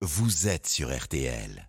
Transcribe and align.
vous 0.00 0.46
êtes 0.46 0.68
sur 0.68 0.96
RTL. 0.96 1.67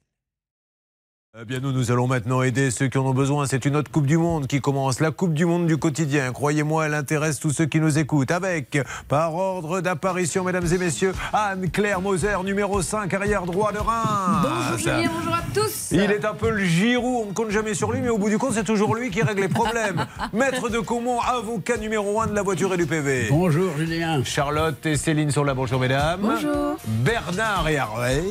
Eh 1.39 1.45
bien, 1.45 1.59
nous, 1.59 1.71
nous 1.71 1.91
allons 1.91 2.07
maintenant 2.07 2.41
aider 2.41 2.71
ceux 2.71 2.87
qui 2.87 2.97
en 2.97 3.05
ont 3.05 3.13
besoin. 3.13 3.45
C'est 3.45 3.63
une 3.65 3.75
autre 3.75 3.91
Coupe 3.91 4.07
du 4.07 4.17
Monde 4.17 4.47
qui 4.47 4.61
commence. 4.61 4.99
La 4.99 5.11
Coupe 5.11 5.35
du 5.35 5.45
Monde 5.45 5.67
du 5.67 5.77
quotidien. 5.77 6.31
Croyez-moi, 6.33 6.87
elle 6.87 6.95
intéresse 6.95 7.39
tous 7.39 7.51
ceux 7.51 7.67
qui 7.67 7.79
nous 7.79 7.99
écoutent. 7.99 8.31
Avec, 8.31 8.79
par 9.07 9.35
ordre 9.35 9.79
d'apparition, 9.79 10.43
mesdames 10.43 10.65
et 10.73 10.77
messieurs, 10.79 11.13
Anne-Claire 11.31 12.01
Moser, 12.01 12.35
numéro 12.43 12.81
5, 12.81 13.13
arrière 13.13 13.43
droit 13.43 13.71
de 13.71 13.77
Reims. 13.77 14.41
Bonjour 14.41 14.77
Julien, 14.79 15.11
bonjour 15.15 15.35
à 15.35 15.43
tous. 15.53 15.91
Il 15.91 16.11
est 16.11 16.25
un 16.25 16.33
peu 16.33 16.49
le 16.49 16.65
Giroud, 16.65 17.25
on 17.25 17.29
ne 17.29 17.33
compte 17.33 17.51
jamais 17.51 17.75
sur 17.75 17.91
lui, 17.91 18.01
mais 18.01 18.09
au 18.09 18.17
bout 18.17 18.29
du 18.29 18.39
compte, 18.39 18.53
c'est 18.53 18.63
toujours 18.63 18.95
lui 18.95 19.11
qui 19.11 19.21
règle 19.21 19.41
les 19.41 19.49
problèmes. 19.49 20.07
Maître 20.33 20.67
de 20.69 20.79
Caumont, 20.79 21.19
avocat 21.19 21.77
numéro 21.77 22.19
1 22.21 22.27
de 22.27 22.35
la 22.35 22.41
voiture 22.41 22.73
et 22.73 22.77
du 22.77 22.87
PV. 22.87 23.27
Bonjour 23.29 23.77
Julien. 23.77 24.23
Charlotte 24.23 24.83
et 24.87 24.97
Céline 24.97 25.29
sont 25.29 25.43
là. 25.43 25.53
Bonjour, 25.53 25.79
mesdames. 25.79 26.21
Bonjour. 26.23 26.77
Bernard 26.87 27.69
et 27.69 27.77
Harvey. 27.77 28.23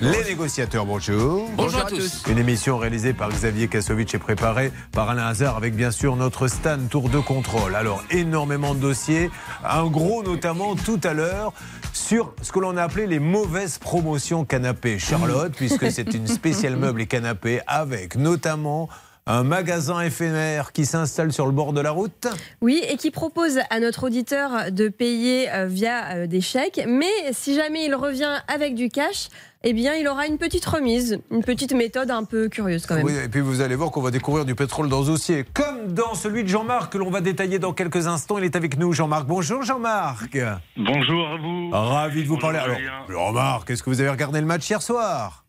Les 0.00 0.24
négociateurs, 0.24 0.84
bonjour. 0.84 1.48
Bonjour 1.56 1.80
à 1.80 1.84
tous. 1.84 2.22
Une 2.28 2.36
émission 2.36 2.76
réalisée 2.76 3.14
par 3.14 3.30
Xavier 3.30 3.66
Kassovitch 3.66 4.14
et 4.14 4.18
préparée 4.18 4.70
par 4.92 5.08
Alain 5.08 5.26
Hazard 5.26 5.56
avec 5.56 5.74
bien 5.74 5.90
sûr 5.90 6.16
notre 6.16 6.48
Stan 6.48 6.76
Tour 6.90 7.08
de 7.08 7.18
contrôle. 7.18 7.74
Alors, 7.74 8.04
énormément 8.10 8.74
de 8.74 8.80
dossiers, 8.80 9.30
un 9.64 9.86
gros 9.86 10.22
notamment 10.22 10.76
tout 10.76 11.00
à 11.02 11.14
l'heure 11.14 11.54
sur 11.94 12.34
ce 12.42 12.52
que 12.52 12.58
l'on 12.58 12.76
a 12.76 12.82
appelé 12.82 13.06
les 13.06 13.18
mauvaises 13.18 13.78
promotions 13.78 14.44
canapés. 14.44 14.98
Charlotte, 14.98 15.52
puisque 15.56 15.90
c'est 15.90 16.12
une 16.12 16.26
spéciale 16.26 16.76
meuble 16.76 17.00
et 17.00 17.06
canapé 17.06 17.60
avec 17.66 18.16
notamment 18.16 18.90
un 19.28 19.42
magasin 19.42 20.00
éphémère 20.00 20.72
qui 20.72 20.84
s'installe 20.86 21.32
sur 21.32 21.46
le 21.46 21.52
bord 21.52 21.72
de 21.72 21.80
la 21.80 21.90
route. 21.90 22.28
Oui, 22.60 22.80
et 22.88 22.96
qui 22.96 23.10
propose 23.10 23.58
à 23.70 23.80
notre 23.80 24.04
auditeur 24.04 24.70
de 24.70 24.88
payer 24.88 25.50
euh, 25.52 25.66
via 25.66 26.14
euh, 26.14 26.26
des 26.28 26.40
chèques, 26.40 26.80
mais 26.86 27.32
si 27.32 27.54
jamais 27.54 27.86
il 27.86 27.94
revient 27.96 28.36
avec 28.46 28.76
du 28.76 28.88
cash, 28.88 29.28
eh 29.64 29.72
bien, 29.72 29.94
il 29.94 30.06
aura 30.06 30.26
une 30.26 30.38
petite 30.38 30.64
remise, 30.64 31.18
une 31.32 31.42
petite 31.42 31.72
méthode 31.72 32.12
un 32.12 32.22
peu 32.22 32.48
curieuse 32.48 32.86
quand 32.86 32.94
même. 32.94 33.04
Oui, 33.04 33.16
et 33.24 33.28
puis 33.28 33.40
vous 33.40 33.62
allez 33.62 33.74
voir 33.74 33.90
qu'on 33.90 34.00
va 34.00 34.12
découvrir 34.12 34.44
du 34.44 34.54
pétrole 34.54 34.88
dans 34.88 35.02
ce 35.02 35.08
dossier, 35.08 35.44
comme 35.54 35.92
dans 35.92 36.14
celui 36.14 36.44
de 36.44 36.48
Jean-Marc 36.48 36.92
que 36.92 36.98
l'on 36.98 37.10
va 37.10 37.20
détailler 37.20 37.58
dans 37.58 37.72
quelques 37.72 38.06
instants. 38.06 38.38
Il 38.38 38.44
est 38.44 38.54
avec 38.54 38.78
nous, 38.78 38.92
Jean-Marc. 38.92 39.26
Bonjour 39.26 39.62
Jean-Marc. 39.64 40.38
Bonjour 40.76 41.26
à 41.26 41.36
vous. 41.38 41.70
Ravi 41.72 42.22
de 42.22 42.28
vous 42.28 42.36
Bonjour, 42.36 42.52
parler. 42.52 42.58
Alors. 42.58 43.10
Jean-Marc, 43.10 43.70
est-ce 43.70 43.82
que 43.82 43.90
vous 43.90 44.00
avez 44.00 44.10
regardé 44.10 44.38
le 44.40 44.46
match 44.46 44.70
hier 44.70 44.80
soir? 44.80 45.44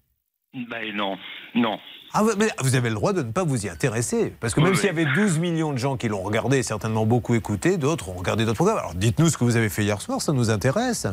Ben 0.54 0.96
non, 0.96 1.16
non. 1.54 1.78
Ah, 2.20 2.24
mais 2.38 2.48
vous 2.60 2.76
avez 2.76 2.90
le 2.90 2.96
droit 2.96 3.14
de 3.14 3.22
ne 3.22 3.32
pas 3.32 3.44
vous 3.44 3.66
y 3.66 3.70
intéresser. 3.70 4.34
Parce 4.40 4.54
que 4.54 4.60
même 4.62 4.72
oui. 4.72 4.78
s'il 4.78 4.88
y 4.88 4.90
avait 4.90 5.06
12 5.16 5.40
millions 5.40 5.72
de 5.72 5.78
gens 5.78 5.98
qui 5.98 6.08
l'ont 6.08 6.22
regardé, 6.24 6.64
certainement 6.64 7.06
beaucoup 7.06 7.36
écouté, 7.36 7.78
d'autres 7.78 8.10
ont 8.10 8.14
regardé 8.14 8.44
d'autres 8.46 8.56
programmes. 8.58 8.80
Alors 8.80 8.96
dites-nous 8.96 9.30
ce 9.30 9.38
que 9.38 9.44
vous 9.44 9.56
avez 9.56 9.70
fait 9.70 9.84
hier 9.84 10.02
soir, 10.02 10.22
ça 10.22 10.34
nous 10.34 10.50
intéresse. 10.50 11.08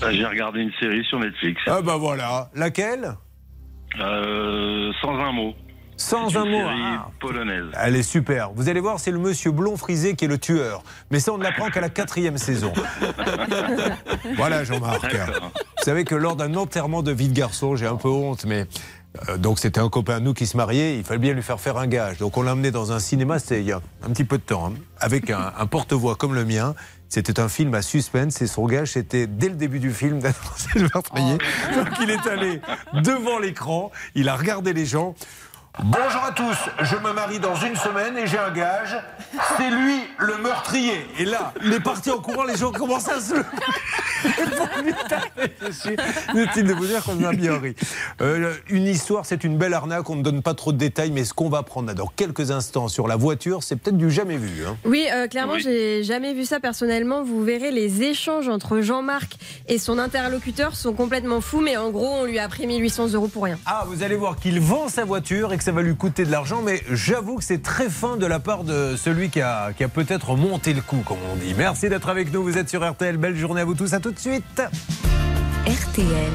Ben, 0.00 0.12
J'ai 0.12 0.26
regardé 0.26 0.60
une 0.60 0.72
série 0.78 1.04
sur 1.04 1.18
Netflix. 1.18 1.60
Ah 1.66 1.82
bah 1.82 1.96
voilà. 1.98 2.50
Laquelle? 2.54 3.14
Euh, 4.00 4.92
sans 5.00 5.14
un 5.18 5.32
mot. 5.32 5.54
Sans 5.96 6.36
un 6.36 6.44
mot. 6.44 6.58
série 6.58 6.80
Ah. 6.84 7.08
polonaise. 7.18 7.64
Elle 7.82 7.96
est 7.96 8.04
super. 8.04 8.50
Vous 8.54 8.68
allez 8.68 8.78
voir, 8.78 9.00
c'est 9.00 9.10
le 9.10 9.18
monsieur 9.18 9.50
blond 9.50 9.76
frisé 9.76 10.14
qui 10.14 10.26
est 10.26 10.28
le 10.28 10.38
tueur. 10.38 10.84
Mais 11.10 11.18
ça, 11.18 11.32
on 11.32 11.38
ne 11.38 11.42
l'apprend 11.42 11.70
qu'à 11.70 11.80
la 11.80 11.88
quatrième 11.88 12.38
saison. 12.38 12.72
voilà, 14.36 14.62
Jean-Marc. 14.62 15.02
Vous 15.12 15.84
savez 15.84 16.04
que 16.04 16.14
lors 16.14 16.36
d'un 16.36 16.54
enterrement 16.54 17.02
de 17.02 17.10
vie 17.12 17.28
de 17.28 17.34
garçon, 17.34 17.74
j'ai 17.74 17.86
un 17.86 17.96
peu 17.96 18.08
honte, 18.08 18.44
mais. 18.44 18.66
Euh, 19.28 19.36
donc 19.36 19.58
c'était 19.58 19.80
un 19.80 19.88
copain 19.88 20.16
à 20.16 20.20
nous 20.20 20.34
qui 20.34 20.46
se 20.46 20.56
mariait, 20.56 20.96
il 20.96 21.04
fallait 21.04 21.18
bien 21.20 21.32
lui 21.32 21.42
faire 21.42 21.60
faire 21.60 21.76
un 21.76 21.86
gage. 21.86 22.18
Donc 22.18 22.36
on 22.36 22.42
l'a 22.42 22.52
emmené 22.52 22.70
dans 22.70 22.92
un 22.92 22.98
cinéma, 22.98 23.38
c'était 23.38 23.60
il 23.60 23.66
y 23.66 23.72
a 23.72 23.80
un 24.02 24.10
petit 24.10 24.24
peu 24.24 24.38
de 24.38 24.42
temps, 24.42 24.68
hein, 24.68 24.74
avec 24.98 25.30
un, 25.30 25.52
un 25.58 25.66
porte-voix 25.66 26.16
comme 26.16 26.34
le 26.34 26.44
mien. 26.44 26.74
C'était 27.10 27.40
un 27.40 27.48
film 27.48 27.74
à 27.74 27.80
suspense 27.80 28.42
et 28.42 28.46
son 28.46 28.66
gage 28.66 28.92
c'était 28.92 29.26
dès 29.26 29.48
le 29.48 29.54
début 29.54 29.80
du 29.80 29.92
film 29.92 30.18
d'annoncer 30.18 30.68
le 30.74 30.88
meurtrier. 30.94 31.38
Donc 31.74 31.88
il 32.02 32.10
est 32.10 32.26
allé 32.26 32.60
devant 33.02 33.38
l'écran, 33.38 33.90
il 34.14 34.28
a 34.28 34.36
regardé 34.36 34.72
les 34.74 34.84
gens. 34.84 35.14
Bonjour 35.84 36.24
à 36.24 36.32
tous, 36.32 36.56
je 36.82 36.96
me 36.96 37.12
marie 37.12 37.38
dans 37.38 37.54
une 37.54 37.76
semaine 37.76 38.16
et 38.18 38.26
j'ai 38.26 38.38
un 38.38 38.50
gage. 38.50 38.96
C'est 39.56 39.70
lui 39.70 40.00
le 40.18 40.36
meurtrier. 40.38 41.06
Et 41.20 41.24
là, 41.24 41.52
il 41.64 41.72
est 41.72 41.78
parti 41.80 42.10
en 42.10 42.18
courant, 42.18 42.42
les 42.42 42.56
gens 42.56 42.72
commencent 42.72 43.08
à 43.08 43.20
se. 43.20 43.34
Inutile 46.34 46.64
de 46.66 46.72
vous 46.74 46.86
dire 46.86 47.04
qu'on 47.04 47.22
a 47.22 47.32
bien 47.32 47.58
ri. 47.60 47.76
Euh, 48.20 48.52
une 48.68 48.86
histoire, 48.86 49.24
c'est 49.24 49.44
une 49.44 49.56
belle 49.56 49.72
arnaque, 49.72 50.10
on 50.10 50.16
ne 50.16 50.22
donne 50.22 50.42
pas 50.42 50.54
trop 50.54 50.72
de 50.72 50.78
détails, 50.78 51.12
mais 51.12 51.24
ce 51.24 51.32
qu'on 51.32 51.48
va 51.48 51.62
prendre 51.62 51.86
là 51.86 51.94
dans 51.94 52.08
quelques 52.08 52.50
instants 52.50 52.88
sur 52.88 53.06
la 53.06 53.14
voiture, 53.14 53.62
c'est 53.62 53.76
peut-être 53.76 53.96
du 53.96 54.10
jamais 54.10 54.36
vu. 54.36 54.66
hein. 54.66 54.76
Oui, 54.84 55.06
euh, 55.12 55.28
clairement, 55.28 55.52
Oui. 55.54 55.60
j'ai 55.62 56.02
jamais 56.02 56.34
vu 56.34 56.44
ça 56.44 56.58
personnellement. 56.58 57.22
Vous 57.22 57.44
verrez, 57.44 57.70
les 57.70 58.02
échanges 58.02 58.48
entre 58.48 58.80
Jean-Marc 58.80 59.36
et 59.68 59.78
son 59.78 59.98
interlocuteur 60.00 60.74
sont 60.74 60.94
complètement 60.94 61.40
fous, 61.40 61.60
mais 61.60 61.76
en 61.76 61.90
gros, 61.90 62.08
on 62.08 62.24
lui 62.24 62.40
a 62.40 62.48
pris 62.48 62.66
1800 62.66 63.12
euros 63.12 63.28
pour 63.28 63.44
rien. 63.44 63.58
Ah, 63.66 63.84
vous 63.86 64.02
allez 64.02 64.16
voir 64.16 64.34
qu'il 64.36 64.58
vend 64.60 64.88
sa 64.88 65.04
voiture 65.04 65.52
et 65.52 65.58
que 65.58 65.64
ça 65.68 65.72
va 65.72 65.82
lui 65.82 65.96
coûter 65.96 66.24
de 66.24 66.30
l'argent, 66.30 66.62
mais 66.62 66.80
j'avoue 66.90 67.36
que 67.36 67.44
c'est 67.44 67.60
très 67.60 67.90
fin 67.90 68.16
de 68.16 68.24
la 68.24 68.38
part 68.38 68.64
de 68.64 68.96
celui 68.96 69.28
qui 69.28 69.42
a, 69.42 69.74
qui 69.74 69.84
a 69.84 69.88
peut-être 69.88 70.34
monté 70.34 70.72
le 70.72 70.80
coup, 70.80 71.02
comme 71.04 71.18
on 71.30 71.36
dit. 71.36 71.52
Merci 71.58 71.90
d'être 71.90 72.08
avec 72.08 72.32
nous, 72.32 72.42
vous 72.42 72.56
êtes 72.56 72.70
sur 72.70 72.90
RTL. 72.90 73.18
Belle 73.18 73.36
journée 73.36 73.60
à 73.60 73.66
vous 73.66 73.74
tous, 73.74 73.92
à 73.92 74.00
tout 74.00 74.10
de 74.10 74.18
suite. 74.18 74.62
RTL. 75.66 76.32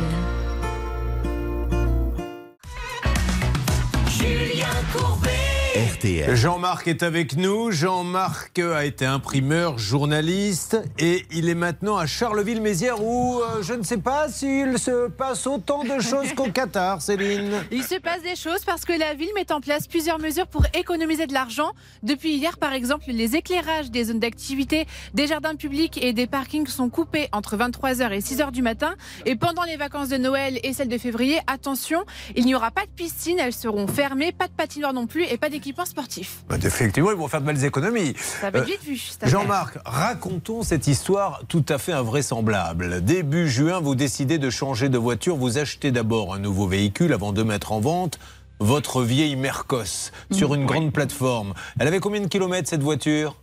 RTL. 5.73 6.35
Jean-Marc 6.35 6.87
est 6.87 7.01
avec 7.01 7.35
nous. 7.35 7.71
Jean-Marc 7.71 8.59
a 8.59 8.85
été 8.85 9.07
imprimeur, 9.07 9.79
journaliste 9.79 10.79
et 10.99 11.25
il 11.31 11.49
est 11.49 11.55
maintenant 11.55 11.97
à 11.97 12.05
Charleville-Mézières 12.05 13.03
où 13.03 13.39
euh, 13.39 13.63
je 13.63 13.73
ne 13.73 13.81
sais 13.81 13.97
pas 13.97 14.29
s'il 14.29 14.77
se 14.77 15.07
passe 15.07 15.47
autant 15.47 15.83
de 15.83 15.99
choses 15.99 16.31
qu'au 16.35 16.43
Qatar, 16.53 17.01
Céline. 17.01 17.63
Il 17.71 17.81
se 17.83 17.95
passe 17.95 18.21
des 18.21 18.35
choses 18.35 18.63
parce 18.63 18.85
que 18.85 18.93
la 18.93 19.15
ville 19.15 19.31
met 19.33 19.51
en 19.51 19.61
place 19.61 19.87
plusieurs 19.87 20.19
mesures 20.19 20.45
pour 20.45 20.63
économiser 20.75 21.25
de 21.25 21.33
l'argent. 21.33 21.71
Depuis 22.03 22.35
hier, 22.35 22.59
par 22.59 22.73
exemple, 22.73 23.05
les 23.07 23.35
éclairages 23.35 23.89
des 23.89 24.03
zones 24.03 24.19
d'activité, 24.19 24.85
des 25.15 25.25
jardins 25.25 25.55
publics 25.55 25.97
et 26.03 26.13
des 26.13 26.27
parkings 26.27 26.67
sont 26.67 26.89
coupés 26.89 27.29
entre 27.31 27.57
23h 27.57 28.11
et 28.11 28.19
6h 28.19 28.51
du 28.51 28.61
matin. 28.61 28.93
Et 29.25 29.35
pendant 29.35 29.63
les 29.63 29.77
vacances 29.77 30.09
de 30.09 30.17
Noël 30.17 30.59
et 30.61 30.71
celles 30.73 30.87
de 30.87 30.99
février, 30.99 31.39
attention, 31.47 32.03
il 32.35 32.45
n'y 32.45 32.53
aura 32.53 32.69
pas 32.69 32.85
de 32.85 32.91
piscine, 32.91 33.39
elles 33.39 33.53
seront 33.53 33.87
fermées, 33.87 34.31
pas 34.31 34.47
de 34.47 34.53
patinoire 34.53 34.93
non 34.93 35.07
plus 35.07 35.23
et 35.23 35.37
pas 35.37 35.49
d'équipement 35.49 35.62
sportif. 35.85 36.43
Bah, 36.49 36.57
Effectivement, 36.63 37.11
ils 37.11 37.17
vont 37.17 37.27
faire 37.27 37.41
de 37.41 37.45
belles 37.45 37.63
économies. 37.63 38.13
Ça 38.17 38.49
va 38.49 38.59
être 38.59 38.63
Euh, 38.63 38.67
vite 38.67 38.83
vu. 38.83 38.99
Jean-Marc, 39.25 39.77
racontons 39.85 40.63
cette 40.63 40.87
histoire 40.87 41.41
tout 41.47 41.65
à 41.69 41.77
fait 41.77 41.93
invraisemblable. 41.93 43.03
Début 43.03 43.47
juin, 43.49 43.79
vous 43.79 43.95
décidez 43.95 44.37
de 44.37 44.49
changer 44.49 44.89
de 44.89 44.97
voiture. 44.97 45.35
Vous 45.37 45.57
achetez 45.57 45.91
d'abord 45.91 46.33
un 46.33 46.39
nouveau 46.39 46.67
véhicule 46.67 47.13
avant 47.13 47.31
de 47.33 47.43
mettre 47.43 47.71
en 47.71 47.79
vente 47.79 48.19
votre 48.59 49.03
vieille 49.03 49.35
Mercos 49.35 50.11
sur 50.31 50.53
une 50.55 50.65
grande 50.65 50.91
plateforme. 50.93 51.53
Elle 51.79 51.87
avait 51.87 51.99
combien 51.99 52.21
de 52.21 52.27
kilomètres 52.27 52.69
cette 52.69 52.83
voiture? 52.83 53.35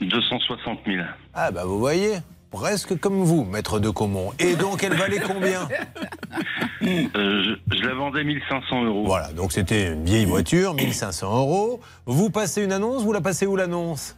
260 0.00 0.78
000. 0.86 0.98
Ah 1.34 1.50
bah 1.50 1.64
vous 1.64 1.78
voyez, 1.78 2.18
presque 2.50 2.98
comme 2.98 3.22
vous, 3.22 3.44
maître 3.44 3.78
de 3.80 3.90
Caumont. 3.90 4.32
Et 4.38 4.56
donc 4.56 4.82
elle 4.82 4.94
valait 4.94 5.20
combien 5.20 5.68
Euh, 6.80 7.42
je, 7.70 7.76
je 7.76 7.82
la 7.82 7.92
vendais 7.94 8.24
1500 8.24 8.84
euros. 8.84 9.04
Voilà, 9.04 9.32
donc 9.32 9.52
c'était 9.52 9.92
une 9.92 10.04
vieille 10.04 10.24
voiture, 10.24 10.74
1500 10.74 11.36
euros. 11.38 11.80
Vous 12.06 12.30
passez 12.30 12.62
une 12.62 12.72
annonce, 12.72 13.02
vous 13.02 13.12
la 13.12 13.20
passez 13.20 13.46
où 13.46 13.56
l'annonce? 13.56 14.16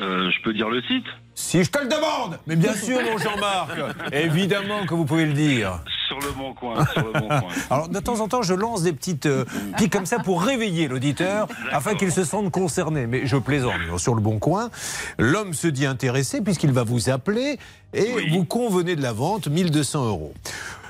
Euh, 0.00 0.30
je 0.30 0.42
peux 0.42 0.54
dire 0.54 0.68
le 0.70 0.80
site 0.82 1.04
Si 1.40 1.64
je 1.64 1.70
te 1.70 1.78
le 1.78 1.86
demande 1.88 2.38
Mais 2.46 2.56
bien 2.56 2.74
sûr, 2.84 3.00
mon 3.02 3.18
Jean-Marc 3.18 3.70
Évidemment 4.12 4.86
que 4.86 4.94
vous 4.94 5.04
pouvez 5.04 5.26
le 5.26 5.32
dire. 5.32 5.80
Sur 6.06 6.18
le 6.20 6.32
bon 6.32 6.52
coin. 6.54 6.84
Sur 6.86 7.04
le 7.06 7.12
bon 7.20 7.28
coin. 7.28 7.40
Alors, 7.70 7.88
de 7.88 7.98
temps 8.00 8.20
en 8.20 8.28
temps, 8.28 8.42
je 8.42 8.54
lance 8.54 8.82
des 8.82 8.92
petites 8.92 9.26
euh, 9.26 9.44
piques 9.76 9.92
comme 9.92 10.06
ça 10.06 10.18
pour 10.18 10.42
réveiller 10.42 10.88
l'auditeur, 10.88 11.46
afin 11.72 11.94
qu'il 11.94 12.10
se 12.10 12.24
sente 12.24 12.50
concerné. 12.50 13.06
Mais 13.06 13.26
je 13.26 13.36
plaisante. 13.36 13.74
Sur 13.98 14.14
le 14.16 14.20
bon 14.20 14.38
coin, 14.40 14.70
l'homme 15.18 15.54
se 15.54 15.68
dit 15.68 15.86
intéressé, 15.86 16.40
puisqu'il 16.40 16.72
va 16.72 16.82
vous 16.82 17.10
appeler, 17.10 17.58
et 17.94 18.12
Oui. 18.14 18.28
vous 18.30 18.44
convenez 18.44 18.96
de 18.96 19.02
la 19.02 19.12
vente, 19.12 19.46
1200 19.48 20.06
euros. 20.06 20.34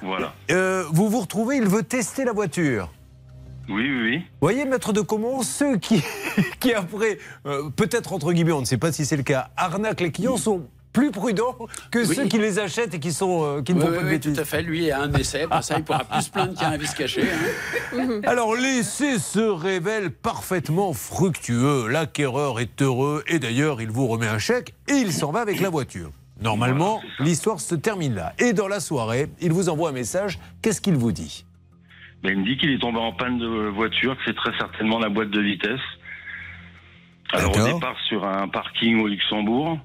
Voilà. 0.03 0.33
Euh, 0.51 0.85
vous 0.91 1.09
vous 1.11 1.21
retrouvez, 1.21 1.57
il 1.59 1.67
veut 1.69 1.83
tester 1.83 2.25
la 2.25 2.33
voiture. 2.33 2.89
Oui, 3.71 3.83
oui, 3.89 4.01
oui. 4.03 4.17
Vous 4.19 4.25
voyez, 4.47 4.65
maître 4.65 4.93
de 4.93 5.01
Caumont, 5.01 5.43
ceux 5.43 5.77
qui, 5.79 6.03
qui 6.61 6.75
après, 6.75 7.19
euh, 7.47 7.71
peut-être 7.71 8.13
entre 8.13 8.33
guillemets, 8.33 8.53
on 8.53 8.61
ne 8.61 8.67
sait 8.67 8.79
pas 8.79 8.93
si 8.93 9.05
c'est 9.07 9.17
le 9.17 9.23
cas, 9.23 9.49
arnaquent 9.57 10.01
les 10.01 10.11
clients 10.13 10.37
sont 10.37 10.67
plus 10.93 11.13
prudents 11.13 11.57
que 11.93 12.01
Oui. 12.01 12.17
ceux 12.17 12.25
qui 12.27 12.39
les 12.39 12.59
achètent 12.59 12.95
et 12.95 12.99
qui, 12.99 13.13
sont, 13.13 13.45
euh, 13.45 13.63
qui 13.63 13.75
ne 13.75 13.79
Oui, 13.79 13.85
font 13.87 13.91
oui, 13.93 13.97
pas 13.97 14.03
de 14.03 14.07
oui, 14.09 14.13
bêtises. 14.15 14.35
tout 14.35 14.41
à 14.41 14.45
fait. 14.45 14.61
Lui 14.63 14.91
a 14.91 15.01
un 15.03 15.13
essai. 15.13 15.47
Pour 15.47 15.63
ça, 15.63 15.77
il 15.79 15.85
pourra 15.85 16.03
plus 16.03 16.23
se 16.23 16.31
plaindre 16.31 16.53
qu'il 16.55 16.63
y 16.63 16.65
a 16.65 16.71
un 16.71 16.77
vice 16.77 16.95
caché. 16.95 17.23
hein. 17.97 18.21
Alors 18.25 18.57
l'essai 18.57 19.21
se 19.21 19.39
révèle 19.39 20.11
parfaitement 20.11 20.93
fructueux. 20.93 21.87
L'acquéreur 21.87 22.59
est 22.59 22.83
heureux 22.83 23.23
et 23.29 23.39
d'ailleurs 23.39 23.81
il 23.81 23.91
vous 23.93 24.09
remet 24.09 24.27
un 24.27 24.39
chèque 24.41 24.75
et 24.89 24.95
il 24.95 25.13
s'en 25.13 25.31
va 25.31 25.43
avec 25.43 25.61
la 25.61 25.71
voiture. 25.71 26.11
Normalement, 26.43 27.01
Voilà, 27.03 27.31
l'histoire 27.31 27.61
se 27.61 27.75
termine 27.77 28.15
là. 28.17 28.33
Et 28.41 28.53
dans 28.53 28.67
la 28.67 28.81
soirée, 28.81 29.31
il 29.41 29.53
vous 29.53 29.69
envoie 29.69 29.91
un 29.91 29.93
message. 29.93 30.41
Qu'est-ce 30.61 30.81
qu'il 30.81 30.97
vous 30.97 31.13
dit? 31.13 31.45
Ben, 32.23 32.33
il 32.33 32.39
me 32.41 32.45
dit 32.45 32.57
qu'il 32.59 32.71
est 32.71 32.79
tombé 32.79 32.99
en 32.99 33.13
panne 33.13 33.39
de 33.39 33.69
voiture, 33.69 34.17
que 34.17 34.23
c'est 34.27 34.37
très 34.37 34.57
certainement 34.59 34.99
la 34.99 35.09
boîte 35.09 35.31
de 35.31 35.41
vitesse. 35.41 35.81
Alors 37.33 37.57
au 37.57 37.65
départ 37.73 37.97
sur 38.09 38.27
un 38.27 38.49
parking 38.49 39.01
au 39.01 39.07
Luxembourg. 39.07 39.79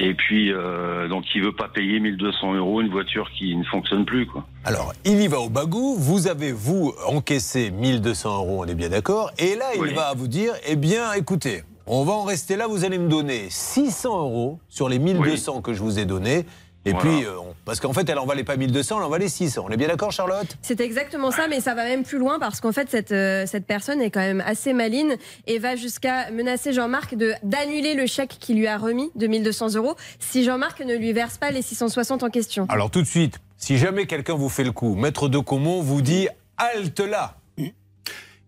Et 0.00 0.14
puis, 0.14 0.52
euh, 0.52 1.08
donc, 1.08 1.24
il 1.34 1.42
veut 1.42 1.54
pas 1.56 1.66
payer 1.68 1.98
1200 1.98 2.54
euros 2.54 2.80
une 2.80 2.88
voiture 2.88 3.28
qui 3.36 3.56
ne 3.56 3.64
fonctionne 3.64 4.04
plus, 4.04 4.26
quoi. 4.26 4.46
Alors, 4.64 4.92
il 5.04 5.20
y 5.20 5.26
va 5.26 5.40
au 5.40 5.48
bagou. 5.48 5.96
Vous 5.98 6.28
avez, 6.28 6.52
vous, 6.52 6.94
encaissé 7.08 7.72
1200 7.72 8.36
euros, 8.36 8.62
on 8.62 8.66
est 8.68 8.76
bien 8.76 8.90
d'accord. 8.90 9.32
Et 9.38 9.56
là, 9.56 9.64
il 9.74 9.80
Oui. 9.80 9.94
va 9.94 10.14
vous 10.14 10.28
dire 10.28 10.52
eh 10.68 10.76
bien, 10.76 11.12
écoutez, 11.14 11.64
on 11.88 12.04
va 12.04 12.12
en 12.12 12.22
rester 12.22 12.54
là. 12.54 12.68
Vous 12.68 12.84
allez 12.84 12.98
me 12.98 13.08
donner 13.08 13.46
600 13.50 14.20
euros 14.20 14.60
sur 14.68 14.88
les 14.88 15.00
1200 15.00 15.62
que 15.62 15.72
je 15.72 15.82
vous 15.82 15.98
ai 15.98 16.04
donnés. 16.04 16.46
Et 16.84 16.92
Voilà. 16.92 17.10
puis, 17.10 17.24
euh, 17.26 17.32
parce 17.64 17.80
qu'en 17.80 17.92
fait, 17.92 18.08
elle 18.08 18.18
en 18.18 18.24
valait 18.24 18.44
pas 18.44 18.56
1200, 18.56 18.98
elle 18.98 19.04
en 19.04 19.08
valait 19.08 19.28
600. 19.28 19.64
On 19.68 19.70
est 19.70 19.76
bien 19.76 19.88
d'accord, 19.88 20.12
Charlotte? 20.12 20.46
C'est 20.62 20.80
exactement 20.80 21.30
ça, 21.30 21.46
mais 21.48 21.60
ça 21.60 21.74
va 21.74 21.84
même 21.84 22.04
plus 22.04 22.18
loin 22.18 22.38
parce 22.38 22.60
qu'en 22.60 22.72
fait, 22.72 22.88
cette, 22.88 23.12
euh, 23.12 23.44
cette 23.46 23.66
personne 23.66 24.00
est 24.00 24.10
quand 24.10 24.20
même 24.20 24.42
assez 24.46 24.72
maline 24.72 25.16
et 25.46 25.58
va 25.58 25.76
jusqu'à 25.76 26.30
menacer 26.30 26.72
Jean-Marc 26.72 27.14
de- 27.16 27.34
d'annuler 27.42 27.94
le 27.94 28.06
chèque 28.06 28.36
qu'il 28.40 28.56
lui 28.58 28.68
a 28.68 28.78
remis 28.78 29.10
de 29.16 29.26
1200 29.26 29.74
euros 29.74 29.96
si 30.20 30.44
Jean-Marc 30.44 30.80
ne 30.80 30.94
lui 30.94 31.12
verse 31.12 31.36
pas 31.36 31.50
les 31.50 31.62
660 31.62 32.22
en 32.22 32.30
question. 32.30 32.66
Alors, 32.70 32.90
tout 32.90 33.02
de 33.02 33.06
suite, 33.06 33.38
si 33.58 33.76
jamais 33.76 34.06
quelqu'un 34.06 34.34
vous 34.34 34.48
fait 34.48 34.64
le 34.64 34.72
coup, 34.72 34.94
Maître 34.94 35.28
de 35.28 35.38
Comont 35.38 35.82
vous 35.82 36.00
dit 36.00 36.28
halte 36.56 37.00
là. 37.00 37.34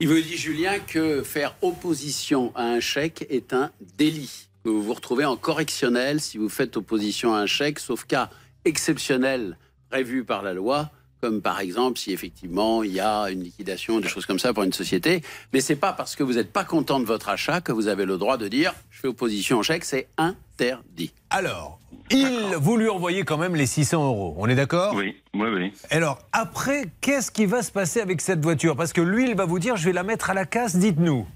Il 0.03 0.09
veut 0.09 0.23
dire, 0.23 0.39
Julien, 0.39 0.79
que 0.79 1.23
faire 1.23 1.55
opposition 1.61 2.53
à 2.55 2.63
un 2.63 2.81
chèque 2.81 3.27
est 3.29 3.53
un 3.53 3.71
délit. 3.99 4.49
Que 4.65 4.69
vous 4.69 4.83
vous 4.83 4.95
retrouvez 4.95 5.25
en 5.25 5.37
correctionnel 5.37 6.21
si 6.21 6.37
vous 6.37 6.51
faites 6.51 6.77
opposition 6.77 7.35
à 7.35 7.39
un 7.39 7.47
chèque, 7.47 7.79
sauf 7.79 8.05
cas 8.05 8.29
exceptionnel 8.67 9.57
prévu 9.89 10.23
par 10.23 10.43
la 10.43 10.53
loi, 10.53 10.91
comme 11.21 11.41
par 11.41 11.61
exemple 11.61 11.99
si 11.99 12.13
effectivement 12.13 12.83
il 12.83 12.93
y 12.93 13.01
a 13.01 13.31
une 13.31 13.43
liquidation, 13.43 14.01
des 14.01 14.09
choses 14.09 14.27
comme 14.27 14.39
ça 14.39 14.53
pour 14.53 14.63
une 14.63 14.73
société. 14.73 15.23
Mais 15.53 15.61
c'est 15.61 15.77
pas 15.77 15.93
parce 15.93 16.15
que 16.15 16.23
vous 16.23 16.35
n'êtes 16.35 16.53
pas 16.53 16.65
content 16.65 17.01
de 17.01 17.07
votre 17.07 17.29
achat 17.31 17.61
que 17.61 17.73
vous 17.73 17.89
avez 17.89 18.05
le 18.05 18.19
droit 18.19 18.37
de 18.37 18.49
dire 18.49 18.75
je 18.91 19.01
fais 19.01 19.09
opposition 19.09 19.59
au 19.59 19.63
chèque, 19.63 19.85
c'est 19.85 20.09
interdit. 20.19 21.13
Alors, 21.31 21.81
il, 22.11 22.55
vous 22.59 22.77
lui 22.77 22.89
envoyez 22.89 23.25
quand 23.25 23.39
même 23.39 23.55
les 23.55 23.67
600 23.67 24.05
euros. 24.05 24.35
On 24.39 24.47
est 24.49 24.55
d'accord? 24.55 24.95
Oui, 24.95 25.17
oui, 25.35 25.49
oui. 25.55 25.73
Alors, 25.91 26.19
après, 26.33 26.85
qu'est-ce 27.01 27.31
qui 27.31 27.47
va 27.47 27.63
se 27.63 27.73
passer 27.73 28.01
avec 28.01 28.21
cette 28.21 28.43
voiture? 28.43 28.77
Parce 28.77 28.93
que 28.93 29.01
lui, 29.01 29.29
il 29.29 29.37
va 29.37 29.45
vous 29.45 29.59
dire 29.59 29.77
je 29.77 29.87
vais 29.87 29.93
la 29.93 30.03
mettre 30.03 30.29
à 30.29 30.35
la 30.35 30.45
casse, 30.45 30.77
dites-nous. 30.77 31.27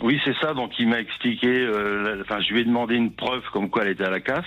Oui, 0.00 0.20
c'est 0.24 0.36
ça. 0.40 0.54
Donc, 0.54 0.78
il 0.78 0.88
m'a 0.88 1.00
expliqué. 1.00 1.48
euh, 1.48 2.20
Enfin, 2.20 2.40
je 2.40 2.52
lui 2.52 2.60
ai 2.60 2.64
demandé 2.64 2.94
une 2.94 3.12
preuve 3.12 3.42
comme 3.52 3.68
quoi 3.70 3.82
elle 3.84 3.90
était 3.90 4.04
à 4.04 4.10
la 4.10 4.20
casse. 4.20 4.44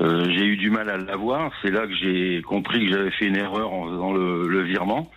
Euh, 0.00 0.24
j'ai 0.30 0.44
eu 0.44 0.56
du 0.56 0.70
mal 0.70 0.90
à 0.90 0.96
l'avoir. 0.96 1.52
C'est 1.62 1.70
là 1.70 1.86
que 1.86 1.94
j'ai 1.94 2.42
compris 2.42 2.86
que 2.86 2.92
j'avais 2.92 3.10
fait 3.12 3.26
une 3.26 3.36
erreur 3.36 3.72
en 3.72 3.86
faisant 3.88 4.12
le, 4.12 4.48
le 4.48 4.62
virement. 4.62 5.10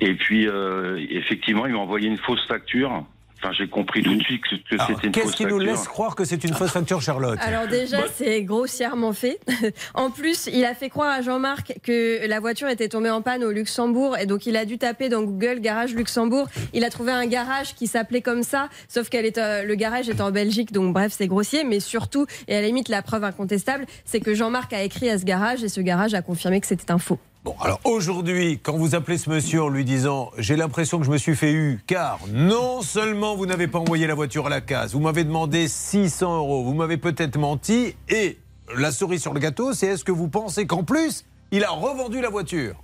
Et 0.00 0.14
puis, 0.14 0.46
euh, 0.48 0.98
effectivement, 1.10 1.66
il 1.66 1.72
m'a 1.72 1.78
envoyé 1.80 2.08
une 2.08 2.18
fausse 2.18 2.46
facture. 2.46 3.04
Enfin, 3.46 3.54
j'ai 3.56 3.68
compris 3.68 4.02
tout 4.02 4.14
de 4.14 4.22
suite 4.22 4.42
que, 4.42 4.76
c'était 4.76 5.06
une 5.06 5.12
Qu'est-ce 5.12 5.26
fausse 5.26 5.36
qui 5.36 5.42
facture. 5.44 5.58
nous 5.58 5.64
laisse 5.64 5.86
croire 5.86 6.16
que 6.16 6.24
c'est 6.24 6.42
une 6.42 6.52
fausse 6.52 6.72
facture, 6.72 7.00
Charlotte? 7.00 7.38
Alors 7.40 7.68
déjà, 7.68 7.98
c'est 8.12 8.42
grossièrement 8.42 9.12
fait. 9.12 9.38
en 9.94 10.10
plus, 10.10 10.48
il 10.52 10.64
a 10.64 10.74
fait 10.74 10.88
croire 10.88 11.12
à 11.12 11.22
Jean-Marc 11.22 11.74
que 11.84 12.26
la 12.26 12.40
voiture 12.40 12.68
était 12.68 12.88
tombée 12.88 13.10
en 13.10 13.22
panne 13.22 13.44
au 13.44 13.52
Luxembourg 13.52 14.16
et 14.18 14.26
donc 14.26 14.46
il 14.46 14.56
a 14.56 14.64
dû 14.64 14.78
taper 14.78 15.08
dans 15.08 15.22
Google 15.22 15.60
garage 15.60 15.94
Luxembourg. 15.94 16.48
Il 16.72 16.82
a 16.82 16.90
trouvé 16.90 17.12
un 17.12 17.26
garage 17.26 17.74
qui 17.74 17.86
s'appelait 17.86 18.22
comme 18.22 18.42
ça, 18.42 18.68
sauf 18.88 19.10
que 19.10 19.16
le 19.16 19.74
garage 19.74 20.08
est 20.08 20.20
en 20.20 20.32
Belgique, 20.32 20.72
donc 20.72 20.92
bref, 20.92 21.12
c'est 21.16 21.28
grossier. 21.28 21.62
Mais 21.62 21.78
surtout, 21.78 22.26
et 22.48 22.56
à 22.56 22.60
la 22.60 22.66
limite, 22.66 22.88
la 22.88 23.02
preuve 23.02 23.22
incontestable, 23.22 23.86
c'est 24.04 24.20
que 24.20 24.34
Jean-Marc 24.34 24.72
a 24.72 24.82
écrit 24.82 25.08
à 25.08 25.18
ce 25.18 25.24
garage 25.24 25.62
et 25.62 25.68
ce 25.68 25.80
garage 25.80 26.14
a 26.14 26.22
confirmé 26.22 26.60
que 26.60 26.66
c'était 26.66 26.90
un 26.90 26.98
faux. 26.98 27.20
Bon, 27.46 27.54
alors 27.60 27.78
aujourd'hui, 27.84 28.58
quand 28.60 28.72
vous 28.72 28.96
appelez 28.96 29.18
ce 29.18 29.30
monsieur 29.30 29.62
en 29.62 29.68
lui 29.68 29.84
disant 29.84 30.32
J'ai 30.36 30.56
l'impression 30.56 30.98
que 30.98 31.06
je 31.06 31.12
me 31.12 31.16
suis 31.16 31.36
fait 31.36 31.52
eu, 31.52 31.78
car 31.86 32.18
non 32.34 32.82
seulement 32.82 33.36
vous 33.36 33.46
n'avez 33.46 33.68
pas 33.68 33.78
envoyé 33.78 34.08
la 34.08 34.16
voiture 34.16 34.48
à 34.48 34.50
la 34.50 34.60
case, 34.60 34.94
vous 34.94 35.00
m'avez 35.00 35.22
demandé 35.22 35.68
600 35.68 36.38
euros, 36.38 36.64
vous 36.64 36.74
m'avez 36.74 36.96
peut-être 36.96 37.38
menti, 37.38 37.94
et 38.08 38.38
la 38.76 38.90
cerise 38.90 39.22
sur 39.22 39.32
le 39.32 39.38
gâteau, 39.38 39.72
c'est 39.74 39.86
est-ce 39.86 40.04
que 40.04 40.10
vous 40.10 40.28
pensez 40.28 40.66
qu'en 40.66 40.82
plus, 40.82 41.24
il 41.52 41.62
a 41.62 41.70
revendu 41.70 42.20
la 42.20 42.30
voiture? 42.30 42.74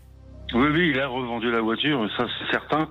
Oui, 0.55 0.69
oui, 0.73 0.91
il 0.95 1.01
a 1.01 1.09
revendu 1.09 1.51
la 1.51 1.61
voiture, 1.61 2.09
ça 2.17 2.27
c'est 2.39 2.53
certain, 2.53 2.89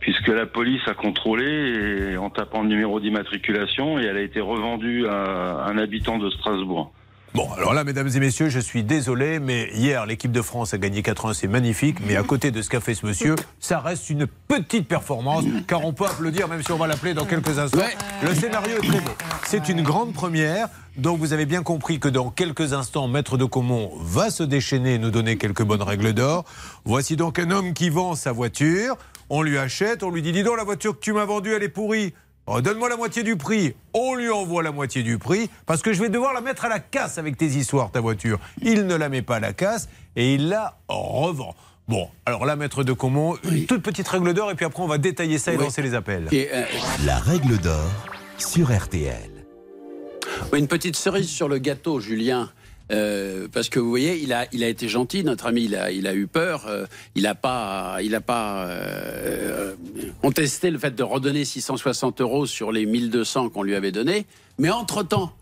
puisque 0.00 0.28
la 0.28 0.46
police 0.46 0.80
a 0.86 0.94
contrôlé 0.94 2.16
en 2.16 2.30
tapant 2.30 2.62
le 2.62 2.68
numéro 2.68 3.00
d'immatriculation 3.00 3.98
et 3.98 4.04
elle 4.04 4.16
a 4.16 4.22
été 4.22 4.40
revendue 4.40 5.06
à 5.06 5.66
un 5.66 5.76
habitant 5.76 6.16
de 6.16 6.30
Strasbourg. 6.30 6.90
Bon, 7.36 7.52
alors 7.52 7.74
là, 7.74 7.84
mesdames 7.84 8.08
et 8.08 8.18
messieurs, 8.18 8.48
je 8.48 8.58
suis 8.58 8.82
désolé, 8.82 9.40
mais 9.40 9.68
hier, 9.74 10.06
l'équipe 10.06 10.32
de 10.32 10.40
France 10.40 10.72
a 10.72 10.78
gagné 10.78 11.02
4-1, 11.02 11.34
c'est 11.34 11.48
magnifique, 11.48 11.98
mais 12.00 12.16
à 12.16 12.22
côté 12.22 12.50
de 12.50 12.62
ce 12.62 12.70
qu'a 12.70 12.80
fait 12.80 12.94
ce 12.94 13.04
monsieur, 13.04 13.36
ça 13.60 13.78
reste 13.78 14.08
une 14.08 14.26
petite 14.26 14.88
performance, 14.88 15.44
car 15.68 15.84
on 15.84 15.92
peut 15.92 16.06
applaudir, 16.06 16.48
même 16.48 16.62
si 16.62 16.72
on 16.72 16.78
va 16.78 16.86
l'appeler 16.86 17.12
dans 17.12 17.26
quelques 17.26 17.58
instants. 17.58 17.82
Le 18.22 18.34
scénario 18.34 18.78
est 18.78 18.86
très 18.86 19.00
beau. 19.00 19.10
C'est 19.44 19.68
une 19.68 19.82
grande 19.82 20.14
première, 20.14 20.68
donc 20.96 21.18
vous 21.18 21.34
avez 21.34 21.44
bien 21.44 21.62
compris 21.62 22.00
que 22.00 22.08
dans 22.08 22.30
quelques 22.30 22.72
instants, 22.72 23.06
Maître 23.06 23.36
de 23.36 23.44
Comont 23.44 23.92
va 24.00 24.30
se 24.30 24.42
déchaîner 24.42 24.94
et 24.94 24.98
nous 24.98 25.10
donner 25.10 25.36
quelques 25.36 25.62
bonnes 25.62 25.82
règles 25.82 26.14
d'or. 26.14 26.46
Voici 26.86 27.16
donc 27.16 27.38
un 27.38 27.50
homme 27.50 27.74
qui 27.74 27.90
vend 27.90 28.14
sa 28.14 28.32
voiture, 28.32 28.96
on 29.28 29.42
lui 29.42 29.58
achète, 29.58 30.02
on 30.02 30.10
lui 30.10 30.22
dit, 30.22 30.32
dis 30.32 30.42
donc, 30.42 30.56
la 30.56 30.64
voiture 30.64 30.94
que 30.94 31.04
tu 31.04 31.12
m'as 31.12 31.26
vendue, 31.26 31.52
elle 31.52 31.64
est 31.64 31.68
pourrie. 31.68 32.14
Oh, 32.46 32.60
Donne-moi 32.60 32.88
la 32.88 32.96
moitié 32.96 33.22
du 33.24 33.36
prix. 33.36 33.74
On 33.92 34.14
lui 34.14 34.30
envoie 34.30 34.62
la 34.62 34.70
moitié 34.70 35.02
du 35.02 35.18
prix 35.18 35.50
parce 35.66 35.82
que 35.82 35.92
je 35.92 36.00
vais 36.00 36.08
devoir 36.08 36.32
la 36.32 36.40
mettre 36.40 36.64
à 36.64 36.68
la 36.68 36.78
casse 36.78 37.18
avec 37.18 37.36
tes 37.36 37.46
histoires, 37.46 37.90
ta 37.90 38.00
voiture. 38.00 38.38
Il 38.62 38.86
ne 38.86 38.94
la 38.94 39.08
met 39.08 39.22
pas 39.22 39.36
à 39.36 39.40
la 39.40 39.52
casse 39.52 39.88
et 40.14 40.34
il 40.34 40.48
la 40.48 40.78
revend. 40.88 41.54
Bon, 41.88 42.08
alors 42.24 42.46
là, 42.46 42.56
maître 42.56 42.84
de 42.84 42.92
Comont, 42.92 43.36
une 43.44 43.66
toute 43.66 43.82
petite 43.82 44.06
règle 44.08 44.32
d'or 44.34 44.50
et 44.50 44.54
puis 44.54 44.64
après 44.64 44.82
on 44.82 44.86
va 44.88 44.98
détailler 44.98 45.38
ça 45.38 45.52
et 45.52 45.56
Oui. 45.56 45.64
lancer 45.64 45.82
les 45.82 45.94
appels. 45.94 46.28
Et 46.32 46.48
euh, 46.52 46.64
La 47.04 47.18
règle 47.18 47.58
d'or 47.58 47.90
sur 48.38 48.76
RTL. 48.76 49.30
Oui, 50.52 50.58
Une 50.60 50.68
petite 50.68 50.96
cerise 50.96 51.28
sur 51.28 51.48
le 51.48 51.58
gâteau, 51.58 51.98
Julien. 52.00 52.50
Euh, 52.92 53.48
parce 53.52 53.68
que 53.68 53.80
vous 53.80 53.88
voyez, 53.88 54.18
il 54.22 54.32
a, 54.32 54.46
il 54.52 54.62
a 54.62 54.68
été 54.68 54.88
gentil, 54.88 55.24
notre 55.24 55.46
ami, 55.46 55.64
il 55.64 55.74
a, 55.76 55.90
il 55.90 56.06
a 56.06 56.14
eu 56.14 56.26
peur. 56.26 56.66
euh, 56.68 56.86
il 57.14 57.24
n'a 57.24 57.34
pas, 57.34 57.98
il 58.02 58.14
a 58.14 58.20
pas 58.20 58.66
euh, 58.68 59.74
contesté 60.22 60.70
le 60.70 60.78
fait 60.78 60.94
de 60.94 61.02
redonner 61.02 61.44
660 61.44 62.20
euros 62.20 62.46
sur 62.46 62.70
les 62.72 62.86
1200 62.86 63.50
qu'on 63.50 63.62
lui 63.62 63.74
avait 63.74 63.92
donnés. 63.92 64.26
Mais 64.58 64.70
entre-temps, 64.70 65.32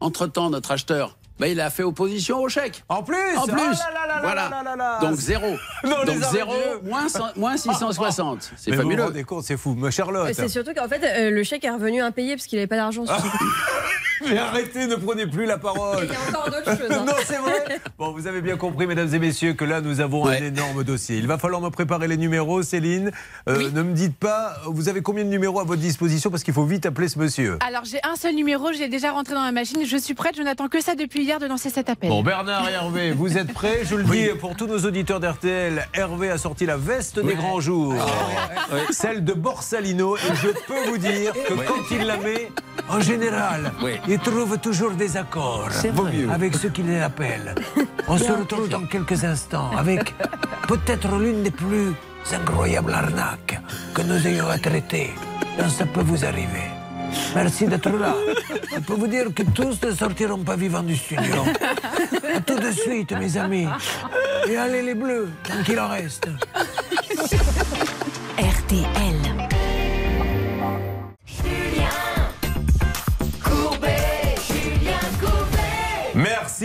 entre-temps, 0.00 0.50
notre 0.50 0.70
acheteur, 0.70 1.18
bah, 1.38 1.48
il 1.48 1.60
a 1.60 1.70
fait 1.70 1.82
opposition 1.82 2.40
au 2.40 2.48
chèque. 2.48 2.84
En 2.88 3.02
plus 3.02 3.16
En 3.36 3.42
plus, 3.46 3.52
Oh 3.56 3.56
là 3.56 3.72
là 3.92 4.06
là 4.06 4.14
là 4.14 4.20
voilà. 4.22 4.48
là 4.50 4.62
là 4.62 4.76
là. 4.76 4.98
Donc 5.00 5.16
zéro. 5.16 5.46
Non, 5.84 6.04
Donc 6.06 6.22
zéro, 6.32 6.52
moins, 6.82 7.08
cent- 7.08 7.32
moins 7.36 7.56
660. 7.56 8.52
C'est 8.56 8.70
Mais 8.70 8.76
Vous 8.76 8.82
vous 8.84 8.96
fabuleux. 8.96 9.24
compte, 9.24 9.44
c'est 9.44 9.56
fou. 9.56 9.74
Mais 9.78 9.90
Charlotte, 9.90 10.32
C'est 10.32 10.48
surtout 10.48 10.72
qu'en 10.74 10.88
fait, 10.88 11.02
euh, 11.04 11.30
le 11.30 11.42
chèque 11.42 11.64
est 11.64 11.70
revenu 11.70 12.00
impayé 12.00 12.36
parce 12.36 12.46
qu'il 12.46 12.58
n'avait 12.58 12.66
pas 12.66 12.76
d'argent. 12.76 13.04
compte. 13.04 13.10
mais 14.26 14.38
arrêtez, 14.38 14.86
ne 14.86 14.94
prenez 14.96 15.26
plus 15.26 15.44
la 15.44 15.58
parole. 15.58 16.04
Il 16.08 16.12
y 16.12 16.16
a 16.16 16.28
encore 16.38 16.50
d'autres 16.50 16.78
choses. 16.78 16.90
hein. 16.90 17.04
non, 17.06 17.12
c'est 17.26 17.36
vrai. 17.36 17.80
Bon, 17.98 18.12
vous 18.12 18.26
avez 18.26 18.40
bien 18.40 18.56
compris, 18.56 18.86
mesdames 18.86 19.12
et 19.12 19.18
messieurs, 19.18 19.52
que 19.54 19.64
là, 19.64 19.80
nous 19.80 20.00
avons 20.00 20.24
Ouais. 20.24 20.38
un 20.40 20.44
énorme 20.46 20.84
dossier. 20.84 21.16
Il 21.18 21.26
va 21.26 21.36
falloir 21.36 21.60
me 21.60 21.68
préparer 21.68 22.08
les 22.08 22.16
numéros, 22.16 22.62
Céline. 22.62 23.10
Euh, 23.48 23.70
Ne 23.72 23.82
me 23.82 23.92
dites 23.92 24.16
pas, 24.16 24.54
vous 24.66 24.88
avez 24.88 25.02
combien 25.02 25.24
de 25.24 25.28
numéros 25.28 25.60
à 25.60 25.64
votre 25.64 25.80
disposition 25.82 26.30
parce 26.30 26.42
qu'il 26.44 26.54
faut 26.54 26.64
vite 26.64 26.86
appeler 26.86 27.08
ce 27.08 27.18
monsieur. 27.18 27.58
Alors 27.66 27.84
j'ai 27.84 27.98
un 28.04 28.16
seul 28.16 28.34
numéro, 28.34 28.72
j'ai 28.72 28.88
déjà 28.88 29.10
rentré 29.12 29.34
dans 29.34 29.42
la 29.44 29.52
machine, 29.52 29.84
je 29.84 29.96
suis 29.96 30.14
prête, 30.14 30.36
je 30.36 30.42
n'attends 30.42 30.68
que 30.68 30.80
ça 30.80 30.94
depuis 30.94 31.23
de 31.24 31.46
lancer 31.46 31.70
cet 31.70 31.88
appel. 31.88 32.10
Bon, 32.10 32.22
Bernard 32.22 32.68
et 32.68 32.72
Hervé, 32.72 33.12
vous 33.12 33.38
êtes 33.38 33.52
prêts 33.52 33.80
Je 33.84 33.96
le 33.96 34.04
dis 34.04 34.28
pour 34.38 34.54
tous 34.56 34.66
nos 34.66 34.78
auditeurs 34.80 35.20
d'RTL. 35.20 35.88
Hervé 35.94 36.30
a 36.30 36.38
sorti 36.38 36.66
la 36.66 36.76
veste 36.76 37.18
des 37.18 37.34
grands 37.34 37.60
jours, 37.60 37.94
celle 38.90 39.24
de 39.24 39.32
Borsalino, 39.32 40.16
et 40.16 40.34
je 40.34 40.48
peux 40.48 40.90
vous 40.90 40.98
dire 40.98 41.32
que 41.32 41.54
quand 41.54 41.90
il 41.90 42.06
la 42.06 42.18
met, 42.18 42.50
en 42.88 43.00
général, 43.00 43.72
il 44.06 44.18
trouve 44.18 44.58
toujours 44.58 44.90
des 44.92 45.16
accords 45.16 45.68
avec 46.30 46.54
ceux 46.54 46.68
qui 46.68 46.82
l'appellent. 46.82 47.54
On 48.06 48.18
se 48.18 48.30
retrouve 48.30 48.68
dans 48.68 48.86
quelques 48.86 49.24
instants 49.24 49.70
avec 49.76 50.14
peut-être 50.68 51.16
l'une 51.16 51.42
des 51.42 51.50
plus 51.50 51.94
incroyables 52.32 52.92
arnaques 52.92 53.60
que 53.94 54.02
nous 54.02 54.26
ayons 54.26 54.48
à 54.48 54.58
traiter. 54.58 55.10
Donc, 55.58 55.70
ça 55.70 55.86
peut 55.86 56.02
vous 56.02 56.24
arriver. 56.24 56.83
Merci 57.34 57.66
d'être 57.66 57.90
là. 57.90 58.14
Je 58.74 58.80
peux 58.80 58.94
vous 58.94 59.06
dire 59.06 59.26
que 59.34 59.42
tous 59.42 59.80
ne 59.82 59.92
sortiront 59.92 60.38
pas 60.38 60.56
vivants 60.56 60.82
du 60.82 60.96
studio. 60.96 61.44
À 62.34 62.40
tout 62.40 62.58
de 62.58 62.70
suite, 62.72 63.12
mes 63.12 63.36
amis. 63.36 63.66
Et 64.48 64.56
allez 64.56 64.82
les 64.82 64.94
bleus, 64.94 65.30
tant 65.42 65.62
qu'il 65.64 65.78
en 65.80 65.88
reste. 65.88 66.28
RTL. 68.38 69.23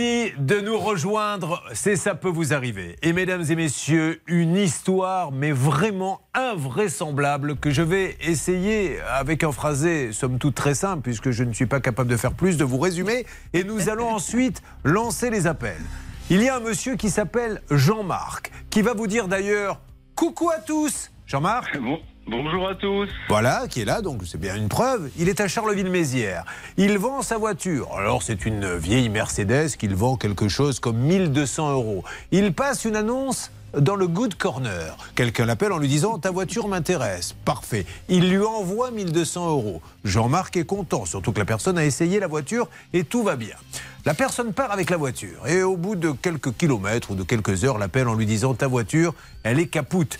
Merci 0.00 0.32
de 0.38 0.60
nous 0.60 0.78
rejoindre. 0.78 1.62
C'est 1.74 1.96
ça 1.96 2.14
peut 2.14 2.30
vous 2.30 2.54
arriver. 2.54 2.96
Et 3.02 3.12
mesdames 3.12 3.44
et 3.50 3.54
messieurs, 3.54 4.22
une 4.26 4.56
histoire, 4.56 5.30
mais 5.30 5.52
vraiment 5.52 6.22
invraisemblable, 6.32 7.56
que 7.56 7.70
je 7.70 7.82
vais 7.82 8.16
essayer 8.22 8.98
avec 9.00 9.44
un 9.44 9.52
phrasé, 9.52 10.12
somme 10.12 10.38
toute 10.38 10.54
très 10.54 10.74
simple, 10.74 11.02
puisque 11.02 11.32
je 11.32 11.44
ne 11.44 11.52
suis 11.52 11.66
pas 11.66 11.80
capable 11.80 12.08
de 12.08 12.16
faire 12.16 12.32
plus, 12.32 12.56
de 12.56 12.64
vous 12.64 12.78
résumer. 12.78 13.26
Et 13.52 13.62
nous 13.62 13.90
allons 13.90 14.08
ensuite 14.14 14.62
lancer 14.84 15.28
les 15.28 15.46
appels. 15.46 15.84
Il 16.30 16.42
y 16.42 16.48
a 16.48 16.56
un 16.56 16.60
monsieur 16.60 16.96
qui 16.96 17.10
s'appelle 17.10 17.60
Jean-Marc, 17.70 18.52
qui 18.70 18.80
va 18.80 18.94
vous 18.94 19.06
dire 19.06 19.28
d'ailleurs 19.28 19.80
coucou 20.14 20.48
à 20.48 20.60
tous. 20.60 21.10
Jean-Marc 21.30 21.78
Bon, 21.80 22.00
Bonjour 22.26 22.68
à 22.68 22.74
tous. 22.74 23.08
Voilà, 23.28 23.66
qui 23.68 23.82
est 23.82 23.84
là, 23.84 24.02
donc 24.02 24.22
c'est 24.26 24.38
bien 24.38 24.56
une 24.56 24.68
preuve. 24.68 25.10
Il 25.16 25.28
est 25.28 25.40
à 25.40 25.46
Charleville-Mézières. 25.46 26.44
Il 26.76 26.98
vend 26.98 27.22
sa 27.22 27.38
voiture. 27.38 27.88
Alors, 27.96 28.24
c'est 28.24 28.46
une 28.46 28.74
vieille 28.76 29.08
Mercedes 29.08 29.76
qu'il 29.78 29.94
vend 29.94 30.16
quelque 30.16 30.48
chose 30.48 30.80
comme 30.80 30.96
1200 30.96 31.72
euros. 31.72 32.04
Il 32.32 32.52
passe 32.52 32.84
une 32.84 32.96
annonce 32.96 33.52
dans 33.76 33.94
le 33.94 34.08
Good 34.08 34.34
Corner. 34.34 34.96
Quelqu'un 35.14 35.46
l'appelle 35.46 35.72
en 35.72 35.78
lui 35.78 35.88
disant 35.88 36.18
Ta 36.18 36.30
voiture 36.32 36.66
m'intéresse. 36.66 37.34
Parfait. 37.44 37.86
Il 38.08 38.28
lui 38.30 38.44
envoie 38.44 38.90
1200 38.90 39.50
euros. 39.50 39.82
Jean-Marc 40.04 40.56
est 40.56 40.66
content, 40.66 41.04
surtout 41.04 41.32
que 41.32 41.38
la 41.38 41.44
personne 41.44 41.78
a 41.78 41.84
essayé 41.84 42.18
la 42.18 42.26
voiture 42.26 42.68
et 42.92 43.04
tout 43.04 43.22
va 43.22 43.36
bien. 43.36 43.56
La 44.04 44.14
personne 44.14 44.52
part 44.52 44.72
avec 44.72 44.88
la 44.88 44.96
voiture 44.96 45.46
et 45.46 45.62
au 45.62 45.76
bout 45.76 45.94
de 45.94 46.10
quelques 46.10 46.56
kilomètres 46.56 47.10
ou 47.10 47.14
de 47.14 47.22
quelques 47.22 47.64
heures, 47.64 47.78
l'appelle 47.78 48.08
en 48.08 48.14
lui 48.14 48.26
disant 48.26 48.54
Ta 48.54 48.66
voiture, 48.66 49.14
elle 49.42 49.58
est 49.58 49.66
capoute. 49.66 50.18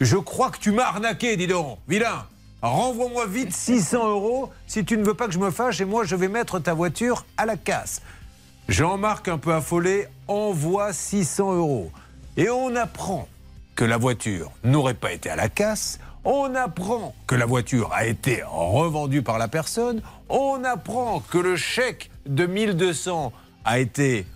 Je 0.00 0.16
crois 0.16 0.50
que 0.50 0.58
tu 0.58 0.72
m'as 0.72 0.86
arnaqué, 0.86 1.36
dis 1.36 1.46
donc. 1.46 1.78
Vilain, 1.88 2.26
renvoie-moi 2.60 3.26
vite 3.26 3.52
600 3.54 4.08
euros 4.08 4.50
si 4.66 4.84
tu 4.84 4.96
ne 4.96 5.04
veux 5.04 5.14
pas 5.14 5.26
que 5.26 5.32
je 5.32 5.38
me 5.38 5.50
fâche 5.50 5.80
et 5.80 5.84
moi 5.84 6.04
je 6.04 6.16
vais 6.16 6.28
mettre 6.28 6.58
ta 6.58 6.74
voiture 6.74 7.24
à 7.36 7.46
la 7.46 7.56
casse. 7.56 8.02
Jean-Marc, 8.68 9.28
un 9.28 9.38
peu 9.38 9.52
affolé, 9.52 10.06
envoie 10.28 10.92
600 10.92 11.54
euros. 11.54 11.90
Et 12.36 12.48
on 12.48 12.74
apprend 12.76 13.28
que 13.74 13.84
la 13.84 13.96
voiture 13.96 14.52
n'aurait 14.64 14.94
pas 14.94 15.12
été 15.12 15.28
à 15.30 15.36
la 15.36 15.48
casse. 15.48 15.98
On 16.24 16.54
apprend 16.54 17.14
que 17.26 17.34
la 17.34 17.46
voiture 17.46 17.92
a 17.92 18.06
été 18.06 18.42
revendue 18.46 19.22
par 19.22 19.38
la 19.38 19.48
personne. 19.48 20.00
On 20.28 20.62
apprend 20.64 21.20
que 21.20 21.38
le 21.38 21.56
chèque 21.56 22.10
de 22.26 22.46
1200 22.46 23.32
a 23.64 23.78
été 23.80 24.26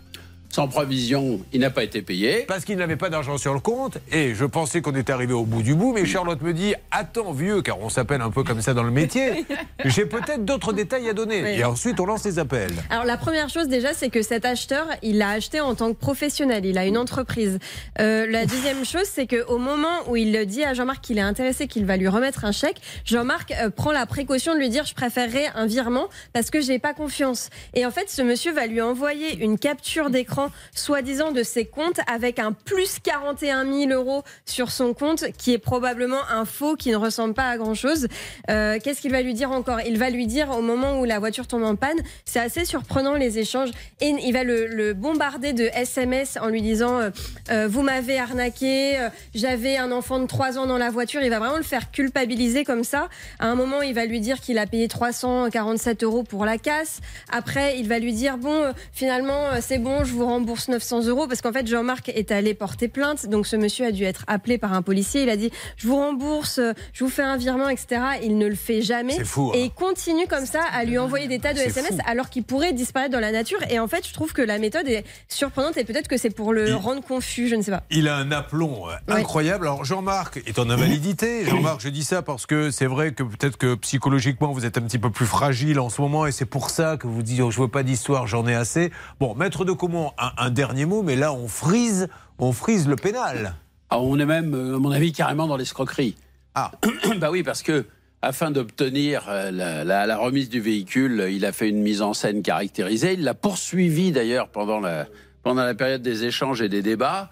Sans 0.51 0.69
provision, 0.69 1.41
il 1.53 1.61
n'a 1.61 1.71
pas 1.71 1.85
été 1.85 2.03
payé. 2.03 2.45
parce 2.49 2.65
qu'il 2.65 2.79
n'avait 2.79 2.97
pas 2.97 3.11
d'argent 3.11 3.37
sur 3.39 3.53
le 3.53 3.61
compte. 3.61 3.99
Et 4.11 4.35
je 4.35 4.45
pensais 4.45 4.81
qu'on 4.81 4.95
était 4.95 5.13
arrivé 5.13 5.33
au 5.33 5.45
bout 5.45 5.63
du 5.63 5.75
bout, 5.75 5.93
mais 5.93 6.07
Charlotte 6.07 6.41
me 6.43 6.53
dit 6.53 6.75
Attends, 6.91 7.33
vieux, 7.33 7.63
car 7.63 7.81
on 7.81 7.89
s'appelle 7.89 8.21
un 8.21 8.31
peu 8.31 8.43
comme 8.43 8.63
ça 8.63 8.73
dans 8.73 8.83
le 8.85 8.91
métier, 8.91 9.45
j'ai 9.85 10.07
peut-être 10.07 10.45
d'autres 10.45 10.73
détails 10.73 11.09
à 11.09 11.13
donner. 11.13 11.43
Oui. 11.43 11.51
Et 11.59 11.65
ensuite, 11.65 12.01
on 12.01 12.07
lance 12.07 12.25
les 12.25 12.39
appels. 12.39 12.73
Alors 12.91 13.05
la 13.05 13.17
première 13.17 13.49
chose 13.49 13.69
déjà, 13.69 13.93
c'est 13.93 14.09
que 14.09 14.23
cet 14.23 14.45
acheteur, 14.45 14.87
il 15.03 15.19
l'a 15.19 15.31
acheté 15.31 15.61
en 15.61 15.75
tant 15.75 15.93
que 15.93 15.99
professionnel, 15.99 16.65
il 16.65 16.79
a 16.79 16.87
une 16.87 16.99
entreprise. 16.99 17.59
Euh, 18.01 18.27
la 18.29 18.47
deuxième 18.47 18.85
chose, 18.85 19.05
c'est 19.05 19.27
qu'au 19.27 19.59
moment 19.59 20.09
où 20.09 20.17
il 20.17 20.37
dit 20.47 20.65
à 20.65 20.75
Jean-Marc 20.75 21.03
qu'il 21.03 21.19
est 21.19 21.23
intéressé, 21.23 21.67
qu'il 21.67 21.87
va 21.87 21.97
lui 21.97 22.09
remettre 22.09 22.45
un 22.45 22.53
chèque, 22.53 22.81
Jean-Marc 23.05 23.53
euh, 23.53 23.71
prend 23.71 23.93
la 23.93 24.07
précaution 24.07 24.55
de 24.55 24.59
lui 24.59 24.69
dire 24.69 24.85
je 24.85 24.95
préférerais 24.95 25.47
un 25.55 25.67
virement 25.67 26.09
parce 26.33 26.51
que 26.51 26.61
j'ai 26.61 26.79
pas 26.79 26.95
confiance. 26.95 27.51
Et 27.75 27.87
en 27.87 27.91
fait, 27.91 28.11
ce 28.11 28.23
monsieur 28.23 28.53
va 28.53 28.67
lui 28.67 28.81
envoyer 28.81 29.37
une 29.39 29.59
capture 29.59 30.11
d'écran, 30.11 30.36
soi-disant 30.75 31.33
de 31.33 31.43
ses 31.43 31.65
comptes, 31.65 32.01
avec 32.13 32.39
un 32.39 32.53
plus 32.53 32.99
41 33.03 33.65
000 33.65 33.91
euros 33.91 34.23
sur 34.45 34.71
son 34.71 34.95
compte, 34.95 35.27
qui 35.39 35.53
est 35.53 35.59
probablement 35.59 36.21
un 36.31 36.45
faux, 36.45 36.77
qui 36.77 36.91
ne 36.91 36.97
ressemble 36.97 37.35
pas 37.35 37.49
à 37.49 37.57
grand-chose. 37.57 38.09
Euh, 38.51 38.79
Qu'est-ce 38.83 39.01
qu'il 39.01 39.13
va 39.13 39.23
lui 39.23 39.35
dire 39.35 39.51
encore? 39.51 39.81
Il 39.81 39.99
va 39.99 40.11
lui 40.11 40.27
dire 40.27 40.51
au 40.51 40.63
moment 40.63 41.01
où 41.01 41.05
la 41.05 41.19
voiture 41.19 41.47
tombe 41.47 41.65
en 41.65 41.77
panne, 41.77 41.99
c'est 42.25 42.41
assez 42.41 42.65
surprenant 42.65 43.15
les 43.15 43.39
échanges, 43.39 43.71
et 44.01 44.09
il 44.09 44.33
va 44.33 44.45
le, 44.45 44.93
bombarder 44.93 45.53
de 45.53 45.65
SMS 45.75 46.39
en 46.41 46.49
lui 46.49 46.63
disant 46.63 46.99
euh, 46.99 47.11
euh, 47.51 47.69
Vous 47.69 47.83
m'avez 47.83 48.19
arnaqué, 48.19 49.09
j'avais 49.35 49.77
un 49.77 49.93
enfant 49.93 50.19
de 50.19 50.27
3 50.27 50.59
ans 50.59 50.67
dans 50.67 50.79
la 50.79 50.91
voiture. 50.91 51.23
Il 51.23 51.31
va 51.31 51.39
vraiment 51.39 51.57
le 51.57 51.63
faire 51.63 51.91
culpabiliser 51.91 52.65
comme 52.65 52.85
ça. 52.85 53.09
À 53.39 53.49
un 53.49 53.55
moment, 53.55 53.83
il 53.83 53.95
va 53.95 54.07
lui 54.07 54.21
dire 54.21 54.41
qu'il 54.41 54.59
a 54.59 54.67
payé 54.67 54.89
347 54.89 56.03
euros 56.03 56.23
pour 56.23 56.45
la 56.45 56.59
casse. 56.59 57.01
Après, 57.31 57.79
il 57.79 57.89
va 57.89 57.99
lui 57.99 58.13
dire 58.13 58.39
Bon, 58.39 58.73
finalement, 58.93 59.61
c'est 59.61 59.79
bon, 59.79 60.05
je 60.05 60.13
vous 60.13 60.26
rembourse 60.27 60.69
900 60.69 61.07
euros, 61.07 61.27
parce 61.27 61.41
qu'en 61.41 61.53
fait, 61.53 61.67
Jean-Marc 61.67 62.09
est 62.11 62.31
allé 62.33 62.55
porter 62.55 62.89
plainte. 62.89 63.27
Donc, 63.27 63.47
ce 63.47 63.57
monsieur 63.57 63.87
a 63.87 63.93
dû 63.93 64.05
être 64.05 64.25
appelé 64.27 64.59
par 64.59 64.73
un 64.73 64.83
policier. 64.83 65.23
Il 65.23 65.31
a 65.31 65.37
dit 65.37 65.51
Je 65.77 65.87
vous 65.89 65.97
rembourse, 65.97 66.61
je 66.93 67.05
vous 67.05 67.11
fais 67.11 67.23
un 67.23 67.37
virement, 67.37 67.69
etc. 67.69 68.01
Il 68.23 68.39
ne 68.39 68.47
le 68.47 68.55
fait 68.55 68.83
jamais. 68.83 69.15
C'est 69.15 69.25
fou, 69.25 69.51
hein. 69.55 69.59
Et 69.59 69.65
il 69.65 69.71
continue 69.71 70.27
comme 70.27 70.47
ça 70.47 70.61
à 70.73 70.85
lui 70.85 70.99
envoyer 70.99 71.29
des 71.29 71.39
tas 71.39 71.53
de 71.55 71.59
SMS 71.61 71.93
fou. 71.93 71.99
alors 72.07 72.29
qu'il 72.31 72.43
pourrait 72.45 72.73
disparaître 72.73 73.13
dans 73.13 73.21
la 73.21 73.33
nature. 73.33 73.59
Et 73.71 73.79
en 73.79 73.89
fait, 73.89 74.07
je 74.07 74.13
trouve 74.13 74.33
que 74.33 74.43
la 74.43 74.59
méthode 74.59 74.89
est 74.89 75.05
surprenante 75.29 75.77
et 75.77 75.85
peut-être 75.85 76.09
que 76.09 76.17
c'est 76.17 76.31
pour 76.31 76.53
le 76.53 76.69
Il- 76.69 76.75
rendre 76.75 77.03
confus, 77.03 77.49
je 77.49 77.55
ne 77.57 77.63
sais 77.63 77.71
pas. 77.71 77.83
Il 77.91 78.09
a 78.09 78.17
un 78.17 78.31
aplomb 78.33 78.89
euh, 78.89 78.93
Ouais. 79.13 79.21
incroyable. 79.21 79.67
Alors 79.67 79.85
Jean-Marc 79.85 80.41
est 80.47 80.59
en 80.59 80.69
invalidité. 80.71 81.45
Jean-Marc, 81.49 81.81
je 81.81 81.89
dis 81.89 82.05
ça 82.05 82.23
parce 82.23 82.47
que 82.47 82.71
c'est 82.71 82.87
vrai 82.87 83.13
que 83.13 83.23
peut-être 83.23 83.57
que 83.57 83.75
psychologiquement 83.77 84.53
vous 84.53 84.65
êtes 84.67 84.79
un 84.79 84.83
petit 84.83 84.99
peu 84.99 85.11
plus 85.11 85.27
fragile 85.27 85.79
en 85.81 85.89
ce 85.91 86.01
moment 86.01 86.27
et 86.27 86.33
c'est 86.33 86.47
pour 86.47 86.71
ça 86.71 86.97
que 86.97 87.07
vous 87.07 87.23
dites 87.23 87.41
oh, 87.41 87.51
je 87.51 87.61
veux 87.61 87.69
pas 87.69 87.83
d'histoire, 87.83 88.27
j'en 88.27 88.47
ai 88.47 88.55
assez. 88.55 88.91
Bon, 89.21 89.35
maître 89.35 89.65
de 89.65 89.73
Comont, 89.73 90.13
un, 90.19 90.33
un 90.37 90.51
dernier 90.51 90.85
mot, 90.87 91.03
mais 91.03 91.17
là 91.17 91.33
on 91.33 91.49
frise, 91.49 92.09
on 92.39 92.53
frise 92.53 92.89
le 92.89 92.97
pénal. 92.97 93.55
Ah, 93.91 94.01
on 94.01 94.19
est 94.19 94.27
même, 94.27 94.55
euh, 94.55 94.77
à 94.77 94.79
mon 94.79 94.91
avis, 94.91 95.13
carrément 95.13 95.47
dans 95.47 95.57
l'escroquerie. 95.57 96.17
Ah. 96.55 96.73
bah 97.19 97.31
oui, 97.31 97.43
parce 97.43 97.63
que 97.63 97.85
afin 98.23 98.51
d'obtenir 98.51 99.27
euh, 99.29 99.51
la, 99.51 99.85
la- 99.85 100.07
la 100.07 100.17
remise 100.19 100.49
du 100.49 100.61
véhicule, 100.61 101.29
il 101.31 101.45
a 101.45 101.53
fait 101.53 101.69
une 101.69 101.83
mise 101.83 102.03
en 102.03 102.13
scène 102.15 102.43
caractérisée. 102.43 103.13
Il 103.13 103.23
l'a 103.23 103.35
poursuivi 103.35 104.11
d'ailleurs 104.11 104.49
pendant 104.49 104.81
la, 104.81 105.07
pendant 105.45 105.63
la 105.65 105.75
période 105.75 106.03
des 106.03 106.25
échanges 106.25 106.63
et 106.63 106.69
des 106.69 106.83
débats. 106.83 107.31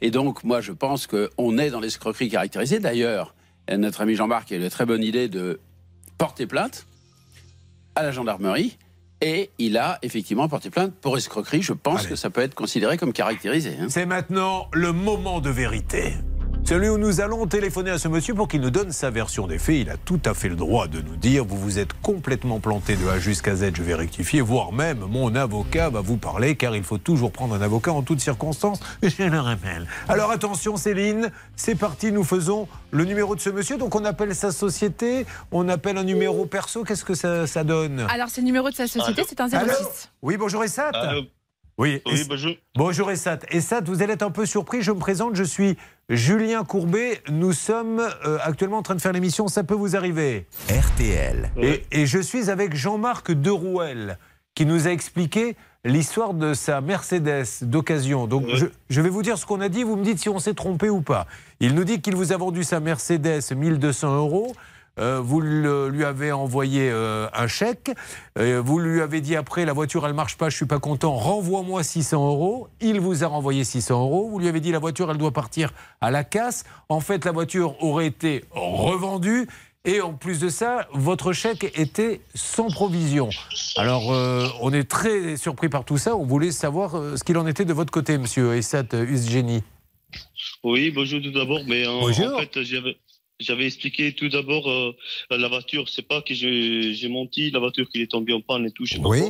Et 0.00 0.10
donc, 0.12 0.44
moi, 0.44 0.60
je 0.60 0.70
pense 0.72 1.06
qu'on 1.08 1.58
est 1.58 1.70
dans 1.70 1.80
l'escroquerie 1.80 2.28
caractérisée. 2.28 2.78
D'ailleurs, 2.78 3.34
notre 3.76 4.02
ami 4.02 4.14
Jean-Marc 4.14 4.52
a 4.52 4.56
eu 4.56 4.60
la 4.60 4.70
très 4.70 4.86
bonne 4.86 5.02
idée 5.02 5.28
de 5.28 5.58
porter 6.18 6.46
plainte 6.46 6.86
à 7.96 8.04
la 8.04 8.12
gendarmerie. 8.12 8.78
Et 9.22 9.50
il 9.58 9.78
a 9.78 9.98
effectivement 10.02 10.46
porté 10.48 10.68
plainte 10.70 10.92
pour 11.00 11.16
escroquerie. 11.16 11.62
Je 11.62 11.72
pense 11.72 12.00
Allez. 12.00 12.10
que 12.10 12.16
ça 12.16 12.28
peut 12.30 12.42
être 12.42 12.54
considéré 12.54 12.98
comme 12.98 13.12
caractérisé. 13.14 13.76
hein. 13.80 13.86
C'est 13.88 14.04
maintenant 14.06 14.68
le 14.72 14.92
moment 14.92 15.40
de 15.40 15.48
vérité. 15.50 16.12
Celui 16.68 16.88
où 16.88 16.98
nous 16.98 17.20
allons 17.20 17.46
téléphoner 17.46 17.92
à 17.92 17.98
ce 17.98 18.08
monsieur 18.08 18.34
pour 18.34 18.48
qu'il 18.48 18.60
nous 18.60 18.70
donne 18.70 18.90
sa 18.90 19.08
version 19.08 19.46
des 19.46 19.56
faits. 19.56 19.76
Il 19.76 19.88
a 19.88 19.96
tout 19.96 20.18
à 20.24 20.34
fait 20.34 20.48
le 20.48 20.56
droit 20.56 20.88
de 20.88 21.00
nous 21.00 21.14
dire 21.14 21.44
vous 21.44 21.56
vous 21.56 21.78
êtes 21.78 21.92
complètement 22.02 22.58
planté 22.58 22.96
de 22.96 23.06
A 23.06 23.20
jusqu'à 23.20 23.54
Z, 23.54 23.70
je 23.74 23.84
vais 23.84 23.94
rectifier, 23.94 24.40
voire 24.40 24.72
même 24.72 24.98
mon 25.08 25.36
avocat 25.36 25.90
va 25.90 26.00
vous 26.00 26.16
parler 26.16 26.56
car 26.56 26.74
il 26.74 26.82
faut 26.82 26.98
toujours 26.98 27.30
prendre 27.30 27.54
un 27.54 27.62
avocat 27.62 27.92
en 27.92 28.02
toutes 28.02 28.18
circonstances, 28.18 28.80
je 29.00 29.22
le 29.22 29.38
rappelle. 29.38 29.86
Alors 30.08 30.32
attention 30.32 30.76
Céline, 30.76 31.30
c'est 31.54 31.76
parti, 31.76 32.10
nous 32.10 32.24
faisons 32.24 32.66
le 32.90 33.04
numéro 33.04 33.36
de 33.36 33.40
ce 33.40 33.50
monsieur. 33.50 33.76
Donc 33.78 33.94
on 33.94 34.04
appelle 34.04 34.34
sa 34.34 34.50
société, 34.50 35.24
on 35.52 35.68
appelle 35.68 35.98
un 35.98 36.04
numéro 36.04 36.46
perso, 36.46 36.82
qu'est-ce 36.82 37.04
que 37.04 37.14
ça, 37.14 37.46
ça 37.46 37.62
donne? 37.62 38.04
Alors, 38.10 38.28
c'est 38.28 38.40
le 38.40 38.46
numéro 38.46 38.70
de 38.70 38.74
sa 38.74 38.88
société, 38.88 39.22
c'est 39.28 39.40
un 39.40 39.48
06. 39.48 39.54
Allô? 39.54 39.72
Oui, 40.20 40.36
bonjour 40.36 40.64
Essat. 40.64 40.90
Oui, 41.78 42.00
Oui, 42.06 42.24
bonjour. 42.26 42.52
Bonjour 42.74 43.10
Essat. 43.10 43.40
Essat, 43.50 43.82
vous 43.82 44.02
allez 44.02 44.14
être 44.14 44.22
un 44.22 44.30
peu 44.30 44.46
surpris. 44.46 44.80
Je 44.80 44.92
me 44.92 44.98
présente, 44.98 45.36
je 45.36 45.42
suis 45.44 45.76
Julien 46.08 46.64
Courbet. 46.64 47.20
Nous 47.30 47.52
sommes 47.52 48.00
euh, 48.00 48.38
actuellement 48.42 48.78
en 48.78 48.82
train 48.82 48.94
de 48.94 49.00
faire 49.02 49.12
l'émission 49.12 49.48
Ça 49.48 49.62
peut 49.62 49.74
vous 49.74 49.94
arriver. 49.94 50.46
RTL. 50.70 51.50
Et, 51.60 51.84
et 51.92 52.06
je 52.06 52.18
suis 52.18 52.48
avec 52.48 52.74
Jean-Marc 52.74 53.30
Derouel 53.32 54.18
qui 54.54 54.64
nous 54.64 54.88
a 54.88 54.90
expliqué 54.90 55.54
l'histoire 55.84 56.32
de 56.32 56.54
sa 56.54 56.80
Mercedes 56.80 57.44
d'occasion. 57.60 58.26
Donc 58.26 58.46
je, 58.54 58.66
je 58.88 59.00
vais 59.02 59.10
vous 59.10 59.22
dire 59.22 59.36
ce 59.36 59.44
qu'on 59.44 59.60
a 59.60 59.68
dit, 59.68 59.82
vous 59.82 59.96
me 59.96 60.02
dites 60.04 60.18
si 60.18 60.30
on 60.30 60.38
s'est 60.38 60.54
trompé 60.54 60.88
ou 60.88 61.02
pas. 61.02 61.26
Il 61.60 61.74
nous 61.74 61.84
dit 61.84 62.00
qu'il 62.00 62.16
vous 62.16 62.32
a 62.32 62.38
vendu 62.38 62.64
sa 62.64 62.80
Mercedes 62.80 63.42
1200 63.54 64.16
euros. 64.16 64.54
Euh, 64.98 65.20
vous 65.20 65.40
le- 65.40 65.88
lui 65.88 66.04
avez 66.04 66.32
envoyé 66.32 66.88
euh, 66.90 67.28
un 67.34 67.46
chèque. 67.46 67.90
Euh, 68.38 68.62
vous 68.64 68.78
lui 68.78 69.02
avez 69.02 69.20
dit 69.20 69.36
après 69.36 69.64
la 69.66 69.72
voiture 69.74 70.06
elle 70.06 70.14
marche 70.14 70.36
pas, 70.38 70.48
je 70.48 70.56
suis 70.56 70.64
pas 70.66 70.78
content. 70.78 71.14
Renvoie-moi 71.14 71.82
600 71.82 72.26
euros. 72.26 72.68
Il 72.80 73.00
vous 73.00 73.22
a 73.22 73.26
renvoyé 73.26 73.64
600 73.64 74.00
euros. 74.00 74.28
Vous 74.30 74.38
lui 74.38 74.48
avez 74.48 74.60
dit 74.60 74.72
la 74.72 74.78
voiture 74.78 75.10
elle 75.10 75.18
doit 75.18 75.32
partir 75.32 75.72
à 76.00 76.10
la 76.10 76.24
casse. 76.24 76.64
En 76.88 77.00
fait 77.00 77.24
la 77.26 77.32
voiture 77.32 77.82
aurait 77.82 78.06
été 78.06 78.44
revendue. 78.52 79.46
Et 79.84 80.00
en 80.00 80.14
plus 80.14 80.40
de 80.40 80.48
ça, 80.48 80.88
votre 80.92 81.32
chèque 81.32 81.70
était 81.78 82.20
sans 82.34 82.66
provision. 82.70 83.28
Alors, 83.76 84.12
euh, 84.12 84.48
on 84.60 84.72
est 84.72 84.82
très 84.90 85.36
surpris 85.36 85.68
par 85.68 85.84
tout 85.84 85.96
ça. 85.96 86.16
On 86.16 86.24
voulait 86.24 86.50
savoir 86.50 86.90
ce 87.16 87.22
qu'il 87.22 87.38
en 87.38 87.46
était 87.46 87.64
de 87.64 87.72
votre 87.72 87.92
côté, 87.92 88.18
monsieur 88.18 88.56
Essat 88.56 88.86
Usgeni. 88.94 89.62
Oui, 90.64 90.90
bonjour 90.90 91.20
tout 91.22 91.30
d'abord. 91.30 91.60
Mais 91.68 91.86
en, 91.86 92.00
Bonjour. 92.00 92.34
en 92.34 92.38
fait, 92.40 92.62
j'avais, 92.64 92.96
j'avais 93.40 93.66
expliqué 93.66 94.12
tout 94.12 94.28
d'abord 94.28 94.70
euh, 94.70 94.92
la 95.30 95.48
voiture. 95.48 95.88
C'est 95.88 96.06
pas 96.06 96.22
que 96.22 96.34
j'ai, 96.34 97.08
menti, 97.08 97.50
la 97.50 97.58
voiture 97.58 97.88
qu'il 97.88 98.00
est 98.00 98.10
tombée 98.10 98.32
en 98.32 98.40
panne 98.40 98.66
et 98.66 98.70
tout. 98.70 98.86
Je 98.86 98.94
sais 98.94 99.00
pas 99.00 99.08
Oui. 99.08 99.22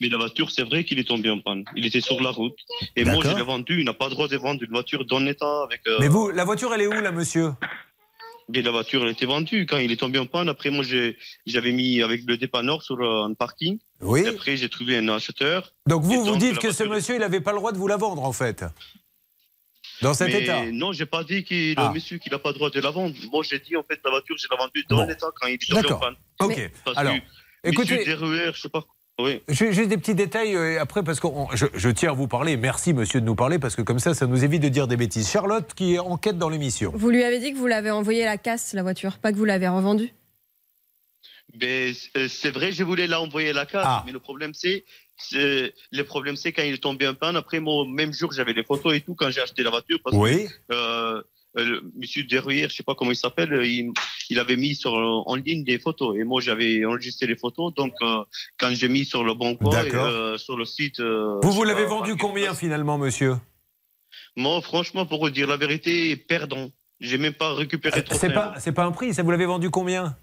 Mais 0.00 0.08
la 0.08 0.16
voiture, 0.16 0.50
c'est 0.50 0.62
vrai 0.62 0.84
qu'il 0.84 0.98
est 0.98 1.08
tombé 1.08 1.30
en 1.30 1.40
panne. 1.40 1.64
Il 1.76 1.84
était 1.86 2.00
sur 2.00 2.20
la 2.22 2.30
route. 2.30 2.56
Et 2.96 3.04
moi, 3.04 3.22
je 3.24 3.36
l'ai 3.36 3.42
vendu. 3.42 3.78
Il 3.80 3.84
n'a 3.84 3.94
pas 3.94 4.06
le 4.06 4.12
droit 4.12 4.28
de 4.28 4.36
vendre 4.36 4.62
une 4.62 4.70
voiture 4.70 5.04
dans 5.04 5.20
l'état 5.20 5.62
avec. 5.64 5.80
euh, 5.86 5.96
Mais 6.00 6.08
vous, 6.08 6.30
la 6.30 6.44
voiture, 6.44 6.72
elle 6.74 6.82
est 6.82 6.86
où, 6.86 6.92
là, 7.00 7.10
monsieur? 7.12 7.50
Mais 8.50 8.62
la 8.62 8.70
voiture, 8.70 9.02
elle 9.02 9.10
était 9.10 9.26
vendue 9.26 9.66
quand 9.66 9.76
il 9.76 9.92
est 9.92 9.96
tombé 9.96 10.18
en 10.18 10.24
panne. 10.24 10.48
Après, 10.48 10.70
moi, 10.70 10.82
j'avais 11.46 11.72
mis 11.72 12.00
avec 12.02 12.22
le 12.26 12.38
dépanneur 12.38 12.82
sur 12.82 12.98
euh, 12.98 13.24
un 13.24 13.34
parking. 13.34 13.78
Oui. 14.00 14.20
Et 14.20 14.28
après, 14.28 14.56
j'ai 14.56 14.70
trouvé 14.70 14.96
un 14.96 15.08
acheteur. 15.08 15.72
Donc, 15.86 16.02
vous, 16.02 16.24
vous 16.24 16.36
dites 16.36 16.58
que 16.58 16.72
ce 16.72 16.84
monsieur, 16.84 17.16
il 17.16 17.20
n'avait 17.20 17.40
pas 17.42 17.52
le 17.52 17.58
droit 17.58 17.72
de 17.72 17.76
vous 17.78 17.88
la 17.88 17.96
vendre, 17.98 18.22
en 18.24 18.32
fait 18.32 18.64
Dans 20.02 20.14
cet 20.14 20.28
mais 20.28 20.42
état 20.42 20.64
non, 20.70 20.92
j'ai 20.92 21.06
pas 21.06 21.24
dit 21.24 21.42
qu'il, 21.44 21.74
Ah. 21.76 21.88
le 21.88 21.94
monsieur 21.94 22.18
qu'il 22.18 22.30
n'a 22.32 22.38
pas 22.38 22.50
le 22.50 22.54
droit 22.54 22.70
de 22.70 22.80
la 22.80 22.90
vendre. 22.90 23.14
Moi, 23.32 23.42
j'ai 23.48 23.58
dit, 23.58 23.76
en 23.76 23.82
fait, 23.82 23.98
la 24.04 24.10
voiture, 24.10 24.36
j'ai 24.38 24.46
la 24.50 24.56
vendue 24.56 24.84
dans 24.88 24.96
Bon. 24.98 25.06
l'état 25.08 25.26
quand 25.40 25.46
il 25.48 25.54
est 25.54 25.58
tombé 25.66 25.78
en 25.78 25.82
D'accord. 25.82 26.00
panne. 26.00 26.14
Ok. 26.40 26.70
Parce 26.84 26.96
Alors, 26.98 27.14
que 27.14 27.68
écoutez, 27.68 27.98
Monsieur 27.98 28.16
Derouer, 28.16 28.50
je 28.54 28.60
sais 28.60 28.68
pas. 28.68 28.84
Oui. 29.20 29.42
J'ai 29.48 29.86
des 29.88 29.96
petits 29.98 30.14
détails 30.14 30.54
euh, 30.54 30.80
après 30.80 31.02
parce 31.02 31.18
que 31.18 31.26
on- 31.26 31.48
je, 31.52 31.66
je 31.74 31.88
tiens 31.90 32.10
à 32.10 32.12
vous 32.12 32.28
parler. 32.28 32.56
Merci 32.56 32.92
monsieur 32.92 33.20
de 33.20 33.26
nous 33.26 33.34
parler 33.34 33.58
parce 33.58 33.74
que 33.74 33.82
comme 33.82 33.98
ça, 33.98 34.14
ça 34.14 34.28
nous 34.28 34.44
évite 34.44 34.62
de 34.62 34.68
dire 34.68 34.86
des 34.86 34.96
bêtises. 34.96 35.28
Charlotte 35.28 35.74
qui 35.74 35.94
est 35.94 35.98
enquête 35.98 36.38
dans 36.38 36.48
l'émission. 36.48 36.92
Vous 36.94 37.10
lui 37.10 37.24
avez 37.24 37.40
dit 37.40 37.52
que 37.52 37.58
vous 37.58 37.66
l'avez 37.66 37.90
envoyé 37.90 38.22
à 38.22 38.26
la 38.26 38.38
casse, 38.38 38.74
la 38.74 38.84
voiture, 38.84 39.18
pas 39.18 39.32
que 39.32 39.36
vous 39.36 39.44
l'avez 39.44 39.66
revendue? 39.66 40.12
Mais 41.60 41.92
euh, 42.16 42.28
c'est 42.28 42.50
vrai, 42.50 42.70
je 42.70 42.84
voulais 42.84 43.08
l'envoyer 43.08 43.50
à 43.50 43.54
la 43.54 43.66
carte, 43.66 43.86
Ah. 43.88 44.02
mais 44.06 44.12
le 44.12 44.20
problème 44.20 44.52
c'est- 44.54 44.84
le 45.32 46.02
problème 46.02 46.36
c'est 46.36 46.52
quand 46.52 46.62
il 46.62 46.74
est 46.74 46.82
tombé 46.82 47.06
en 47.08 47.14
panne. 47.14 47.36
Après, 47.36 47.60
moi, 47.60 47.84
même 47.88 48.12
jour, 48.12 48.32
j'avais 48.32 48.52
les 48.52 48.64
photos 48.64 48.94
et 48.94 49.00
tout 49.00 49.14
quand 49.14 49.30
j'ai 49.30 49.40
acheté 49.40 49.62
la 49.62 49.70
voiture. 49.70 49.98
Parce 50.02 50.16
Oui. 50.16 50.46
que 50.46 50.74
euh, 50.74 51.22
euh, 51.56 51.80
Monsieur 51.96 52.24
Derrière, 52.24 52.68
je 52.68 52.76
sais 52.76 52.82
pas 52.82 52.94
comment 52.94 53.10
il 53.10 53.16
s'appelle, 53.16 53.52
euh, 53.52 53.66
il, 53.66 53.90
il 54.30 54.38
avait 54.38 54.56
mis 54.56 54.74
sur 54.74 54.92
en 54.92 55.34
ligne 55.34 55.64
des 55.64 55.78
photos 55.78 56.16
et 56.18 56.24
moi 56.24 56.40
j'avais 56.40 56.84
enregistré 56.84 57.26
les 57.26 57.36
photos. 57.36 57.74
Donc 57.74 57.94
euh, 58.02 58.22
quand 58.58 58.70
j'ai 58.72 58.88
mis 58.88 59.04
sur 59.04 59.24
le 59.24 59.34
bon 59.34 59.56
coin, 59.56 59.84
sur 60.36 60.56
le 60.56 60.64
site. 60.64 61.00
Vous 61.00 61.52
vous 61.52 61.64
l'avez 61.64 61.82
la 61.82 61.88
vendu 61.88 62.16
combien 62.16 62.54
finalement, 62.54 62.98
monsieur? 62.98 63.36
Moi, 64.36 64.60
franchement, 64.60 65.04
pour 65.04 65.20
vous 65.20 65.30
dire 65.30 65.48
la 65.48 65.56
vérité, 65.56 66.16
perdant. 66.16 66.70
J'ai 67.00 67.18
même 67.18 67.32
pas 67.32 67.54
récupéré 67.54 68.02
trop. 68.02 68.16
C'est 68.18 68.32
pas, 68.32 68.54
c'est 68.58 68.72
pas 68.72 68.84
un 68.84 68.90
prix. 68.92 69.14
Ça 69.14 69.22
vous 69.22 69.30
l'avez 69.30 69.46
vendu 69.46 69.70
combien? 69.70 70.16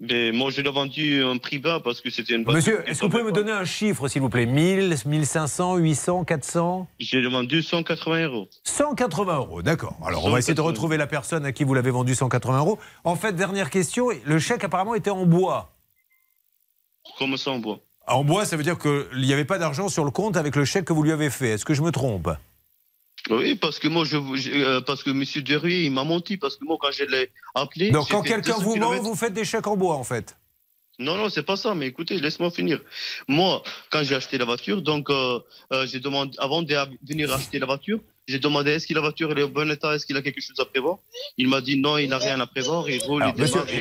Mais 0.00 0.30
moi, 0.30 0.50
je 0.50 0.60
l'ai 0.60 0.70
vendu 0.70 1.24
un 1.24 1.38
prix 1.38 1.58
bas 1.58 1.80
parce 1.82 2.00
que 2.00 2.08
c'était 2.08 2.34
une 2.34 2.44
voiture 2.44 2.58
Monsieur, 2.58 2.88
est-ce 2.88 3.00
que 3.00 3.06
vous 3.06 3.10
pouvez 3.10 3.24
me 3.24 3.32
donner 3.32 3.50
un 3.50 3.64
chiffre, 3.64 4.06
s'il 4.06 4.22
vous 4.22 4.28
plaît? 4.28 4.46
1000, 4.46 4.96
1500, 5.04 5.76
800, 5.76 6.24
400 6.24 6.78
pas. 6.84 6.86
J'ai 7.00 7.20
vendu 7.28 7.62
180 7.62 8.26
euros. 8.26 8.48
180 8.62 9.36
euros, 9.36 9.62
d'accord. 9.62 9.96
Alors, 10.04 10.24
on 10.24 10.30
va 10.30 10.38
essayer 10.38 10.54
de 10.54 10.58
180. 10.58 10.68
retrouver 10.70 10.96
la 10.98 11.08
personne 11.08 11.44
à 11.44 11.50
qui 11.50 11.64
vous 11.64 11.74
l'avez 11.74 11.90
vendu 11.90 12.14
180 12.14 12.58
euros. 12.58 12.78
En 13.02 13.16
fait, 13.16 13.32
dernière 13.32 13.70
question, 13.70 14.10
le 14.24 14.38
chèque 14.38 14.62
apparemment 14.62 14.94
était 14.94 15.10
en 15.10 15.26
bois. 15.26 15.74
Comme 17.18 17.36
ça, 17.36 17.50
on 17.50 17.60
voit. 17.60 17.80
En 18.06 18.22
bois, 18.22 18.44
ça 18.44 18.56
veut 18.56 18.62
dire 18.62 18.78
qu'il 18.78 19.20
n'y 19.20 19.32
avait 19.32 19.44
pas 19.44 19.58
d'argent 19.58 19.88
sur 19.88 20.04
le 20.04 20.10
compte 20.10 20.36
avec 20.36 20.54
le 20.54 20.64
chèque 20.64 20.84
que 20.84 20.92
vous 20.92 21.02
lui 21.02 21.12
avez 21.12 21.28
fait. 21.28 21.50
Est-ce 21.50 21.64
que 21.64 21.74
je 21.74 21.82
me 21.82 21.90
trompe? 21.90 22.30
Oui, 23.30 23.54
parce 23.56 23.78
que 23.78 23.88
moi, 23.88 24.04
je, 24.04 24.16
je- 24.36 24.50
euh, 24.52 24.80
parce 24.80 25.02
que 25.02 25.10
Monsieur 25.10 25.42
Derrier, 25.42 25.84
il 25.84 25.92
m'a 25.92 26.04
menti 26.04 26.36
parce 26.38 26.56
que 26.56 26.64
moi, 26.64 26.78
quand 26.80 26.90
je 26.92 27.04
l'ai 27.04 27.30
appelé. 27.54 27.90
Donc, 27.90 28.08
quand 28.10 28.22
quelqu'un 28.22 28.52
200 28.56 28.62
vous 28.62 28.76
ment, 28.76 28.92
vous 29.02 29.14
faites 29.14 29.34
des 29.34 29.44
chèques 29.44 29.66
en 29.66 29.76
bois, 29.76 29.96
en 29.96 30.04
fait. 30.04 30.36
Non, 30.98 31.16
non, 31.16 31.28
c'est 31.28 31.44
pas 31.44 31.56
ça. 31.56 31.74
Mais 31.74 31.86
écoutez, 31.86 32.18
laisse-moi 32.18 32.50
finir. 32.50 32.80
Moi, 33.28 33.62
quand 33.90 34.02
j'ai 34.02 34.16
acheté 34.16 34.36
la 34.38 34.44
voiture, 34.44 34.82
donc 34.82 35.10
euh, 35.10 35.38
euh, 35.72 35.86
j'ai 35.86 36.00
demandé 36.00 36.36
avant 36.38 36.62
de 36.62 36.74
venir 37.08 37.32
acheter 37.32 37.58
la 37.58 37.66
voiture, 37.66 38.00
j'ai 38.26 38.38
demandé 38.38 38.72
est-ce 38.72 38.86
que 38.86 38.92
la 38.94 39.00
voiture 39.00 39.30
elle 39.32 39.38
est 39.38 39.42
en 39.44 39.48
bon 39.48 39.70
état, 39.70 39.94
est-ce 39.94 40.04
qu'il 40.04 40.16
a 40.16 40.22
quelque 40.22 40.40
chose 40.40 40.58
à 40.58 40.64
prévoir? 40.66 40.98
Il 41.38 41.48
m'a 41.48 41.60
dit 41.60 41.80
non, 41.80 41.96
il 41.98 42.08
n'a 42.10 42.18
rien 42.18 42.38
à 42.40 42.46
prévoir. 42.46 42.90
Il 42.90 43.02
roule, 43.04 43.24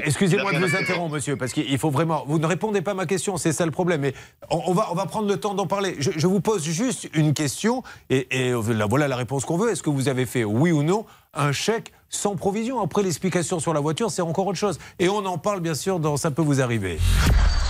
excusez-moi 0.06 0.54
de 0.54 0.60
vous 0.60 0.76
interrompre, 0.76 1.16
monsieur, 1.16 1.36
parce 1.36 1.54
qu'il 1.54 1.78
faut 1.80 1.90
vraiment. 1.90 2.24
Vous 2.28 2.40
ne 2.40 2.46
répondez 2.46 2.82
pas 2.82 2.92
à 2.92 2.94
ma 2.94 3.06
question, 3.06 3.36
c'est 3.38 3.52
ça 3.52 3.66
le 3.66 3.72
problème. 3.72 4.02
Mais 4.02 4.14
on, 4.50 4.62
on 4.68 4.74
va, 4.74 4.88
on 4.92 4.96
va 4.96 5.06
prendre 5.06 5.28
le 5.28 5.38
temps 5.38 5.54
d'en 5.54 5.68
parler. 5.68 5.96
Je, 6.00 6.12
je 6.16 6.28
vous 6.28 6.40
pose 6.40 6.64
juste 6.64 7.10
une 7.14 7.34
question, 7.34 7.84
et, 8.10 8.28
et 8.32 8.52
là, 8.52 8.86
voilà 8.88 9.08
la 9.08 9.18
réponse 9.18 9.44
qu'on 9.44 9.58
veut. 9.58 9.72
Est-ce 9.72 9.84
que 9.84 9.90
vous 9.90 10.08
avez 10.08 10.26
fait, 10.26 10.44
oui 10.44 10.72
ou 10.72 10.84
non, 10.84 11.06
un 11.34 11.52
chèque 11.52 11.92
sans 12.10 12.36
provision 12.36 12.82
Après, 12.82 13.04
l'explication 13.04 13.60
sur 13.60 13.74
la 13.74 13.80
voiture, 13.80 14.12
c'est 14.12 14.22
encore 14.22 14.48
autre 14.48 14.58
chose. 14.58 14.78
Et 15.00 15.10
on 15.10 15.26
en 15.26 15.38
parle, 15.38 15.60
bien 15.60 15.76
sûr, 15.76 16.00
dans 16.00 16.18
Ça 16.18 16.32
peut 16.32 16.42
vous 16.42 16.62
arriver. 16.62 17.00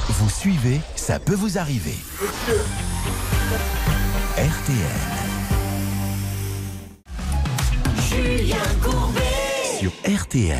Vous 0.09 0.29
suivez, 0.29 0.79
ça 0.95 1.19
peut 1.19 1.35
vous 1.35 1.57
arriver. 1.57 1.95
RTL. 4.37 5.17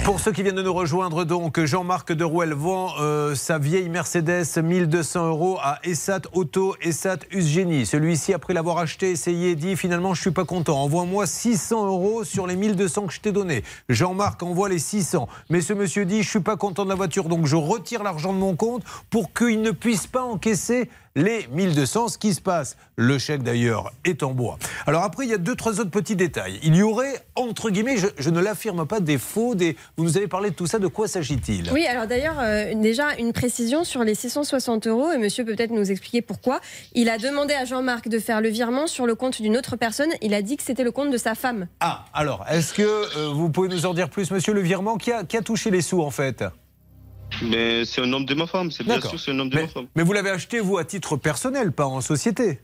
Pour 0.05 0.19
ceux 0.19 0.31
qui 0.31 0.43
viennent 0.43 0.55
de 0.55 0.61
nous 0.61 0.73
rejoindre, 0.73 1.23
donc, 1.23 1.59
Jean-Marc 1.63 2.11
de 2.11 2.23
Rouel 2.23 2.53
vend 2.53 2.91
euh, 2.99 3.33
sa 3.33 3.57
vieille 3.57 3.89
Mercedes 3.89 4.45
1200 4.61 5.27
euros 5.27 5.57
à 5.59 5.79
Essat 5.83 6.21
Auto, 6.33 6.75
Essat 6.81 7.19
Usgeni. 7.31 7.87
Celui-ci, 7.87 8.35
après 8.35 8.53
l'avoir 8.53 8.77
acheté, 8.77 9.09
essayé, 9.09 9.55
dit 9.55 9.75
finalement, 9.75 10.13
je 10.13 10.21
suis 10.21 10.31
pas 10.31 10.45
content. 10.45 10.83
Envoie-moi 10.83 11.25
600 11.25 11.87
euros 11.87 12.23
sur 12.23 12.45
les 12.45 12.55
1200 12.55 13.07
que 13.07 13.13
je 13.13 13.19
t'ai 13.19 13.31
donné. 13.31 13.63
Jean-Marc 13.89 14.43
envoie 14.43 14.69
les 14.69 14.77
600. 14.79 15.27
Mais 15.49 15.61
ce 15.61 15.73
monsieur 15.73 16.05
dit, 16.05 16.21
je 16.21 16.29
suis 16.29 16.39
pas 16.39 16.55
content 16.55 16.83
de 16.83 16.89
la 16.89 16.95
voiture, 16.95 17.27
donc 17.27 17.47
je 17.47 17.55
retire 17.55 18.03
l'argent 18.03 18.33
de 18.33 18.37
mon 18.37 18.55
compte 18.55 18.83
pour 19.09 19.33
qu'il 19.33 19.61
ne 19.61 19.71
puisse 19.71 20.05
pas 20.05 20.21
encaisser 20.21 20.89
les 21.17 21.47
1200. 21.51 22.07
Ce 22.07 22.17
qui 22.17 22.33
se 22.33 22.39
passe, 22.39 22.77
le 22.95 23.17
chèque 23.17 23.43
d'ailleurs 23.43 23.91
est 24.05 24.23
en 24.23 24.31
bois. 24.31 24.57
Alors 24.85 25.03
après, 25.03 25.25
il 25.25 25.31
y 25.31 25.33
a 25.33 25.37
deux, 25.37 25.55
trois 25.55 25.81
autres 25.81 25.89
petits 25.89 26.15
détails. 26.15 26.59
Il 26.63 26.75
y 26.75 26.83
aurait, 26.83 27.25
entre 27.35 27.69
guillemets, 27.69 27.97
je, 27.97 28.07
je 28.17 28.29
ne 28.29 28.39
l'affirme 28.39 28.87
pas, 28.87 29.01
des 29.01 29.17
faux, 29.17 29.55
des... 29.55 29.75
Vous 29.97 30.05
nous 30.05 30.15
avez 30.15 30.27
parlé 30.27 30.51
de 30.51 30.55
tout 30.55 30.67
ça, 30.67 30.79
de 30.79 30.87
quoi 30.87 31.07
s'agit-il? 31.07 31.69
Oui, 31.73 31.85
alors 31.85 32.07
d'ailleurs, 32.07 32.37
euh, 32.39 32.73
déjà 32.75 33.15
une 33.17 33.33
précision 33.33 33.83
sur 33.83 34.03
les 34.03 34.15
660 34.15 34.87
euros, 34.87 35.11
et 35.11 35.17
monsieur 35.17 35.43
peut 35.43 35.55
peut-être 35.55 35.71
nous 35.71 35.91
expliquer 35.91 36.21
pourquoi. 36.21 36.61
Il 36.93 37.09
a 37.09 37.17
demandé 37.17 37.53
à 37.55 37.65
Jean-Marc 37.65 38.07
de 38.07 38.19
faire 38.19 38.39
le 38.39 38.49
virement 38.49 38.85
sur 38.85 39.07
le 39.07 39.15
compte 39.15 39.41
d'une 39.41 39.57
autre 39.57 39.75
personne. 39.75 40.11
Il 40.21 40.35
a 40.35 40.43
dit 40.43 40.55
que 40.55 40.63
c'était 40.63 40.83
le 40.83 40.91
compte 40.91 41.09
de 41.09 41.17
sa 41.17 41.33
femme. 41.33 41.67
Ah, 41.79 42.05
alors, 42.13 42.45
est-ce 42.49 42.73
que 42.73 42.83
euh, 42.83 43.33
vous 43.33 43.49
pouvez 43.49 43.69
nous 43.69 43.87
en 43.87 43.95
dire 43.95 44.09
plus, 44.09 44.29
monsieur, 44.29 44.53
le 44.53 44.61
virement 44.61 44.97
qui 44.97 45.11
a, 45.11 45.23
qui 45.23 45.35
a 45.35 45.41
touché 45.41 45.71
les 45.71 45.81
sous, 45.81 46.01
en 46.01 46.11
fait? 46.11 46.43
Mais 47.43 47.85
c'est 47.85 48.01
un 48.01 48.11
homme 48.13 48.25
de 48.25 48.33
ma 48.33 48.47
femme, 48.47 48.71
c'est 48.71 48.83
bien 48.83 48.99
sûr, 49.01 49.19
c'est 49.19 49.31
un 49.31 49.39
homme 49.39 49.49
de 49.49 49.55
mais, 49.55 49.61
ma 49.63 49.67
femme. 49.67 49.85
mais 49.95 50.03
vous 50.03 50.13
l'avez 50.13 50.29
acheté, 50.31 50.59
vous, 50.59 50.77
à 50.77 50.85
titre 50.85 51.17
personnel, 51.17 51.71
pas 51.71 51.85
en 51.85 52.01
société 52.01 52.59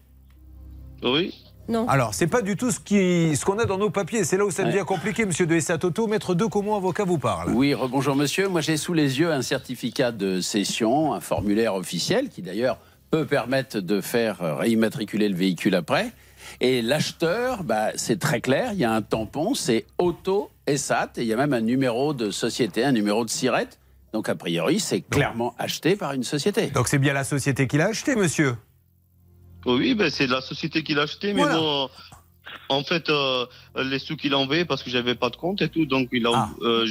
Oui. 1.03 1.33
Non. 1.69 1.87
Alors, 1.87 2.13
c'est 2.13 2.27
pas 2.27 2.41
du 2.41 2.57
tout 2.57 2.71
ce 2.71 2.79
qui- 2.81 3.35
ce 3.37 3.45
qu'on 3.45 3.57
a 3.57 3.63
dans 3.65 3.77
nos 3.77 3.89
papiers. 3.89 4.25
C'est 4.25 4.35
là 4.35 4.45
où 4.45 4.51
ça 4.51 4.63
devient 4.65 4.83
compliqué, 4.85 5.25
monsieur 5.25 5.45
de 5.45 5.55
Essatoto. 5.55 6.07
Maître 6.07 6.33
deux 6.35 6.49
comment 6.49 6.75
avocat 6.75 7.05
vous 7.05 7.17
parle? 7.19 7.51
Oui, 7.53 7.73
rebonjour 7.73 8.17
monsieur. 8.17 8.49
Moi 8.49 8.59
j'ai 8.59 8.75
sous 8.75 8.93
les 8.93 9.19
yeux 9.19 9.31
un 9.31 9.41
certificat 9.41 10.11
de 10.11 10.41
cession, 10.41 11.13
un 11.13 11.21
formulaire 11.21 11.75
officiel 11.75 12.27
qui 12.27 12.41
d'ailleurs 12.41 12.79
peut 13.11 13.25
permettre 13.25 13.79
de 13.79 14.01
faire 14.01 14.57
réimmatriculer 14.57 15.29
le 15.29 15.35
véhicule 15.35 15.75
après. 15.75 16.11
Et 16.59 16.81
l'acheteur, 16.81 17.63
bah, 17.63 17.91
c'est 17.95 18.19
très 18.19 18.41
clair, 18.41 18.71
il 18.73 18.79
y 18.79 18.83
a 18.83 18.91
un 18.91 19.01
tampon, 19.01 19.53
c'est 19.53 19.85
Auto 19.97 20.49
Essat, 20.67 21.11
et 21.15 21.21
il 21.21 21.27
y 21.27 21.33
a 21.33 21.37
même 21.37 21.53
un 21.53 21.61
numéro 21.61 22.13
de 22.13 22.29
société, 22.31 22.83
un 22.83 22.91
numéro 22.91 23.23
de 23.23 23.29
SIRET. 23.29 23.69
Donc 24.13 24.29
a 24.29 24.35
priori, 24.35 24.79
c'est 24.79 25.01
clairement 25.01 25.55
acheté 25.57 25.95
par 25.95 26.13
une 26.13 26.23
société. 26.23 26.67
Donc 26.67 26.87
c'est 26.87 26.99
bien 26.99 27.13
la 27.13 27.23
société 27.23 27.67
qui 27.67 27.77
l'a 27.77 27.87
acheté, 27.87 28.15
monsieur 28.15 28.55
Oui, 29.65 29.95
ben 29.95 30.09
c'est 30.11 30.27
la 30.27 30.41
société 30.41 30.83
qui 30.83 30.93
l'a 30.93 31.03
acheté, 31.03 31.33
mais 31.33 31.41
Voilà. 31.41 31.57
moi, 31.59 31.89
en 32.69 32.83
fait, 32.83 33.09
euh, 33.09 33.45
les 33.83 33.97
sous 33.97 34.15
qu'il 34.15 34.33
a 34.33 34.37
envoyés, 34.37 34.65
parce 34.65 34.83
que 34.83 34.89
j'avais 34.91 35.15
pas 35.15 35.29
de 35.31 35.35
compte 35.35 35.61
et 35.63 35.69
tout, 35.69 35.85
donc 35.87 36.09
il 36.11 36.27
a 36.27 36.31
Ah. 36.35 36.49
euh, 36.61 36.85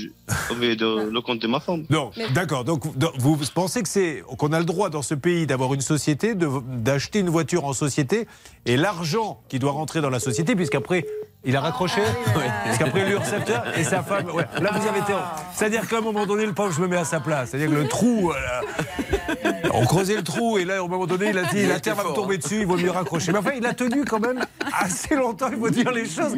envoyé 0.50 0.74
de- 0.74 1.08
le 1.10 1.20
compte 1.20 1.40
de 1.40 1.46
ma 1.46 1.60
femme. 1.60 1.84
Non, 1.90 2.10
d'accord. 2.34 2.64
Donc, 2.64 2.96
donc, 2.98 3.12
vous 3.18 3.36
pensez 3.54 3.82
que 3.82 3.88
c'est 3.88 4.22
qu'on 4.38 4.52
a 4.52 4.58
le 4.58 4.64
droit 4.64 4.90
dans 4.90 5.02
ce 5.02 5.14
pays 5.14 5.46
d'avoir 5.46 5.72
une 5.74 5.80
société, 5.80 6.34
de- 6.34 6.48
d'acheter 6.78 7.20
une 7.20 7.30
voiture 7.30 7.64
en 7.66 7.72
société, 7.74 8.26
et 8.66 8.76
l'argent 8.76 9.42
qui 9.48 9.58
doit 9.60 9.72
rentrer 9.72 10.00
dans 10.00 10.10
la 10.10 10.20
société, 10.20 10.56
puisqu'après 10.56 11.06
il 11.44 11.56
a 11.56 11.60
raccroché, 11.60 12.00
Ouais. 12.00 12.44
parce 12.64 12.78
qu'après 12.78 13.04
l'URSSAF 13.08 13.76
et 13.78 13.84
sa 13.84 14.02
femme. 14.02 14.30
ouais. 14.30 14.44
Là, 14.60 14.70
vous 14.72 14.86
avez 14.86 15.00
été. 15.00 15.12
C'est-à-dire 15.54 15.88
qu'à 15.88 15.98
un 15.98 16.00
moment 16.00 16.26
donné, 16.26 16.46
le 16.46 16.52
pauvre, 16.52 16.72
je 16.72 16.80
me 16.80 16.86
mets 16.88 16.96
à 16.96 17.04
sa 17.04 17.20
place. 17.20 17.50
C'est-à-dire 17.50 17.70
que 17.70 17.74
le 17.82 17.88
trou. 17.88 18.30
euh, 18.32 19.50
on 19.74 19.84
creusait 19.86 20.16
le 20.16 20.22
trou 20.22 20.58
et 20.58 20.64
là, 20.64 20.74
à 20.74 20.78
un 20.84 20.88
moment 20.88 21.06
donné, 21.06 21.30
il 21.30 21.38
a 21.38 21.44
dit 21.44 21.66
la 21.66 21.80
terre 21.80 21.94
va 21.94 22.04
me 22.04 22.14
tomber 22.14 22.38
dessus, 22.38 22.60
il 22.60 22.66
vaut 22.66 22.76
mieux 22.76 22.90
raccrocher. 22.90 23.32
Mais 23.32 23.38
enfin, 23.38 23.52
il 23.56 23.64
a 23.66 23.72
tenu 23.74 24.04
quand 24.04 24.20
même 24.20 24.40
assez 24.78 25.14
longtemps, 25.14 25.48
il 25.52 25.58
faut 25.58 25.70
dire 25.70 25.90
les 25.90 26.04
choses 26.06 26.34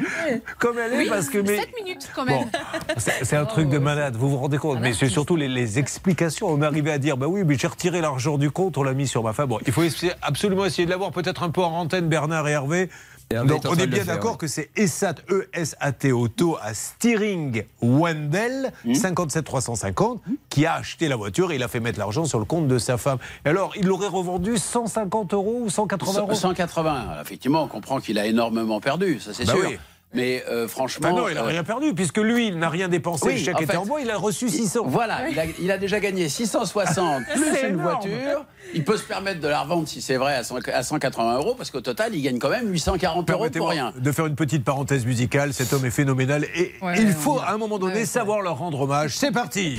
comme 0.58 0.78
elle 0.78 1.00
est, 1.00 1.08
parce 1.08 1.28
que. 1.28 1.38
Mais, 1.38 1.56
7 1.56 1.68
minutes 1.84 2.10
quand 2.14 2.24
même. 2.24 2.44
Bon, 2.44 2.50
c'est 2.96 3.24
c'est 3.24 3.36
un 3.36 3.44
truc 3.44 3.68
de 3.68 3.78
malade, 3.78 4.16
vous 4.16 4.30
vous 4.30 4.36
rendez 4.38 4.58
compte 4.58 4.78
Mais 4.80 4.92
c'est 4.92 5.08
surtout 5.08 5.36
les, 5.36 5.48
les 5.48 5.78
explications. 5.78 6.48
On 6.48 6.62
arrivait 6.62 6.92
à 6.92 6.98
dire, 6.98 7.16
bah 7.16 7.26
oui, 7.28 7.42
mais 7.44 7.56
j'ai 7.58 7.66
retiré 7.66 8.00
l'argent 8.00 8.38
du 8.38 8.50
compte, 8.50 8.78
on 8.78 8.82
l'a 8.82 8.94
mis 8.94 9.06
sur 9.06 9.22
ma 9.22 9.32
femme. 9.32 9.48
Bon, 9.48 9.58
il 9.66 9.72
faut 9.72 9.82
essayer- 9.82 10.12
absolument 10.22 10.64
essayer 10.64 10.86
de 10.86 10.90
l'avoir, 10.90 11.10
peut-être 11.10 11.42
un 11.42 11.50
peu 11.50 11.62
en 11.62 11.72
antenne, 11.72 12.08
Bernard 12.08 12.48
et 12.48 12.52
Hervé. 12.52 12.88
Donc 13.30 13.62
on 13.68 13.74
est 13.76 13.86
bien 13.86 14.04
d'accord 14.04 14.32
oui. 14.32 14.38
que 14.38 14.46
c'est 14.46 14.70
ESAT, 14.76 15.14
E 15.30 15.48
E-S-A-T 15.54 16.12
Auto 16.12 16.56
à 16.62 16.72
Steering 16.74 17.64
Wendell, 17.82 18.72
57 18.94 19.44
350, 19.44 20.22
qui 20.48 20.66
a 20.66 20.74
acheté 20.74 21.08
la 21.08 21.16
voiture 21.16 21.50
et 21.52 21.56
il 21.56 21.62
a 21.62 21.68
fait 21.68 21.80
mettre 21.80 21.98
l'argent 21.98 22.24
sur 22.26 22.38
le 22.38 22.44
compte 22.44 22.68
de 22.68 22.78
sa 22.78 22.96
femme. 22.98 23.18
Et 23.44 23.48
alors, 23.48 23.72
il 23.76 23.86
l'aurait 23.86 24.08
revendu 24.08 24.56
150 24.56 25.34
euros 25.34 25.60
ou 25.64 25.70
180 25.70 26.20
euros? 26.20 26.34
180. 26.34 27.20
Effectivement, 27.22 27.62
on 27.64 27.68
comprend 27.68 28.00
qu'il 28.00 28.18
a 28.18 28.26
énormément 28.26 28.80
perdu, 28.80 29.18
ça 29.20 29.32
c'est 29.34 29.46
Bah 29.46 29.54
sûr. 29.54 29.64
oui. 29.68 29.78
Mais 30.14 30.44
euh, 30.48 30.68
franchement. 30.68 31.08
Bah 31.10 31.20
non, 31.20 31.28
il 31.28 31.34
n'a 31.34 31.42
euh, 31.42 31.46
rien 31.46 31.64
perdu, 31.64 31.92
puisque 31.92 32.18
lui, 32.18 32.46
il 32.48 32.58
n'a 32.58 32.68
rien 32.70 32.88
dépensé, 32.88 33.26
Oui, 33.26 33.32
le 33.34 33.38
chèque 33.40 33.56
en 33.56 33.60
était 33.60 33.72
fait, 33.72 33.78
en 33.78 33.84
bois, 33.86 34.00
il 34.00 34.10
a 34.10 34.16
reçu 34.16 34.48
600. 34.48 34.82
Voilà, 34.86 35.28
il 35.28 35.38
a, 35.38 35.44
il 35.60 35.70
a 35.70 35.76
déjà 35.78 35.98
gagné 35.98 36.28
660 36.28 37.24
plus 37.34 37.42
C'est 37.52 37.68
une 37.68 37.74
énorme. 37.74 37.82
voiture. 37.82 38.44
Il 38.74 38.84
peut 38.84 38.96
se 38.96 39.02
permettre 39.02 39.40
de 39.40 39.48
la 39.48 39.60
revendre 39.62 39.88
si 39.88 40.00
c'est 40.00 40.16
vrai 40.16 40.34
à, 40.36 40.44
100 40.44 40.56
à 40.72 40.82
180 40.82 41.36
euros 41.36 41.54
parce 41.56 41.70
qu'au 41.70 41.80
total, 41.80 42.14
il 42.14 42.22
gagne 42.22 42.38
quand 42.38 42.48
même 42.48 42.70
840 42.70 43.28
euros 43.30 43.50
pour 43.50 43.68
rien. 43.68 43.92
de 43.96 44.12
faire 44.12 44.26
une 44.26 44.36
petite 44.36 44.64
parenthèse 44.64 45.04
musicale. 45.04 45.52
Cet 45.52 45.72
homme 45.72 45.84
est 45.84 45.90
phénoménal 45.90 46.44
et 46.54 46.74
Ouais, 46.80 46.94
il 46.98 47.12
faut 47.12 47.40
à 47.40 47.50
un 47.52 47.58
moment 47.58 47.78
donné 47.78 48.06
savoir 48.06 48.40
leur 48.40 48.58
rendre 48.58 48.80
hommage. 48.82 49.16
C'est 49.16 49.32
parti 49.32 49.78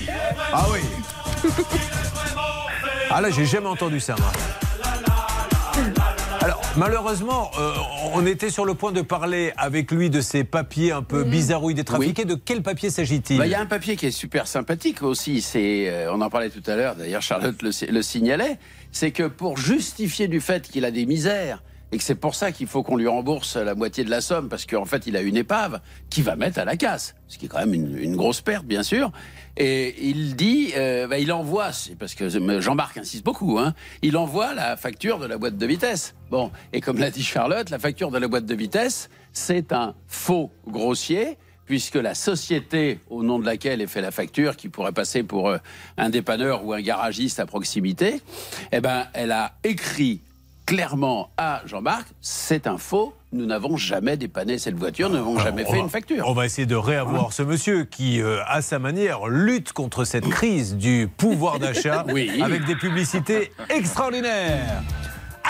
Ah 0.53 0.65
oui 0.71 1.51
Ah 3.09 3.21
là, 3.21 3.29
j'ai 3.29 3.45
jamais 3.45 3.67
entendu 3.67 3.99
ça, 3.99 4.15
moi. 4.19 4.31
Alors, 6.45 6.61
malheureusement, 6.77 7.49
euh, 7.57 7.73
on 8.13 8.23
était 8.27 8.51
sur 8.51 8.65
le 8.65 8.75
point 8.75 8.91
de 8.91 9.01
parler 9.01 9.51
avec 9.57 9.89
lui 9.89 10.11
de 10.11 10.21
ces 10.21 10.43
papiers 10.43 10.91
un 10.91 11.01
peu 11.01 11.23
bizarrouilles 11.23 11.73
des 11.73 11.83
trafiqués. 11.83 12.23
De 12.23 12.35
quel 12.35 12.61
papier 12.61 12.91
s'agit-il 12.91 13.39
Bah, 13.39 13.47
Il 13.47 13.51
y 13.51 13.55
a 13.55 13.59
un 13.59 13.65
papier 13.65 13.95
qui 13.95 14.05
est 14.05 14.11
super 14.11 14.45
sympathique 14.45 15.01
aussi. 15.01 15.41
C'est, 15.41 15.89
euh, 15.89 16.13
on 16.13 16.21
en 16.21 16.29
parlait 16.29 16.51
tout 16.51 16.61
à 16.67 16.75
l'heure. 16.75 16.95
D'ailleurs, 16.97 17.23
Charlotte 17.23 17.59
le, 17.63 17.71
le 17.91 18.01
signalait. 18.03 18.59
c'est 18.91 19.09
que 19.09 19.23
pour 19.23 19.57
justifier 19.57 20.27
du 20.27 20.39
fait 20.39 20.69
qu'il 20.69 20.85
a 20.85 20.91
des 20.91 21.07
misères 21.07 21.63
et 21.91 21.97
que 21.97 22.03
c'est 22.03 22.15
pour 22.15 22.35
ça 22.35 22.51
qu'il 22.51 22.67
faut 22.67 22.83
qu'on 22.83 22.97
lui 22.97 23.07
rembourse 23.07 23.55
la 23.55 23.75
moitié 23.75 24.03
de 24.03 24.09
la 24.09 24.21
somme 24.21 24.49
parce 24.49 24.65
qu'en 24.65 24.85
fait 24.85 25.07
il 25.07 25.15
a 25.15 25.21
une 25.21 25.37
épave 25.37 25.81
qui 26.09 26.21
va 26.21 26.35
mettre 26.35 26.59
à 26.59 26.65
la 26.65 26.77
casse, 26.77 27.15
ce 27.27 27.37
qui 27.37 27.45
est 27.45 27.47
quand 27.47 27.59
même 27.59 27.73
une, 27.73 28.15
grosse 28.15 28.41
perte 28.41 28.65
bien 28.65 28.83
sûr. 28.83 29.11
Et 29.57 29.95
il 30.09 30.35
dit, 30.35 30.73
euh, 30.75 31.07
bah, 31.07 31.17
il 31.17 31.31
envoie, 31.31 31.69
parce 31.97 32.13
que 32.13 32.27
Jean-Marc 32.59 32.97
insiste 32.97 33.23
beaucoup, 33.23 33.57
hein, 33.57 33.73
il 34.01 34.17
envoie 34.17 34.53
la 34.53 34.75
facture 34.75 35.17
de 35.17 35.25
la 35.25 35.37
boîte 35.37 35.57
de 35.57 35.65
vitesse. 35.65 36.13
Bon, 36.29 36.51
et 36.73 36.81
comme 36.81 36.97
l'a 36.97 37.09
dit 37.09 37.23
Charlotte, 37.23 37.69
la 37.69 37.79
facture 37.79 38.11
de 38.11 38.17
la 38.17 38.27
boîte 38.27 38.45
de 38.45 38.55
vitesse, 38.55 39.09
c'est 39.31 39.71
un 39.71 39.95
faux 40.07 40.51
grossier 40.67 41.37
puisque 41.65 41.95
la 41.95 42.13
société 42.13 42.99
au 43.09 43.23
nom 43.23 43.39
de 43.39 43.45
laquelle 43.45 43.81
est 43.81 43.87
fait 43.87 44.01
la 44.01 44.11
facture, 44.11 44.55
qui 44.55 44.69
pourrait 44.69 44.91
passer 44.91 45.23
pour 45.23 45.49
euh, 45.49 45.57
un 45.97 46.09
dépanneur 46.09 46.65
ou 46.65 46.73
un 46.73 46.81
garagiste 46.81 47.39
à 47.39 47.45
proximité, 47.45 48.21
eh 48.71 48.81
ben, 48.81 49.07
elle 49.13 49.31
a 49.31 49.53
écrit 49.63 50.21
clairement 50.65 51.29
à 51.37 51.61
Jean-Marc, 51.65 52.07
c'est 52.21 52.67
un 52.67 52.77
faux, 52.77 53.13
nous 53.31 53.45
n'avons 53.45 53.77
jamais 53.77 54.17
dépanné 54.17 54.57
cette 54.57 54.75
voiture, 54.75 55.09
nous 55.09 55.15
n'avons 55.15 55.37
jamais 55.39 55.63
on 55.67 55.71
fait 55.71 55.77
va- 55.77 55.83
une 55.83 55.89
facture. 55.89 56.25
On 56.27 56.33
va 56.33 56.45
essayer 56.45 56.65
de 56.65 56.75
réavoir 56.75 57.33
ce 57.33 57.43
monsieur 57.43 57.83
qui, 57.85 58.21
euh, 58.21 58.39
à 58.47 58.61
sa 58.61 58.79
manière, 58.79 59.27
lutte 59.27 59.73
contre 59.73 60.05
cette 60.05 60.27
crise 60.29 60.75
du 60.75 61.07
pouvoir 61.17 61.59
d'achat 61.59 62.05
Oui. 62.11 62.41
avec 62.41 62.65
des 62.65 62.75
publicités 62.75 63.51
extraordinaires. 63.69 64.81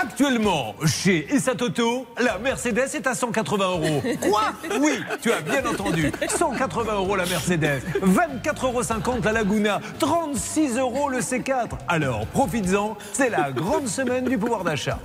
Actuellement, 0.02 0.76
chez 0.86 1.26
Issa 1.34 1.56
Toto, 1.56 2.06
la 2.20 2.38
Mercedes 2.38 2.90
est 2.96 3.08
à 3.08 3.16
180 3.16 3.66
euros. 3.70 4.02
Quoi? 4.22 4.42
Oui, 4.82 5.00
tu 5.22 5.32
as 5.32 5.42
bien 5.42 5.66
entendu. 5.66 6.12
180 6.28 6.94
euros 6.96 7.16
la 7.16 7.26
Mercedes, 7.26 7.82
24,50 8.02 8.66
euros 8.66 8.82
la 9.24 9.32
Laguna, 9.32 9.80
36 10.00 10.78
euros 10.78 11.10
le 11.10 11.20
C4. 11.20 11.70
Alors, 11.88 12.26
profites-en, 12.28 12.98
c'est 13.14 13.30
la 13.30 13.52
grande 13.52 13.88
semaine 13.88 14.26
du 14.26 14.38
pouvoir 14.38 14.64
d'achat. 14.64 15.00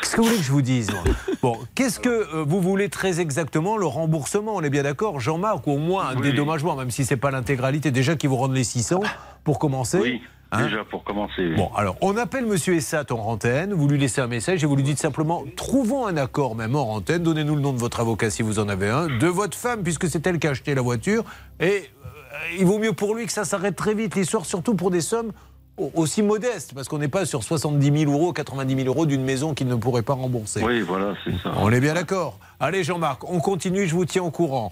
Qu'est-ce 0.00 0.16
que 0.16 0.20
vous 0.22 0.26
voulez 0.28 0.38
que 0.38 0.44
je 0.44 0.52
vous 0.52 0.62
dise 0.62 0.90
moi? 0.90 1.02
Bon, 1.42 1.58
qu'est-ce 1.74 2.00
que 2.00 2.08
euh, 2.08 2.44
vous 2.46 2.60
voulez 2.62 2.88
très 2.88 3.20
exactement 3.20 3.76
Le 3.76 3.86
remboursement, 3.86 4.54
on 4.54 4.62
est 4.62 4.70
bien 4.70 4.84
d'accord, 4.84 5.20
Jean-Marc, 5.20 5.66
ou 5.66 5.72
au 5.72 5.78
moins 5.78 6.08
un 6.08 6.16
Oui. 6.16 6.22
dédommagement, 6.22 6.74
même 6.76 6.90
si 6.90 7.04
c'est 7.04 7.16
pas 7.18 7.30
l'intégralité. 7.30 7.90
Déjà 7.90 8.14
qu'ils 8.16 8.30
vous 8.30 8.36
rendent 8.36 8.54
les 8.54 8.64
600 8.64 9.00
pour 9.42 9.58
commencer? 9.58 9.98
Oui, 9.98 10.22
Hein 10.54 10.64
déjà 10.64 10.84
pour 10.84 11.04
commencer. 11.04 11.54
Bon, 11.56 11.70
alors, 11.76 11.96
on 12.00 12.16
appelle 12.16 12.46
Monsieur 12.46 12.74
Essat 12.74 13.06
en 13.10 13.16
antenne, 13.18 13.72
vous 13.72 13.88
lui 13.88 13.98
laissez 13.98 14.20
un 14.20 14.26
message 14.26 14.62
et 14.62 14.66
vous 14.66 14.76
lui 14.76 14.82
dites 14.82 14.98
simplement 14.98 15.44
trouvons 15.56 16.06
un 16.06 16.16
accord 16.16 16.54
même 16.54 16.76
en 16.76 16.94
antenne, 16.94 17.22
donnez-nous 17.22 17.54
le 17.56 17.60
nom 17.60 17.72
de 17.72 17.78
votre 17.78 18.00
avocat 18.00 18.30
si 18.30 18.42
vous 18.42 18.58
en 18.58 18.68
avez 18.68 18.88
un, 18.88 19.06
de 19.08 19.26
votre 19.26 19.56
femme, 19.56 19.82
puisque 19.82 20.08
c'est 20.08 20.26
elle 20.26 20.38
qui 20.38 20.46
a 20.46 20.50
acheté 20.50 20.74
la 20.74 20.82
voiture, 20.82 21.24
et 21.60 21.64
euh, 21.66 21.78
il 22.58 22.66
vaut 22.66 22.78
mieux 22.78 22.92
pour 22.92 23.14
lui 23.14 23.26
que 23.26 23.32
ça 23.32 23.44
s'arrête 23.44 23.76
très 23.76 23.94
vite, 23.94 24.14
l'histoire, 24.14 24.44
surtout 24.46 24.74
pour 24.74 24.90
des 24.90 25.00
sommes 25.00 25.32
au- 25.76 25.90
aussi 25.94 26.22
modestes, 26.22 26.72
parce 26.74 26.88
qu'on 26.88 26.98
n'est 26.98 27.08
pas 27.08 27.26
sur 27.26 27.42
70 27.42 28.00
000 28.04 28.12
euros, 28.12 28.32
90 28.32 28.76
000 28.76 28.86
euros 28.88 29.06
d'une 29.06 29.24
maison 29.24 29.54
qu'il 29.54 29.66
ne 29.66 29.74
pourrait 29.74 30.02
pas 30.02 30.14
rembourser. 30.14 30.62
Oui, 30.62 30.80
voilà, 30.82 31.14
c'est 31.24 31.32
ça. 31.42 31.52
On 31.56 31.70
est 31.72 31.80
bien 31.80 31.94
d'accord. 31.94 32.38
Allez 32.60 32.84
Jean-Marc, 32.84 33.28
on 33.28 33.40
continue, 33.40 33.86
je 33.86 33.94
vous 33.94 34.04
tiens 34.04 34.22
au 34.22 34.30
courant. 34.30 34.70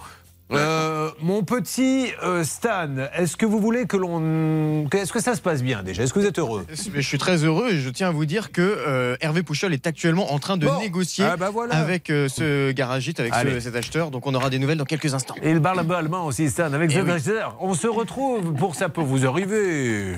Euh, 0.52 1.10
mon 1.20 1.42
petit 1.42 2.08
euh, 2.22 2.44
Stan, 2.44 2.88
est-ce 3.16 3.36
que 3.36 3.46
vous 3.46 3.58
voulez 3.60 3.86
que 3.86 3.96
l'on... 3.96 4.86
Est-ce 4.92 5.12
que 5.12 5.20
ça 5.20 5.34
se 5.34 5.40
passe 5.40 5.62
bien 5.62 5.82
déjà? 5.82 6.02
Est-ce 6.02 6.12
que 6.12 6.18
vous 6.20 6.26
êtes 6.26 6.38
heureux? 6.38 6.66
Je 6.94 7.00
suis 7.00 7.18
très 7.18 7.44
heureux 7.44 7.70
et 7.72 7.80
je 7.80 7.88
tiens 7.90 8.08
à 8.08 8.12
vous 8.12 8.26
dire 8.26 8.52
que 8.52 8.60
euh, 8.62 9.16
Hervé 9.20 9.42
Pouchol 9.42 9.72
est 9.72 9.86
actuellement 9.86 10.32
en 10.32 10.38
train 10.38 10.56
de 10.56 10.66
Bon. 10.66 10.78
négocier 10.80 11.24
Ah 11.28 11.36
bah 11.36 11.50
voilà. 11.52 11.74
avec 11.76 12.10
euh, 12.10 12.28
ce 12.28 12.70
garagiste, 12.72 13.20
avec 13.20 13.34
ce- 13.34 13.60
cet 13.60 13.76
acheteur. 13.76 14.10
Donc 14.10 14.26
on 14.26 14.34
aura 14.34 14.50
des 14.50 14.58
nouvelles 14.58 14.78
dans 14.78 14.84
quelques 14.84 15.14
instants. 15.14 15.34
Et 15.42 15.50
il 15.50 15.60
parle 15.62 15.78
un 15.80 15.84
peu 15.84 15.94
allemand 15.96 16.26
aussi, 16.26 16.50
Stan, 16.50 16.72
avec 16.72 16.90
Eh 16.92 16.96
ce 16.96 17.00
oui. 17.00 17.10
acheteur. 17.10 17.56
On 17.60 17.74
se 17.74 17.86
retrouve 17.86 18.52
pour 18.54 18.74
Ça 18.74 18.88
peut 18.88 19.00
vous 19.02 19.26
arriver. 19.26 20.16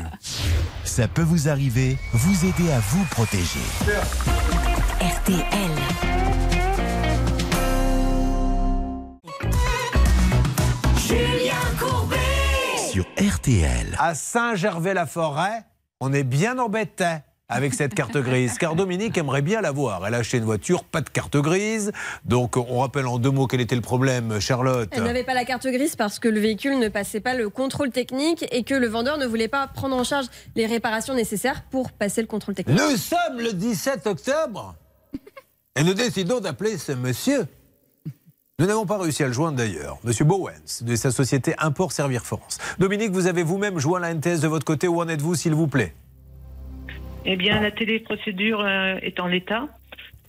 Ça 0.85 1.09
peut 1.09 1.23
vous 1.23 1.49
arriver, 1.49 1.97
vous 2.13 2.45
aider 2.47 2.71
à 2.73 2.79
vous 2.81 3.05
protéger. 3.11 3.61
RTL. 5.01 5.64
Sur 12.95 13.07
RTL. 13.19 13.97
À 13.99 14.15
Saint-Gervais-la-Forêt, 14.15 15.65
on 15.99 16.13
est 16.13 16.23
bien 16.23 16.61
embêté 16.61 17.07
avec 17.49 17.75
cette 17.75 17.93
carte 17.93 18.17
grise, 18.19 18.57
car 18.57 18.77
Dominique 18.77 19.19
aimerait 19.19 19.43
bien 19.43 19.61
l'avoir. 19.61 20.07
Elle 20.07 20.15
a 20.15 20.19
acheté 20.19 20.37
une 20.37 20.45
voiture, 20.45 20.85
pas 20.85 21.01
de 21.01 21.09
carte 21.09 21.37
grise. 21.39 21.91
Donc, 22.25 22.57
on 22.57 22.79
rappelle 22.79 23.09
en 23.09 23.19
deux 23.19 23.33
mots 23.33 23.49
quel 23.49 23.61
était 23.61 23.75
le 23.75 23.81
problème, 23.81 24.39
Charlotte. 24.39 24.89
Elle 24.93 25.03
n'avait 25.03 25.25
pas 25.25 25.35
la 25.35 25.45
carte 25.45 25.67
grise 25.67 25.97
parce 25.97 26.21
que 26.21 26.29
le 26.29 26.39
véhicule 26.39 26.79
ne 26.79 26.87
passait 26.87 27.19
pas 27.19 27.35
le 27.35 27.51
contrôle 27.51 27.91
technique 27.91 28.47
et 28.53 28.63
que 28.63 28.75
le 28.75 28.87
vendeur 28.87 29.19
ne 29.19 29.27
voulait 29.27 29.49
pas 29.49 29.67
prendre 29.67 29.97
en 29.97 30.05
charge 30.05 30.27
les 30.55 30.67
réparations 30.67 31.15
nécessaires 31.15 31.65
pour 31.73 31.91
passer 31.91 32.21
le 32.21 32.29
contrôle 32.29 32.55
technique. 32.55 32.79
Nous 32.79 32.97
sommes 32.97 33.41
le 33.41 33.55
17 33.55 34.07
octobre 34.07 34.77
et 35.75 35.83
nous 35.83 35.95
décidons 35.95 36.39
d'appeler 36.39 36.79
ce 36.79 36.93
monsieur. 36.93 37.49
Nous 38.61 38.67
n'avons 38.67 38.87
pas 38.87 38.99
réussi 38.99 39.25
à 39.25 39.27
le 39.27 39.33
joindre 39.33 39.59
d'ailleurs. 39.59 39.99
Monsieur 40.05 40.25
Bowens, 40.25 40.83
de 40.83 40.95
sa 40.95 41.11
société 41.11 41.55
Import 41.59 41.91
Servir 41.91 42.23
France. 42.23 42.59
Dominique, 42.79 43.11
vous 43.11 43.27
avez 43.27 43.43
vous-même 43.43 43.81
joint 43.81 43.99
la 43.99 44.15
NTS 44.15 44.39
de 44.43 44.47
votre 44.47 44.65
côté. 44.65 44.87
Où 44.87 45.01
en 45.01 45.09
êtes-vous, 45.09 45.35
s'il 45.35 45.55
vous 45.55 45.67
plaît? 45.67 45.93
Eh 47.25 47.35
bien, 47.35 47.61
la 47.61 47.73
téléprocédure 47.73 48.61
euh, 48.61 48.95
est 49.03 49.19
en 49.19 49.27
l'état. 49.27 49.67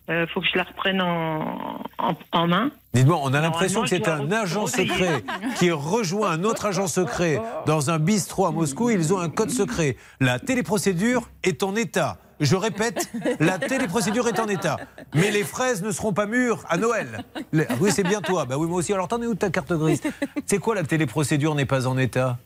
Il 0.09 0.25
faut 0.33 0.41
que 0.41 0.47
je 0.51 0.57
la 0.57 0.63
reprenne 0.63 1.01
en, 1.01 1.81
en, 1.99 2.15
en 2.31 2.47
main. 2.47 2.71
Dites-moi, 2.95 3.19
on 3.21 3.33
a 3.33 3.41
l'impression 3.41 3.83
que 3.83 3.89
c'est 3.89 4.07
un 4.07 4.31
agent 4.31 4.65
secret 4.65 5.23
qui 5.59 5.69
rejoint 5.69 6.31
un 6.31 6.43
autre 6.43 6.65
agent 6.65 6.87
secret 6.87 7.39
dans 7.67 7.91
un 7.91 7.99
bistrot 7.99 8.47
à 8.47 8.51
Moscou. 8.51 8.89
Ils 8.89 9.13
ont 9.13 9.19
un 9.19 9.29
code 9.29 9.51
secret. 9.51 9.97
La 10.19 10.39
téléprocédure 10.39 11.29
est 11.43 11.61
en 11.61 11.75
état. 11.75 12.17
Je 12.39 12.55
répète, 12.55 13.09
la 13.39 13.57
téléprocédure 13.59 14.27
est 14.27 14.39
en 14.39 14.47
état. 14.47 14.77
Mais 15.13 15.31
les 15.31 15.43
fraises 15.43 15.81
ne 15.83 15.91
seront 15.91 16.11
pas 16.13 16.25
mûres 16.25 16.63
à 16.69 16.77
Noël. 16.77 17.23
Ah 17.35 17.73
Oui, 17.79 17.91
c'est 17.91 18.03
bien 18.03 18.21
toi. 18.21 18.45
Bah 18.45 18.57
oui, 18.57 18.67
moi 18.67 18.77
aussi. 18.79 18.93
Alors, 18.93 19.07
t'en 19.07 19.21
es 19.21 19.25
où 19.25 19.35
ta 19.35 19.49
carte 19.49 19.71
grise 19.73 20.01
C'est 20.45 20.57
quoi 20.57 20.75
la 20.75 20.83
téléprocédure 20.83 21.55
n'est 21.55 21.65
pas 21.65 21.87
en 21.87 21.97
état 21.97 22.37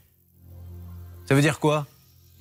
Ça 1.25 1.33
veut 1.35 1.41
dire 1.41 1.59
quoi 1.59 1.87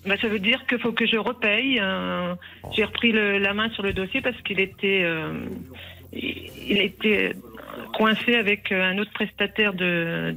Bah, 0.06 0.16
ça 0.20 0.28
veut 0.28 0.38
dire 0.40 0.64
qu'il 0.66 0.78
faut 0.78 0.92
que 0.92 1.06
je 1.06 1.16
repaye. 1.16 1.78
euh, 1.80 2.34
J'ai 2.76 2.84
repris 2.84 3.12
la 3.12 3.54
main 3.54 3.70
sur 3.70 3.82
le 3.82 3.92
dossier 3.94 4.20
parce 4.20 4.40
qu'il 4.42 4.60
était, 4.60 5.02
euh, 5.04 5.32
il 6.12 6.80
était 6.80 7.34
coincé 7.94 8.34
avec 8.36 8.72
un 8.72 8.98
autre 8.98 9.12
prestataire 9.12 9.72
de- 9.72 10.36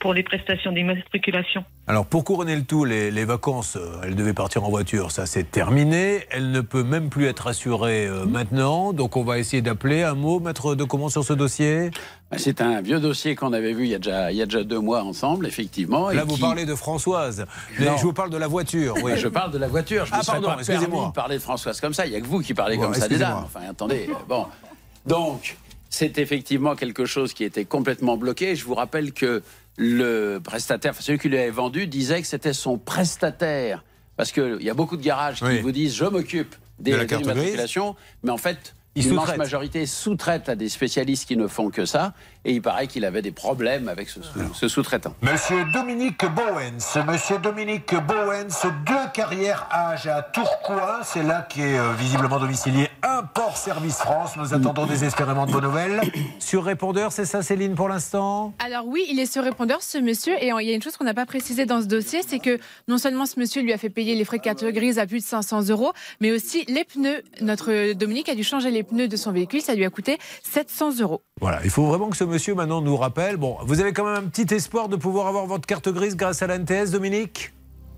pour 0.00 0.12
les 0.14 0.22
prestations 0.22 0.72
d'immatriculation. 0.72 1.64
Alors, 1.88 2.06
pour 2.06 2.22
couronner 2.22 2.54
le 2.54 2.62
tout, 2.62 2.84
les, 2.84 3.10
les 3.10 3.24
vacances, 3.24 3.76
euh, 3.76 4.00
elle 4.04 4.14
devait 4.14 4.32
partir 4.34 4.62
en 4.64 4.70
voiture, 4.70 5.10
ça 5.10 5.26
c'est 5.26 5.50
terminé. 5.50 6.20
Elle 6.30 6.52
ne 6.52 6.60
peut 6.60 6.84
même 6.84 7.08
plus 7.10 7.26
être 7.26 7.48
assurée 7.48 8.06
euh, 8.06 8.24
maintenant. 8.24 8.92
Donc, 8.92 9.16
on 9.16 9.24
va 9.24 9.38
essayer 9.40 9.62
d'appeler 9.62 10.04
un 10.04 10.14
mot, 10.14 10.38
maître 10.38 10.76
de 10.76 10.84
comment 10.84 11.08
sur 11.08 11.24
ce 11.24 11.32
dossier? 11.32 11.90
Bah, 12.30 12.36
C'est 12.38 12.60
un 12.60 12.80
vieux 12.82 13.00
dossier 13.00 13.34
qu'on 13.34 13.52
avait 13.52 13.72
vu 13.72 13.84
il 13.86 13.90
y, 13.90 13.94
a 13.96 13.98
déjà, 13.98 14.30
il 14.30 14.36
y 14.38 14.42
a 14.42 14.46
déjà 14.46 14.62
deux 14.62 14.78
mois 14.78 15.02
ensemble, 15.02 15.44
effectivement. 15.44 16.08
et 16.12 16.14
Là, 16.14 16.22
vous 16.22 16.36
qui- 16.36 16.40
parlez 16.40 16.66
de 16.66 16.74
Françoise. 16.76 17.46
Mais 17.80 17.86
je 17.98 18.02
vous 18.02 18.12
parle 18.12 18.30
de 18.30 18.38
la 18.38 18.46
voiture. 18.46 18.94
Oui. 19.02 19.12
Oui, 19.14 19.18
je 19.18 19.26
parle 19.26 19.50
de 19.50 19.58
la 19.58 19.66
voiture. 19.66 20.06
Je 20.06 20.12
Ah, 20.14 20.18
ne 20.18 20.22
serais 20.22 20.32
pardon, 20.40 20.54
pas 20.54 20.58
excusez-moi. 20.60 20.88
permis 20.88 21.08
de 21.08 21.12
parler 21.14 21.34
de 21.36 21.42
Françoise 21.42 21.80
comme 21.80 21.94
ça. 21.94 22.06
Il 22.06 22.10
n'y 22.10 22.16
a 22.16 22.20
que 22.20 22.26
vous 22.26 22.40
qui 22.40 22.54
parlez 22.54 22.76
Bon, 22.76 22.84
comme 22.84 22.94
ça 22.94 23.08
dames. 23.08 23.42
Enfin, 23.44 23.60
attendez. 23.68 24.08
Bon. 24.28 24.46
Donc, 25.04 25.56
c'est 25.90 26.16
effectivement 26.18 26.76
quelque 26.76 27.06
chose 27.06 27.34
qui 27.34 27.42
était 27.42 27.64
complètement 27.64 28.16
bloqué. 28.16 28.54
Je 28.54 28.64
vous 28.64 28.74
rappelle 28.76 29.12
que 29.12 29.42
le 29.76 30.38
prestataire, 30.38 30.90
enfin, 30.92 31.00
celui 31.02 31.18
qui 31.18 31.28
lui 31.28 31.38
avait 31.38 31.50
vendu, 31.50 31.86
disait 31.86 32.20
que 32.20 32.26
c'était 32.26 32.52
son 32.52 32.78
prestataire. 32.78 33.84
Parce 34.16 34.32
qu'il 34.32 34.58
y 34.60 34.70
a 34.70 34.74
beaucoup 34.74 34.96
de 34.96 35.02
garages 35.02 35.38
qui 35.38 35.44
Oui. 35.44 35.60
vous 35.60 35.72
disent 35.72 35.94
je 35.94 36.04
m'occupe 36.04 36.54
des 36.78 36.92
De 36.92 36.96
la 36.96 37.04
des 37.06 37.16
mais 38.22 38.30
en 38.30 38.36
fait, 38.36 38.74
Ils 38.94 39.04
l'immense 39.04 39.20
sous-traitent. 39.24 39.38
majorité 39.38 39.86
sous-traite 39.86 40.48
à 40.48 40.54
des 40.54 40.68
spécialistes 40.68 41.26
qui 41.26 41.36
ne 41.36 41.46
font 41.46 41.70
que 41.70 41.86
ça. 41.86 42.12
Et 42.44 42.52
il 42.54 42.62
paraît 42.62 42.88
qu'il 42.88 43.04
avait 43.04 43.22
des 43.22 43.30
problèmes 43.30 43.88
avec 43.88 44.08
ce, 44.08 44.20
sous- 44.22 44.54
ce 44.54 44.66
sous-traitant. 44.68 45.14
Monsieur 45.22 45.64
Dominique 45.72 46.24
Bowens, 46.24 47.04
Monsieur 47.06 47.38
Dominique 47.38 47.94
Bowens, 48.06 48.48
deux 48.84 49.10
carrières 49.14 49.68
âge 49.72 50.08
à 50.08 50.22
Tourcoing, 50.22 51.02
c'est 51.04 51.22
là 51.22 51.46
qu'est 51.48 51.78
euh, 51.78 51.92
visiblement 51.92 52.40
domicilié 52.40 52.88
Import 53.02 53.56
Service 53.56 53.98
France. 53.98 54.36
Nous 54.36 54.54
attendons 54.54 54.86
désespérément 54.86 55.46
de 55.46 55.52
vos 55.52 55.60
nouvelles. 55.60 56.00
Sur 56.40 56.64
répondeur, 56.64 57.12
c'est 57.12 57.24
ça 57.26 57.42
Céline 57.42 57.74
pour 57.76 57.88
l'instant? 57.88 58.54
Alors 58.58 58.86
oui, 58.86 59.04
il 59.08 59.20
est 59.20 59.26
sur 59.30 59.44
répondeur, 59.44 59.80
ce 59.82 59.98
monsieur, 59.98 60.34
et 60.42 60.48
il 60.48 60.66
y 60.68 60.72
a 60.72 60.74
une 60.74 60.82
chose 60.82 60.96
qu'on 60.96 61.04
n'a 61.04 61.14
pas 61.14 61.26
précisé 61.26 61.64
dans 61.64 61.80
ce 61.80 61.86
dossier, 61.86 62.22
c'est 62.26 62.40
que 62.40 62.58
non 62.88 62.98
seulement 62.98 63.26
ce 63.26 63.38
monsieur 63.38 63.62
lui 63.62 63.72
a 63.72 63.78
fait 63.78 63.88
payer 63.90 64.14
les 64.16 64.24
frais 64.24 64.38
de 64.38 64.42
carte 64.42 64.64
grise 64.64 64.98
à 64.98 65.06
plus 65.06 65.18
de 65.20 65.24
500 65.24 65.68
euros, 65.68 65.92
mais 66.20 66.32
aussi 66.32 66.64
les 66.66 66.84
pneus. 66.84 67.22
Notre 67.40 67.92
Dominique 67.92 68.28
a 68.28 68.34
dû 68.34 68.42
changer 68.42 68.70
les 68.72 68.82
pneus 68.82 69.06
de 69.08 69.16
son 69.16 69.30
véhicule, 69.30 69.60
ça 69.62 69.74
lui 69.74 69.84
a 69.84 69.90
coûté 69.90 70.18
700 70.42 70.98
euros. 71.00 71.22
Voilà, 71.40 71.60
il 71.64 71.70
faut 71.70 71.84
vraiment 71.86 72.08
que 72.10 72.16
ce 72.16 72.24
monsieur 72.32 72.54
maintenant 72.54 72.80
nous 72.80 72.96
rappelle. 72.96 73.36
Bon, 73.36 73.56
vous 73.62 73.80
avez 73.80 73.92
quand 73.92 74.04
même 74.04 74.24
un 74.24 74.28
petit 74.28 74.52
espoir 74.54 74.88
de 74.88 74.96
pouvoir 74.96 75.26
avoir 75.26 75.46
votre 75.46 75.66
carte 75.66 75.88
grise 75.88 76.16
grâce 76.16 76.42
à 76.42 76.46
la 76.46 76.58
NTS, 76.58 76.90
Dominique? 76.90 77.52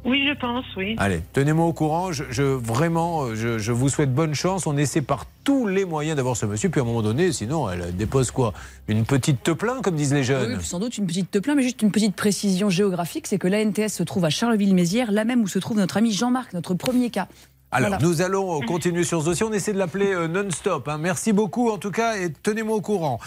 Oui, 0.04 0.22
je 0.28 0.38
pense, 0.38 0.66
oui. 0.76 0.96
Allez, 0.98 1.22
tenez-moi 1.32 1.64
au 1.64 1.72
courant. 1.72 2.12
Je, 2.12 2.24
je- 2.30 2.42
vraiment, 2.42 3.22
euh, 3.22 3.34
je, 3.36 3.56
je 3.58 3.72
vous 3.72 3.88
souhaite 3.88 4.12
bonne 4.12 4.34
chance. 4.34 4.66
On 4.66 4.76
essaie 4.76 5.00
par 5.00 5.24
tous 5.44 5.66
les 5.66 5.86
moyens 5.86 6.14
d'avoir 6.16 6.36
ce 6.36 6.44
monsieur. 6.44 6.68
Puis 6.68 6.78
à 6.78 6.84
un 6.84 6.86
moment 6.86 7.00
donné, 7.00 7.32
sinon, 7.32 7.70
elle 7.70 7.96
dépose 7.96 8.30
quoi? 8.30 8.52
Une 8.86 9.06
petite 9.06 9.42
te 9.42 9.50
plaint, 9.52 9.80
comme 9.80 9.94
disent 9.96 10.12
les 10.12 10.18
Oui, 10.18 10.24
jeunes. 10.26 10.58
puis 10.58 10.66
sans 10.66 10.78
doute 10.78 10.98
une 10.98 11.06
petite 11.06 11.30
te 11.30 11.38
plaint, 11.38 11.56
mais 11.56 11.62
juste 11.62 11.80
une 11.80 11.90
petite 11.90 12.16
précision 12.16 12.68
géographique, 12.68 13.26
c'est 13.26 13.38
que 13.38 13.48
l'ANTS 13.48 13.88
se 13.88 14.02
trouve 14.02 14.26
à 14.26 14.30
Charleville-Mézières, 14.30 15.10
là 15.10 15.24
même 15.24 15.40
où 15.40 15.48
se 15.48 15.58
trouve 15.58 15.78
notre 15.78 15.96
ami 15.96 16.12
Jean-Marc, 16.12 16.52
notre 16.52 16.74
premier 16.74 17.08
cas. 17.08 17.26
Alors, 17.74 17.88
Voilà. 17.90 18.06
nous 18.06 18.22
allons 18.22 18.60
continuer 18.60 19.02
sur 19.02 19.20
ce 19.20 19.26
dossier. 19.26 19.44
On 19.44 19.52
essaie 19.52 19.72
de 19.72 19.78
l'appeler 19.78 20.12
euh, 20.14 20.28
non-stop. 20.28 20.86
hein. 20.88 20.96
Merci 20.96 21.32
beaucoup, 21.32 21.70
en 21.70 21.76
tout 21.78 21.90
cas, 21.90 22.16
et 22.16 22.32
tenez-moi 22.32 22.76
au 22.76 22.80
courant. 22.80 23.18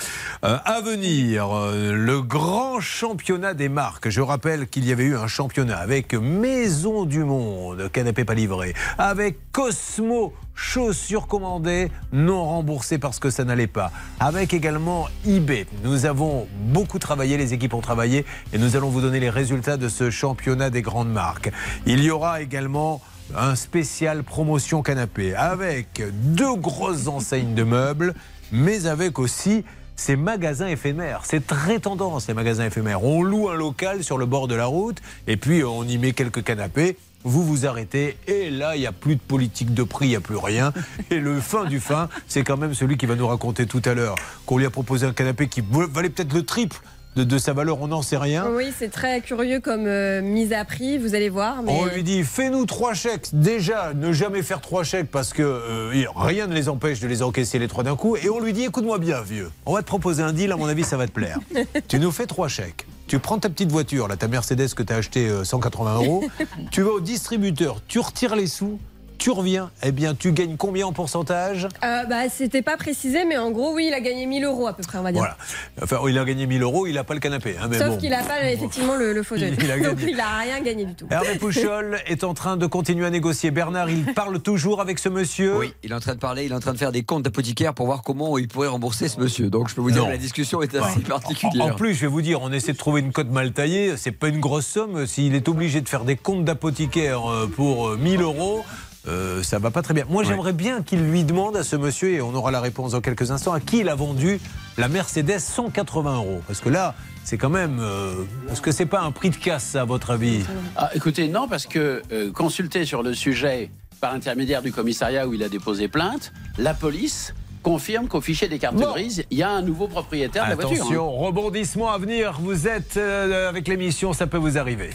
Euh, 0.46 0.58
à 0.64 0.80
venir, 0.80 1.50
euh, 1.54 1.92
le 1.94 2.22
grand 2.22 2.80
championnat 2.80 3.54
des 3.54 3.68
marques. 3.68 4.08
Je 4.10 4.22
rappelle 4.22 4.68
qu'il 4.70 4.86
y 4.86 4.94
avait 4.94 5.04
eu 5.04 5.18
un 5.18 5.28
championnat 5.28 5.78
avec 5.78 6.14
Maison 6.14 7.04
du 7.04 7.26
Monde, 7.26 7.90
canapé 7.92 8.24
pas 8.24 8.36
livré, 8.36 8.74
avec 8.98 9.38
Cosmo. 9.52 10.34
Chaussures 10.60 11.28
commandées, 11.28 11.92
non 12.12 12.44
remboursées 12.44 12.98
parce 12.98 13.20
que 13.20 13.30
ça 13.30 13.44
n'allait 13.44 13.68
pas. 13.68 13.92
Avec 14.20 14.56
également 14.56 15.08
eBay. 15.24 15.68
Nous 15.84 16.08
avons 16.08 16.48
beaucoup 16.60 16.98
travaillé, 16.98 17.38
les 17.38 17.54
équipes 17.54 17.76
ont 17.76 17.82
travaillé 17.82 18.26
et 18.54 18.58
nous 18.58 18.76
allons 18.76 18.90
vous 18.90 19.02
donner 19.02 19.20
les 19.20 19.30
résultats 19.30 19.78
de 19.78 19.88
ce 19.88 20.10
championnat 20.10 20.72
des 20.72 20.82
grandes 20.82 21.12
marques. 21.14 21.52
Il 21.86 22.04
y 22.04 22.10
aura 22.10 22.42
également 22.42 23.02
un 23.36 23.56
spécial 23.56 24.24
promotion 24.24 24.82
canapé 24.82 25.36
avec 25.36 26.02
deux 26.12 26.56
grosses 26.56 27.08
enseignes 27.08 27.56
de 27.56 27.64
meubles, 27.64 28.14
mais 28.52 28.86
avec 28.86 29.20
aussi 29.20 29.64
ces 29.96 30.16
magasins 30.16 30.68
éphémères. 30.68 31.22
C'est 31.26 31.46
très 31.46 31.80
tendance, 31.80 32.28
les 32.28 32.34
magasins 32.34 32.66
éphémères. 32.66 33.04
On 33.04 33.24
loue 33.24 33.50
un 33.50 33.56
local 33.56 34.04
sur 34.04 34.18
le 34.18 34.26
bord 34.26 34.48
de 34.48 34.56
la 34.56 34.68
route 34.68 35.02
et 35.26 35.38
puis 35.38 35.64
on 35.64 35.84
y 35.84 35.98
met 35.98 36.14
quelques 36.14 36.44
canapés. 36.44 36.98
Vous 37.24 37.44
vous 37.44 37.66
arrêtez 37.66 38.16
et 38.28 38.50
là, 38.50 38.76
il 38.76 38.80
n'y 38.80 38.86
a 38.86 38.92
plus 38.92 39.16
de 39.16 39.22
politique 39.22 39.74
de 39.74 39.84
prix, 39.84 40.06
il 40.06 40.10
n'y 40.10 40.16
a 40.16 40.22
plus 40.22 40.38
rien. 40.38 40.72
Et 41.10 41.20
le 41.20 41.42
fin 41.42 41.66
du 41.66 41.80
fin, 41.80 42.10
c'est 42.28 42.44
quand 42.44 42.58
même 42.58 42.74
celui 42.74 42.96
qui 42.96 43.08
va 43.08 43.16
nous 43.16 43.28
raconter 43.28 43.66
tout 43.66 43.82
à 43.86 43.96
l'heure 43.96 44.16
qu'on 44.46 44.58
lui 44.58 44.66
a 44.66 44.70
proposé 44.70 45.08
un 45.08 45.14
canapé 45.14 45.48
qui 45.48 45.62
valait 45.62 46.10
peut-être 46.10 46.34
le 46.34 46.44
triple 46.44 46.80
de, 47.18 47.24
de 47.24 47.38
sa 47.38 47.54
valeur, 47.54 47.82
on 47.82 47.88
n'en 47.88 48.02
sait 48.02 48.18
rien. 48.18 48.46
Oui, 48.50 48.72
c'est 48.78 48.92
très 48.92 49.22
curieux 49.22 49.60
comme 49.60 49.88
euh, 49.88 50.22
mise 50.22 50.54
à 50.54 50.64
prix, 50.66 50.98
vous 50.98 51.16
allez 51.16 51.30
voir. 51.30 51.64
Mais... 51.64 51.72
On 51.72 51.86
lui 51.86 52.04
dit 52.04 52.24
fais-nous 52.24 52.66
trois 52.66 52.94
chèques. 52.94 53.30
Déjà, 53.34 53.94
ne 53.96 54.14
jamais 54.14 54.44
faire 54.44 54.62
trois 54.62 54.84
chèques 54.84 55.10
parce 55.10 55.34
que 55.34 55.42
euh, 55.42 56.06
rien 56.16 56.48
ne 56.48 56.54
les 56.54 56.70
empêche 56.70 57.00
de 57.00 57.08
les 57.08 57.24
encaisser 57.24 57.58
les 57.58 57.68
trois 57.68 57.84
d'un 57.84 57.96
coup. 57.96 58.16
Et 58.16 58.30
on 58.30 58.40
lui 58.40 58.54
dit 58.54 58.66
écoute-moi 58.66 59.00
bien, 59.00 59.22
vieux. 59.22 59.50
On 59.66 59.74
va 59.74 59.82
te 59.82 59.88
proposer 59.88 60.22
un 60.22 60.32
deal, 60.32 60.52
à 60.52 60.58
mon 60.58 60.68
avis, 60.68 60.84
ça 60.84 60.98
va 60.98 61.08
te 61.08 61.12
plaire. 61.12 61.40
tu 61.88 62.00
nous 62.00 62.12
fais 62.12 62.28
trois 62.28 62.48
chèques. 62.48 62.86
Tu 63.08 63.20
prends 63.20 63.40
ta 63.40 63.50
petite 63.50 63.72
voiture, 63.72 64.08
là, 64.08 64.16
ta 64.16 64.28
Mercedes 64.28 64.74
que 64.76 64.84
tu 64.84 64.94
as 64.94 64.98
acheté 64.98 65.28
euh, 65.28 65.44
180 65.44 65.96
euros. 65.96 66.24
tu 66.72 66.84
vas 66.84 66.92
au 66.92 67.00
distributeur, 67.00 67.82
tu 67.88 68.00
retires 68.00 68.36
les 68.36 68.48
sous. 68.48 68.80
Tu 69.18 69.32
reviens, 69.32 69.72
eh 69.84 69.92
bien, 69.92 70.14
tu 70.16 70.32
gagnes 70.32 70.58
combien 70.58 70.86
en 70.88 70.94
pourcentage? 70.94 71.68
Euh, 71.84 72.04
bah, 72.06 72.30
c'était 72.30 72.62
pas 72.62 72.78
précisé, 72.78 73.26
mais 73.26 73.38
en 73.38 73.52
gros, 73.52 73.74
oui, 73.74 73.86
il 73.90 73.94
a 73.94 74.00
gagné 74.00 74.26
1000 74.26 74.44
euros 74.46 74.68
à 74.68 74.74
peu 74.74 74.84
près, 74.84 74.98
on 75.00 75.02
va 75.04 75.12
dire. 75.12 75.20
Voilà. 75.22 75.38
Enfin, 75.82 75.98
il 76.08 76.18
a 76.18 76.24
gagné 76.24 76.46
1000 76.46 76.62
euros, 76.62 76.88
il 76.88 76.94
n'a 76.94 77.04
pas 77.04 77.14
le 77.14 77.20
canapé. 77.20 77.56
hein, 77.62 77.68
mais 77.70 77.78
Sauf 77.78 77.90
bon. 77.90 77.98
qu'il 77.98 78.14
a 78.14 78.24
pas 78.24 78.50
effectivement 78.50 78.96
le, 78.96 79.14
le 79.14 79.24
fauteuil. 79.24 79.56
Il 79.60 79.84
Donc 79.84 79.98
gagné. 79.98 80.12
il 80.12 80.20
a 80.20 80.38
rien 80.40 80.60
gagné 80.62 80.86
du 80.86 80.94
tout. 80.96 81.08
Hervé 81.10 81.36
Pouchol 81.38 82.00
est 82.08 82.24
en 82.24 82.34
train 82.34 82.58
de 82.58 82.66
continuer 82.68 83.06
à 83.06 83.10
négocier. 83.10 83.52
Bernard, 83.52 83.90
il 83.90 84.06
parle 84.14 84.40
toujours 84.40 84.82
avec 84.82 85.00
ce 85.00 85.10
monsieur? 85.10 85.58
Oui, 85.58 85.74
il 85.84 85.92
est 85.92 85.96
en 85.96 86.00
train 86.00 86.14
de 86.16 86.20
parler, 86.20 86.46
il 86.46 86.52
est 86.52 86.56
en 86.56 86.60
train 86.60 86.74
de 86.74 86.78
faire 86.78 86.92
des 86.92 87.04
comptes 87.04 87.24
d'apothicaire 87.24 87.74
pour 87.74 87.86
voir 87.88 88.04
comment 88.04 88.38
il 88.38 88.48
pourrait 88.48 88.68
rembourser 88.68 89.08
ce 89.08 89.20
monsieur. 89.20 89.50
Donc 89.50 89.70
je 89.70 89.76
peux 89.76 89.82
vous 89.82 89.92
dire 89.92 90.02
Non. 90.02 90.08
que 90.08 90.12
la 90.12 90.18
discussion 90.18 90.62
est 90.62 90.74
assez 90.76 91.00
particulière. 91.02 91.66
En 91.66 91.74
plus, 91.76 91.94
je 91.96 92.02
vais 92.02 92.08
vous 92.08 92.22
dire, 92.22 92.42
on 92.42 92.52
essaie 92.52 92.74
de 92.74 92.78
trouver 92.78 93.02
une 93.02 93.12
cote 93.12 93.30
mal 93.30 93.52
taillée. 93.52 93.96
C'est 93.98 94.12
pas 94.12 94.28
une 94.30 94.40
grosse 94.40 94.68
somme. 94.68 95.06
S'il 95.08 95.36
est 95.36 95.48
obligé 95.50 95.82
de 95.82 95.90
faire 95.90 96.04
des 96.06 96.16
comptes 96.16 96.46
d'apothicaire 96.46 97.30
euh, 97.30 97.48
pour 97.48 97.90
euh, 97.90 97.98
1000 97.98 98.22
euros, 98.22 98.64
euh, 99.08 99.42
ça 99.44 99.60
va 99.60 99.72
pas 99.72 99.82
très 99.82 99.94
bien. 99.94 100.06
Moi, 100.10 100.24
j'aimerais 100.24 100.54
bien 100.54 100.82
qu'il 100.82 101.00
lui 101.00 101.24
demande 101.24 101.56
à 101.58 101.64
ce 101.64 101.76
monsieur, 101.76 102.10
et 102.12 102.22
on 102.22 102.34
aura 102.36 102.52
la 102.52 102.60
réponse 102.62 102.92
dans 102.92 103.02
quelques 103.02 103.32
instants, 103.32 103.54
à 103.54 103.60
qui 103.60 103.80
il 103.80 103.90
a 103.90 103.96
vendu 103.96 104.40
la 104.78 104.88
Mercedes 104.88 105.40
180 105.40 106.16
euros. 106.16 106.42
Parce 106.48 106.60
que 106.60 106.70
là, 106.70 106.94
c'est 107.24 107.38
quand 107.38 107.50
même. 107.50 107.80
euh, 107.80 108.14
Est-ce 108.52 108.62
que 108.62 108.72
c'est 108.72 108.86
pas 108.86 109.02
un 109.02 109.12
prix 109.12 109.30
de 109.30 109.36
casse, 109.36 109.64
ça, 109.64 109.82
à 109.82 109.86
votre 109.86 110.12
avis? 110.12 110.42
Ah, 110.76 110.90
écoutez, 110.94 111.28
non, 111.28 111.48
parce 111.48 111.66
que 111.66 112.02
euh, 112.12 112.32
consulté 112.32 112.86
sur 112.86 113.04
le 113.04 113.14
sujet 113.14 113.70
par 114.02 114.14
intermédiaire 114.14 114.62
du 114.62 114.72
commissariat 114.72 115.28
où 115.28 115.34
il 115.34 115.42
a 115.44 115.50
déposé 115.50 115.88
plainte, 115.88 116.32
la 116.58 116.74
police 116.76 117.34
confirme 117.64 118.08
qu'au 118.08 118.22
fichier 118.22 118.48
des 118.48 118.60
cartes 118.60 118.76
Bon. 118.76 118.92
grises, 118.92 119.24
il 119.32 119.38
y 119.40 119.44
a 119.44 119.50
un 119.50 119.62
nouveau 119.62 119.88
propriétaire 119.88 120.46
de 120.46 120.50
la 120.50 120.56
voiture. 120.56 120.72
hein. 120.72 120.86
Attention, 120.86 121.12
rebondissement 121.12 121.90
à 121.92 121.98
venir. 121.98 122.38
Vous 122.40 122.68
êtes 122.68 122.96
euh, 122.98 123.50
avec 123.50 123.68
l'émission, 123.68 124.14
ça 124.14 124.28
peut 124.28 124.38
vous 124.38 124.58
arriver. 124.58 124.92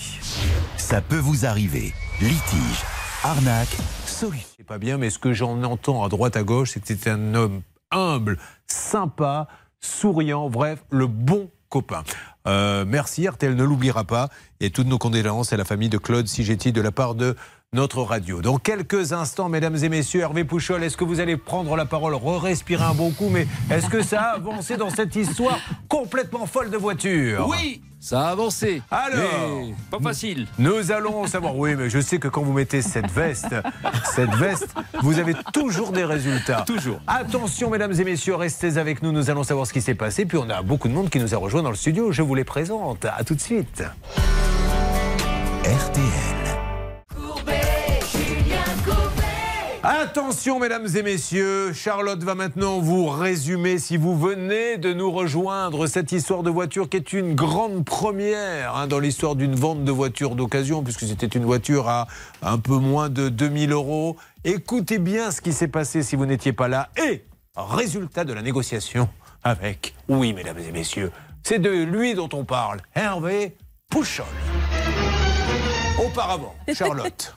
Ça 0.77 1.01
peut 1.01 1.19
vous 1.19 1.45
arriver. 1.45 1.93
Litige, 2.21 2.83
arnaque, 3.25 3.77
solution. 4.27 4.49
C'est 4.57 4.67
pas 4.67 4.79
bien, 4.79 4.99
mais 4.99 5.11
ce 5.11 5.19
que 5.19 5.33
j'en 5.33 5.63
entends 5.63 6.05
à 6.05 6.09
droite 6.09 6.37
à 6.37 6.43
gauche, 6.43 6.73
c'est 6.73 6.81
que 6.81 6.87
c'était 6.87 7.11
un 7.11 7.35
homme 7.35 7.63
humble, 7.91 8.39
sympa, 8.67 9.49
souriant, 9.81 10.49
bref, 10.49 10.85
le 10.91 11.07
bon 11.07 11.51
copain. 11.69 12.03
Euh, 12.47 12.85
merci, 12.87 13.29
RTL 13.29 13.55
ne 13.55 13.65
l'oubliera 13.65 14.05
pas. 14.05 14.29
Et 14.61 14.71
toutes 14.71 14.87
nos 14.87 14.99
condoléances 14.99 15.53
à 15.53 15.57
la 15.57 15.65
famille 15.65 15.89
de 15.89 15.99
Claude 15.99 16.27
Sigetti 16.27 16.73
de 16.73 16.81
la 16.81 16.93
part 16.93 17.15
de 17.15 17.37
notre 17.75 18.03
radio. 18.03 18.43
Dans 18.43 18.59
quelques 18.59 19.15
instants, 19.15 19.49
mesdames 19.49 19.77
et 19.83 19.89
messieurs, 19.89 20.21
Hervé 20.21 20.45
Pouchol, 20.45 20.85
est-ce 20.85 20.95
que 20.95 21.05
vous 21.05 21.21
allez 21.21 21.39
prendre 21.39 21.75
la 21.75 21.87
parole, 21.87 22.15
re-respirer 22.15 22.85
un 22.85 22.93
bon 22.93 23.13
coup, 23.13 23.31
mais 23.31 23.47
est-ce 23.71 23.87
que 23.87 24.03
ça 24.03 24.21
a 24.21 24.35
avancé 24.35 24.77
dans 24.77 24.91
cette 24.91 25.17
histoire 25.17 25.59
complètement 25.89 26.45
folle 26.45 26.69
de 26.69 26.77
voiture? 26.77 27.49
Oui, 27.49 27.81
ça 27.99 28.29
a 28.29 28.31
avancé. 28.33 28.83
Alors 28.91 29.63
Mais 29.63 29.75
pas 29.91 30.01
facile. 30.01 30.49
Nous 30.59 30.93
allons 30.93 31.27
savoir. 31.27 31.57
Oui, 31.57 31.75
mais 31.75 31.89
je 31.89 31.99
sais 31.99 32.19
que 32.19 32.29
quand 32.29 32.43
vous 32.43 32.53
mettez 32.53 32.83
cette 32.83 33.11
veste, 33.11 33.55
cette 34.15 34.35
veste, 34.35 34.75
vous 35.01 35.19
avez 35.19 35.35
toujours 35.55 35.93
des 35.93 36.05
résultats. 36.05 36.65
Toujours. 36.67 37.01
Attention, 37.07 37.71
mesdames 37.71 37.99
et 37.99 38.05
messieurs, 38.05 38.35
restez 38.35 38.77
avec 38.77 39.03
nous. 39.03 39.13
Nous 39.13 39.31
allons 39.31 39.45
savoir 39.45 39.67
ce 39.67 39.73
qui 39.73 39.81
s'est 39.81 39.95
passé. 39.95 40.27
Puis 40.27 40.37
on 40.37 40.51
a 40.51 40.61
beaucoup 40.61 40.89
de 40.89 40.93
monde 40.93 41.09
qui 41.09 41.21
nous 41.21 41.35
a 41.35 41.39
rejoints 41.39 41.63
dans 41.63 41.71
le 41.71 41.77
studio. 41.77 42.13
Je 42.13 42.21
vous 42.21 42.35
les 42.35 42.45
présente. 42.45 43.07
À 43.07 43.25
tout 43.25 43.35
de 43.35 43.41
suite. 43.41 43.83
RTL. 45.65 46.42
Attention, 49.85 50.61
mesdames 50.61 50.87
et 50.95 51.03
messieurs, 51.03 51.73
Charlotte 51.73 52.23
va 52.23 52.37
maintenant 52.37 52.79
vous 52.79 53.09
résumer, 53.09 53.79
si 53.79 53.97
vous 53.97 54.17
venez 54.17 54.79
de 54.79 54.93
nous 54.93 55.11
rejoindre, 55.11 55.89
cette 55.89 56.13
histoire 56.13 56.45
de 56.45 56.51
voiture 56.51 56.89
qui 56.89 56.99
est 56.99 57.13
une 57.13 57.35
grande 57.35 57.85
première 57.85 58.77
hein, 58.77 58.87
dans 58.87 59.01
l'histoire 59.01 59.35
d'une 59.35 59.57
vente 59.57 59.83
de 59.83 59.91
voiture 59.91 60.37
d'occasion, 60.37 60.85
puisque 60.85 61.01
c'était 61.01 61.27
une 61.27 61.45
voiture 61.45 61.89
à 61.89 62.07
un 62.43 62.59
peu 62.59 62.77
moins 62.77 63.09
de 63.09 63.29
2000 63.29 63.73
euros. 63.73 64.17
Écoutez 64.45 65.01
bien 65.01 65.33
ce 65.33 65.41
qui 65.41 65.53
s'est 65.53 65.67
passé 65.67 66.05
si 66.05 66.15
vous 66.15 66.27
n'étiez 66.27 66.53
pas 66.53 66.69
là. 66.69 66.89
Et 66.97 67.25
résultat 67.57 68.23
de 68.23 68.35
la 68.35 68.43
négociation 68.43 69.09
avec, 69.43 69.97
oui, 70.09 70.33
mesdames 70.33 70.61
et 70.61 70.71
messieurs, 70.71 71.11
c'est 71.43 71.59
de 71.59 71.71
lui 71.71 72.15
dont 72.15 72.29
on 72.35 72.45
parle, 72.45 72.83
Hervé 72.95 73.57
Pouchol. 73.91 74.27
Auparavant, 75.99 76.55
Charlotte. 76.73 77.35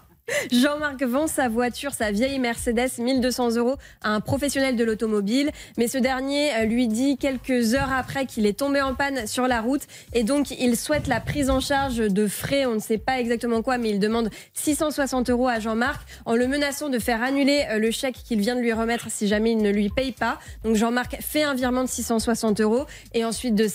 Jean-Marc 0.52 1.04
vend 1.04 1.28
sa 1.28 1.50
voiture, 1.50 1.94
sa 1.94 2.12
vieille 2.12 2.40
Mercedes 2.40 2.90
1200 2.98 3.58
euros 3.58 3.76
à 4.02 4.10
un 4.10 4.22
professionnel 4.22 4.76
de 4.76 4.84
l'automobile, 4.84 5.52
mais 5.78 5.88
ce 5.88 6.00
dernier 6.00 6.52
euh, 6.56 6.66
lui 6.66 6.88
dit 6.88 7.18
quelques 7.18 7.76
heures 7.76 7.94
après 7.94 8.26
qu'il 8.26 8.48
est 8.48 8.58
tombé 8.58 8.82
en 8.82 8.96
panne 8.96 9.28
sur 9.28 9.48
la 9.48 9.62
route 9.62 9.84
et 10.14 10.24
donc 10.24 10.50
il 10.52 10.78
souhaite 10.78 11.06
la 11.08 11.20
prise 11.20 11.52
en 11.52 11.60
charge 11.60 11.98
de 11.98 12.28
frais, 12.28 12.66
on 12.66 12.76
ne 12.76 12.80
sait 12.80 12.98
pas 12.98 13.20
exactement 13.20 13.62
quoi, 13.62 13.78
mais 13.78 13.90
il 13.92 14.00
demande 14.00 14.30
660 14.54 15.30
euros 15.30 15.48
à 15.48 15.60
Jean-Marc 15.60 16.02
en 16.26 16.36
le 16.36 16.48
menaçant 16.48 16.90
de 16.90 16.98
faire 16.98 17.22
annuler 17.22 17.64
euh, 17.70 17.78
le 17.78 17.92
chèque 17.92 18.16
qu'il 18.24 18.40
vient 18.40 18.56
de 18.56 18.62
lui 18.62 18.74
remettre 18.74 19.12
si 19.12 19.28
jamais 19.28 19.52
il 19.52 19.60
ne 19.60 19.70
lui 19.70 19.90
paye 19.90 20.12
pas. 20.12 20.40
Donc 20.64 20.76
Jean-Marc 20.76 21.18
fait 21.22 21.44
un 21.44 21.54
virement 21.54 21.84
de 21.84 21.90
660 21.90 22.62
euros 22.62 22.86
et 23.14 23.26
ensuite 23.26 23.54
de, 23.54 23.68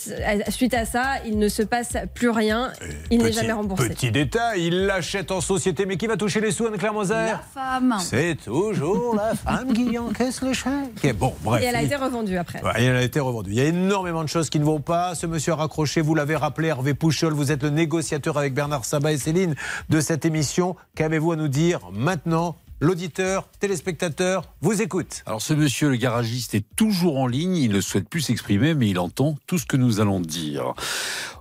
suite 0.48 0.74
à 0.74 0.84
ça, 0.84 1.14
il 1.26 1.38
ne 1.38 1.48
se 1.48 1.62
passe 1.62 1.96
plus 2.14 2.30
rien, 2.30 2.72
il 3.10 3.22
n'est 3.22 3.32
jamais 3.32 3.52
remboursé. 3.52 3.88
Petit 3.90 4.10
détail, 4.10 4.66
il 4.66 4.86
l'achète 4.86 5.30
en 5.30 5.40
société, 5.40 5.86
mais 5.86 5.96
qui 5.96 6.08
va 6.08 6.16
toucher 6.16 6.39
les 6.40 6.50
sous, 6.53 6.66
Anne-Claire 6.66 6.92
Moser 6.94 7.35
Femme. 7.55 7.96
C'est 8.00 8.37
toujours 8.44 9.14
la 9.14 9.35
femme 9.35 9.72
qui 9.72 9.98
encaisse 9.98 10.42
le 10.42 10.53
chèque. 10.53 11.05
Et 11.05 11.12
Bon, 11.12 11.35
bref. 11.42 11.62
Et 11.62 11.66
elle 11.66 11.76
a 11.76 11.83
il- 11.83 11.87
été 11.87 11.96
revendue 11.96 12.37
après. 12.37 12.62
Ouais, 12.62 12.72
elle 12.79 12.96
a 12.96 13.03
été 13.03 13.20
revendue. 13.20 13.50
Il 13.50 13.57
y 13.57 13.61
a 13.61 13.64
énormément 13.66 14.22
de 14.22 14.29
choses 14.29 14.48
qui 14.50 14.59
ne 14.61 14.64
vont 14.64 14.81
pas. 14.81 15.14
Ce 15.14 15.26
monsieur 15.26 15.53
a 15.53 15.57
raccroché, 15.57 16.00
vous 16.00 16.14
l'avez 16.14 16.37
rappelé, 16.37 16.68
Hervé 16.68 16.94
Pouchol, 16.94 17.33
vous 17.33 17.53
êtes 17.53 17.62
le 17.62 17.70
négociateur 17.70 18.38
avec 18.38 18.55
Bernard 18.55 18.85
Sabat 18.85 19.12
et 19.12 19.18
Céline 19.18 19.55
de 19.88 20.00
cette 20.00 20.24
émission. 20.24 20.76
Qu'avez-vous 20.94 21.33
à 21.33 21.37
nous 21.37 21.48
dire 21.48 21.81
maintenant 21.92 22.57
L'auditeur, 22.83 23.46
téléspectateur, 23.59 24.44
vous 24.62 24.81
écoute. 24.81 25.22
Alors 25.26 25.42
ce 25.42 25.53
monsieur, 25.53 25.90
le 25.90 25.96
garagiste, 25.96 26.55
est 26.55 26.64
toujours 26.76 27.18
en 27.18 27.26
ligne. 27.26 27.55
Il 27.57 27.72
ne 27.72 27.81
souhaite 27.83 28.09
plus 28.09 28.22
s'exprimer, 28.22 28.72
mais 28.72 28.88
il 28.88 28.98
entend 28.98 29.37
tout 29.46 29.59
ce 29.59 29.66
que 29.66 29.76
nous 29.76 30.00
allons 30.00 30.18
dire. 30.18 30.72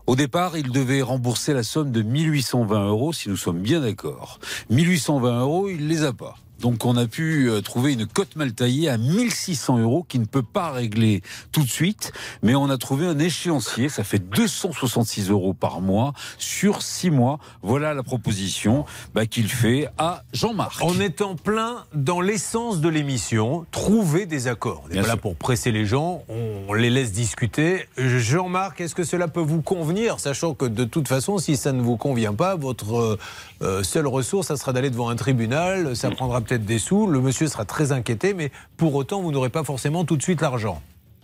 Au 0.09 0.15
départ, 0.15 0.57
il 0.57 0.71
devait 0.71 1.03
rembourser 1.03 1.53
la 1.53 1.61
somme 1.61 1.91
de 1.91 2.01
1820 2.01 2.87
euros, 2.87 3.13
si 3.13 3.29
nous 3.29 3.37
sommes 3.37 3.59
bien 3.59 3.81
d'accord. 3.81 4.39
1820 4.71 5.41
euros, 5.41 5.69
il 5.69 5.87
les 5.87 6.01
a 6.01 6.13
pas. 6.13 6.35
Donc 6.59 6.85
on 6.85 6.97
a 6.97 7.07
pu 7.07 7.49
euh, 7.49 7.61
trouver 7.61 7.93
une 7.93 8.05
cote 8.05 8.35
mal 8.35 8.53
taillée 8.53 8.89
à 8.89 8.97
1600 8.97 9.79
euros 9.79 10.05
qui 10.07 10.19
ne 10.19 10.25
peut 10.25 10.43
pas 10.43 10.71
régler 10.71 11.21
tout 11.51 11.63
de 11.63 11.69
suite, 11.69 12.11
mais 12.43 12.55
on 12.55 12.69
a 12.69 12.77
trouvé 12.77 13.05
un 13.05 13.17
échéancier, 13.17 13.89
ça 13.89 14.03
fait 14.03 14.19
266 14.19 15.29
euros 15.29 15.53
par 15.53 15.81
mois 15.81 16.13
sur 16.37 16.81
6 16.81 17.11
mois. 17.11 17.39
Voilà 17.61 17.93
la 17.93 18.03
proposition 18.03 18.85
bah, 19.13 19.25
qu'il 19.25 19.47
fait 19.47 19.87
à 19.97 20.23
Jean-Marc. 20.33 20.79
On 20.81 20.99
est 20.99 21.21
en 21.21 21.35
plein 21.35 21.85
dans 21.93 22.21
l'essence 22.21 22.81
de 22.81 22.89
l'émission, 22.89 23.65
trouver 23.71 24.25
des 24.25 24.47
accords. 24.47 24.83
On 24.85 24.93
n'est 24.93 25.01
là 25.01 25.17
pour 25.17 25.35
presser 25.35 25.71
les 25.71 25.85
gens, 25.85 26.23
on 26.29 26.73
les 26.73 26.89
laisse 26.89 27.11
discuter. 27.11 27.87
Jean-Marc, 27.97 28.81
est-ce 28.81 28.95
que 28.95 29.03
cela 29.03 29.27
peut 29.27 29.39
vous 29.39 29.61
convenir, 29.61 30.19
sachant 30.19 30.53
que 30.53 30.65
de 30.65 30.83
toute 30.83 31.07
façon, 31.07 31.37
si 31.37 31.57
ça 31.57 31.71
ne 31.71 31.81
vous 31.81 31.97
convient 31.97 32.33
pas, 32.33 32.55
votre 32.55 32.95
euh, 32.97 33.19
euh, 33.61 33.83
seule 33.83 34.07
ressource, 34.07 34.47
ça 34.47 34.57
sera 34.57 34.73
d'aller 34.73 34.89
devant 34.89 35.09
un 35.09 35.15
tribunal, 35.15 35.95
ça 35.95 36.09
prendra 36.11 36.41
peut-être 36.49 36.65
des 36.65 36.79
sous, 36.79 37.05
le 37.07 37.21
monsieur 37.21 37.47
sera 37.47 37.65
très 37.65 37.91
inquiété, 37.91 38.33
mais 38.33 38.51
pour 38.75 38.95
autant, 38.95 39.21
vous 39.21 39.31
n'aurez 39.31 39.49
pas 39.49 39.63
forcément 39.63 40.03
tout 40.03 40.17
de 40.17 40.23
suite 40.23 40.41
l'argent. 40.41 40.81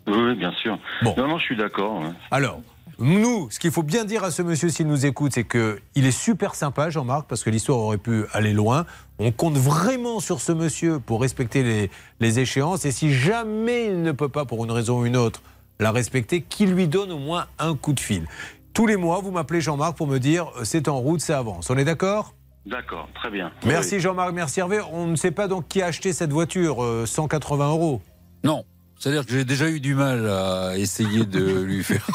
Oui, 0.08 0.36
bien 0.36 0.52
sûr. 0.62 0.78
Bon. 1.02 1.16
Non, 1.18 1.28
non, 1.28 1.38
je 1.40 1.44
suis 1.44 1.58
d'accord. 1.58 2.02
ouais. 2.02 2.12
Alors, 2.30 2.60
nous, 3.00 3.50
ce 3.50 3.60
qu'il 3.60 3.72
faut 3.72 3.82
bien 3.82 4.06
dire 4.06 4.24
à 4.24 4.30
ce 4.30 4.44
monsieur 4.44 4.70
s'il 4.70 4.88
nous 4.88 5.06
écoute, 5.06 5.32
c'est 5.34 5.44
que 5.44 5.80
il 5.96 6.06
est 6.06 6.12
super 6.12 6.54
sympa, 6.54 6.92
Jean-Marc, 6.92 7.26
parce 7.28 7.44
que 7.44 7.50
l'histoire 7.50 7.80
aurait 7.80 7.98
pu 7.98 8.26
aller 8.34 8.54
loin. 8.54 8.86
On 9.18 9.32
compte 9.32 9.56
vraiment 9.56 10.20
sur 10.20 10.42
ce 10.42 10.52
monsieur 10.52 11.00
pour 11.00 11.22
respecter 11.22 11.64
les, 11.64 11.90
les 12.20 12.40
échéances. 12.40 12.86
Et 12.86 12.92
si 12.92 13.12
jamais 13.12 13.88
il 13.88 14.04
ne 14.04 14.12
peut 14.12 14.30
pas, 14.30 14.46
pour 14.46 14.64
une 14.64 14.72
raison 14.72 15.00
ou 15.00 15.06
une 15.08 15.18
autre, 15.18 15.42
la 15.80 15.92
respecter, 15.92 16.42
qu'il 16.42 16.72
lui 16.72 16.88
donne 16.88 17.12
au 17.12 17.20
moins 17.20 17.48
un 17.58 17.76
coup 17.76 17.94
de 17.94 18.00
fil. 18.00 18.28
Tous 18.74 18.86
les 18.86 18.96
mois, 18.96 19.22
vous 19.22 19.32
m'appelez 19.32 19.60
Jean-Marc 19.60 19.98
pour 19.98 20.06
me 20.06 20.20
dire 20.20 20.52
euh, 20.58 20.66
c'est 20.66 20.88
en 20.88 21.00
route, 21.00 21.22
ça 21.22 21.40
avance. 21.40 21.70
On 21.72 21.78
est 21.78 21.86
d'accord? 21.86 22.35
D'accord, 22.66 23.08
très 23.14 23.30
bien. 23.30 23.52
Merci 23.66 23.96
Oui. 23.96 24.02
Jean-Marc, 24.02 24.34
merci 24.34 24.60
Hervé. 24.60 24.80
On 24.92 25.06
ne 25.08 25.16
sait 25.16 25.32
pas 25.32 25.48
donc 25.48 25.68
qui 25.68 25.82
a 25.82 25.86
acheté 25.88 26.14
cette 26.14 26.32
voiture, 26.32 26.84
euh, 26.84 27.06
180 27.06 27.70
euros. 27.70 28.02
Non. 28.44 28.64
C'est-à-dire 28.98 29.26
que 29.26 29.34
j'ai 29.34 29.44
déjà 29.44 29.70
eu 29.70 29.82
du 29.82 29.94
mal 29.94 30.26
à 30.28 30.78
essayer 30.78 31.26
de 31.26 31.44
lui 31.62 31.84
faire 31.84 32.08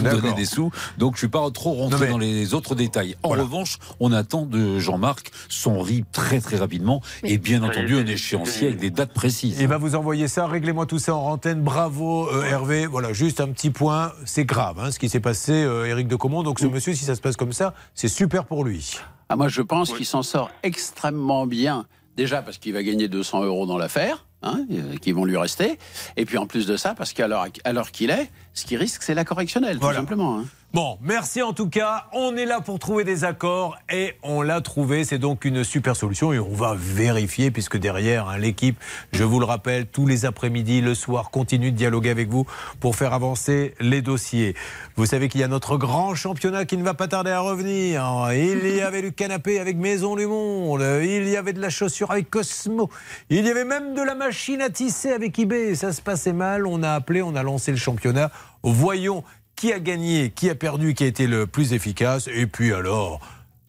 donner 0.00 0.34
des 0.34 0.44
sous, 0.44 0.70
donc 0.98 1.14
je 1.14 1.20
suis 1.20 1.28
pas 1.28 1.50
trop 1.50 1.72
rentré 1.72 2.04
mais- 2.04 2.10
dans 2.10 2.18
les 2.18 2.52
autres 2.52 2.74
détails. 2.74 3.16
En 3.22 3.28
Voilà. 3.28 3.44
revanche, 3.44 3.78
on 4.00 4.12
attend 4.12 4.42
de 4.42 4.78
Jean-Marc 4.78 5.30
son 5.48 5.80
RIB 5.80 6.04
très 6.12 6.40
très 6.40 6.58
rapidement 6.58 7.00
et 7.24 7.38
bien 7.38 7.62
entendu 7.62 7.96
un 7.96 8.06
échéancier 8.06 8.68
avec 8.68 8.78
des 8.78 8.90
dates 8.90 9.14
précises. 9.14 9.56
Il 9.60 9.66
va 9.66 9.78
vous 9.78 9.94
envoyer 9.96 10.28
ça. 10.28 10.46
Réglez-moi 10.46 10.84
tout 10.84 10.98
ça 10.98 11.16
en 11.16 11.24
antenne. 11.32 11.62
Bravo, 11.62 12.28
euh, 12.28 12.44
Hervé. 12.44 12.86
Voilà, 12.86 13.14
juste 13.14 13.40
un 13.40 13.48
petit 13.48 13.70
point. 13.70 14.12
C'est 14.26 14.44
grave 14.44 14.78
hein, 14.78 14.90
ce 14.90 14.98
qui 14.98 15.08
s'est 15.08 15.20
passé, 15.20 15.52
euh, 15.52 15.86
Éric 15.86 16.06
de 16.06 16.16
Comont. 16.16 16.42
Donc, 16.42 16.60
ce 16.60 16.66
monsieur, 16.66 16.94
si 16.94 17.04
ça 17.06 17.14
se 17.16 17.22
passe 17.22 17.36
comme 17.36 17.54
ça, 17.54 17.72
c'est 17.94 18.08
super 18.08 18.44
pour 18.44 18.62
lui. 18.62 18.98
Ah, 19.28 19.36
moi, 19.36 19.48
je 19.48 19.62
pense 19.62 19.92
qu'il 19.92 20.06
s'en 20.06 20.22
sort 20.22 20.50
extrêmement 20.62 21.46
bien. 21.46 21.86
Déjà 22.16 22.40
parce 22.42 22.58
qu'il 22.58 22.72
va 22.72 22.82
gagner 22.82 23.08
200 23.08 23.44
euros 23.44 23.66
dans 23.66 23.76
l'affaire, 23.76 24.24
hein, 24.42 24.64
euh, 24.70 24.96
qui 24.96 25.12
vont 25.12 25.24
lui 25.26 25.36
rester. 25.36 25.78
Et 26.16 26.24
puis 26.24 26.38
en 26.38 26.46
plus 26.46 26.66
de 26.66 26.76
ça, 26.76 26.94
parce 26.94 27.12
qu'à 27.12 27.26
l'heure 27.28 27.90
qu'il 27.92 28.10
est, 28.10 28.30
ce 28.54 28.64
qu'il 28.64 28.78
risque, 28.78 29.02
c'est 29.02 29.14
la 29.14 29.24
correctionnelle, 29.24 29.76
Voilà. 29.78 29.96
tout 29.98 30.02
simplement. 30.02 30.38
hein. 30.38 30.44
Bon, 30.76 30.98
merci 31.00 31.40
en 31.40 31.54
tout 31.54 31.70
cas. 31.70 32.04
On 32.12 32.36
est 32.36 32.44
là 32.44 32.60
pour 32.60 32.78
trouver 32.78 33.02
des 33.02 33.24
accords 33.24 33.78
et 33.90 34.12
on 34.22 34.42
l'a 34.42 34.60
trouvé. 34.60 35.04
C'est 35.04 35.16
donc 35.16 35.46
une 35.46 35.64
super 35.64 35.96
solution 35.96 36.34
et 36.34 36.38
on 36.38 36.52
va 36.52 36.74
vérifier 36.76 37.50
puisque 37.50 37.78
derrière, 37.78 38.28
hein, 38.28 38.36
l'équipe, 38.36 38.78
je 39.10 39.24
vous 39.24 39.40
le 39.40 39.46
rappelle, 39.46 39.86
tous 39.86 40.06
les 40.06 40.26
après-midi, 40.26 40.82
le 40.82 40.94
soir, 40.94 41.30
continue 41.30 41.72
de 41.72 41.78
dialoguer 41.78 42.10
avec 42.10 42.28
vous 42.28 42.44
pour 42.78 42.94
faire 42.94 43.14
avancer 43.14 43.74
les 43.80 44.02
dossiers. 44.02 44.54
Vous 44.96 45.06
savez 45.06 45.30
qu'il 45.30 45.40
y 45.40 45.44
a 45.44 45.48
notre 45.48 45.78
grand 45.78 46.14
championnat 46.14 46.66
qui 46.66 46.76
ne 46.76 46.84
va 46.84 46.92
pas 46.92 47.08
tarder 47.08 47.30
à 47.30 47.40
revenir. 47.40 48.28
Il 48.34 48.68
y 48.68 48.82
avait 48.82 49.00
du 49.00 49.14
canapé 49.14 49.58
avec 49.58 49.78
Maison 49.78 50.14
du 50.14 50.26
Monde. 50.26 50.82
Il 51.02 51.26
y 51.26 51.38
avait 51.38 51.54
de 51.54 51.60
la 51.62 51.70
chaussure 51.70 52.10
avec 52.10 52.28
Cosmo. 52.28 52.90
Il 53.30 53.46
y 53.46 53.50
avait 53.50 53.64
même 53.64 53.94
de 53.94 54.02
la 54.02 54.14
machine 54.14 54.60
à 54.60 54.68
tisser 54.68 55.12
avec 55.12 55.38
eBay. 55.38 55.74
Ça 55.74 55.94
se 55.94 56.02
passait 56.02 56.34
mal. 56.34 56.66
On 56.66 56.82
a 56.82 56.90
appelé, 56.90 57.22
on 57.22 57.34
a 57.34 57.42
lancé 57.42 57.70
le 57.70 57.78
championnat. 57.78 58.30
Voyons 58.62 59.24
qui 59.56 59.72
a 59.72 59.78
gagné, 59.80 60.30
qui 60.30 60.50
a 60.50 60.54
perdu, 60.54 60.94
qui 60.94 61.04
a 61.04 61.06
été 61.06 61.26
le 61.26 61.46
plus 61.46 61.72
efficace. 61.72 62.28
Et 62.32 62.46
puis 62.46 62.72
alors, 62.72 63.20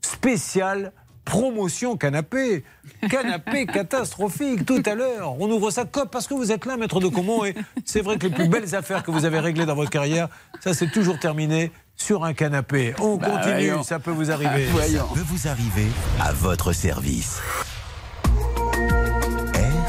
spécial 0.02 0.92
promotion 1.26 1.98
canapé. 1.98 2.64
Canapé 3.10 3.66
catastrophique 3.74 4.66
tout 4.66 4.82
à 4.86 4.96
l'heure. 4.96 5.36
On 5.42 5.50
ouvre 5.52 5.72
sa 5.72 5.84
cope 5.86 6.10
parce 6.12 6.26
que 6.28 6.34
vous 6.34 6.52
êtes 6.54 6.66
là, 6.66 6.78
maître 6.78 7.00
de 7.02 7.08
Comont. 7.10 7.44
Et 7.44 7.54
c'est 7.84 8.02
vrai 8.02 8.18
que 8.18 8.28
les 8.28 8.34
plus 8.34 8.48
belles 8.48 8.74
affaires 8.76 9.04
que 9.04 9.12
vous 9.12 9.26
avez 9.26 9.40
réglées 9.40 9.66
dans 9.66 9.76
votre 9.76 9.90
carrière, 9.90 10.30
ça 10.62 10.74
c'est 10.74 10.90
toujours 10.92 11.20
terminé 11.20 11.72
sur 11.98 12.24
un 12.24 12.34
canapé. 12.34 12.94
On 13.00 13.18
Bah, 13.18 13.28
continue, 13.30 13.68
voyons. 13.68 13.84
ça 13.84 14.00
peut 14.00 14.12
vous 14.12 14.32
arriver. 14.32 14.68
Ça 14.68 15.04
peut 15.14 15.24
vous 15.26 15.48
arriver 15.50 15.88
à 16.22 16.32
votre 16.32 16.72
service. 16.72 17.42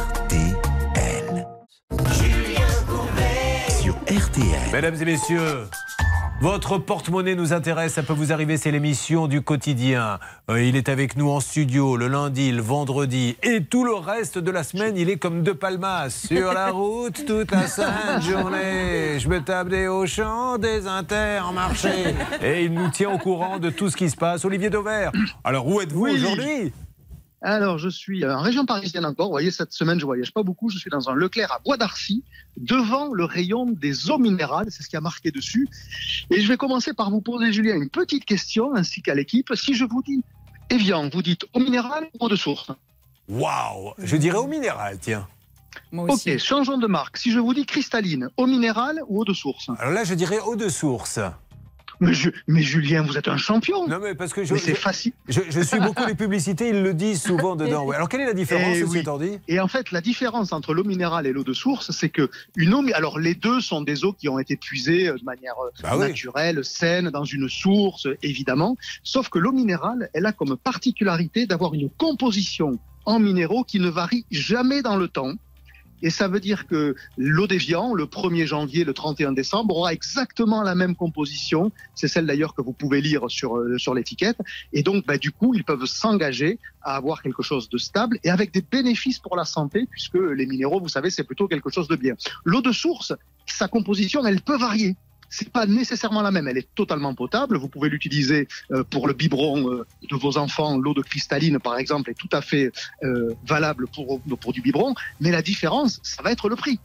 RTL. 0.08 1.46
Sur 3.80 3.94
RTL. 3.94 4.72
Mesdames 4.72 4.96
et 5.00 5.04
messieurs, 5.04 5.66
votre 6.40 6.79
porte-monnaie 6.79 7.35
nous 7.35 7.53
intéresse, 7.53 7.94
ça 7.94 8.03
peut 8.03 8.12
vous 8.12 8.33
arriver, 8.33 8.57
c'est 8.57 8.70
l'émission 8.70 9.27
du 9.27 9.42
quotidien. 9.42 10.18
Euh, 10.51 10.62
il 10.62 10.77
est 10.77 10.88
avec 10.88 11.16
nous 11.16 11.31
en 11.31 11.40
studio 11.40 11.96
le 11.96 12.07
lundi, 12.07 12.53
le 12.53 12.62
vendredi 12.62 13.37
et 13.42 13.64
tout 13.64 13.85
le 13.85 13.94
reste 13.94 14.38
de 14.38 14.51
la 14.51 14.62
semaine, 14.62 14.96
il 14.96 15.11
est 15.11 15.16
comme 15.16 15.42
deux 15.42 15.55
palmas 15.55 16.11
sur 16.11 16.53
la 16.53 16.70
route 16.70 17.24
toute 17.27 17.51
la 17.51 17.66
sainte 17.66 18.22
journée. 18.22 19.18
Je 19.18 19.29
me 19.29 19.40
tape 19.40 19.68
des 19.68 19.88
Auchan, 19.88 20.59
des 20.59 20.87
Intermarchés 20.87 22.14
et 22.40 22.64
il 22.64 22.72
nous 22.72 22.88
tient 22.90 23.11
au 23.11 23.18
courant 23.18 23.59
de 23.59 23.70
tout 23.70 23.90
ce 23.90 23.96
qui 23.96 24.09
se 24.09 24.16
passe. 24.16 24.44
Olivier 24.44 24.70
Dauvert, 24.70 25.11
alors 25.42 25.66
où 25.66 25.81
êtes-vous 25.81 26.05
Oui. 26.05 26.12
aujourd'hui? 26.14 26.72
Alors, 27.40 27.79
je 27.79 27.88
suis 27.88 28.27
en 28.27 28.40
région 28.40 28.66
parisienne 28.66 29.07
encore. 29.07 29.27
Vous 29.27 29.33
voyez, 29.33 29.51
cette 29.51 29.72
semaine, 29.72 30.01
je 30.01 30.05
voyage 30.05 30.33
pas 30.33 30.42
beaucoup. 30.42 30.70
Je 30.70 30.79
suis 30.79 30.90
dans 30.90 31.09
un 31.09 31.14
Leclerc 31.14 31.53
à 31.53 31.61
Bois 31.61 31.77
d'Arcy, 31.77 32.24
devant 32.57 33.12
le 33.12 33.24
rayon 33.24 33.66
des 33.70 34.11
eaux 34.11 34.18
minérales. 34.18 34.66
C'est 34.70 34.83
ce 34.83 34.88
qui 34.88 34.96
a 34.96 35.01
marqué 35.01 35.31
dessus. 35.31 35.68
Et 36.31 36.40
je 36.40 36.48
vais 36.48 36.57
commencer 36.57 36.94
par 36.94 37.11
vous 37.11 37.20
poser, 37.20 37.53
Julien, 37.53 37.77
une 37.77 37.90
petite 37.90 38.24
question, 38.24 38.74
ainsi 38.74 39.03
qu'à 39.03 39.14
l'équipe. 39.14 39.53
Si 39.55 39.74
je 39.74 39.85
vous 39.85 40.03
dis 40.03 40.22
Evian, 40.70 41.09
vous 41.09 41.22
dites 41.22 41.44
eau 41.55 41.61
minérale 41.61 42.09
ou 42.14 42.24
eau 42.24 42.29
de 42.29 42.37
source? 42.37 42.70
Waouh 43.29 43.94
Je 43.98 44.16
dirais 44.16 44.38
au 44.38 44.46
minéral, 44.46 44.98
tiens. 45.01 45.29
Ok, 45.92 46.38
changeons 46.38 46.79
de 46.79 46.87
marque. 46.87 47.18
Si 47.18 47.31
je 47.31 47.38
vous 47.38 47.55
dis 47.55 47.66
cristalline, 47.66 48.29
eau 48.37 48.46
minérale 48.46 49.01
ou 49.07 49.20
eau 49.20 49.24
de 49.24 49.33
source? 49.33 49.70
Alors 49.79 49.92
là, 49.92 50.03
je 50.03 50.14
dirais 50.14 50.40
eau 50.40 50.57
de 50.57 50.68
source. 50.68 51.20
Mais, 52.00 52.12
Ju- 52.14 52.32
mais 52.46 52.62
Julien, 52.62 53.02
vous 53.02 53.16
êtes 53.18 53.28
un 53.28 53.37
champion. 53.37 53.87
Non, 53.88 53.98
mais 54.02 54.14
parce 54.14 54.32
que 54.32 54.44
je, 54.44 54.54
c'est 54.56 54.74
je- 54.74 54.80
facile. 54.80 55.12
Je, 55.28 55.40
je 55.48 55.61
suis 55.61 55.78
beaucoup 55.80 56.04
les 56.06 56.14
publicités, 56.14 56.68
ils 56.70 56.82
le 56.82 56.94
disent 56.94 57.22
souvent 57.22 57.56
dedans. 57.62 57.84
Ouais. 57.84 57.96
Alors 57.96 58.08
quelle 58.08 58.20
est 58.20 58.26
la 58.26 58.34
différence, 58.34 58.76
Eh 58.76 58.84
oui. 58.84 58.98
étant 58.98 59.18
dit 59.18 59.38
Et 59.48 59.61
en 59.61 59.68
fait, 59.68 59.90
la 59.92 60.00
différence 60.00 60.52
entre 60.52 60.74
l'eau 60.74 60.84
minérale 60.84 61.26
et 61.26 61.32
l'eau 61.32 61.44
de 61.44 61.52
source, 61.52 61.90
c'est 61.90 62.08
que 62.08 62.30
une 62.56 62.74
eau, 62.74 62.82
alors 62.94 63.18
les 63.18 63.34
deux 63.34 63.61
sont 63.61 63.80
des 63.82 64.04
eaux 64.04 64.12
qui 64.12 64.28
ont 64.28 64.38
été 64.38 64.56
puisées 64.56 65.08
euh, 65.08 65.16
de 65.18 65.24
manière 65.24 65.54
euh, 65.64 65.70
Bah 65.82 65.90
oui. 65.94 66.00
naturelle, 66.08 66.64
saine, 66.64 67.11
dans 67.11 67.24
une 67.24 67.48
source, 67.48 68.06
évidemment. 68.22 68.76
Sauf 69.02 69.28
que 69.28 69.38
l'eau 69.38 69.52
minérale, 69.52 70.08
elle 70.14 70.26
a 70.26 70.32
comme 70.32 70.56
particularité 70.56 71.46
d'avoir 71.46 71.74
une 71.74 71.90
composition 71.90 72.78
en 73.04 73.18
minéraux 73.18 73.64
qui 73.64 73.80
ne 73.80 73.88
varie 73.88 74.24
jamais 74.30 74.82
dans 74.82 74.96
le 74.96 75.08
temps. 75.08 75.32
Et 76.02 76.11
ça 76.11 76.28
veut 76.28 76.40
dire 76.40 76.66
que 76.66 76.94
l'eau 77.16 77.46
d'Evian, 77.46 77.94
le 77.94 78.04
1er 78.04 78.46
janvier, 78.46 78.84
le 78.84 78.94
31 78.94 79.32
décembre, 79.32 79.76
aura 79.76 79.92
exactement 79.92 80.62
la 80.62 80.74
même 80.74 80.94
composition. 80.94 81.72
C'est 81.94 82.08
celle 82.08 82.26
d'ailleurs 82.26 82.54
que 82.54 82.62
vous 82.62 82.72
pouvez 82.72 83.00
lire 83.00 83.30
sur, 83.30 83.56
euh, 83.56 83.78
sur 83.78 83.94
l'étiquette. 83.94 84.38
Et 84.72 84.82
donc, 84.82 85.06
bah, 85.06 85.18
du 85.18 85.32
coup, 85.32 85.54
ils 85.54 85.64
peuvent 85.64 85.87
s'engager 85.87 86.58
à 86.82 86.96
avoir 86.96 87.22
quelque 87.22 87.42
chose 87.42 87.68
de 87.68 87.78
stable 87.78 88.18
et 88.24 88.30
avec 88.30 88.52
des 88.52 88.62
bénéfices 88.62 89.18
pour 89.18 89.37
la 89.37 89.44
santé, 89.44 89.87
puisque 89.90 90.14
les 90.14 90.46
minéraux, 90.46 90.80
vous 90.80 90.88
savez, 90.88 91.11
c'est 91.11 91.24
plutôt 91.24 91.48
quelque 91.48 91.70
chose 91.70 91.88
de 91.88 91.96
bien. 91.96 92.14
L'eau 92.44 92.62
de 92.62 92.72
source, 92.72 93.12
sa 93.46 93.68
composition, 93.68 94.24
elle 94.26 94.40
peut 94.40 94.58
varier. 94.58 94.96
C'est 95.30 95.50
pas 95.50 95.66
nécessairement 95.66 96.22
la 96.22 96.30
même. 96.30 96.48
Elle 96.48 96.58
est 96.58 96.74
totalement 96.74 97.14
potable. 97.14 97.56
Vous 97.58 97.68
pouvez 97.68 97.88
l'utiliser 97.88 98.48
euh, 98.70 98.82
pour 98.84 99.06
le 99.06 99.12
biberon 99.14 99.70
euh, 99.70 99.86
de 100.10 100.16
vos 100.16 100.38
enfants. 100.38 100.78
L'eau 100.78 100.94
de 100.94 101.02
cristalline, 101.02 101.58
par 101.58 101.76
exemple, 101.78 102.10
est 102.10 102.14
tout 102.18 102.28
à 102.32 102.40
fait 102.40 102.72
euh, 103.02 103.34
valable 103.46 103.86
pour, 103.88 104.20
pour 104.40 104.52
du 104.52 104.60
biberon. 104.62 104.94
Mais 105.20 105.30
la 105.30 105.42
différence, 105.42 106.00
ça 106.02 106.22
va 106.22 106.32
être 106.32 106.48
le 106.48 106.56
prix. 106.56 106.78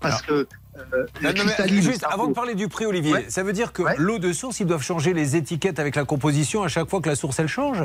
Parce 0.00 0.20
que 0.20 0.46
euh, 0.76 1.06
Non, 1.22 1.30
mais 1.32 1.80
juste 1.80 2.04
avant 2.04 2.28
de 2.28 2.34
parler 2.34 2.54
du 2.54 2.68
prix, 2.68 2.84
Olivier, 2.84 3.12
Ouais. 3.14 3.26
ça 3.28 3.42
veut 3.42 3.54
dire 3.54 3.72
que 3.72 3.82
l'eau 3.96 4.18
de 4.18 4.32
source, 4.32 4.60
ils 4.60 4.66
doivent 4.66 4.82
changer 4.82 5.14
les 5.14 5.36
étiquettes 5.36 5.78
avec 5.78 5.96
la 5.96 6.04
composition 6.04 6.62
à 6.62 6.68
chaque 6.68 6.88
fois 6.90 7.00
que 7.00 7.08
la 7.08 7.16
source 7.16 7.38
elle 7.38 7.48
change? 7.48 7.82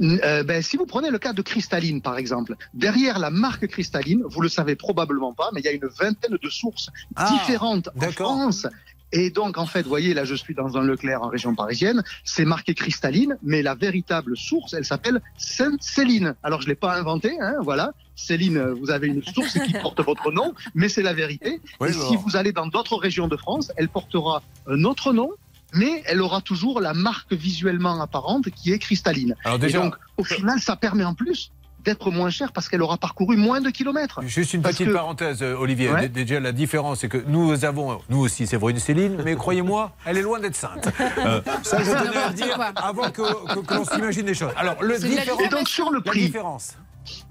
Euh, 0.00 0.42
ben, 0.42 0.62
si 0.62 0.76
vous 0.76 0.86
prenez 0.86 1.10
le 1.10 1.18
cas 1.18 1.32
de 1.32 1.42
Cristalline, 1.42 2.02
par 2.02 2.18
exemple, 2.18 2.54
derrière 2.74 3.18
la 3.18 3.30
marque 3.30 3.66
Cristalline, 3.68 4.22
vous 4.24 4.40
le 4.40 4.48
savez 4.48 4.76
probablement 4.76 5.32
pas, 5.32 5.50
mais 5.52 5.60
il 5.60 5.64
y 5.64 5.68
a 5.68 5.72
une 5.72 5.86
vingtaine 5.86 6.36
de 6.40 6.48
sources 6.50 6.90
Ah, 7.16 7.28
différentes 7.30 7.88
en 8.00 8.10
France. 8.12 8.66
Et 9.12 9.30
donc, 9.30 9.56
en 9.56 9.64
fait, 9.66 9.82
vous 9.82 9.88
voyez, 9.88 10.12
là, 10.12 10.24
je 10.24 10.34
suis 10.34 10.54
dans 10.54 10.76
un 10.76 10.82
Leclerc 10.82 11.22
en 11.22 11.28
région 11.28 11.54
parisienne. 11.54 12.02
C'est 12.24 12.44
marqué 12.44 12.74
Cristalline, 12.74 13.38
mais 13.42 13.62
la 13.62 13.74
véritable 13.74 14.36
source, 14.36 14.74
elle 14.74 14.84
s'appelle 14.84 15.20
Sainte-Céline. 15.38 16.34
Alors, 16.42 16.60
je 16.62 16.68
l'ai 16.68 16.74
pas 16.74 16.94
inventé, 16.96 17.38
hein, 17.40 17.54
voilà. 17.62 17.92
Céline, 18.16 18.60
vous 18.80 18.90
avez 18.90 19.06
une 19.08 19.22
source 19.24 19.58
qui 19.64 19.72
porte 19.82 20.00
votre 20.04 20.30
nom, 20.32 20.54
mais 20.74 20.88
c'est 20.88 21.02
la 21.02 21.12
vérité. 21.14 21.60
Oui, 21.80 21.88
Et 21.88 21.92
bon. 21.92 22.08
si 22.08 22.16
vous 22.16 22.36
allez 22.36 22.52
dans 22.52 22.66
d'autres 22.66 22.96
régions 22.96 23.28
de 23.28 23.36
France, 23.36 23.72
elle 23.76 23.88
portera 23.88 24.42
un 24.66 24.84
autre 24.84 25.12
nom, 25.12 25.30
mais 25.74 26.02
elle 26.06 26.20
aura 26.20 26.40
toujours 26.40 26.80
la 26.80 26.94
marque 26.94 27.32
visuellement 27.32 28.00
apparente 28.00 28.50
qui 28.50 28.72
est 28.72 28.78
cristalline. 28.78 29.34
Alors 29.44 29.58
déjà- 29.58 29.78
Et 29.78 29.82
donc, 29.82 29.94
au 30.16 30.24
final, 30.24 30.58
ça 30.60 30.76
permet 30.76 31.04
en 31.04 31.14
plus 31.14 31.50
d'être 31.84 32.10
moins 32.10 32.30
cher 32.30 32.52
parce 32.52 32.68
qu'elle 32.68 32.82
aura 32.82 32.96
parcouru 32.98 33.36
moins 33.36 33.60
de 33.60 33.70
kilomètres. 33.70 34.20
Juste 34.24 34.52
une 34.54 34.62
Parce 34.62 34.74
petite 34.76 34.88
que- 34.88 34.94
parenthèse, 34.94 35.42
euh, 35.42 35.54
Olivier. 35.56 35.90
Ouais. 35.90 36.08
Déjà, 36.08 36.40
la 36.40 36.52
différence, 36.52 37.00
c'est 37.00 37.08
que 37.08 37.22
nous 37.26 37.64
avons, 37.64 38.00
nous 38.08 38.18
aussi, 38.18 38.46
c'est 38.46 38.56
vrai, 38.56 38.72
une 38.72 38.78
Céline, 38.78 39.18
mais 39.24 39.36
croyez-moi, 39.36 39.92
elle 40.06 40.18
est 40.18 40.22
loin 40.22 40.40
d'être 40.40 40.56
sainte. 40.56 40.88
Euh, 41.18 41.40
ça, 41.62 41.78
je 41.82 41.90
tenais 41.90 42.16
à 42.16 42.30
dire 42.30 42.58
avant 42.76 43.10
que, 43.10 43.22
que- 43.54 43.60
que 43.60 43.74
l'on 43.74 43.84
s'imagine 43.84 44.26
les 44.26 44.34
choses. 44.34 44.50
Alors, 44.56 44.76
le 44.82 44.92
la 44.94 44.98
différence. 44.98 45.40
Et 45.42 45.48
donc, 45.48 45.68
sur 45.68 45.90
le 45.90 45.98
la 46.04 46.10
prix. 46.10 46.26
différence. 46.26 46.76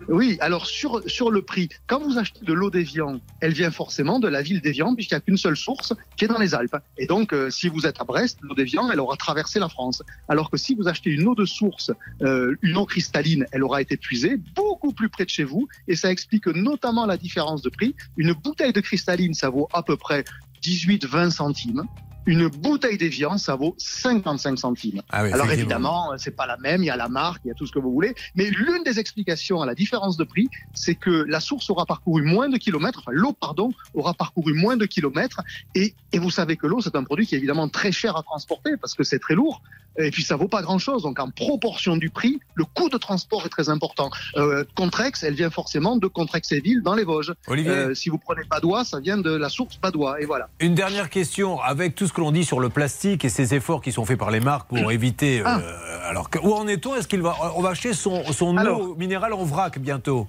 Oui, 0.08 0.38
alors 0.40 0.66
sur, 0.66 1.02
sur 1.08 1.32
le 1.32 1.42
prix, 1.42 1.70
quand 1.86 2.00
vous 2.00 2.18
achetez 2.18 2.46
de 2.46 2.54
l'eau 2.54 2.70
d'Évian, 2.70 3.20
elle 3.42 3.54
vient 3.54 3.72
forcément 3.72 4.20
de 4.20 4.28
la 4.28 4.42
ville 4.42 4.62
d'Évian, 4.62 4.96
puisqu'il 4.96 5.16
n'y 5.16 5.18
a 5.18 5.22
qu'une 5.22 5.38
seule 5.38 5.58
source 5.58 5.94
qui 6.16 6.26
est 6.26 6.28
dans 6.28 6.40
les 6.40 6.56
Alpes. 6.56 6.78
Et 6.98 7.08
donc, 7.08 7.34
euh, 7.34 7.50
si 7.50 7.68
vous 7.68 7.86
êtes 7.86 8.00
à 8.00 8.04
Brest, 8.04 8.40
l'eau 8.42 8.56
d'Évian, 8.56 8.90
elle 8.92 9.00
aura 9.00 9.18
traversé 9.18 9.60
la 9.60 9.70
France. 9.70 10.04
Alors 10.30 10.50
que 10.50 10.58
si 10.58 10.76
vous 10.76 10.88
achetez 10.88 11.10
une 11.10 11.28
eau 11.28 11.36
de 11.36 11.46
source, 11.46 11.92
euh, 12.22 12.56
une 12.62 12.78
eau 12.78 12.86
cristalline, 12.86 13.46
elle 13.52 13.64
aura 13.64 13.82
été 13.82 13.98
puisée 13.98 14.38
beaucoup 14.56 14.94
plus 14.94 15.10
près 15.10 15.26
de 15.26 15.30
chez 15.30 15.44
vous. 15.44 15.68
Et 15.88 15.96
ça 15.96 16.12
explique 16.12 16.48
notamment 16.48 17.06
la 17.06 17.18
différence 17.18 17.62
de 17.62 17.70
prix. 17.70 17.96
Une 18.16 18.34
bouteille 18.34 18.74
de 18.74 18.82
cristalline, 18.82 19.34
ça 19.34 19.50
vaut 19.50 19.68
à 19.74 19.84
peu 19.84 19.98
près 19.98 20.24
18-20 20.64 21.32
centimes. 21.32 21.84
Une 22.28 22.48
bouteille 22.48 22.98
d'Évian, 22.98 23.38
ça 23.38 23.56
vaut 23.56 23.74
55 23.78 24.60
centimes. 24.60 25.02
Ah 25.10 25.24
oui, 25.24 25.32
Alors 25.32 25.50
évidemment, 25.50 26.12
c'est 26.18 26.36
pas 26.36 26.46
la 26.46 26.58
même, 26.58 26.84
il 26.84 26.88
y 26.88 26.90
a 26.90 26.96
la 26.96 27.08
marque, 27.08 27.42
il 27.46 27.48
y 27.48 27.52
a 27.52 27.54
tout 27.56 27.66
ce 27.66 27.72
que 27.72 27.80
vous 27.80 27.92
voulez, 27.92 28.14
mais 28.36 28.50
l'une 28.50 28.84
des 28.84 29.00
explications 29.00 29.62
à 29.62 29.66
la 29.66 29.74
différence 29.74 30.18
de 30.18 30.24
prix, 30.24 30.50
c'est 30.74 30.96
que 30.96 31.26
la 31.28 31.40
source 31.40 31.70
aura 31.70 31.86
parcouru 31.86 32.22
moins 32.22 32.50
de 32.50 32.58
kilomètres, 32.58 33.00
enfin 33.00 33.12
l'eau, 33.14 33.34
pardon, 33.34 33.72
aura 33.94 34.14
parcouru 34.14 34.54
moins 34.54 34.78
de 34.78 34.86
kilomètres, 34.86 35.42
et, 35.74 35.96
et 36.12 36.20
vous 36.20 36.30
savez 36.30 36.58
que 36.58 36.68
l'eau, 36.68 36.82
c'est 36.82 36.96
un 36.96 37.04
produit 37.04 37.26
qui 37.26 37.36
est 37.36 37.38
évidemment 37.40 37.70
très 37.70 37.92
cher 37.92 38.16
à 38.16 38.24
transporter 38.24 38.78
parce 38.78 38.94
que 38.94 39.04
c'est 39.04 39.20
très 39.20 39.34
lourd, 39.34 39.62
et 39.98 40.12
puis 40.12 40.24
ça 40.24 40.36
vaut 40.36 40.48
pas 40.48 40.62
grand-chose, 40.62 41.04
donc 41.04 41.20
en 41.20 41.30
proportion 41.30 41.98
du 41.98 42.10
prix, 42.10 42.40
le 42.56 42.66
coût 42.66 42.90
de 42.90 42.98
transport 42.98 43.46
est 43.46 43.50
très 43.50 43.70
important. 43.70 44.10
Euh, 44.36 44.64
Contrex, 44.76 45.24
elle 45.24 45.34
vient 45.34 45.50
forcément 45.50 45.96
de 45.96 46.08
Contrexéville 46.08 46.82
dans 46.84 46.94
les 46.94 47.04
Vosges. 47.04 47.34
Olivier. 47.48 47.72
Euh, 47.72 47.96
si 47.96 48.10
vous 48.10 48.18
prenez 48.18 48.44
Padois, 48.48 48.84
ça 48.84 49.00
vient 49.00 49.18
de 49.18 49.32
la 49.32 49.50
source 49.50 49.78
Padois, 49.78 50.22
et 50.22 50.26
voilà. 50.26 50.50
Une 50.60 50.76
dernière 50.76 51.10
question, 51.10 51.60
avec 51.60 51.96
tout 51.96 52.08
ce 52.08 52.14
que 52.18 52.22
l'on 52.22 52.32
dit 52.32 52.44
sur 52.44 52.60
le 52.60 52.70
plastique 52.70 53.24
et 53.26 53.30
ces 53.30 53.54
efforts 53.54 53.80
qui 53.82 53.92
sont 53.92 54.04
faits 54.04 54.18
par 54.18 54.32
les 54.32 54.40
marques 54.40 54.68
pour 54.68 54.92
éviter. 54.92 55.44
Ah. 55.46 55.60
euh, 55.60 56.10
alors, 56.10 56.30
que- 56.32 56.40
où 56.40 56.52
en 56.54 56.68
est-on? 56.68 56.96
Est-ce 56.96 57.08
qu'il 57.08 57.22
va, 57.22 57.36
on 57.56 57.62
va 57.62 57.70
acheter 57.70 57.94
son, 57.94 58.24
son 58.34 58.56
eau 58.58 58.60
Alors. 58.60 58.98
minérale 58.98 59.34
en 59.34 59.44
vrac 59.46 59.78
bientôt? 59.78 60.28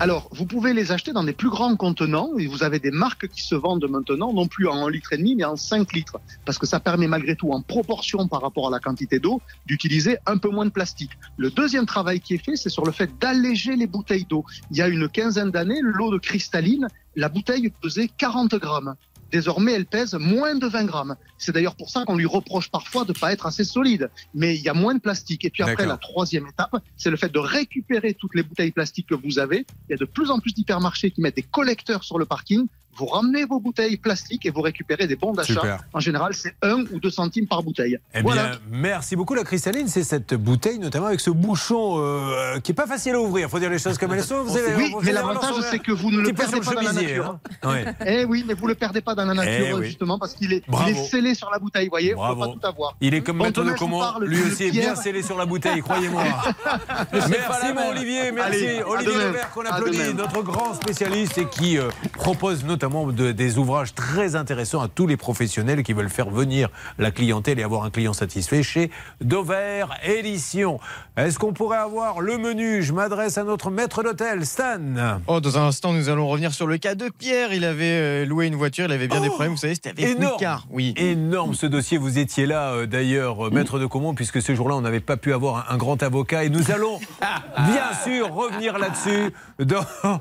Alors, 0.00 0.28
vous 0.32 0.44
pouvez 0.46 0.74
les 0.74 0.90
acheter 0.92 1.12
dans 1.12 1.22
des 1.24 1.32
plus 1.32 1.48
grands 1.48 1.74
contenants 1.76 2.30
et 2.38 2.48
vous 2.48 2.62
avez 2.64 2.80
des 2.80 2.90
marques 2.90 3.28
qui 3.28 3.40
se 3.40 3.54
vendent 3.54 3.88
maintenant 3.88 4.32
non 4.32 4.46
plus 4.48 4.66
en 4.68 4.84
1 4.86 4.90
litre 4.90 5.12
et 5.12 5.16
demi 5.16 5.36
mais 5.36 5.44
en 5.44 5.56
5 5.56 5.90
litres 5.94 6.18
parce 6.44 6.58
que 6.58 6.66
ça 6.66 6.80
permet 6.80 7.06
malgré 7.06 7.34
tout 7.36 7.50
en 7.52 7.62
proportion 7.62 8.26
par 8.28 8.42
rapport 8.42 8.66
à 8.66 8.70
la 8.70 8.78
quantité 8.80 9.20
d'eau 9.20 9.40
d'utiliser 9.64 10.18
un 10.26 10.36
peu 10.36 10.50
moins 10.50 10.66
de 10.66 10.70
plastique. 10.70 11.12
Le 11.38 11.50
deuxième 11.50 11.86
travail 11.86 12.20
qui 12.20 12.34
est 12.34 12.44
fait, 12.44 12.56
c'est 12.56 12.68
sur 12.68 12.84
le 12.84 12.92
fait 12.92 13.10
d'alléger 13.20 13.74
les 13.76 13.86
bouteilles 13.86 14.26
d'eau. 14.28 14.44
Il 14.72 14.76
y 14.76 14.82
a 14.82 14.88
une 14.88 15.08
quinzaine 15.08 15.50
d'années, 15.50 15.78
l'eau 15.82 16.10
de 16.12 16.18
cristalline, 16.18 16.88
la 17.14 17.28
bouteille 17.30 17.72
pesait 17.80 18.08
40 18.18 18.54
grammes. 18.56 18.96
Désormais, 19.36 19.72
elle 19.72 19.84
pèse 19.84 20.14
moins 20.14 20.54
de 20.54 20.66
20 20.66 20.84
grammes. 20.86 21.14
C'est 21.36 21.52
d'ailleurs 21.52 21.76
pour 21.76 21.90
ça 21.90 22.06
qu'on 22.06 22.16
lui 22.16 22.24
reproche 22.24 22.70
parfois 22.70 23.04
de 23.04 23.12
pas 23.12 23.34
être 23.34 23.44
assez 23.44 23.64
solide. 23.64 24.08
Mais 24.32 24.54
il 24.54 24.62
y 24.62 24.70
a 24.70 24.72
moins 24.72 24.94
de 24.94 24.98
plastique. 24.98 25.44
Et 25.44 25.50
puis 25.50 25.62
après, 25.62 25.84
la 25.84 25.98
troisième 25.98 26.46
étape, 26.46 26.74
c'est 26.96 27.10
le 27.10 27.18
fait 27.18 27.30
de 27.30 27.38
récupérer 27.38 28.14
toutes 28.14 28.34
les 28.34 28.42
bouteilles 28.42 28.70
plastiques 28.70 29.08
que 29.08 29.14
vous 29.14 29.38
avez. 29.38 29.66
Il 29.88 29.92
y 29.92 29.94
a 29.94 29.98
de 29.98 30.06
plus 30.06 30.30
en 30.30 30.38
plus 30.38 30.54
d'hypermarchés 30.54 31.10
qui 31.10 31.20
mettent 31.20 31.36
des 31.36 31.42
collecteurs 31.42 32.02
sur 32.02 32.18
le 32.18 32.24
parking. 32.24 32.66
Vous 32.96 33.06
ramenez 33.06 33.44
vos 33.44 33.60
bouteilles 33.60 33.96
plastiques 33.96 34.46
et 34.46 34.50
vous 34.50 34.60
récupérez 34.62 35.06
des 35.06 35.16
bons 35.16 35.32
d'achat. 35.32 35.78
En 35.92 36.00
général, 36.00 36.34
c'est 36.34 36.54
1 36.62 36.84
ou 36.92 37.00
2 37.00 37.10
centimes 37.10 37.46
par 37.46 37.62
bouteille. 37.62 37.98
Eh 38.14 38.22
voilà. 38.22 38.48
bien, 38.50 38.58
merci 38.70 39.16
beaucoup. 39.16 39.34
La 39.34 39.44
cristalline, 39.44 39.88
c'est 39.88 40.02
cette 40.04 40.34
bouteille, 40.34 40.78
notamment 40.78 41.06
avec 41.06 41.20
ce 41.20 41.30
bouchon 41.30 41.96
euh, 41.98 42.58
qui 42.60 42.72
est 42.72 42.74
pas 42.74 42.86
facile 42.86 43.14
à 43.14 43.20
ouvrir. 43.20 43.48
faut 43.50 43.58
dire 43.58 43.70
les 43.70 43.78
choses 43.78 43.98
comme 43.98 44.12
elles 44.14 44.24
sont. 44.24 44.42
Vous 44.44 44.56
avez- 44.56 44.74
oui, 44.76 44.90
vous 44.92 45.00
mais 45.02 45.12
l'avantage, 45.12 45.54
c'est 45.70 45.78
que 45.78 45.92
vous 45.92 46.10
ne 46.10 46.20
le 46.20 46.32
perdez 46.32 46.60
pas 46.60 46.74
dans 46.74 46.80
la 46.82 46.92
nature. 46.92 47.38
hein. 47.62 47.68
Ouais. 47.68 47.84
Eh 48.06 48.24
oui, 48.24 48.44
mais 48.46 48.54
vous 48.54 48.66
le 48.66 48.74
perdez 48.74 49.00
pas 49.00 49.14
dans 49.14 49.24
la 49.26 49.34
nature, 49.34 49.66
Eh 49.70 49.74
oui. 49.74 49.86
justement, 49.86 50.18
parce 50.18 50.34
qu'il 50.34 50.52
est, 50.52 50.62
il 50.88 50.96
scellé 50.96 51.34
sur 51.34 51.50
la 51.50 51.58
bouteille, 51.58 51.86
vous 51.86 51.90
voyez, 51.90 52.10
faut 52.12 52.16
Bravo. 52.18 52.40
pas 52.40 52.48
tout 52.52 52.66
avoir. 52.66 52.96
Il 53.00 53.14
est 53.14 53.20
comme 53.20 53.38
maître 53.38 53.62
de 53.62 53.72
comment 53.72 54.18
Lui 54.20 54.40
aussi 54.42 54.64
est 54.64 54.70
bien 54.70 54.94
scellé 54.94 55.22
sur 55.22 55.36
la 55.36 55.44
bouteille, 55.46 55.80
croyez-moi. 55.82 56.22
merci 57.12 57.72
mon 57.74 57.90
Olivier, 57.90 58.32
merci. 58.32 58.66
Olivier. 58.86 59.14
Levert 59.14 59.50
qu'on 59.50 59.64
applaudit, 59.64 60.14
notre 60.14 60.42
grand 60.42 60.74
spécialiste 60.74 61.38
et 61.38 61.46
qui 61.46 61.78
euh, 61.78 61.88
propose 62.14 62.64
notamment 62.64 62.85
de- 62.90 63.32
des 63.32 63.58
ouvrages 63.58 63.94
très 63.94 64.36
intéressants 64.36 64.80
à 64.80 64.88
tous 64.88 65.06
les 65.06 65.16
professionnels 65.16 65.82
qui 65.82 65.92
veulent 65.92 66.08
faire 66.08 66.30
venir 66.30 66.68
la 66.98 67.10
clientèle 67.10 67.58
et 67.58 67.62
avoir 67.62 67.84
un 67.84 67.90
client 67.90 68.12
satisfait 68.12 68.62
chez 68.62 68.90
Dover 69.20 69.84
Édition. 70.04 70.78
Est-ce 71.16 71.38
qu'on 71.38 71.52
pourrait 71.52 71.78
avoir 71.78 72.20
le 72.20 72.38
menu? 72.38 72.82
Je 72.82 72.92
m'adresse 72.92 73.38
à 73.38 73.44
notre 73.44 73.70
maître 73.70 74.02
d'hôtel, 74.02 74.44
Stan. 74.46 74.78
Oh, 75.26 75.40
dans 75.40 75.58
un 75.58 75.66
instant, 75.68 75.92
nous 75.92 76.08
allons 76.08 76.28
revenir 76.28 76.52
sur 76.54 76.66
le 76.66 76.78
cas 76.78 76.94
de 76.94 77.08
Pierre. 77.08 77.52
Il 77.52 77.64
avait 77.64 77.84
euh, 77.84 78.26
loué 78.26 78.46
une 78.46 78.54
voiture, 78.56 78.84
il 78.86 78.92
avait 78.92 79.08
bien 79.08 79.20
des 79.20 79.28
problèmes. 79.28 79.50
Vous 79.52 79.56
savez, 79.56 79.74
c'était 79.74 79.90
avec 79.90 80.04
Oh 80.08 80.16
Énorme. 80.18 80.32
Wicard. 80.34 80.66
Oui. 80.70 80.94
Énorme 80.96 81.54
ce 81.54 81.66
dossier. 81.66 81.98
Vous 81.98 82.18
étiez 82.18 82.46
là 82.46 82.70
euh, 82.72 82.86
d'ailleurs, 82.86 83.46
euh, 83.46 83.50
maître 83.50 83.78
de 83.78 83.86
Comont, 83.86 84.14
puisque 84.14 84.40
ce 84.40 84.54
jour-là, 84.54 84.76
on 84.76 84.80
n'avait 84.82 85.00
pas 85.00 85.16
pu 85.16 85.32
avoir 85.32 85.68
un, 85.70 85.74
un 85.74 85.76
grand 85.76 86.02
avocat. 86.02 86.44
Et 86.44 86.50
nous 86.50 86.70
allons 86.70 86.98
bien 87.56 87.92
sûr 88.04 88.32
revenir 88.32 88.78
là-dessus 88.78 89.32
dans. 89.58 89.84
dans 90.02 90.20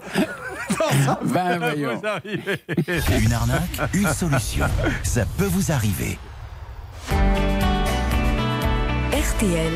Ben, 1.26 1.60
voyons. 1.60 2.02
Une 3.20 3.34
arnaque, 3.34 3.80
une 3.94 4.08
solution. 4.14 4.66
Ça 5.04 5.26
peut 5.38 5.46
vous 5.46 5.72
arriver. 5.72 6.18
RTL. 9.12 9.74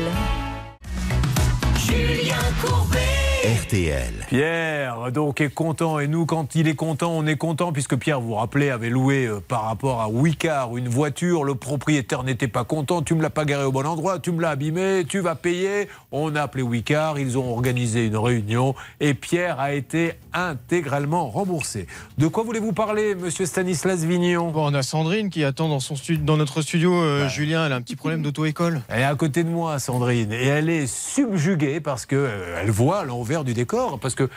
Julien 1.76 2.36
Courbet. 2.62 3.29
RTL. 3.44 4.12
Pierre, 4.28 5.10
donc, 5.12 5.40
est 5.40 5.48
content. 5.48 5.98
Et 5.98 6.08
nous, 6.08 6.26
quand 6.26 6.54
il 6.54 6.68
est 6.68 6.74
content, 6.74 7.12
on 7.12 7.26
est 7.26 7.36
content, 7.38 7.72
puisque 7.72 7.96
Pierre, 7.96 8.20
vous 8.20 8.28
vous 8.28 8.34
rappelez, 8.34 8.68
avait 8.68 8.90
loué 8.90 9.24
euh, 9.26 9.40
par 9.40 9.64
rapport 9.64 10.02
à 10.02 10.10
Wicard 10.10 10.76
une 10.76 10.88
voiture. 10.88 11.42
Le 11.44 11.54
propriétaire 11.54 12.22
n'était 12.22 12.48
pas 12.48 12.64
content. 12.64 13.00
Tu 13.00 13.14
me 13.14 13.22
l'as 13.22 13.30
pas 13.30 13.46
garé 13.46 13.64
au 13.64 13.72
bon 13.72 13.86
endroit, 13.86 14.18
tu 14.18 14.30
me 14.30 14.42
l'as 14.42 14.50
abîmé, 14.50 15.04
tu 15.08 15.20
vas 15.20 15.36
payer. 15.36 15.88
On 16.12 16.36
a 16.36 16.42
appelé 16.42 16.62
Wicard, 16.62 17.18
ils 17.18 17.38
ont 17.38 17.50
organisé 17.50 18.04
une 18.04 18.16
réunion 18.18 18.74
et 19.00 19.14
Pierre 19.14 19.58
a 19.58 19.72
été 19.72 20.12
intégralement 20.34 21.30
remboursé. 21.30 21.86
De 22.18 22.26
quoi 22.26 22.42
voulez-vous 22.44 22.72
parler, 22.74 23.14
monsieur 23.14 23.46
Stanislas 23.46 24.04
Vignon? 24.04 24.50
Bon, 24.50 24.70
on 24.70 24.74
a 24.74 24.82
Sandrine 24.82 25.30
qui 25.30 25.44
attend 25.44 25.68
dans, 25.70 25.80
son 25.80 25.94
stu- 25.96 26.18
dans 26.18 26.36
notre 26.36 26.60
studio. 26.60 26.92
euh, 26.92 27.26
Julien, 27.28 27.64
elle 27.64 27.72
a 27.72 27.76
un 27.76 27.80
petit 27.80 27.96
problème 27.96 28.20
d'auto-école. 28.22 28.82
Elle 28.88 29.00
est 29.00 29.04
à 29.04 29.14
côté 29.14 29.44
de 29.44 29.48
moi, 29.48 29.78
Sandrine, 29.78 30.30
et 30.32 30.44
elle 30.46 30.68
est 30.68 30.86
subjuguée 30.86 31.80
parce 31.80 32.04
que 32.04 32.16
euh, 32.16 32.60
elle 32.60 32.70
voit 32.70 33.04
l'envers 33.30 33.44
du 33.44 33.54
décor, 33.54 34.00
parce 34.00 34.16
que 34.16 34.28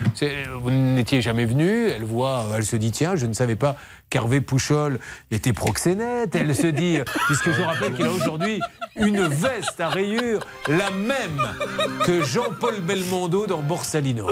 vous 0.61 0.69
n'étiez 0.69 1.21
jamais 1.21 1.45
venu. 1.45 1.87
Elle 1.87 2.03
voit, 2.03 2.45
elle 2.55 2.63
se 2.63 2.75
dit 2.75 2.91
tiens, 2.91 3.15
je 3.15 3.25
ne 3.25 3.33
savais 3.33 3.55
pas 3.55 3.75
qu'Hervé 4.11 4.39
Pouchol 4.39 4.99
était 5.31 5.51
proxénète. 5.51 6.35
Elle 6.35 6.55
se 6.55 6.67
dit, 6.67 6.99
puisque 7.25 7.51
je 7.51 7.61
rappelle 7.63 7.93
qu'il 7.95 8.05
a 8.05 8.11
aujourd'hui 8.11 8.59
une 8.95 9.25
veste 9.25 9.79
à 9.81 9.89
rayures, 9.89 10.45
la 10.67 10.91
même 10.91 11.41
que 12.05 12.21
Jean-Paul 12.23 12.81
Belmondo 12.81 13.47
dans 13.47 13.63
Borsalino. 13.63 14.27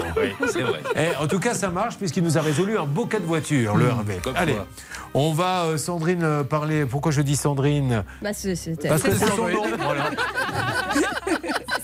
c'est 0.46 0.62
vrai. 0.62 0.80
Eh, 0.94 1.16
en 1.20 1.26
tout 1.26 1.40
cas, 1.40 1.54
ça 1.54 1.70
marche 1.70 1.96
puisqu'il 1.96 2.22
nous 2.22 2.38
a 2.38 2.40
résolu 2.40 2.78
un 2.78 2.86
beau 2.86 3.06
cas 3.06 3.18
de 3.18 3.26
voiture, 3.26 3.76
le 3.76 3.86
Hervé. 3.88 4.20
Comme 4.22 4.36
Allez, 4.36 4.54
quoi. 4.54 4.68
on 5.14 5.32
va, 5.32 5.64
euh, 5.64 5.76
Sandrine, 5.76 6.22
euh, 6.22 6.44
parler. 6.44 6.86
Pourquoi 6.86 7.10
je 7.10 7.22
dis 7.22 7.34
Sandrine? 7.34 8.04
Bah, 8.22 8.30
Parce 8.30 8.42
que 8.44 8.54
c'est 8.54 9.26
son 9.26 9.48
nom. 9.48 9.64
Voilà. 9.80 10.10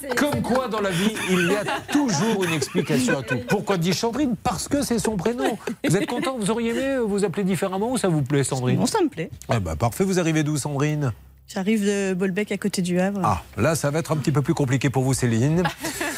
Comme 0.16 0.42
quoi, 0.42 0.68
dans 0.68 0.80
la 0.80 0.90
vie, 0.90 1.14
il 1.30 1.50
y 1.50 1.54
a 1.54 1.64
toujours 1.92 2.44
une 2.44 2.52
explication 2.52 3.18
à 3.18 3.22
tout. 3.22 3.36
Pourquoi 3.48 3.76
dit 3.76 3.92
Sandrine 3.94 4.34
Parce 4.42 4.68
que 4.68 4.82
c'est 4.82 4.98
son 4.98 5.16
prénom. 5.16 5.58
Vous 5.84 5.96
êtes 5.96 6.06
content 6.06 6.36
Vous 6.38 6.50
auriez 6.50 6.70
aimé 6.70 6.98
vous 7.06 7.24
appeler 7.24 7.44
différemment 7.44 7.92
ou 7.92 7.98
ça 7.98 8.08
vous 8.08 8.22
plaît, 8.22 8.44
Sandrine 8.44 8.78
Bon, 8.78 8.86
ça 8.86 9.02
me 9.02 9.08
plaît. 9.08 9.30
Ah 9.48 9.60
bah 9.60 9.76
parfait. 9.76 10.04
Vous 10.04 10.18
arrivez 10.18 10.42
d'où, 10.42 10.56
Sandrine 10.56 11.12
J'arrive 11.52 11.84
de 11.84 12.14
Bolbec 12.14 12.52
à 12.52 12.58
côté 12.58 12.82
du 12.82 13.00
Havre. 13.00 13.20
Ah, 13.24 13.42
là, 13.56 13.74
ça 13.74 13.90
va 13.90 14.00
être 14.00 14.12
un 14.12 14.16
petit 14.16 14.32
peu 14.32 14.42
plus 14.42 14.54
compliqué 14.54 14.90
pour 14.90 15.02
vous, 15.02 15.14
Céline. 15.14 15.62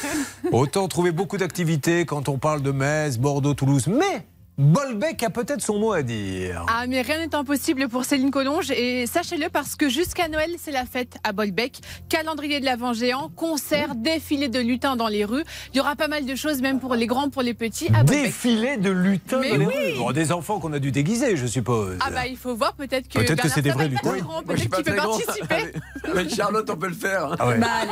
Autant 0.53 0.89
trouver 0.89 1.13
beaucoup 1.13 1.37
d'activités 1.37 2.05
quand 2.05 2.29
on 2.29 2.39
parle 2.39 2.63
de 2.63 2.73
Metz, 2.73 3.17
Bordeaux, 3.19 3.55
Toulouse. 3.55 3.87
Mais 3.87 4.25
Bolbec 4.61 5.23
a 5.23 5.31
peut-être 5.31 5.63
son 5.63 5.79
mot 5.79 5.93
à 5.93 6.03
dire. 6.03 6.67
Ah, 6.69 6.85
mais 6.87 7.01
rien 7.01 7.19
n'est 7.19 7.35
impossible 7.35 7.89
pour 7.89 8.05
Céline 8.05 8.31
Collonge. 8.31 8.71
Et 8.73 9.07
sachez-le 9.07 9.49
parce 9.49 9.75
que 9.75 9.89
jusqu'à 9.89 10.29
Noël, 10.29 10.51
c'est 10.59 10.71
la 10.71 10.85
fête 10.85 11.17
à 11.25 11.33
Bolbec. 11.33 11.79
Calendrier 12.11 12.61
de 12.61 12.67
l'Avent 12.67 12.93
géant, 12.93 13.31
concert, 13.35 13.95
défilé 13.95 14.49
de 14.49 14.59
lutins 14.61 14.97
dans 14.97 15.09
les 15.09 15.25
rues. 15.25 15.45
Il 15.73 15.79
y 15.79 15.81
aura 15.81 15.97
pas 15.97 16.09
mal 16.09 16.27
de 16.27 16.35
choses, 16.35 16.61
même 16.61 16.79
pour 16.79 16.95
les 16.95 17.07
grands, 17.07 17.31
pour 17.31 17.41
les 17.41 17.55
petits, 17.55 17.89
à 17.89 18.05
Bolbec. 18.05 18.25
Défilé 18.25 18.77
de 18.77 18.91
lutins 18.91 19.41
Mais 19.41 19.51
dans 19.53 19.57
les 19.57 19.67
oui. 19.67 19.93
rues. 19.93 19.99
Bon, 19.99 20.13
des 20.13 20.31
enfants 20.31 20.61
qu'on 20.61 20.75
a 20.75 20.79
dû 20.79 20.93
déguiser, 20.93 21.37
je 21.39 21.47
suppose. 21.47 21.97
Ah 22.01 22.11
bah 22.11 22.27
il 22.27 22.37
faut 22.37 22.55
voir 22.55 22.75
peut-être 22.75 23.09
que 23.09 23.19
Peut-être 23.19 23.43
que 23.43 23.49
c'est 23.49 23.63
des 23.63 23.71
vrais 23.71 23.89
lutins. 23.89 24.13
peut-être 24.47 24.59
qu'il 24.61 24.85
peut 24.85 24.95
participer. 24.95 25.73
Avec 26.05 26.35
Charlotte, 26.35 26.69
on 26.69 26.77
peut 26.77 26.89
le 26.89 26.95
faire. 26.95 27.33
hein. 27.33 27.37
Ah 27.39 27.49
ouais. 27.49 27.57
Bah 27.59 27.67
allez. 27.81 27.91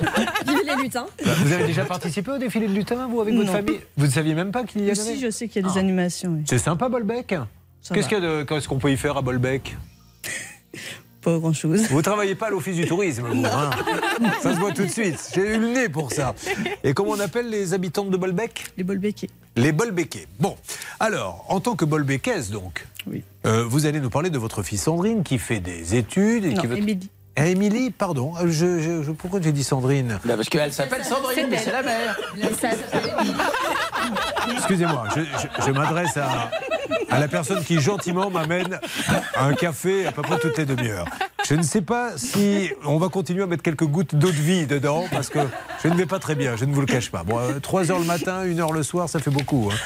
Vive 0.46 0.58
les 0.76 0.82
lutins. 0.82 1.06
Vous 1.22 1.52
avez 1.52 1.64
déjà 1.66 1.84
participé 1.84 2.30
au 2.32 2.38
défilé 2.38 2.68
de 2.68 2.72
lutins, 2.74 3.06
vous, 3.08 3.20
avec 3.20 3.34
votre 3.34 3.50
famille? 3.52 3.80
Vous 3.96 4.06
ne 4.06 4.10
saviez 4.10 4.34
même 4.34 4.50
pas 4.52 4.64
qu'il 4.64 4.84
y 4.86 4.90
en 4.90 4.94
Si, 4.94 5.00
avait 5.10 5.16
je 5.18 5.30
sais 5.30 5.48
qu'il 5.48 5.62
y 5.62 5.64
a 5.64 5.68
des 5.68 5.74
Ah. 5.76 5.80
animations. 5.80 6.30
oui. 6.32 6.42
C'est 6.46 6.58
sympa, 6.58 6.88
Bolbec 6.88 7.26
Qu'est-ce 7.28 7.94
va. 7.94 8.02
qu'il 8.08 8.22
y 8.22 8.26
a 8.26 8.38
de- 8.38 8.42
qu'est-ce 8.44 8.68
qu'on 8.68 8.78
peut 8.78 8.90
y 8.92 8.96
faire 8.96 9.16
à 9.16 9.22
Bolbec? 9.22 9.76
Pas 11.22 11.38
grand-chose. 11.38 11.82
Vous 11.90 12.00
travaillez 12.00 12.34
pas 12.34 12.46
à 12.46 12.50
l'office 12.50 12.76
du 12.76 12.86
tourisme, 12.86 13.24
vous, 13.30 13.44
hein? 13.44 13.68
Ça 14.42 14.54
se 14.54 14.58
voit 14.58 14.72
tout 14.72 14.84
de 14.84 14.88
suite. 14.90 15.18
J'ai 15.34 15.54
eu 15.56 15.58
le 15.60 15.68
nez 15.68 15.88
pour 15.90 16.10
ça. 16.10 16.34
Et 16.82 16.94
comment 16.94 17.10
on 17.10 17.20
appelle 17.20 17.50
les 17.50 17.74
habitants 17.74 18.06
de 18.06 18.16
Bolbec? 18.16 18.64
Les 18.78 18.84
Bolbecais. 18.84 19.28
Les 19.56 19.72
Bolbecais. 19.72 20.26
Bon, 20.38 20.56
alors, 20.98 21.44
en 21.50 21.60
tant 21.60 21.76
que 21.76 21.84
Bolbecaise, 21.84 22.50
donc, 22.50 22.86
Oui. 23.06 23.22
euh, 23.44 23.64
vous 23.68 23.84
allez 23.84 24.00
nous 24.00 24.08
parler 24.08 24.30
de 24.30 24.38
votre 24.38 24.62
fille 24.62 24.78
Sandrine 24.78 25.22
qui 25.22 25.36
fait 25.36 25.60
des 25.60 25.94
études 25.94 26.46
et 26.46 26.54
Non, 26.54 26.60
qui 26.62 26.66
veut... 26.66 26.78
Émilie. 26.78 27.10
Eh, 27.42 27.50
Émilie, 27.52 27.90
pardon, 27.90 28.32
euh, 28.38 28.46
je, 28.48 28.80
je- 28.80 29.02
je- 29.02 29.10
pourquoi 29.12 29.40
j'ai 29.42 29.52
dit 29.52 29.64
Sandrine 29.64 30.18
Bah, 30.24 30.34
parce 30.36 30.48
qu'elle 30.48 30.72
s'appelle 30.72 31.04
Sandrine, 31.04 31.46
mais 31.50 31.58
c'est 31.58 31.72
la 31.72 31.82
mère. 31.82 32.16
Excusez-moi, 34.56 35.04
je, 35.16 35.20
je- 35.22 35.66
je 35.66 35.70
m'adresse 35.70 36.16
à, 36.16 36.50
à 37.10 37.18
la 37.18 37.28
personne 37.28 37.62
qui 37.64 37.80
gentiment 37.80 38.30
m'amène 38.30 38.78
un 39.36 39.54
café 39.54 40.06
à 40.06 40.12
peu 40.12 40.22
près 40.22 40.38
toutes 40.38 40.58
les 40.58 40.64
demi-heures. 40.66 41.06
Je 41.48 41.54
ne 41.54 41.62
sais 41.62 41.80
pas 41.82 42.10
si 42.16 42.70
on 42.84 42.98
va 42.98 43.08
continuer 43.08 43.42
à 43.42 43.46
mettre 43.46 43.62
quelques 43.62 43.84
gouttes 43.86 44.14
d'eau 44.14 44.28
de 44.28 44.32
vie 44.32 44.66
dedans 44.66 45.04
parce 45.10 45.28
que 45.30 45.38
je 45.82 45.88
ne 45.88 45.94
vais 45.94 46.06
pas 46.06 46.18
très 46.18 46.34
bien, 46.34 46.56
je 46.56 46.64
ne 46.64 46.74
vous 46.74 46.80
le 46.80 46.86
cache 46.86 47.10
pas. 47.10 47.22
Bon, 47.22 47.38
3 47.62 47.90
heures 47.90 47.98
le 47.98 48.04
matin, 48.04 48.40
1 48.44 48.58
heure 48.58 48.72
le 48.72 48.82
soir, 48.82 49.08
ça 49.08 49.18
fait 49.18 49.30
beaucoup. 49.30 49.70
hein. 49.72 49.76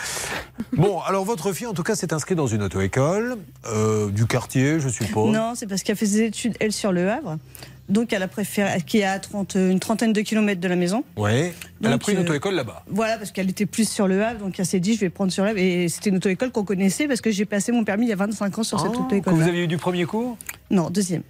Bon, 0.77 1.01
alors 1.01 1.25
votre 1.25 1.53
fille, 1.53 1.67
en 1.67 1.73
tout 1.75 1.83
cas, 1.83 1.95
s'est 1.95 2.13
inscrite 2.13 2.37
dans 2.37 2.47
une 2.47 2.63
auto-école 2.63 3.37
euh, 3.67 4.11
du 4.11 4.27
quartier, 4.27 4.81
je 4.81 4.89
suppose. 4.89 5.33
Non, 5.33 5.53
c'est 5.55 5.67
parce 5.67 5.83
qu'elle 5.83 5.97
fait 5.97 6.07
ses 6.07 6.23
études, 6.23 6.55
elle, 6.61 6.73
sur 6.73 6.93
le 6.93 7.11
Havre. 7.11 7.39
Donc, 7.89 8.13
elle 8.15 8.23
a 8.23 8.29
préféré, 8.29 8.81
qui 8.81 8.99
est 8.99 9.05
à 9.05 9.19
30, 9.19 9.57
une 9.57 9.79
trentaine 9.79 10.13
de 10.15 10.21
kilomètres 10.23 10.61
de 10.61 10.69
la 10.69 10.77
maison. 10.77 11.05
Ouais. 11.17 11.53
Elle 11.83 11.93
a 11.93 11.99
pris 11.99 12.13
une 12.13 12.19
euh, 12.19 12.23
auto-école 12.23 12.55
là-bas. 12.55 12.83
Voilà, 12.89 13.19
parce 13.19 13.31
qu'elle 13.31 13.51
était 13.51 13.67
plus 13.67 13.87
sur 13.89 14.09
le 14.09 14.25
Havre, 14.25 14.41
donc 14.41 14.59
elle 14.59 14.65
s'est 14.65 14.81
dit, 14.81 14.95
je 14.95 15.01
vais 15.01 15.11
prendre 15.11 15.31
sur 15.31 15.45
le 15.45 15.51
Havre. 15.51 15.59
Et 15.59 15.89
c'était 15.89 16.09
une 16.11 16.17
auto-école 16.17 16.51
qu'on 16.51 16.65
connaissait 16.65 17.07
parce 17.07 17.21
que 17.21 17.31
j'ai 17.31 17.45
passé 17.45 17.73
mon 17.73 17.85
permis 17.85 18.07
il 18.07 18.09
y 18.09 18.13
a 18.13 18.17
25 18.17 18.59
ans 18.59 18.63
sur 18.63 18.81
cette 18.81 18.93
Que 18.93 18.97
auto-école. 18.97 19.35
vous 19.35 19.43
aviez 19.43 19.65
eu 19.65 19.67
du 19.67 19.77
premier 19.77 20.07
coup 20.07 20.39
Non, 20.71 20.89
deuxième. 20.89 21.23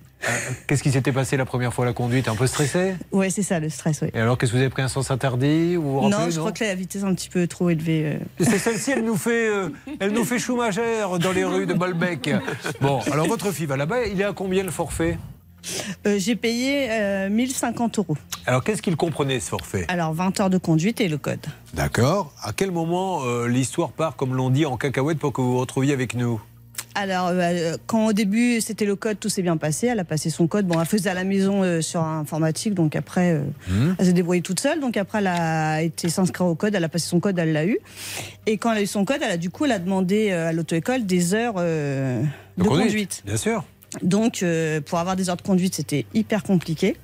Qu'est-ce 0.66 0.83
qui 0.83 0.91
s'était 0.91 1.12
passé 1.12 1.37
la 1.37 1.45
première 1.45 1.72
fois 1.72 1.85
à 1.85 1.89
la 1.89 1.93
conduite? 1.93 2.29
Un 2.29 2.35
peu 2.37 2.47
stressé? 2.47 2.95
Ouais, 3.12 3.31
c'est 3.31 3.43
ça, 3.43 3.61
le 3.61 3.68
stress, 3.68 4.01
oui. 4.03 4.09
Et 4.14 4.18
alors, 4.20 4.39
qu'est-ce 4.39 4.53
que 4.53 4.57
vous 4.57 4.62
avez 4.62 4.70
pris 4.70 4.83
un 4.83 4.89
sens 4.89 5.11
interdit 5.11 5.77
ou 5.77 6.09
Non, 6.09 6.31
je 6.31 6.39
crois 6.39 6.53
que 6.53 6.64
la 6.64 6.75
vitesse 6.75 7.03
est 7.03 7.07
un 7.07 7.14
petit 7.14 7.29
peu 7.29 7.47
trop 7.47 7.70
élevée. 7.70 8.16
euh. 8.41 8.45
C'est 8.45 8.59
celle-ci, 8.59 8.93
elle 8.93 9.05
nous 9.05 9.16
fait, 9.16 9.49
euh, 9.49 9.68
elle 10.01 10.12
nous 10.12 10.25
fait 10.25 10.39
Schumacher 10.39 11.05
dans 11.20 11.33
les 11.33 11.45
rues 11.45 11.66
de 11.66 11.75
Bolbec. 11.75 12.31
Bon, 12.81 13.01
alors 13.12 13.27
votre 13.27 13.51
fille 13.53 13.66
va 13.66 13.77
là-bas, 13.77 14.07
il 14.07 14.20
est 14.20 14.25
à 14.25 14.33
combien 14.33 14.62
le 14.64 14.70
forfait? 14.70 15.18
Euh, 16.07 16.18
j'ai 16.18 16.37
payé 16.37 16.89
euh, 16.91 17.31
1050 17.31 17.99
euros. 17.99 18.16
Alors 18.47 18.62
qu'est-ce 18.62 18.83
qu'il 18.83 18.97
comprenait 18.97 19.41
ce 19.41 19.49
forfait? 19.49 19.87
Alors, 19.89 20.12
20 20.12 20.41
heures 20.41 20.51
de 20.51 20.59
conduite 20.59 21.01
et 21.01 21.09
le 21.09 21.16
code. 21.16 21.47
D'accord. 21.72 22.33
À 22.43 22.53
quel 22.53 22.70
moment 22.70 23.22
euh, 23.25 23.47
l'histoire 23.49 23.93
part, 23.93 24.14
comme 24.16 24.35
l'on 24.35 24.51
dit, 24.51 24.66
en 24.66 24.77
cacahuète 24.77 25.18
pour 25.18 25.33
que 25.33 25.41
vous 25.41 25.53
vous 25.53 25.59
retrouviez 25.61 25.95
avec 25.95 26.14
nous? 26.14 26.39
Alors, 26.95 27.29
euh, 27.33 27.77
quand 27.87 28.07
au 28.07 28.13
début 28.13 28.61
c'était 28.61 28.85
le 28.85 28.95
code, 28.95 29.19
tout 29.19 29.29
s'est 29.29 29.43
bien 29.43 29.57
passé. 29.57 29.89
Elle 29.89 29.99
a 29.99 30.05
passé 30.05 30.31
son 30.31 30.47
code. 30.47 30.67
Bon, 30.67 30.81
elle 30.81 30.87
faisait 30.87 31.11
à 31.11 31.15
la 31.15 31.25
maison 31.25 31.63
euh, 31.63 31.81
sur 31.81 32.03
informatique, 32.03 32.75
donc 32.75 32.95
après, 32.95 33.33
euh, 33.33 33.43
Hmm. 33.69 33.95
elle 33.99 34.07
s'est 34.07 34.13
débrouillée 34.13 34.43
toute 34.43 34.61
seule. 34.61 34.81
Donc 34.81 34.97
après, 34.97 35.19
elle 35.19 35.27
a 35.27 35.83
été 35.83 36.09
s'inscrire 36.09 36.47
au 36.47 36.55
code. 36.55 36.75
Elle 36.75 36.85
a 36.85 36.89
passé 36.89 37.09
son 37.09 37.19
code, 37.19 37.39
elle 37.39 37.53
l'a 37.53 37.67
eu. 37.67 37.79
Et 38.47 38.59
quand 38.59 38.73
elle 38.73 38.79
a 38.79 38.83
eu 38.83 38.87
son 38.87 39.05
code, 39.05 39.19
elle 39.23 39.33
a 39.33 39.37
du 39.37 39.51
coup, 39.51 39.65
elle 39.65 39.73
a 39.73 39.79
demandé 39.79 40.31
euh, 40.31 40.49
à 40.49 40.53
l'auto-école 40.53 41.05
des 41.05 41.35
heures 41.35 41.55
de, 41.55 42.23
conduite. 42.63 43.23
Bien 43.27 43.37
sûr. 43.37 43.65
Donc, 44.03 44.45
pour 44.87 44.99
avoir 44.99 45.17
des 45.17 45.31
heures 45.31 45.37
de 45.37 45.43
conduite, 45.43 45.75
c'était 45.75 46.05
hyper 46.15 46.43
compliqué. 46.43 46.97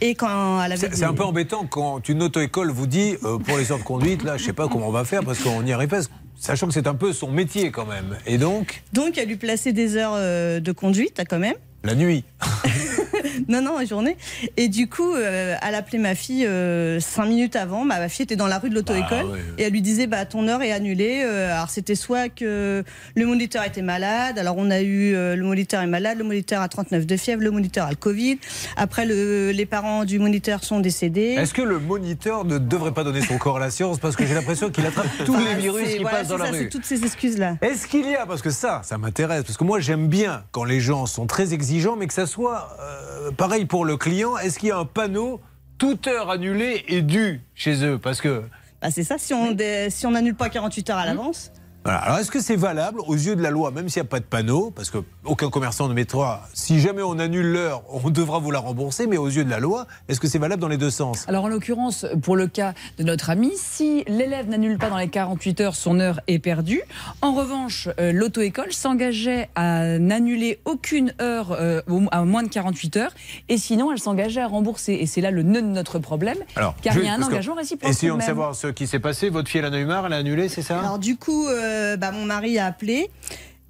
Et 0.00 0.14
quand 0.16 0.62
elle 0.62 0.72
avait 0.72 0.88
C'est 0.88 0.96
c'est 0.96 1.04
un 1.04 1.14
peu 1.14 1.22
embêtant 1.24 1.66
quand 1.66 2.08
une 2.08 2.22
auto-école 2.22 2.70
vous 2.70 2.88
dit 2.88 3.14
pour 3.20 3.58
les 3.58 3.70
heures 3.70 3.78
de 3.78 3.84
conduite, 3.84 4.24
là, 4.24 4.36
je 4.36 4.44
sais 4.44 4.52
pas 4.52 4.68
comment 4.68 4.88
on 4.88 4.92
va 4.92 5.04
faire 5.04 5.24
parce 5.24 5.38
qu'on 5.38 5.62
n'y 5.62 5.72
arrive 5.72 5.88
pas, 5.88 6.00
sachant 6.44 6.66
que 6.66 6.74
c'est 6.74 6.86
un 6.86 6.94
peu 6.94 7.12
son 7.12 7.30
métier 7.30 7.70
quand 7.70 7.86
même. 7.86 8.18
Et 8.26 8.36
donc, 8.36 8.82
Donc, 8.92 9.16
elle 9.16 9.28
lui 9.28 9.36
plaçait 9.36 9.72
des 9.72 9.96
heures 9.96 10.12
euh, 10.14 10.60
de 10.60 10.72
conduite, 10.72 11.22
quand 11.28 11.38
même. 11.38 11.56
la 11.82 11.94
nuit. 11.94 12.24
Non, 13.48 13.60
non, 13.62 13.78
la 13.78 13.84
journée. 13.84 14.16
Et 14.56 14.68
du 14.68 14.88
coup, 14.88 15.14
euh, 15.14 15.54
elle 15.62 15.74
appelait 15.74 15.98
ma 15.98 16.14
fille 16.14 16.46
euh, 16.46 16.98
cinq 17.00 17.26
minutes 17.26 17.56
avant. 17.56 17.84
Bah, 17.84 17.98
ma 17.98 18.08
fille 18.08 18.24
était 18.24 18.36
dans 18.36 18.46
la 18.46 18.58
rue 18.58 18.70
de 18.70 18.74
l'auto-école. 18.74 19.26
Bah, 19.26 19.32
ouais. 19.32 19.40
Et 19.58 19.62
elle 19.64 19.72
lui 19.72 19.82
disait 19.82 20.06
bah, 20.06 20.24
Ton 20.24 20.48
heure 20.48 20.62
est 20.62 20.72
annulée. 20.72 21.22
Euh, 21.24 21.52
alors, 21.54 21.70
c'était 21.70 21.94
soit 21.94 22.28
que 22.28 22.82
le 23.14 23.26
moniteur 23.26 23.64
était 23.64 23.82
malade. 23.82 24.38
Alors, 24.38 24.56
on 24.58 24.70
a 24.70 24.80
eu 24.80 25.12
le 25.14 25.42
moniteur 25.42 25.82
est 25.82 25.86
malade, 25.86 26.18
le 26.18 26.24
moniteur 26.24 26.62
a 26.62 26.68
39 26.68 27.06
de 27.06 27.16
fièvre, 27.16 27.42
le 27.42 27.50
moniteur 27.50 27.86
a 27.86 27.90
le 27.90 27.96
Covid. 27.96 28.38
Après, 28.76 29.06
le- 29.06 29.50
les 29.50 29.66
parents 29.66 30.04
du 30.04 30.18
moniteur 30.18 30.64
sont 30.64 30.80
décédés. 30.80 31.34
Est-ce 31.38 31.54
que 31.54 31.62
le 31.62 31.78
moniteur 31.78 32.44
ne 32.44 32.58
devrait 32.58 32.92
pas 32.92 33.04
donner 33.04 33.20
son 33.20 33.38
corps 33.38 33.56
à 33.56 33.60
la 33.60 33.70
science? 33.70 33.98
Parce 33.98 34.16
que 34.16 34.26
j'ai 34.26 34.34
l'impression 34.34 34.70
qu'il 34.70 34.84
attrape 34.86 35.06
tous 35.24 35.36
les 35.38 35.54
virus 35.54 35.88
qui 35.94 36.02
voilà, 36.02 36.18
passent 36.18 36.28
dans 36.28 36.38
la 36.38 36.50
rue 36.50 36.58
C'est 36.58 36.68
toutes 36.68 36.84
ces 36.84 37.04
excuses-là. 37.04 37.56
Est-ce 37.62 37.86
qu'il 37.86 38.08
y 38.08 38.14
a, 38.16 38.26
parce 38.26 38.42
que 38.42 38.50
ça, 38.50 38.80
ça 38.84 38.98
m'intéresse, 38.98 39.42
parce 39.44 39.56
que 39.56 39.64
moi 39.64 39.80
j'aime 39.80 40.08
bien 40.08 40.44
quand 40.52 40.64
les 40.64 40.80
gens 40.80 41.06
sont 41.06 41.26
très 41.26 41.54
exigeants, 41.54 41.96
mais 41.96 42.06
que 42.06 42.14
ça 42.14 42.26
soit 42.26 42.76
euh, 42.80 43.03
pareil 43.36 43.64
pour 43.66 43.84
le 43.84 43.96
client, 43.96 44.36
est-ce 44.38 44.58
qu'il 44.58 44.68
y 44.68 44.72
a 44.72 44.78
un 44.78 44.84
panneau 44.84 45.40
toute 45.78 46.06
heure 46.06 46.30
annulée 46.30 46.84
est 46.88 47.02
due 47.02 47.40
chez 47.54 47.84
eux? 47.84 47.98
Parce 47.98 48.20
que. 48.20 48.42
Bah, 48.82 48.90
c'est 48.90 49.04
ça, 49.04 49.16
si 49.18 49.32
on 49.34 49.52
dé- 49.52 49.88
si 49.90 50.06
on 50.06 50.10
n'annule 50.10 50.34
pas 50.34 50.48
48 50.50 50.90
heures 50.90 50.98
à 50.98 51.06
l'avance. 51.06 51.50
Voilà. 51.84 51.98
Alors 51.98 52.18
est-ce 52.18 52.30
que 52.30 52.40
c'est 52.40 52.56
valable 52.56 53.00
aux 53.06 53.14
yeux 53.14 53.36
de 53.36 53.42
la 53.42 53.50
loi, 53.50 53.70
même 53.70 53.88
s'il 53.88 54.00
n'y 54.02 54.06
a 54.06 54.10
pas 54.10 54.20
de 54.20 54.24
panneau? 54.24 54.70
Parce 54.74 54.90
qu'aucun 54.90 55.50
commerçant 55.50 55.86
ne 55.88 55.94
mettra, 55.94 56.48
si 56.54 56.80
jamais 56.80 57.02
on 57.02 57.18
annule 57.18 57.46
l'heure, 57.46 57.82
on 57.90 58.08
devra 58.10 58.38
vous 58.38 58.50
la 58.50 58.58
rembourser, 58.58 59.06
mais 59.06 59.16
aux 59.18 59.28
yeux 59.28 59.44
de 59.44 59.50
la 59.50 59.60
loi, 59.60 59.86
est-ce 60.08 60.18
que 60.18 60.26
c'est 60.26 60.38
valable 60.38 60.62
dans 60.62 60.68
les 60.68 60.78
deux 60.78 60.90
sens? 60.90 61.24
Alors 61.28 61.44
en 61.44 61.48
l'occurrence, 61.48 62.06
pour 62.22 62.36
le 62.36 62.46
cas 62.46 62.72
de 62.98 63.04
notre 63.04 63.28
ami, 63.30 63.52
si 63.56 64.02
l'élève 64.08 64.48
n'annule 64.48 64.78
pas 64.78 64.88
dans 64.88 64.96
les 64.96 65.08
48 65.08 65.60
heures, 65.60 65.76
son 65.76 66.00
heure 66.00 66.20
est 66.26 66.38
perdue. 66.38 66.80
En 67.20 67.34
revanche, 67.34 67.88
euh, 68.00 68.12
l'auto-école 68.12 68.72
s'engageait 68.72 69.50
à 69.54 69.98
n'annuler 69.98 70.60
aucune 70.64 71.12
heure 71.20 71.52
euh, 71.52 71.82
à 72.12 72.24
moins 72.24 72.42
de 72.42 72.48
48 72.48 72.96
heures, 72.96 73.12
et 73.50 73.58
sinon 73.58 73.92
elle 73.92 73.98
s'engageait 73.98 74.40
à 74.40 74.48
rembourser. 74.48 74.94
Et 74.94 75.06
c'est 75.06 75.20
là 75.20 75.30
le 75.30 75.42
nœud 75.42 75.60
de 75.62 75.66
notre 75.66 75.98
problème, 75.98 76.38
Alors, 76.56 76.74
car 76.80 76.94
je- 76.94 77.00
il 77.00 77.06
y 77.06 77.08
a 77.08 77.12
un 77.14 77.22
engagement 77.22 77.54
réciproque. 77.56 77.90
Essayons 77.90 78.14
de 78.14 78.18
même. 78.20 78.26
savoir 78.26 78.54
ce 78.54 78.68
qui 78.68 78.86
s'est 78.86 78.98
passé. 79.00 79.28
Votre 79.28 79.50
fille, 79.50 79.60
elle 79.60 79.66
en 79.66 79.72
a 79.74 79.78
eu 79.78 79.84
marre, 79.84 80.06
elle 80.06 80.12
a 80.14 80.16
annulé, 80.16 80.48
c'est 80.48 80.62
ça? 80.62 80.78
Alors 80.80 80.98
du 80.98 81.16
coup, 81.16 81.46
euh, 81.48 81.72
bah, 81.96 82.10
mon 82.10 82.24
mari 82.24 82.58
a 82.58 82.66
appelé. 82.66 83.10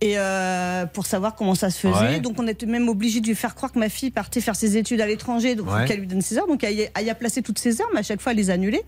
Et 0.07 0.19
euh, 0.19 0.85
pour 0.85 1.07
savoir 1.07 1.35
comment 1.35 1.55
ça 1.55 1.71
se 1.71 1.79
faisait. 1.79 1.99
Ouais. 1.99 2.21
Donc 2.21 2.35
on 2.39 2.47
était 2.47 2.67
même 2.67 2.91
obligé 2.91 3.23
de 3.23 3.27
lui 3.27 3.35
faire 3.35 3.55
croire 3.55 3.73
que 3.73 3.79
ma 3.79 3.89
fille 3.89 4.11
partait 4.11 4.43
faire 4.43 4.55
ses 4.55 4.77
études 4.77 5.01
à 5.01 5.07
l'étranger, 5.07 5.55
donc 5.55 5.73
Ouais. 5.73 5.87
qu'elle 5.87 6.01
lui 6.01 6.07
donne 6.07 6.21
ses 6.21 6.37
heures. 6.37 6.47
Donc 6.47 6.63
elle 6.63 6.75
y 6.75 6.85
a, 6.85 6.89
elle 6.99 7.07
y 7.07 7.11
a 7.11 7.15
placé 7.15 7.41
toutes 7.41 7.59
ses 7.59 7.81
heures, 7.81 7.89
mais 7.95 8.01
à 8.01 8.03
chaque 8.03 8.21
fois 8.21 8.33
elle 8.33 8.39
les 8.39 8.51
annulait. 8.51 8.83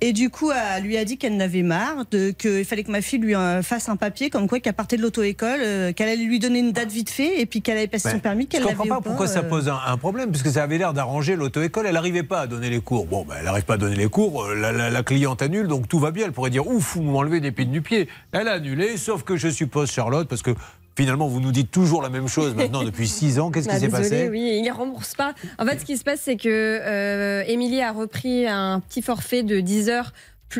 Et 0.00 0.12
du 0.12 0.30
coup, 0.30 0.52
elle 0.52 0.84
lui 0.84 0.96
a 0.98 1.04
dit 1.04 1.18
qu'elle 1.18 1.36
n'avait 1.36 1.62
marre, 1.62 2.04
qu'il 2.38 2.64
fallait 2.64 2.84
que 2.84 2.92
ma 2.92 3.00
fille 3.00 3.18
lui 3.18 3.34
euh, 3.34 3.60
fasse 3.62 3.88
un 3.88 3.96
papier 3.96 4.30
comme 4.30 4.46
quoi 4.48 4.60
qu'elle 4.60 4.74
partait 4.74 4.96
de 4.96 5.02
l'auto-école, 5.02 5.58
euh, 5.62 5.92
qu'elle 5.92 6.10
allait 6.10 6.22
lui 6.24 6.38
donner 6.38 6.60
une 6.60 6.70
date 6.72 6.92
vite 6.92 7.10
fait, 7.10 7.40
et 7.40 7.46
puis 7.46 7.60
qu'elle 7.60 7.78
avait 7.78 7.88
passé 7.88 8.06
Ouais. 8.06 8.12
son 8.14 8.20
permis, 8.20 8.44
Je 8.44 8.48
qu'elle 8.58 8.62
comprends 8.62 8.86
pas 8.86 8.98
ou 8.98 9.00
pourquoi 9.00 9.26
ça 9.26 9.42
pose 9.42 9.68
un, 9.68 9.80
un 9.84 9.96
problème, 9.96 10.30
puisque 10.30 10.50
ça 10.50 10.62
avait 10.62 10.78
l'air 10.78 10.92
d'arranger 10.92 11.34
l'auto-école. 11.34 11.86
Elle 11.86 11.94
n'arrivait 11.94 12.22
pas 12.22 12.42
à 12.42 12.46
donner 12.46 12.70
les 12.70 12.80
cours. 12.80 13.06
Bon, 13.06 13.24
ben, 13.24 13.34
elle 13.40 13.46
n'arrive 13.46 13.64
pas 13.64 13.74
à 13.74 13.78
donner 13.78 13.96
les 13.96 14.08
cours, 14.08 14.46
la, 14.48 14.70
la- 14.70 14.90
la 14.90 15.02
cliente 15.02 15.42
annule, 15.42 15.66
donc 15.66 15.88
tout 15.88 15.98
va 15.98 16.12
bien. 16.12 16.26
Elle 16.26 16.32
pourrait 16.32 16.50
dire 16.50 16.68
ouf, 16.68 16.94
vous 16.96 17.02
m'enlevez 17.02 17.40
des 17.40 17.46
l'épine 17.48 17.72
du 17.72 17.80
pied. 17.82 18.08
Elle 18.32 18.46
a 18.48 18.52
annulé, 18.52 18.96
sauf 18.96 19.22
que 19.24 19.36
je 19.36 19.48
suppose, 19.48 19.90
Charlotte, 19.90 20.28
parce 20.36 20.54
que 20.54 20.60
finalement, 20.96 21.28
vous 21.28 21.40
nous 21.40 21.52
dites 21.52 21.70
toujours 21.70 22.02
la 22.02 22.08
même 22.08 22.28
chose 22.28 22.54
maintenant 22.54 22.82
depuis 22.84 23.08
six 23.08 23.38
ans. 23.38 23.50
Qu'est-ce 23.50 23.68
qui 23.68 23.74
Bah, 23.74 23.80
s'est 23.80 23.88
passé 23.88 24.28
Oui, 24.30 24.58
il 24.58 24.62
ne 24.66 24.72
rembourse 24.72 25.14
pas. 25.14 25.34
En 25.58 25.64
fait, 25.66 25.80
ce 25.80 25.84
qui 25.84 25.96
se 25.96 26.04
passe, 26.04 26.20
c'est 26.22 26.36
que 26.36 26.48
euh, 26.48 27.42
Émilie 27.46 27.82
a 27.82 27.92
repris 27.92 28.46
un 28.46 28.80
petit 28.80 29.02
forfait 29.02 29.42
de 29.42 29.60
10 29.60 29.88
heures 29.88 30.12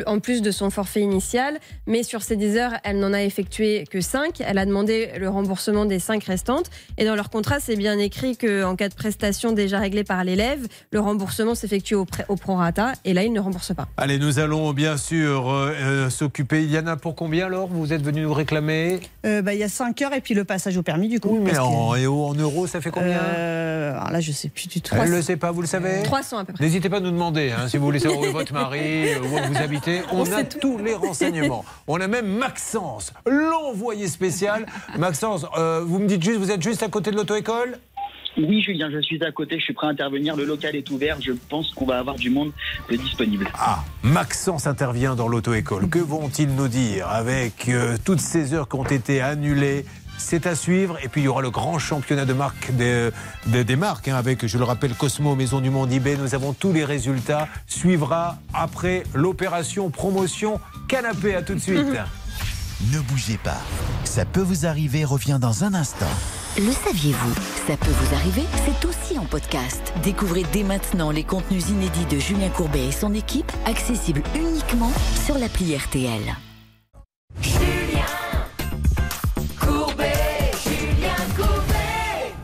en 0.05 0.19
plus 0.19 0.41
de 0.41 0.51
son 0.51 0.69
forfait 0.69 1.01
initial, 1.01 1.59
mais 1.85 2.03
sur 2.03 2.21
ces 2.21 2.35
10 2.35 2.57
heures, 2.57 2.73
elle 2.83 2.99
n'en 2.99 3.13
a 3.13 3.23
effectué 3.23 3.85
que 3.89 4.01
5. 4.01 4.41
Elle 4.45 4.57
a 4.57 4.65
demandé 4.65 5.09
le 5.19 5.29
remboursement 5.29 5.85
des 5.85 5.99
5 5.99 6.23
restantes. 6.25 6.69
Et 6.97 7.05
dans 7.05 7.15
leur 7.15 7.29
contrat, 7.29 7.59
c'est 7.59 7.75
bien 7.75 7.97
écrit 7.97 8.37
qu'en 8.37 8.75
cas 8.75 8.89
de 8.89 8.93
prestation 8.93 9.53
déjà 9.53 9.79
réglée 9.79 10.03
par 10.03 10.23
l'élève, 10.23 10.67
le 10.91 10.99
remboursement 10.99 11.55
s'effectue 11.55 11.95
au, 11.95 12.05
prorata. 12.05 12.93
Et 13.05 13.13
là, 13.13 13.23
il 13.23 13.33
ne 13.33 13.39
rembourse 13.39 13.73
pas. 13.73 13.87
Allez, 13.97 14.19
nous 14.19 14.39
allons 14.39 14.73
bien 14.73 14.97
sûr 14.97 15.49
euh, 15.49 15.73
euh, 15.73 16.09
s'occuper. 16.09 16.65
Yana, 16.65 16.97
pour 16.97 17.15
combien 17.15 17.47
alors 17.47 17.67
Vous 17.67 17.93
êtes 17.93 18.03
venu 18.03 18.21
nous 18.21 18.33
réclamer? 18.33 18.99
Euh, 19.25 19.41
bah, 19.41 19.53
Il 19.53 19.59
y 19.59 19.63
a 19.63 19.69
5 19.69 20.01
heures 20.01 20.13
et 20.13 20.21
puis 20.21 20.33
le 20.33 20.43
passage 20.43 20.77
au 20.77 20.83
permis 20.83 21.07
du 21.07 21.19
coup. 21.19 21.39
Mais 21.41 21.51
parce 21.51 21.67
que- 21.67 21.73
en, 21.73 21.95
et 21.95 22.07
en 22.07 22.33
euros, 22.33 22.67
ça 22.67 22.81
fait 22.81 22.91
combien? 22.91 23.17
Euh, 23.17 23.93
alors 23.93 24.11
là, 24.11 24.19
je 24.19 24.31
sais 24.31 24.49
plus 24.49 24.67
du 24.67 24.81
tout. 24.81 24.95
Elle 24.95 25.09
ne 25.09 25.15
le 25.15 25.21
sait 25.21 25.37
pas, 25.37 25.51
vous 25.51 25.61
le 25.61 25.67
savez? 25.67 26.03
300 26.03 26.39
à 26.39 26.45
peu 26.45 26.53
près. 26.53 26.63
N'hésitez 26.63 26.89
pas 26.89 26.97
à 26.97 26.99
nous 26.99 27.11
demander 27.11 27.51
hein, 27.51 27.67
si 27.67 27.77
vous 27.77 27.85
voulez 27.85 27.99
savoir 27.99 28.19
où 28.19 28.25
est 28.25 28.31
votre 28.31 28.53
mari, 28.53 29.15
où 29.23 29.27
vous 29.27 29.57
habitez. 29.57 29.76
On, 30.11 30.31
a 30.31 30.43
tous 30.43 30.77
les 30.77 30.95
renseignements. 30.95 31.65
On 31.87 31.99
a 31.99 32.07
même 32.07 32.27
Maxence, 32.27 33.13
l'envoyé 33.25 34.07
spécial. 34.07 34.65
Maxence, 34.97 35.45
euh, 35.57 35.81
vous 35.85 35.99
me 35.99 36.07
dites 36.07 36.23
juste, 36.23 36.37
vous 36.37 36.51
êtes 36.51 36.61
juste 36.61 36.83
à 36.83 36.89
côté 36.89 37.11
de 37.11 37.15
l'auto-école? 37.15 37.79
Oui, 38.37 38.61
Julien, 38.61 38.89
je 38.91 39.01
suis 39.01 39.23
à 39.23 39.31
côté, 39.31 39.57
je 39.57 39.63
suis 39.63 39.73
prêt 39.73 39.87
à 39.87 39.89
intervenir. 39.89 40.35
Le 40.35 40.45
local 40.45 40.75
est 40.75 40.89
ouvert, 40.91 41.19
je 41.19 41.31
pense 41.49 41.73
qu'on 41.73 41.85
va 41.85 41.97
avoir 41.97 42.15
du 42.15 42.29
monde 42.29 42.51
de 42.89 42.95
disponible. 42.95 43.47
Ah, 43.55 43.83
Maxence 44.03 44.67
intervient 44.67 45.15
dans 45.15 45.27
l'auto-école. 45.27 45.89
Que 45.89 45.97
vont-ils 45.99 46.53
nous 46.53 46.67
dire 46.67 47.07
avec 47.07 47.67
euh, 47.69 47.97
toutes 48.05 48.19
ces 48.19 48.53
heures 48.53 48.69
qui 48.69 48.75
ont 48.75 48.85
été 48.85 49.21
annulées 49.21 49.85
c'est 50.17 50.45
à 50.47 50.55
suivre. 50.55 50.97
Et 51.03 51.07
puis 51.07 51.21
il 51.21 51.25
y 51.25 51.27
aura 51.27 51.41
le 51.41 51.49
grand 51.51 51.79
championnat 51.79 52.25
de 52.25 52.33
marque 52.33 52.71
des, 52.75 53.09
des- 53.45 53.63
des 53.63 53.75
marques, 53.75 54.07
hein, 54.07 54.15
avec, 54.15 54.45
je 54.45 54.57
le 54.57 54.63
rappelle, 54.63 54.93
Cosmo, 54.95 55.35
Maison 55.35 55.59
du 55.61 55.69
Monde 55.69 55.91
eBay. 55.91 56.17
Nous 56.17 56.35
avons 56.35 56.53
tous 56.53 56.73
les 56.73 56.85
résultats. 56.85 57.47
Suivra 57.67 58.37
après 58.53 59.03
l'opération 59.13 59.89
promotion 59.89 60.59
canapé. 60.87 61.35
À 61.35 61.41
tout 61.41 61.53
de 61.55 61.59
suite. 61.59 61.85
Ne 62.91 62.99
bougez 62.99 63.37
pas. 63.43 63.57
Ça 64.03 64.23
peut 64.23 64.41
vous 64.41 64.65
arriver 64.67 65.03
revient 65.03 65.39
dans 65.41 65.63
un 65.63 65.73
instant. 65.73 66.05
Le 66.59 66.71
saviez-vous? 66.71 67.33
Ça 67.67 67.75
peut 67.77 67.91
vous 67.91 68.15
arriver, 68.15 68.43
c'est 68.65 68.85
aussi 68.87 69.17
en 69.19 69.25
podcast. 69.25 69.93
Découvrez 70.03 70.43
dès 70.53 70.63
maintenant 70.63 71.11
les 71.11 71.23
contenus 71.23 71.69
inédits 71.69 72.05
de 72.05 72.19
Julien 72.19 72.49
Courbet 72.49 72.87
et 72.87 72.91
son 72.91 73.13
équipe, 73.15 73.51
accessibles 73.65 74.21
uniquement 74.35 74.91
sur 75.25 75.37
l'appli 75.37 75.75
RTL. 75.75 76.21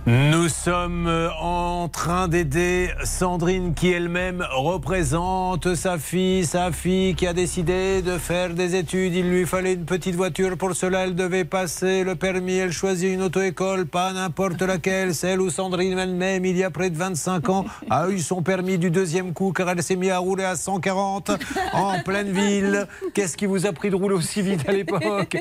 Nous 0.05 0.49
sommes 0.49 1.07
euh, 1.07 1.29
en 1.39 1.87
train 1.87 2.27
d'aider 2.27 2.89
Sandrine 3.05 3.73
qui 3.73 3.89
elle-même 3.89 4.45
représente 4.51 5.75
sa 5.75 5.97
fille, 5.97 6.45
sa 6.45 6.73
fille 6.73 7.15
qui 7.15 7.25
a 7.25 7.31
décidé 7.31 8.01
de 8.01 8.17
faire 8.17 8.53
des 8.53 8.75
études. 8.75 9.15
Il 9.15 9.29
lui 9.29 9.45
fallait 9.45 9.75
une 9.75 9.85
petite 9.85 10.15
voiture. 10.15 10.57
Pour 10.57 10.75
cela, 10.75 11.05
elle 11.05 11.15
devait 11.15 11.45
passer 11.45 12.03
le 12.03 12.15
permis. 12.15 12.55
Elle 12.55 12.73
choisit 12.73 13.13
une 13.13 13.21
auto-école, 13.21 13.85
pas 13.85 14.11
n'importe 14.11 14.61
laquelle, 14.61 15.15
celle 15.15 15.39
où 15.39 15.49
Sandrine 15.49 15.97
elle-même, 15.97 16.43
il 16.43 16.57
y 16.57 16.65
a 16.65 16.69
près 16.69 16.89
de 16.89 16.97
25 16.97 17.47
ans, 17.47 17.65
a 17.89 18.09
eu 18.09 18.19
son 18.19 18.41
permis 18.41 18.77
du 18.77 18.91
deuxième 18.91 19.31
coup 19.31 19.53
car 19.53 19.69
elle 19.69 19.81
s'est 19.81 19.95
mise 19.95 20.11
à 20.11 20.17
rouler 20.17 20.43
à 20.43 20.57
140 20.57 21.31
en 21.71 22.01
pleine 22.01 22.29
ville. 22.29 22.87
Qu'est-ce 23.13 23.37
qui 23.37 23.45
vous 23.45 23.65
a 23.65 23.71
pris 23.71 23.89
de 23.89 23.95
rouler 23.95 24.15
aussi 24.15 24.41
vite 24.41 24.67
à 24.67 24.73
l'époque? 24.73 25.37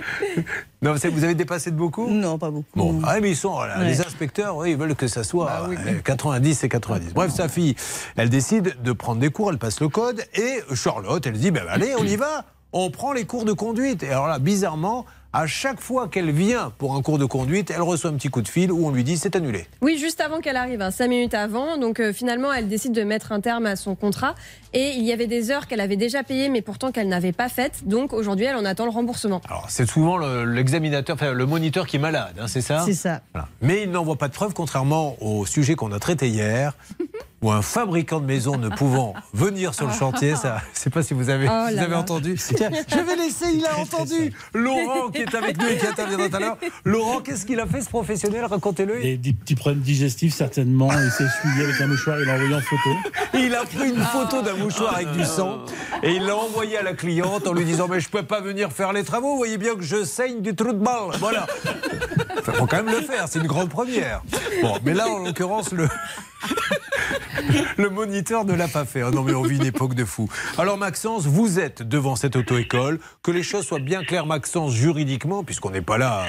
Non, 0.82 0.94
vous 0.94 1.24
avez 1.24 1.34
dépassé 1.36 1.70
de 1.70 1.76
beaucoup? 1.76 2.08
Non, 2.08 2.38
pas 2.38 2.50
beaucoup. 2.50 2.66
Bon, 2.74 3.00
ah, 3.04 3.20
mais 3.20 3.30
ils 3.30 3.36
sont, 3.36 3.52
voilà, 3.52 3.78
Ouais. 3.78 3.84
les 3.86 4.00
inspecteurs, 4.00 4.56
oui, 4.56 4.72
ils 4.72 4.76
veulent 4.76 4.96
que 4.96 5.06
ça 5.06 5.22
soit 5.22 5.46
Bah 5.46 5.66
oui. 5.68 5.76
euh, 5.86 6.00
90 6.04 6.64
et 6.64 6.68
90. 6.68 7.14
Bref, 7.14 7.30
sa 7.32 7.48
fille, 7.48 7.76
elle 8.16 8.28
décide 8.30 8.74
de 8.82 8.92
prendre 8.92 9.20
des 9.20 9.30
cours, 9.30 9.50
elle 9.50 9.58
passe 9.58 9.80
le 9.80 9.88
code, 9.88 10.24
et 10.34 10.60
Charlotte, 10.74 11.24
elle 11.24 11.34
dit, 11.38 11.52
ben, 11.52 11.62
allez, 11.68 11.94
on 11.96 12.02
y 12.04 12.16
va, 12.16 12.44
on 12.72 12.90
prend 12.90 13.12
les 13.12 13.24
cours 13.26 13.44
de 13.44 13.52
conduite. 13.52 14.02
Et 14.02 14.08
alors 14.10 14.26
là, 14.26 14.40
bizarrement, 14.40 15.06
à 15.32 15.46
chaque 15.46 15.80
fois 15.80 16.08
qu'elle 16.08 16.30
vient 16.30 16.72
pour 16.78 16.94
un 16.94 17.02
cours 17.02 17.18
de 17.18 17.24
conduite, 17.24 17.70
elle 17.74 17.82
reçoit 17.82 18.10
un 18.10 18.14
petit 18.14 18.28
coup 18.28 18.42
de 18.42 18.48
fil 18.48 18.70
où 18.70 18.86
on 18.86 18.90
lui 18.90 19.02
dit, 19.04 19.16
c'est 19.16 19.34
annulé. 19.36 19.66
Oui, 19.80 19.96
juste 19.98 20.20
avant 20.20 20.40
qu'elle 20.40 20.56
arrive, 20.56 20.82
hein, 20.82 20.90
cinq 20.90 21.08
minutes 21.08 21.34
avant. 21.34 21.78
Donc 21.78 22.00
euh, 22.00 22.12
finalement, 22.12 22.52
elle 22.52 22.68
décide 22.68 22.92
de 22.92 23.02
mettre 23.02 23.32
un 23.32 23.40
terme 23.40 23.66
à 23.66 23.76
son 23.76 23.94
contrat. 23.94 24.34
Et 24.74 24.90
il 24.96 25.02
y 25.04 25.12
avait 25.12 25.26
des 25.26 25.50
heures 25.50 25.66
qu'elle 25.66 25.80
avait 25.80 25.96
déjà 25.96 26.22
payées, 26.22 26.48
mais 26.48 26.62
pourtant 26.62 26.92
qu'elle 26.92 27.08
n'avait 27.08 27.32
pas 27.32 27.48
faites. 27.48 27.86
Donc 27.86 28.12
aujourd'hui, 28.12 28.44
elle 28.46 28.56
en 28.56 28.64
attend 28.64 28.84
le 28.84 28.90
remboursement. 28.90 29.40
Alors, 29.48 29.66
c'est 29.68 29.88
souvent 29.88 30.16
le- 30.16 30.44
l'examinateur, 30.44 31.14
enfin, 31.14 31.32
le 31.32 31.46
moniteur 31.46 31.86
qui 31.86 31.96
est 31.96 32.00
malade, 32.00 32.34
hein, 32.38 32.46
c'est 32.46 32.60
ça 32.62 32.82
C'est 32.84 32.92
ça. 32.94 33.20
Voilà. 33.32 33.48
Mais 33.60 33.82
il 33.84 33.90
n'envoie 33.90 34.16
pas 34.16 34.28
de 34.28 34.34
preuves, 34.34 34.54
contrairement 34.54 35.16
au 35.22 35.46
sujet 35.46 35.74
qu'on 35.74 35.92
a 35.92 35.98
traité 35.98 36.28
hier, 36.28 36.74
où 37.42 37.50
un 37.50 37.62
fabricant 37.62 38.20
de 38.20 38.26
maison 38.26 38.56
ne 38.56 38.68
pouvant 38.68 39.14
venir 39.34 39.74
sur 39.74 39.86
le 39.86 39.92
chantier, 39.92 40.36
ça, 40.36 40.58
je 40.72 40.78
ne 40.78 40.82
sais 40.82 40.90
pas 40.90 41.02
si 41.02 41.12
vous 41.14 41.28
avez, 41.28 41.48
Oh 41.50 41.66
vous 41.70 41.78
avez 41.78 41.94
entendu. 41.94 42.36
Tiens, 42.56 42.70
je 42.88 42.96
vais 42.98 43.16
laisser, 43.16 43.46
il 43.54 43.66
a 43.66 43.78
entendu. 43.78 44.32
Laurent 44.54 45.08
qui 45.10 45.22
est 45.22 45.34
avec 45.34 45.60
nous 45.60 45.66
et 45.66 45.76
qui 45.76 45.86
interviendra 45.86 46.28
tout 46.28 46.36
à 46.36 46.40
l'heure. 46.40 46.58
Laurent, 46.84 47.20
qu'est-ce 47.20 47.44
qu'il 47.44 47.60
a 47.60 47.66
fait 47.66 47.80
ce 47.80 47.88
professionnel? 47.88 48.44
Racontez-le. 48.44 49.00
Des, 49.00 49.16
des 49.16 49.32
petits 49.32 49.54
problèmes 49.54 49.82
digestifs, 49.82 50.34
certainement. 50.34 50.88
Il 50.92 51.10
s'est 51.10 51.24
essuyé 51.24 51.64
avec 51.64 51.80
un 51.80 51.86
mouchoir, 51.88 52.18
il 52.20 52.26
l'a 52.26 52.34
envoyé 52.34 52.54
en 52.54 52.60
photo. 52.60 52.90
Il 53.34 53.54
a 53.54 53.64
pris 53.64 53.88
une 53.90 54.02
photo 54.02 54.42
d'un 54.42 54.54
mouchoir 54.54 54.94
avec 54.94 55.10
du 55.12 55.24
sang 55.24 55.64
et 56.02 56.12
il 56.12 56.24
l'a 56.24 56.36
envoyé 56.36 56.78
à 56.78 56.82
la 56.82 56.92
cliente 56.92 57.46
en 57.46 57.52
lui 57.52 57.64
disant 57.64 57.88
Mais 57.88 58.00
je 58.00 58.08
peux 58.08 58.22
pas 58.22 58.40
venir 58.40 58.72
faire 58.72 58.92
les 58.92 59.04
travaux, 59.04 59.32
vous 59.32 59.36
voyez 59.38 59.58
bien 59.58 59.74
que 59.74 59.82
je 59.82 60.04
saigne 60.04 60.40
du 60.40 60.54
trou 60.54 60.72
de 60.72 60.78
balle. 60.78 61.16
Voilà. 61.18 61.46
Il 62.46 62.52
faut 62.52 62.66
quand 62.66 62.82
même 62.82 62.94
le 62.94 63.02
faire, 63.02 63.26
c'est 63.28 63.38
une 63.38 63.46
grande 63.46 63.68
première. 63.68 64.22
Bon, 64.62 64.78
mais 64.84 64.94
là, 64.94 65.08
en 65.08 65.24
l'occurrence, 65.24 65.72
le. 65.72 65.88
Le 67.76 67.90
moniteur 67.90 68.44
ne 68.44 68.54
l'a 68.54 68.68
pas 68.68 68.84
fait. 68.84 69.02
Ah 69.02 69.10
non, 69.10 69.22
mais 69.22 69.34
on 69.34 69.42
vit 69.42 69.56
une 69.56 69.66
époque 69.66 69.94
de 69.94 70.04
fou. 70.04 70.28
Alors, 70.58 70.78
Maxence, 70.78 71.26
vous 71.26 71.58
êtes 71.58 71.82
devant 71.82 72.16
cette 72.16 72.36
auto-école. 72.36 73.00
Que 73.22 73.30
les 73.30 73.42
choses 73.42 73.66
soient 73.66 73.78
bien 73.78 74.04
claires, 74.04 74.26
Maxence, 74.26 74.72
juridiquement, 74.72 75.44
puisqu'on 75.44 75.70
n'est 75.70 75.82
pas 75.82 75.98
là. 75.98 76.24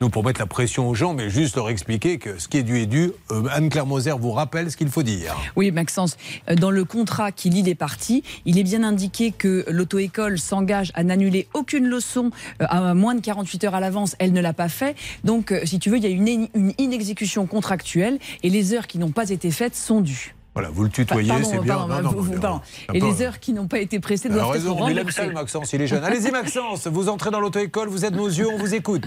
Nous, 0.00 0.10
pour 0.10 0.24
mettre 0.24 0.40
la 0.40 0.46
pression 0.46 0.88
aux 0.88 0.94
gens, 0.94 1.14
mais 1.14 1.30
juste 1.30 1.54
leur 1.54 1.70
expliquer 1.70 2.18
que 2.18 2.38
ce 2.40 2.48
qui 2.48 2.58
est 2.58 2.62
dû 2.64 2.78
est 2.78 2.86
dû. 2.86 3.12
Euh, 3.30 3.44
Anne-Claire 3.52 3.86
Moser 3.86 4.12
vous 4.18 4.32
rappelle 4.32 4.68
ce 4.70 4.76
qu'il 4.76 4.88
faut 4.88 5.04
dire. 5.04 5.34
Oui, 5.54 5.70
Maxence, 5.70 6.16
euh, 6.50 6.56
dans 6.56 6.72
le 6.72 6.84
contrat 6.84 7.30
qui 7.30 7.48
lie 7.48 7.62
les 7.62 7.76
parties, 7.76 8.24
il 8.44 8.58
est 8.58 8.64
bien 8.64 8.82
indiqué 8.82 9.30
que 9.30 9.64
l'auto-école 9.68 10.38
s'engage 10.40 10.90
à 10.94 11.04
n'annuler 11.04 11.46
aucune 11.54 11.86
leçon 11.86 12.32
euh, 12.60 12.66
à 12.68 12.92
moins 12.94 13.14
de 13.14 13.20
48 13.20 13.64
heures 13.64 13.74
à 13.76 13.80
l'avance. 13.80 14.16
Elle 14.18 14.32
ne 14.32 14.40
l'a 14.40 14.52
pas 14.52 14.68
fait. 14.68 14.96
Donc, 15.22 15.54
si 15.64 15.78
tu 15.78 15.90
veux, 15.90 15.96
il 15.96 16.02
y 16.02 16.06
a 16.06 16.10
une, 16.10 16.28
in- 16.28 16.46
une 16.54 16.72
inexécution 16.78 17.46
contractuelle 17.46 18.18
et 18.42 18.50
les 18.50 18.74
heures 18.74 18.88
qui 18.88 18.98
n'ont 18.98 19.12
pas 19.12 19.30
été 19.30 19.52
faites 19.52 19.76
sont 19.76 20.00
dues. 20.00 20.34
Voilà, 20.54 20.70
vous 20.70 20.84
le 20.84 20.88
tutoyez, 20.90 21.32
c'est 21.44 21.58
bien. 21.60 21.74
pardon, 21.76 21.94
Non, 21.94 22.02
non, 22.02 22.10
vous- 22.20 22.32
mais 22.32 22.38
pardon. 22.40 22.60
on- 22.88 22.92
Et 22.94 23.00
les 23.00 23.22
heures 23.22 23.40
qui 23.40 23.52
n'ont 23.52 23.66
pas 23.66 23.78
été 23.80 23.96
a 23.96 24.28
doivent 24.28 24.44
être 24.44 24.50
raison, 24.52 24.88
il 24.88 24.98
aime 24.98 25.10
ça 25.10 25.26
Maxence, 25.26 25.72
il 25.72 25.82
est 25.82 25.86
jeune. 25.88 26.04
Allez-y 26.04 26.30
Maxence, 26.30 26.86
vous 26.88 27.08
entrez 27.08 27.30
dans 27.30 27.40
l'auto-école, 27.40 27.88
vous 27.88 28.04
êtes 28.04 28.14
nos 28.14 28.28
yeux, 28.28 28.48
on 28.48 28.58
vous 28.58 28.72
écoute. 28.74 29.02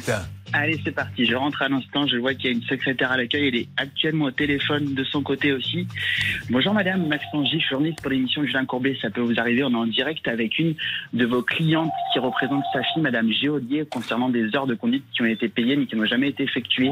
Allez, 0.54 0.80
c'est 0.84 0.92
parti. 0.92 1.26
Je 1.26 1.36
rentre 1.36 1.62
à 1.62 1.70
l'instant. 1.70 2.08
Je 2.08 2.18
vois 2.18 2.34
qu'il 2.34 2.46
y 2.46 2.48
a 2.50 2.52
une 2.52 2.64
secrétaire 2.64 3.12
à 3.12 3.18
l'accueil. 3.18 3.48
Elle 3.48 3.56
est 3.56 3.68
actuellement 3.78 4.26
au 4.26 4.32
téléphone 4.32 4.94
de 4.94 5.04
son 5.04 5.22
côté 5.22 5.52
aussi. 5.52 5.88
Bonjour 6.50 6.74
madame, 6.74 7.06
Maxence 7.08 7.50
J, 7.50 7.60
journaliste 7.60 8.02
pour 8.02 8.12
l'émission 8.12 8.44
Julien 8.44 8.66
Courbet. 8.66 8.98
Ça 9.02 9.10
peut 9.10 9.22
vous 9.22 9.40
arriver. 9.40 9.64
On 9.64 9.72
est 9.72 9.76
en 9.76 9.86
direct 9.86 10.28
avec 10.28 10.58
une 10.60 10.76
de 11.14 11.26
vos 11.26 11.42
clientes 11.42 11.92
qui 12.14 12.20
représente 12.20 12.64
sa 12.74 12.82
fille, 12.84 13.02
madame 13.02 13.32
Géolier, 13.32 13.86
concernant 13.90 14.30
des 14.30 14.56
heures 14.56 14.68
de 14.68 14.76
conduite 14.76 15.04
qui 15.14 15.22
ont 15.22 15.26
été 15.26 15.50
payées 15.50 15.76
mais 15.76 15.86
qui 15.86 15.96
n'ont 15.96 16.06
jamais 16.06 16.30
été 16.30 16.44
effectuées. 16.44 16.92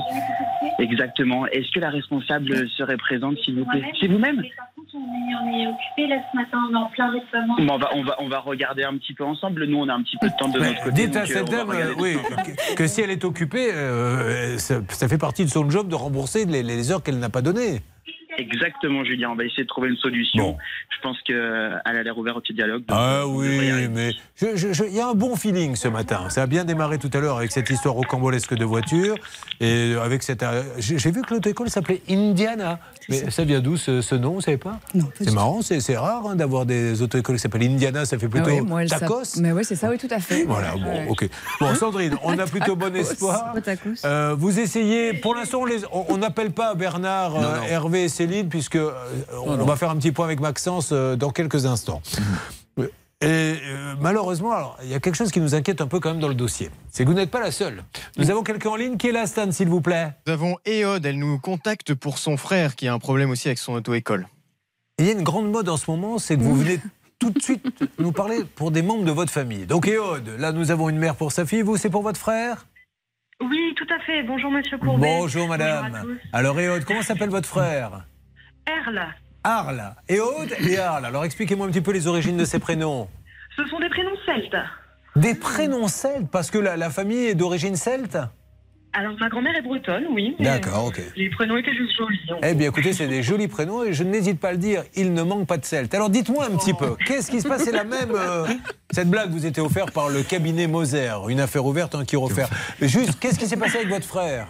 Exactement. 0.80 1.48
Est-ce 1.48 1.72
que 1.72 1.80
la 1.80 1.90
responsable 1.90 2.70
serait 2.70 2.98
présente, 2.98 3.38
s'il 3.40 3.56
vous 3.56 3.66
plaît? 3.66 3.84
C'est 4.00 4.08
vous-même? 4.08 4.44
On 4.98 5.50
est 5.50 5.68
occupé 5.68 6.08
là 6.08 6.18
ce 6.32 6.38
matin, 6.38 6.58
on 6.70 6.74
est 6.74 6.78
en 6.78 6.86
plein 6.88 7.12
déploiement. 7.12 7.56
Bon, 7.58 7.74
on, 7.74 7.78
va, 7.78 7.90
on, 7.96 8.04
va, 8.04 8.16
on 8.20 8.28
va 8.30 8.40
regarder 8.40 8.84
un 8.84 8.98
petit 8.98 9.14
peu 9.14 9.26
ensemble. 9.26 9.66
Nous, 9.66 9.78
on 9.78 9.90
a 9.90 9.94
un 9.94 10.02
petit 10.02 10.18
peu 10.18 10.30
de 10.30 10.36
temps 10.36 10.48
de 10.48 10.60
notre 10.60 10.84
côté. 10.84 11.06
Dites 11.06 11.16
à 11.18 11.24
euh, 11.24 11.26
cette 11.26 11.50
dame 11.50 11.70
euh, 11.72 11.94
oui, 11.98 12.16
que 12.78 12.88
si 12.88 13.02
elle 13.02 13.10
est 13.10 13.24
occupée, 13.26 13.45
euh, 13.54 14.58
ça, 14.58 15.08
fait 15.08 15.18
partie 15.18 15.46
de 15.46 15.50
son 15.50 15.70
job 15.70 15.88
de 15.88 15.96
rembourser 15.96 16.46
les 16.46 16.92
heures 16.92 17.04
qu'elle 17.04 17.20
n'a 17.20 17.30
pas 17.30 17.42
données. 17.42 17.82
Exactement, 18.38 19.04
Julien. 19.04 19.30
On 19.32 19.36
va 19.36 19.44
essayer 19.46 19.64
de 19.64 19.68
trouver 19.68 19.90
une 19.90 19.98
solution. 19.98 20.58
Je 20.96 21.02
pense 21.02 21.18
qu'elle 21.22 21.82
a 21.86 22.04
l'air 22.04 22.18
ouverte 22.18 22.38
au 22.38 22.42
petit 22.42 22.54
dialogue. 22.54 22.84
Ah 22.90 23.28
oui, 23.28 23.48
mais 23.94 24.12
il 24.42 24.94
y 24.96 25.00
a 25.00 25.08
un 25.08 25.14
bon 25.14 25.36
feeling 25.36 25.76
ce 25.76 25.88
matin. 25.88 26.30
Ça 26.30 26.44
a 26.44 26.48
bien 26.48 26.66
démarré 26.66 26.98
tout 26.98 27.10
à 27.14 27.20
l'heure 27.20 27.38
avec 27.38 27.52
cette 27.52 27.70
histoire 27.70 27.96
rocambolesque 27.96 28.54
de 28.56 28.66
voiture. 28.66 29.16
Et 29.62 29.94
avec 30.02 30.24
cette. 30.24 30.44
euh, 30.44 30.64
J'ai 30.80 31.12
vu 31.12 31.22
que 31.22 31.34
l'auto-école 31.34 31.70
s'appelait 31.70 32.02
Indiana. 32.10 32.80
Mais 33.08 33.30
ça 33.30 33.44
vient 33.44 33.60
d'où 33.60 33.78
ce, 33.78 34.02
ce 34.02 34.16
nom, 34.16 34.32
vous 34.34 34.42
savez 34.42 34.58
pas? 34.58 34.80
Non, 34.96 35.06
C'est 35.20 35.32
marrant, 35.32 35.62
c'est 35.62 35.96
rare 35.98 36.26
hein, 36.28 36.36
d'avoir 36.36 36.66
des 36.66 37.02
auto-écoles 37.04 37.36
qui 37.36 37.42
s'appellent 37.42 37.64
Indiana, 37.64 38.04
ça 38.04 38.18
fait 38.18 38.28
plutôt 38.28 38.50
Ah 38.50 38.62
moi, 38.64 38.84
tacos. 38.86 39.40
Mais 39.40 39.52
oui, 39.52 39.64
c'est 39.64 39.76
ça, 39.76 39.90
oui, 39.92 39.98
tout 40.00 40.08
à 40.10 40.20
fait. 40.20 40.44
Voilà, 40.46 40.72
bon, 40.72 40.80
Ouais. 40.92 41.06
ok. 41.08 41.30
Bon, 41.60 41.76
Sandrine, 41.76 42.18
on 42.24 42.38
a 42.40 42.46
plutôt 42.48 42.76
bon 42.76 42.96
espoir. 42.96 43.54
Euh, 44.06 44.36
vous 44.38 44.60
essayez, 44.60 45.14
pour 45.14 45.36
l'instant, 45.36 45.62
on 45.62 45.66
les- 45.66 46.18
n'appelle 46.20 46.52
pas 46.52 46.74
Bernard, 46.74 47.36
euh, 47.36 47.62
Hervé 47.70 48.06
et 48.06 48.10
Céline, 48.26 48.50
puisque 48.50 48.76
euh, 48.76 48.92
on, 49.46 49.56
va 49.66 49.76
faire 49.76 49.90
un 49.90 49.98
petit 49.98 50.12
point 50.12 50.26
avec 50.26 50.40
Maxence 50.40 50.90
euh, 50.92 51.16
dans 51.16 51.32
quelques 51.32 51.66
instants. 51.66 52.02
Mhm. 52.18 52.88
Et 53.22 53.28
euh, 53.28 53.96
malheureusement, 54.02 54.52
alors, 54.52 54.78
il 54.84 54.90
y 54.90 54.94
a 54.94 55.00
quelque 55.00 55.16
chose 55.16 55.32
qui 55.32 55.40
nous 55.40 55.56
inquiète 55.56 55.80
un 55.80 55.88
peu 55.88 56.00
quand 56.02 56.10
même 56.12 56.20
dans 56.20 56.28
le 56.28 56.36
dossier. 56.36 56.70
C'est 56.92 57.06
que 57.06 57.10
vous 57.10 57.16
n'êtes 57.16 57.32
pas 57.32 57.40
la 57.40 57.50
seule. 57.50 57.84
Nous 58.18 58.30
avons 58.30 58.44
quelqu'un 58.44 58.72
en 58.72 58.76
ligne 58.76 58.98
qui 58.98 59.08
est 59.08 59.14
là, 59.14 59.26
Stan, 59.26 59.50
s'il 59.52 59.70
vous 59.70 59.80
plaît. 59.80 60.12
Nous 60.28 60.34
avons 60.34 60.58
Eod, 60.66 61.06
elle 61.06 61.18
nous 61.18 61.40
contacte 61.40 61.94
pour 61.94 62.18
son 62.18 62.36
frère 62.36 62.76
qui 62.76 62.90
a 62.90 62.94
un 62.94 63.00
problème 63.00 63.30
aussi 63.30 63.48
avec 63.48 63.58
son 63.58 63.74
auto-école. 63.74 64.28
Il 65.00 65.06
y 65.06 65.10
a 65.10 65.14
une 65.14 65.24
grande 65.24 65.50
mode 65.50 65.70
en 65.70 65.78
ce 65.78 65.90
moment, 65.90 66.20
c'est 66.20 66.36
que 66.36 66.42
vous 66.42 66.56
venez 66.56 66.80
tout 67.18 67.30
de 67.30 67.42
suite 67.42 67.66
nous 68.00 68.12
parler 68.12 68.44
pour 68.56 68.72
des 68.72 68.82
membres 68.82 69.06
de 69.06 69.12
votre 69.12 69.32
famille. 69.32 69.66
Donc, 69.66 69.88
Éode, 69.88 70.28
là, 70.38 70.52
nous 70.52 70.70
avons 70.70 70.90
une 70.90 70.98
mère 70.98 71.16
pour 71.16 71.32
sa 71.32 71.46
fille. 71.46 71.62
Vous, 71.62 71.78
c'est 71.78 71.90
pour 71.90 72.04
votre 72.04 72.20
frère? 72.20 72.66
Oui, 73.42 73.74
tout 73.76 73.88
à 73.94 74.00
fait. 74.00 74.24
Bonjour 74.24 74.52
Monsieur 74.52 74.78
Courbet. 74.78 75.18
Bonjour, 75.20 75.48
madame. 75.48 75.86
Bonjour 75.92 75.98
à 75.98 76.04
tous. 76.04 76.30
Alors, 76.34 76.60
Éode, 76.60 76.86
comment 76.86 77.02
s'appelle 77.02 77.30
votre 77.30 77.48
frère? 77.48 78.06
Erle. 78.68 79.06
Arles. 79.44 79.96
Éode 80.10 80.54
et 80.68 80.78
Arles. 80.78 81.06
Alors, 81.06 81.24
expliquez-moi 81.26 81.68
un 81.68 81.70
petit 81.70 81.82
peu 81.82 81.92
les 81.92 82.08
origines 82.08 82.38
de 82.38 82.46
ces 82.46 82.60
prénoms. 82.60 83.08
Ce 83.56 83.64
sont 83.68 83.80
des 83.80 83.90
prénoms 83.90 84.16
celtes. 84.26 84.56
Des 85.16 85.36
prénoms 85.36 85.88
celtes 85.88 86.30
Parce 86.32 86.50
que 86.52 86.58
la, 86.58 86.76
la 86.76 86.90
famille 86.90 87.26
est 87.28 87.36
d'origine 87.36 87.76
celte? 87.76 88.18
Alors 88.98 89.14
ma 89.20 89.28
grand-mère 89.28 89.54
est 89.58 89.62
bretonne, 89.62 90.06
oui. 90.12 90.38
D'accord, 90.40 90.86
ok. 90.86 91.02
Les 91.18 91.30
prénoms 91.30 91.58
étaient 91.58 91.76
juste 91.76 91.98
jolis. 91.98 92.18
hein. 92.32 92.38
Eh 92.44 92.54
bien, 92.54 92.70
écoutez, 92.70 92.94
c'est 92.94 93.10
des 93.10 93.24
jolis 93.24 93.50
prénoms 93.50 93.84
et 93.84 93.92
je 93.92 94.04
n'hésite 94.06 94.40
pas 94.40 94.48
à 94.50 94.52
le 94.54 94.58
dire, 94.58 94.84
il 94.96 95.14
ne 95.14 95.22
manque 95.22 95.48
pas 95.48 95.58
de 95.58 95.66
celte. 95.66 95.94
Alors, 95.94 96.10
dites-moi 96.10 96.46
un 96.46 96.56
petit 96.56 96.74
peu, 96.74 96.96
qu'est-ce 97.06 97.30
qui 97.30 97.42
se 97.42 97.48
passe? 97.48 97.64
C'est 97.66 97.74
la 97.74 97.84
même. 97.84 98.12
euh, 98.16 98.48
cette 98.92 99.10
blague 99.10 99.32
vous 99.32 99.46
était 99.46 99.60
offerte 99.60 99.92
par 99.92 100.08
le 100.08 100.24
cabinet 100.24 100.68
Moser, 100.68 101.12
une 101.28 101.42
affaire 101.42 101.66
ouverte, 101.66 101.94
un 101.94 102.06
qui 102.06 102.16
refaire. 102.16 102.48
Juste, 102.82 103.20
qu'est-ce 103.20 103.38
qui 103.38 103.48
s'est 103.48 103.58
passé 103.58 103.80
avec 103.80 103.90
votre 103.90 104.06
frère? 104.06 104.48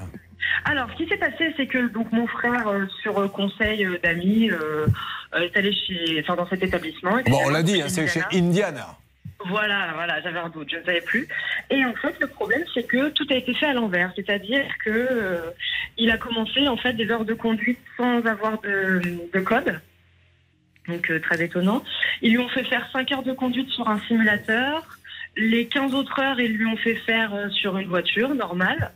Alors, 0.65 0.89
ce 0.91 0.95
qui 0.95 1.07
s'est 1.07 1.17
passé, 1.17 1.53
c'est 1.57 1.67
que 1.67 1.87
donc 1.89 2.11
mon 2.11 2.27
frère, 2.27 2.67
euh, 2.67 2.85
sur 3.01 3.19
euh, 3.19 3.27
conseil 3.27 3.85
euh, 3.85 3.97
d'amis, 4.03 4.49
euh, 4.51 4.87
est 5.35 5.55
allé 5.55 5.73
chez, 5.73 6.19
enfin, 6.21 6.35
dans 6.35 6.47
cet 6.47 6.63
établissement. 6.63 7.17
Bon, 7.27 7.39
on 7.45 7.49
l'a 7.49 7.63
dit, 7.63 7.81
hein, 7.81 7.89
c'est 7.89 8.07
chez 8.07 8.21
Indiana. 8.31 8.97
Voilà, 9.47 9.91
voilà, 9.93 10.21
j'avais 10.21 10.39
un 10.39 10.49
doute, 10.49 10.69
je 10.71 10.77
ne 10.77 10.83
savais 10.83 11.01
plus. 11.01 11.27
Et 11.69 11.83
en 11.85 11.93
fait, 11.93 12.15
le 12.19 12.27
problème, 12.27 12.63
c'est 12.73 12.83
que 12.83 13.09
tout 13.09 13.27
a 13.29 13.35
été 13.35 13.53
fait 13.53 13.67
à 13.67 13.73
l'envers, 13.73 14.11
c'est-à-dire 14.15 14.65
que 14.83 15.53
il 15.97 16.09
a 16.09 16.17
commencé 16.17 16.67
en 16.67 16.77
fait 16.77 16.93
des 16.93 17.09
heures 17.11 17.25
de 17.25 17.35
conduite 17.35 17.77
sans 17.95 18.25
avoir 18.25 18.59
de, 18.61 19.01
de 19.31 19.39
code. 19.41 19.79
Donc 20.87 21.11
très 21.21 21.43
étonnant. 21.43 21.83
Ils 22.23 22.31
lui 22.31 22.39
ont 22.39 22.49
fait 22.49 22.63
faire 22.63 22.89
5 22.91 23.11
heures 23.11 23.23
de 23.23 23.33
conduite 23.33 23.69
sur 23.69 23.87
un 23.87 23.99
simulateur. 24.07 24.83
Les 25.37 25.67
15 25.67 25.93
autres 25.93 26.19
heures, 26.19 26.39
ils 26.39 26.53
lui 26.53 26.65
ont 26.65 26.77
fait 26.77 26.95
faire 26.95 27.31
sur 27.51 27.77
une 27.77 27.87
voiture 27.87 28.33
normale. 28.33 28.93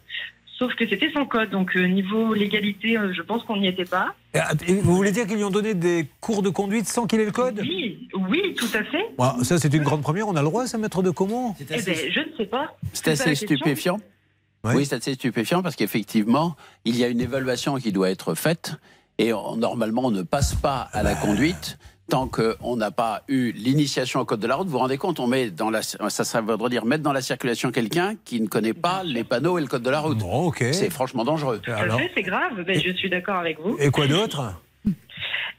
Sauf 0.60 0.76
que 0.76 0.86
c'était 0.88 1.10
sans 1.14 1.26
code. 1.26 1.50
Donc 1.52 1.76
euh, 1.76 1.88
niveau 1.88 2.34
légalité, 2.34 2.98
euh, 2.98 3.14
je 3.14 3.22
pense 3.22 3.44
qu'on 3.44 3.58
n'y 3.58 3.68
était 3.68 3.86
pas. 3.86 4.14
Et, 4.34 4.40
et 4.72 4.76
vous 4.82 4.94
voulez 4.96 5.12
dire 5.12 5.26
qu'ils 5.26 5.38
lui 5.38 5.44
ont 5.46 5.50
donné 5.50 5.74
des 5.74 6.06
cours 6.20 6.42
de 6.44 6.50
conduite 6.50 6.86
sans 6.88 7.08
qu'il 7.08 7.20
ait 7.22 7.26
le 7.26 7.32
code? 7.32 7.60
Oui, 7.62 8.10
oui, 8.30 8.54
tout 8.56 8.68
à 8.74 8.84
fait. 8.84 9.06
Bon, 9.18 9.42
Ça, 9.44 9.58
c'est 9.58 9.74
une 9.74 9.84
grande 9.84 10.02
première. 10.02 10.28
On 10.28 10.36
a 10.36 10.42
le 10.42 10.48
droit, 10.50 10.68
ça, 10.68 10.78
maître 10.78 11.02
de 11.02 11.10
comment 11.12 11.56
Eh 11.60 11.64
ben, 11.64 11.80
je 11.82 12.20
ne 12.20 12.36
sais 12.38 12.46
pas. 12.46 12.76
C'est 12.94 13.08
assez 13.12 13.36
stupéfiant. 13.36 14.00
Oui, 14.66 14.86
c'est 14.86 14.96
assez 14.96 15.14
stupéfiant 15.14 15.64
parce 15.64 15.78
qu'effectivement, 15.78 16.58
il 16.84 16.98
y 16.98 17.06
a 17.06 17.08
une 17.08 17.22
évaluation 17.22 17.76
qui 17.78 17.94
doit 17.94 18.10
être 18.10 18.36
faite 18.36 18.74
et 19.18 19.32
on- 19.32 19.56
normalement, 19.56 20.06
on 20.08 20.12
ne 20.12 20.22
passe 20.24 20.54
pas 20.56 20.90
à 20.92 21.02
la 21.04 21.16
conduite 21.16 21.78
tant 22.10 22.28
qu'on 22.28 22.76
n'a 22.76 22.92
pas 22.92 23.22
eu 23.28 23.52
l'initiation 23.52 24.20
au 24.20 24.26
code 24.26 24.40
de 24.40 24.48
la 24.48 24.56
route. 24.56 24.68
Vous 24.68 24.74
vous 24.74 24.80
rendez 24.80 24.98
compte, 24.98 25.20
on 25.20 25.28
met 25.28 25.52
dans 25.52 25.70
la, 25.70 25.82
ça, 25.82 26.10
ça 26.10 26.42
veut 26.42 26.58
dire 26.70 26.86
mettre 26.86 27.04
dans 27.04 27.14
la 27.14 27.22
circulation 27.22 27.72
quelqu'un 27.72 28.16
qui 28.26 28.42
ne 28.42 28.48
connaît 28.48 28.74
pas 28.74 29.04
les 29.04 29.24
panneaux 29.24 29.58
et 29.58 29.62
le 29.62 29.68
code 29.68 29.84
de 29.84 29.90
la 29.90 30.00
route. 30.00 30.20
C'est 30.72 30.90
franchement 30.90 31.24
dangereux. 31.24 31.62
C'est 32.16 32.24
grave, 32.24 32.64
mais 32.68 32.80
je 32.80 32.92
suis 32.94 33.10
d'accord 33.10 33.38
avec 33.38 33.60
vous. 33.60 33.78
Et 33.80 33.90
quoi 33.92 34.08
d'autre? 34.08 34.54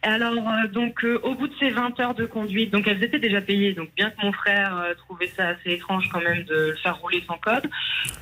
Alors, 0.03 0.33
euh, 0.33 0.69
donc, 0.69 1.05
euh, 1.05 1.21
au 1.23 1.35
bout 1.35 1.47
de 1.47 1.55
ces 1.61 1.71
20 1.71 2.01
heures 2.01 2.15
de 2.15 2.25
conduite, 2.25 2.73
donc 2.73 2.87
elles 2.87 3.05
étaient 3.05 3.19
déjà 3.19 3.43
payées, 3.43 3.75
donc 3.75 3.91
bien 3.97 4.11
que 4.11 4.25
mon 4.25 4.33
frère 4.33 4.75
euh, 4.79 4.95
trouvait 4.95 5.31
ça 5.37 5.49
assez 5.49 5.73
étrange 5.73 6.09
quand 6.11 6.23
même 6.23 6.45
de 6.45 6.71
le 6.71 6.77
faire 6.77 6.99
rouler 6.99 7.23
sans 7.27 7.37
code, 7.37 7.69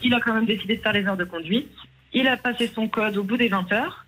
il 0.02 0.12
a 0.12 0.20
quand 0.20 0.34
même 0.34 0.46
décidé 0.46 0.76
de 0.76 0.82
faire 0.82 0.92
les 0.92 1.06
heures 1.06 1.16
de 1.16 1.24
conduite. 1.24 1.70
Il 2.12 2.26
a 2.26 2.36
passé 2.36 2.68
son 2.74 2.88
code 2.88 3.16
au 3.16 3.22
bout 3.22 3.36
des 3.36 3.48
20 3.48 3.70
heures. 3.72 4.04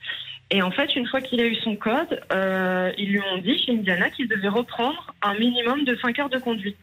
Et 0.51 0.63
en 0.63 0.71
fait, 0.71 0.97
une 0.97 1.07
fois 1.07 1.21
qu'il 1.21 1.41
a 1.41 1.47
eu 1.47 1.55
son 1.57 1.77
code, 1.77 2.21
euh, 2.33 2.91
ils 2.99 3.11
lui 3.11 3.21
ont 3.21 3.39
dit 3.39 3.59
chez 3.59 3.73
Indiana 3.73 4.11
qu'il 4.11 4.29
devait 4.29 4.49
reprendre 4.49 5.15
un 5.23 5.35
minimum 5.35 5.85
de 5.85 5.97
5 5.97 6.19
heures 6.19 6.29
de 6.29 6.39
conduite. 6.39 6.77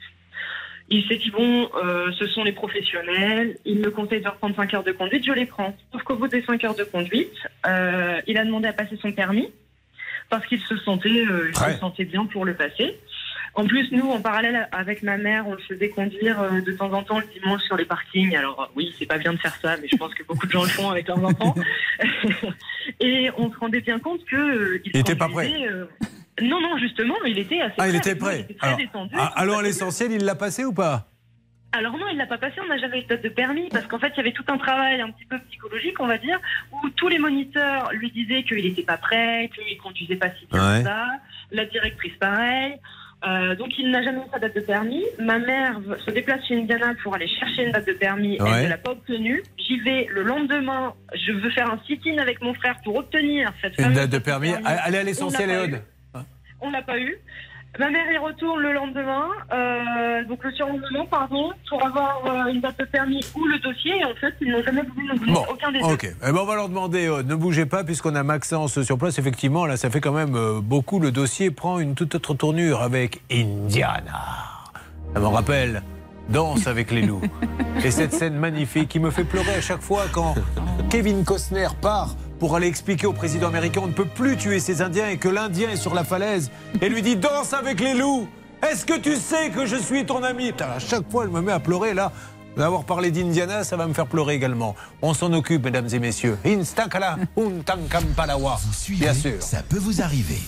Il 0.89 1.05
s'est 1.05 1.17
dit, 1.17 1.31
bon, 1.31 1.69
euh, 1.83 2.11
ce 2.17 2.27
sont 2.27 2.45
les 2.45 2.53
professionnels, 2.53 3.57
ils 3.65 3.79
me 3.79 3.91
conseillent 3.91 4.21
de 4.21 4.29
reprendre 4.29 4.55
5 4.55 4.73
heures 4.73 4.83
de 4.83 4.93
conduite, 4.93 5.25
je 5.25 5.33
les 5.33 5.45
prends. 5.45 5.75
Sauf 5.91 6.03
qu'au 6.03 6.15
bout 6.15 6.29
des 6.29 6.41
5 6.41 6.63
heures 6.63 6.75
de 6.75 6.85
conduite, 6.85 7.35
euh, 7.65 8.21
il 8.25 8.37
a 8.37 8.45
demandé 8.45 8.69
à 8.69 8.73
passer 8.73 8.97
son 9.01 9.11
permis 9.11 9.51
parce 10.29 10.45
qu'il 10.45 10.61
se 10.61 10.77
sentait, 10.77 11.25
euh, 11.25 11.49
il 11.49 11.55
se 11.55 11.79
sentait 11.79 12.05
bien 12.05 12.25
pour 12.25 12.45
le 12.45 12.53
passer. 12.53 12.97
En 13.57 13.65
plus, 13.65 13.91
nous, 13.91 14.09
en 14.11 14.21
parallèle 14.21 14.69
avec 14.71 15.01
ma 15.01 15.17
mère, 15.17 15.47
on 15.47 15.53
le 15.53 15.61
faisait 15.61 15.89
conduire 15.89 16.39
euh, 16.41 16.61
de 16.61 16.71
temps 16.73 16.93
en 16.93 17.01
temps 17.01 17.17
le 17.19 17.25
dimanche 17.33 17.61
sur 17.63 17.75
les 17.75 17.85
parkings. 17.85 18.35
Alors 18.35 18.61
euh, 18.61 18.65
oui, 18.75 18.93
c'est 18.99 19.07
pas 19.07 19.17
bien 19.17 19.33
de 19.33 19.37
faire 19.39 19.55
ça, 19.61 19.75
mais 19.81 19.87
je 19.91 19.97
pense 19.97 20.13
que 20.13 20.23
beaucoup 20.23 20.45
de 20.45 20.51
gens 20.51 20.61
le 20.63 20.69
font 20.69 20.89
avec 20.91 21.07
leurs 21.07 21.23
enfants. 21.25 21.55
Et 22.99 23.29
on 23.37 23.51
se 23.51 23.57
rendait 23.57 23.81
bien 23.81 23.99
compte 23.99 24.23
que 24.25 24.35
euh, 24.35 24.81
Il 24.85 24.95
était 24.95 25.15
pas 25.15 25.27
prêt. 25.27 25.51
euh, 25.69 25.85
Non, 26.41 26.61
non, 26.61 26.77
justement, 26.77 27.15
il 27.25 27.37
était 27.39 27.59
assez. 27.61 27.73
Ah, 27.79 27.89
il 27.89 27.95
était 27.95 28.15
prêt. 28.15 28.41
était 28.41 28.53
très 28.53 28.67
Alors, 28.67 28.77
détendu. 28.79 29.15
ah, 29.17 29.33
alors, 29.35 29.61
l'essentiel, 29.61 30.11
il 30.11 30.23
l'a 30.23 30.35
passé 30.35 30.63
ou 30.63 30.73
pas? 30.73 31.07
Alors 31.73 31.97
non, 31.97 32.05
il 32.11 32.17
l'a 32.17 32.25
pas 32.27 32.37
passé, 32.37 32.55
on 32.63 32.67
n'a 32.67 32.77
jamais 32.77 33.01
eu 33.01 33.05
de 33.17 33.29
permis, 33.29 33.67
parce 33.69 33.85
qu'en 33.87 33.99
fait, 33.99 34.11
il 34.15 34.17
y 34.17 34.19
avait 34.21 34.31
tout 34.31 34.45
un 34.47 34.57
travail 34.57 35.01
un 35.01 35.11
petit 35.11 35.25
peu 35.25 35.37
psychologique, 35.49 35.99
on 35.99 36.07
va 36.07 36.17
dire, 36.17 36.39
où 36.71 36.89
tous 36.91 37.09
les 37.09 37.19
moniteurs 37.19 37.89
lui 37.91 38.09
disaient 38.11 38.43
qu'il 38.43 38.63
n'était 38.63 38.83
pas 38.83 38.97
prêt, 38.97 39.49
qu'il 39.53 39.77
conduisait 39.77 40.15
pas 40.15 40.29
si 40.39 40.45
bien 40.45 40.59
Ouais. 40.75 40.79
que 40.83 40.87
ça, 40.87 41.07
la 41.51 41.65
directrice 41.65 42.13
pareil. 42.19 42.75
Euh, 43.25 43.55
donc 43.55 43.69
il 43.79 43.89
n'a 43.89 44.03
jamais 44.03 44.19
eu 44.19 44.29
sa 44.31 44.39
date 44.39 44.55
de 44.55 44.61
permis. 44.61 45.03
Ma 45.19 45.39
mère 45.39 45.79
se 46.05 46.11
déplace 46.11 46.45
chez 46.47 46.55
Indiana 46.55 46.93
pour 47.03 47.15
aller 47.15 47.27
chercher 47.27 47.63
une 47.63 47.71
date 47.71 47.87
de 47.87 47.93
permis. 47.93 48.39
Ouais. 48.39 48.49
Elle 48.57 48.63
ne 48.65 48.69
l'a 48.69 48.77
pas 48.77 48.91
obtenue. 48.91 49.41
J'y 49.57 49.79
vais 49.79 50.07
le 50.11 50.21
lendemain. 50.21 50.93
Je 51.13 51.31
veux 51.31 51.49
faire 51.49 51.71
un 51.71 51.79
sit-in 51.87 52.19
avec 52.19 52.41
mon 52.41 52.53
frère 52.53 52.75
pour 52.83 52.95
obtenir 52.95 53.51
cette 53.61 53.77
Une 53.79 53.93
date 53.93 54.11
de 54.11 54.19
permis. 54.19 54.53
Allez 54.63 54.97
à 54.99 55.03
l'essentiel, 55.03 55.49
On 55.49 55.53
l'a 55.53 55.59
pas 55.59 55.67
Léode. 55.67 55.81
on 56.61 56.69
l'a 56.69 56.81
pas 56.83 56.99
eu. 56.99 57.17
Ma 57.79 57.89
mère 57.91 58.11
y 58.11 58.17
retourne 58.17 58.59
le 58.59 58.73
lendemain, 58.73 59.27
euh, 59.53 60.23
donc 60.25 60.43
le 60.43 60.51
surlendemain, 60.51 61.05
pardon, 61.11 61.51
pour 61.69 61.85
avoir 61.85 62.23
euh, 62.25 62.51
une 62.51 62.59
date 62.59 62.79
de 62.79 62.85
permis 62.85 63.23
ou 63.35 63.45
le 63.45 63.59
dossier. 63.59 63.99
Et 63.99 64.03
en 64.03 64.15
fait, 64.15 64.33
ils 64.41 64.51
n'ont 64.51 64.63
jamais 64.63 64.81
voulu 64.81 65.07
nous 65.07 65.19
donner 65.19 65.33
Bon, 65.33 65.45
aucun 65.49 65.71
des 65.71 65.81
ok. 65.81 66.03
Eh 66.05 66.31
ben, 66.31 66.39
on 66.39 66.45
va 66.45 66.55
leur 66.55 66.69
demander, 66.69 67.07
euh, 67.07 67.21
ne 67.21 67.35
bougez 67.35 67.67
pas, 67.67 67.83
puisqu'on 67.83 68.15
a 68.15 68.23
Maxence 68.23 68.81
sur 68.81 68.97
place. 68.97 69.19
Effectivement, 69.19 69.67
là, 69.67 69.77
ça 69.77 69.91
fait 69.91 70.01
quand 70.01 70.11
même 70.11 70.59
beaucoup. 70.61 70.99
Le 70.99 71.11
dossier 71.11 71.51
prend 71.51 71.79
une 71.79 71.93
toute 71.93 72.15
autre 72.15 72.33
tournure 72.33 72.81
avec 72.81 73.21
Indiana. 73.31 74.23
Ça 75.13 75.19
me 75.19 75.27
rappelle 75.27 75.83
Danse 76.29 76.67
avec 76.67 76.91
les 76.91 77.03
loups. 77.03 77.21
Et 77.83 77.91
cette 77.91 78.13
scène 78.13 78.35
magnifique 78.35 78.89
qui 78.89 78.99
me 78.99 79.11
fait 79.11 79.23
pleurer 79.23 79.53
à 79.55 79.61
chaque 79.61 79.81
fois 79.81 80.05
quand 80.11 80.35
Kevin 80.89 81.23
Costner 81.23 81.67
part 81.79 82.15
pour 82.39 82.55
aller 82.55 82.67
expliquer 82.67 83.07
au 83.07 83.13
président 83.13 83.47
américain 83.47 83.81
on 83.83 83.87
ne 83.87 83.93
peut 83.93 84.05
plus 84.05 84.37
tuer 84.37 84.59
ces 84.59 84.81
Indiens 84.81 85.09
et 85.09 85.17
que 85.17 85.29
l'Indien 85.29 85.69
est 85.69 85.75
sur 85.77 85.93
la 85.93 86.03
falaise 86.03 86.51
et 86.81 86.89
lui 86.89 87.01
dit 87.01 87.15
Danse 87.15 87.53
avec 87.53 87.79
les 87.79 87.93
loups. 87.93 88.27
Est-ce 88.67 88.85
que 88.85 88.97
tu 88.97 89.15
sais 89.15 89.49
que 89.49 89.65
je 89.65 89.75
suis 89.75 90.05
ton 90.05 90.23
ami? 90.23 90.47
Putain, 90.47 90.69
À 90.75 90.79
chaque 90.79 91.09
fois, 91.11 91.23
elle 91.25 91.29
me 91.29 91.41
met 91.41 91.51
à 91.51 91.59
pleurer 91.59 91.93
là. 91.93 92.11
D'avoir 92.57 92.85
parlé 92.85 93.11
d'Indiana, 93.11 93.63
ça 93.63 93.77
va 93.77 93.85
me 93.85 93.93
faire 93.93 94.07
pleurer 94.07 94.33
également. 94.33 94.75
On 95.03 95.13
s'en 95.13 95.31
occupe, 95.33 95.63
mesdames 95.63 95.87
et 95.93 95.99
messieurs. 95.99 96.39
Instakala, 96.43 97.17
untankampalawa. 97.37 98.59
Bien 98.89 99.13
sûr. 99.13 99.33
Ça 99.41 99.61
peut 99.61 99.77
vous 99.77 100.01
arriver. 100.01 100.39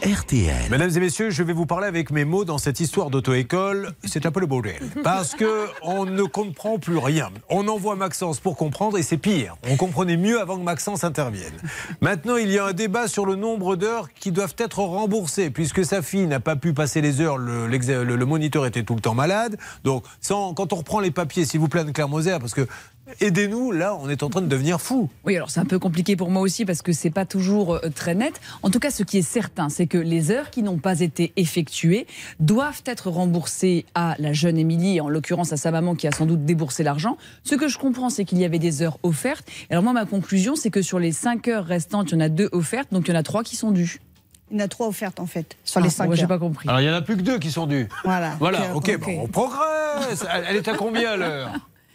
RTL. 0.00 0.68
Mesdames 0.70 0.90
et 0.96 0.98
messieurs, 1.00 1.30
je 1.30 1.42
vais 1.44 1.52
vous 1.52 1.66
parler 1.66 1.86
avec 1.86 2.10
mes 2.10 2.24
mots 2.24 2.44
dans 2.44 2.58
cette 2.58 2.80
histoire 2.80 3.08
d'auto-école. 3.10 3.92
C'est 4.04 4.26
un 4.26 4.32
peu 4.32 4.40
le 4.40 4.46
bordel. 4.46 4.80
Parce 5.04 5.34
que 5.34 5.66
on 5.82 6.04
ne 6.06 6.24
comprend 6.24 6.78
plus 6.80 6.98
rien. 6.98 7.30
On 7.48 7.68
envoie 7.68 7.94
Maxence 7.94 8.40
pour 8.40 8.56
comprendre 8.56 8.98
et 8.98 9.02
c'est 9.02 9.16
pire. 9.16 9.54
On 9.70 9.76
comprenait 9.76 10.16
mieux 10.16 10.40
avant 10.40 10.56
que 10.58 10.62
Maxence 10.64 11.04
intervienne. 11.04 11.52
Maintenant, 12.00 12.36
il 12.36 12.50
y 12.50 12.58
a 12.58 12.64
un 12.66 12.72
débat 12.72 13.06
sur 13.06 13.26
le 13.26 13.36
nombre 13.36 13.76
d'heures 13.76 14.08
qui 14.14 14.32
doivent 14.32 14.56
être 14.58 14.80
remboursées. 14.80 15.50
Puisque 15.50 15.84
sa 15.84 16.02
fille 16.02 16.26
n'a 16.26 16.40
pas 16.40 16.56
pu 16.56 16.72
passer 16.72 17.00
les 17.00 17.20
heures, 17.20 17.38
le, 17.38 17.68
l'exa- 17.68 18.02
le- 18.02 18.16
le 18.16 18.26
moniteur 18.26 18.66
était 18.66 18.82
tout 18.82 18.94
le 18.96 19.00
temps 19.00 19.14
malade. 19.14 19.56
Donc, 19.84 20.04
sans- 20.20 20.52
quand 20.54 20.72
on 20.72 20.76
reprend 20.76 20.98
les 20.98 21.12
papiers, 21.12 21.44
s'il 21.44 21.60
vous 21.60 21.68
plaît, 21.68 21.82
Anne-Claire 21.82 22.08
Moser, 22.08 22.38
parce 22.40 22.54
que 22.54 22.66
aidez-nous, 23.20 23.72
là, 23.72 23.96
on 24.00 24.08
est 24.08 24.22
en 24.22 24.30
train 24.30 24.40
de 24.42 24.46
devenir 24.46 24.80
fou. 24.80 25.08
Oui, 25.24 25.36
alors 25.36 25.50
c'est 25.50 25.60
un 25.60 25.64
peu 25.64 25.78
compliqué 25.78 26.16
pour 26.16 26.30
moi 26.30 26.42
aussi 26.42 26.64
parce 26.64 26.82
que 26.82 26.92
c'est 26.92 27.10
pas 27.10 27.24
toujours 27.24 27.74
euh, 27.74 27.88
très 27.94 28.14
net. 28.14 28.40
En 28.62 28.70
tout 28.70 28.78
cas, 28.78 28.90
ce 28.90 29.02
qui 29.02 29.18
est 29.18 29.22
certain, 29.22 29.68
c'est 29.68 29.86
que 29.86 29.98
les 29.98 30.30
heures 30.30 30.50
qui 30.50 30.62
n'ont 30.62 30.78
pas 30.78 31.00
été 31.00 31.32
effectuées 31.36 32.06
doivent 32.40 32.82
être 32.86 33.10
remboursées 33.10 33.84
à 33.94 34.14
la 34.18 34.32
jeune 34.32 34.58
Émilie, 34.58 35.00
en 35.00 35.08
l'occurrence 35.08 35.52
à 35.52 35.56
sa 35.56 35.70
maman 35.70 35.94
qui 35.94 36.06
a 36.06 36.12
sans 36.12 36.26
doute 36.26 36.44
déboursé 36.44 36.82
l'argent. 36.82 37.16
Ce 37.44 37.54
que 37.54 37.68
je 37.68 37.78
comprends, 37.78 38.10
c'est 38.10 38.24
qu'il 38.24 38.38
y 38.38 38.44
avait 38.44 38.58
des 38.58 38.82
heures 38.82 38.98
offertes. 39.02 39.46
Alors 39.70 39.82
moi, 39.82 39.92
ma 39.92 40.04
conclusion, 40.06 40.56
c'est 40.56 40.70
que 40.70 40.82
sur 40.82 40.98
les 40.98 41.12
5 41.12 41.48
heures 41.48 41.64
restantes, 41.66 42.10
il 42.10 42.14
y 42.14 42.16
en 42.18 42.20
a 42.20 42.28
deux 42.28 42.48
offertes, 42.52 42.92
donc 42.92 43.08
il 43.08 43.12
y 43.12 43.16
en 43.16 43.18
a 43.20 43.22
trois 43.22 43.42
qui 43.42 43.56
sont 43.56 43.70
dues. 43.70 44.00
Il 44.50 44.58
y 44.58 44.60
en 44.60 44.64
a 44.64 44.68
trois 44.68 44.86
offertes 44.88 45.18
en 45.18 45.24
fait, 45.26 45.56
sur 45.64 45.80
Ah, 45.80 45.84
les 45.84 45.88
cinq 45.88 46.06
moi, 46.06 46.14
j'ai 46.14 46.22
heures. 46.22 46.28
pas 46.28 46.38
compris. 46.38 46.68
Alors, 46.68 46.80
il 46.80 46.84
n'y 46.84 46.90
en 46.90 46.94
a 46.94 47.00
plus 47.00 47.16
que 47.16 47.22
deux 47.22 47.38
qui 47.38 47.50
sont 47.50 47.66
dus. 47.66 47.88
Voilà. 48.04 48.36
Voilà, 48.38 48.74
ok, 48.74 48.98
bon, 49.00 49.20
on 49.22 49.26
progresse. 49.26 50.26
Elle 50.30 50.44
elle 50.50 50.56
est 50.56 50.68
à 50.68 50.74
combien 50.74 51.12
à 51.12 51.16
l'heure? 51.16 51.50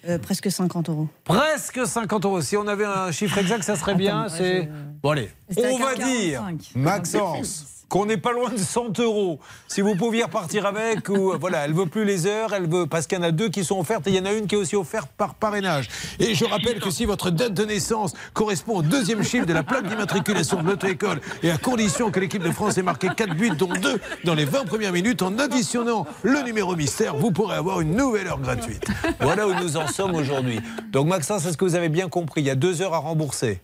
Euh, 0.08 0.18
presque 0.18 0.50
50 0.50 0.90
euros. 0.90 1.08
Presque 1.24 1.86
50 1.86 2.26
euros. 2.26 2.42
Si 2.42 2.56
on 2.56 2.68
avait 2.68 2.86
un 2.86 3.12
chiffre 3.12 3.38
exact, 3.38 3.64
ça 3.64 3.76
serait 3.76 3.96
bien. 3.96 4.28
C'est 4.30 4.70
bon 5.02 5.12
allez. 5.12 5.30
On 5.58 5.78
va 5.78 5.96
45. 5.96 6.58
dire, 6.58 6.72
Maxence, 6.76 7.77
qu'on 7.90 8.06
n'est 8.06 8.18
pas 8.18 8.32
loin 8.32 8.50
de 8.50 8.58
100 8.58 9.00
euros. 9.00 9.40
Si 9.68 9.82
vous 9.82 9.96
pouviez 9.96 10.24
repartir 10.24 10.66
avec, 10.66 11.10
ou 11.10 11.34
voilà, 11.40 11.66
elle 11.66 11.74
veut 11.74 11.86
plus 11.86 12.06
les 12.06 12.26
heures, 12.26 12.54
elle 12.54 12.68
veut 12.68 12.86
parce 12.88 13.08
qu'il 13.08 13.18
y 13.18 13.22
en 13.22 13.24
a 13.24 13.32
deux 13.32 13.50
qui 13.50 13.64
sont 13.64 13.80
offertes 13.80 14.08
et 14.08 14.12
il 14.12 14.16
y 14.16 14.20
en 14.20 14.26
a 14.26 14.34
une 14.34 14.48
qui 14.48 14.56
est 14.56 14.58
aussi 14.58 14.76
offerte 14.76 15.10
par 15.18 15.36
parrainage. 15.36 15.90
Et 16.20 16.36
je 16.36 16.46
rappelle 16.46 16.80
que 16.80 16.92
si 16.92 17.06
votre 17.06 17.30
date 17.30 17.54
de 17.54 17.66
naissance 17.66 18.14
correspond 18.34 18.78
au 18.78 18.82
deuxième 18.82 19.24
chiffre 19.24 19.46
de 19.46 19.54
la 19.54 19.64
plaque 19.64 19.88
d'immatriculation 19.88 20.62
de 20.62 20.68
l'auto-école 20.68 21.22
et 21.44 21.52
à 21.52 21.58
condition 21.58 22.12
que 22.12 22.20
l'équipe 22.20 22.44
de 22.44 22.52
France 22.52 22.78
ait 22.78 22.84
marqué 22.84 23.10
4 23.16 23.34
buts, 23.36 23.52
dont 23.58 23.68
2 23.68 24.00
dans 24.24 24.34
les 24.34 24.46
20 24.46 24.66
premières 24.66 24.92
minutes, 24.92 25.22
en 25.22 25.38
additionnant 25.38 26.06
le 26.24 26.42
numéro 26.42 26.76
mystère, 26.76 27.16
vous 27.16 27.32
pourrez 27.32 27.56
avoir 27.56 27.82
une 27.82 27.96
nouvelle 27.96 28.28
heure 28.28 28.40
gratuite. 28.40 28.86
Voilà 29.20 29.48
où 29.48 29.54
nous 29.54 29.78
en 29.78 29.88
sommes 29.88 30.16
aujourd'hui. 30.16 30.60
Donc 30.92 31.08
Maxence, 31.08 31.46
est-ce 31.46 31.58
que 31.58 31.66
vous 31.66 31.76
avez 31.76 31.90
bien 31.90 32.10
compris? 32.10 32.42
Il 32.42 32.48
y 32.48 32.50
a 32.50 32.56
deux 32.56 32.82
heures 32.82 32.94
à 32.94 33.00
rembourser. 33.00 33.62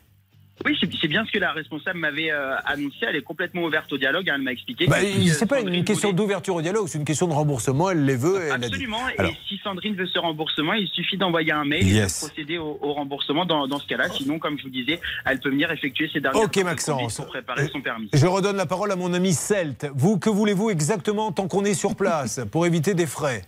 Oui, 0.66 0.78
c'est 0.80 1.08
bien 1.08 1.26
ce 1.26 1.32
que 1.32 1.40
la 1.40 1.52
responsable 1.52 2.00
m'avait 2.00 2.32
euh, 2.32 2.56
annoncé. 2.66 2.98
Elle 3.02 3.16
est 3.18 3.22
complètement 3.22 3.64
ouverte 3.64 3.92
au 3.92 3.98
dialogue. 3.98 4.30
hein, 4.30 4.34
elle 4.38 4.42
m'a 4.44 4.52
expliqué. 4.52 4.88
Bah, 4.88 4.98
euh, 5.02 5.28
c'est 5.34 5.46
pas 5.46 5.60
une 5.62 5.84
question 5.84 6.10
voulait- 6.10 6.18
d'ouverture 6.18 6.56
au 6.56 6.62
dialogue, 6.62 6.88
c'est 6.88 6.98
une 6.98 7.06
question 7.06 7.28
de 7.28 7.34
remboursement. 7.34 7.90
Elle 7.90 8.06
les 8.06 8.16
veut 8.16 8.40
elle 8.54 8.60
dit. 8.62 8.66
Absolument. 8.68 9.00
Alors, 9.18 9.32
Et 9.32 9.38
si 9.48 9.60
Sandrine 9.64 9.96
veut 9.96 10.08
ce 10.08 10.20
remboursement, 10.20 10.74
il 10.74 10.88
suffit 10.88 11.18
d'envoyer 11.18 11.52
un 11.52 11.66
mail 11.66 11.88
Yes. 11.88 12.24
et 12.24 12.26
de 12.26 12.30
procéder 12.30 12.58
au, 12.58 12.78
au 12.82 12.94
remboursement 12.94 13.46
dans, 13.46 13.68
dans 13.68 13.80
ce 13.80 13.88
cas-là. 13.88 14.10
Sinon, 14.10 14.40
comme 14.40 14.58
je 14.58 14.64
vous 14.64 14.70
disais, 14.70 15.00
elle 15.26 15.40
peut 15.40 15.50
venir 15.50 15.72
effectuer 15.72 16.10
ses 16.12 16.20
dernières 16.22 16.44
Ok, 16.44 16.56
Maxence. 16.64 17.16
pour 17.18 17.28
préparer 17.28 17.68
son 17.68 17.82
permis. 17.82 18.10
je 18.14 18.26
redonne 18.26 18.56
la 18.58 18.66
parole 18.66 18.92
à 18.92 18.96
mon 18.96 19.14
ami 19.14 19.34
Celt. 19.34 19.88
Vous, 19.96 20.18
que 20.18 20.30
voulez-vous 20.30 20.70
exactement 20.70 21.32
tant 21.32 21.48
qu'on 21.48 21.66
est 21.66 21.74
sur 21.74 21.96
place 21.96 22.40
pour 22.52 22.66
éviter 22.66 22.94
des 22.94 23.06
frais? 23.08 23.42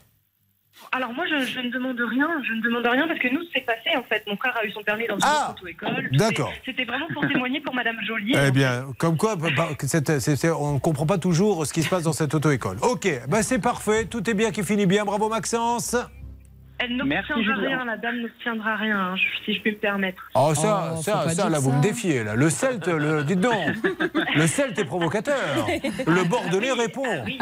Alors 0.95 1.11
moi, 1.11 1.25
je, 1.29 1.45
je 1.45 1.59
ne 1.59 1.69
demande 1.69 1.99
rien. 1.99 2.29
Je 2.47 2.53
ne 2.53 2.61
demande 2.61 2.85
rien 2.87 3.05
parce 3.05 3.19
que 3.19 3.27
nous, 3.27 3.41
c'est 3.53 3.65
passé 3.65 3.97
en 3.97 4.03
fait. 4.03 4.23
Mon 4.27 4.37
frère 4.37 4.55
a 4.57 4.65
eu 4.65 4.71
son 4.71 4.81
permis 4.81 5.05
dans 5.07 5.15
une 5.15 5.23
Ah 5.23 5.51
auto-école. 5.51 6.09
D'accord. 6.13 6.53
C'était 6.63 6.85
vraiment 6.85 7.07
pour 7.13 7.27
témoigner 7.27 7.59
pour 7.59 7.75
Madame 7.75 7.97
Joly. 8.07 8.33
Eh 8.47 8.51
bien, 8.51 8.85
comme 8.97 9.17
quoi, 9.17 9.35
bah, 9.35 9.49
bah, 9.57 9.67
on 10.57 10.73
ne 10.73 10.79
comprend 10.79 11.05
pas 11.05 11.17
toujours 11.17 11.67
ce 11.67 11.73
qui 11.73 11.83
se 11.83 11.89
passe 11.89 12.03
dans 12.03 12.13
cette 12.13 12.33
auto-école. 12.33 12.77
Ok, 12.81 13.09
bah 13.27 13.43
c'est 13.43 13.59
parfait, 13.59 14.05
tout 14.05 14.29
est 14.29 14.33
bien 14.33 14.51
qui 14.51 14.63
finit 14.63 14.85
bien. 14.85 15.03
Bravo 15.03 15.27
Maxence. 15.27 15.97
Elle 16.77 16.97
n'obtiendra 16.97 17.41
Julien. 17.41 17.55
rien. 17.67 17.85
La 17.85 17.97
dame 17.97 18.17
n'obtiendra 18.21 18.75
rien, 18.75 18.99
hein, 18.99 19.15
si 19.45 19.53
je 19.53 19.61
peux 19.61 19.69
me 19.71 19.75
permettre. 19.77 20.21
Oh 20.35 20.51
ça, 20.53 20.93
Oh, 20.97 21.01
ça, 21.01 21.29
ça, 21.29 21.49
là, 21.49 21.57
vous 21.59 21.71
me 21.71 21.81
défiez. 21.81 22.23
Là. 22.23 22.35
Le 22.35 22.49
Celte, 22.49 22.87
le, 22.87 23.23
dites 23.23 23.39
donc, 23.39 23.53
le 24.35 24.45
Celte 24.47 24.77
est 24.79 24.83
provocateur. 24.85 25.35
Le 26.05 26.23
Bordelais 26.25 26.73
répond. 26.73 27.03
Ah 27.07 27.23
oui, 27.25 27.37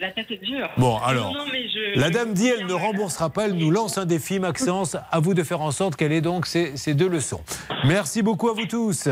la 0.00 0.10
tête 0.10 0.30
est 0.30 0.44
dure. 0.44 0.68
Bon, 0.76 0.98
alors, 0.98 1.32
Non, 1.32 1.38
non, 1.40 1.44
mais 1.52 1.68
je- 1.68 2.00
la 2.00 2.08
je- 2.08 2.12
dame 2.12 2.32
dit 2.34 2.48
elle 2.48 2.66
ne 2.66 2.72
remboursera 2.72 3.30
pas, 3.30 3.44
elle 3.44 3.54
nous 3.54 3.70
lance 3.70 3.96
un 3.96 4.06
défi, 4.06 4.40
Maxence. 4.40 4.96
À 5.12 5.20
vous 5.20 5.34
de 5.34 5.44
faire 5.44 5.60
en 5.60 5.70
sorte 5.70 5.94
qu'elle 5.94 6.12
ait 6.12 6.20
donc 6.20 6.46
ces, 6.46 6.76
ces 6.76 6.94
deux 6.94 7.08
leçons. 7.08 7.42
Merci 7.84 8.22
beaucoup 8.22 8.48
à 8.48 8.54
vous 8.54 8.66
tous. 8.66 9.08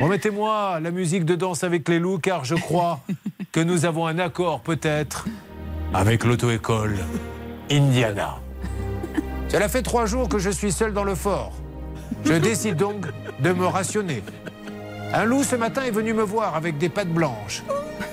Remettez-moi 0.00 0.80
la 0.80 0.90
musique 0.90 1.24
de 1.24 1.36
danse 1.36 1.62
avec 1.64 1.88
les 1.88 1.98
loups, 2.00 2.18
car 2.18 2.44
je 2.44 2.56
crois 2.56 3.00
que 3.52 3.60
nous 3.60 3.84
avons 3.86 4.06
un 4.06 4.18
accord 4.18 4.60
peut-être 4.62 5.26
avec 5.94 6.24
l'auto-école 6.24 6.96
Indiana. 7.70 8.34
Cela 9.48 9.68
fait 9.68 9.82
trois 9.82 10.06
jours 10.06 10.28
que 10.28 10.38
je 10.38 10.50
suis 10.50 10.72
seul 10.72 10.92
dans 10.92 11.04
le 11.04 11.14
fort. 11.14 11.52
Je 12.24 12.32
décide 12.48 12.76
donc 12.76 13.06
de 13.40 13.52
me 13.52 13.66
rationner. 13.66 14.22
Un 15.12 15.24
loup 15.24 15.44
ce 15.44 15.56
matin 15.56 15.82
est 15.82 15.90
venu 15.90 16.12
me 16.12 16.22
voir 16.22 16.56
avec 16.56 16.78
des 16.78 16.88
pattes 16.88 17.12
blanches. 17.12 17.62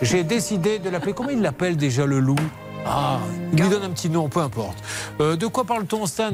J'ai 0.01 0.23
décidé 0.23 0.79
de 0.79 0.89
l'appeler. 0.89 1.13
Comment 1.13 1.29
il 1.29 1.41
l'appelle 1.41 1.75
déjà 1.75 2.05
le 2.05 2.19
loup? 2.19 2.35
Ah, 2.85 3.19
il 3.51 3.61
lui 3.61 3.69
donne 3.69 3.83
un 3.83 3.89
petit 3.89 4.09
nom, 4.09 4.29
peu 4.29 4.41
importe. 4.41 4.77
Euh, 5.19 5.35
de 5.35 5.47
quoi 5.47 5.63
parle-t-on, 5.63 6.05
Stan? 6.05 6.31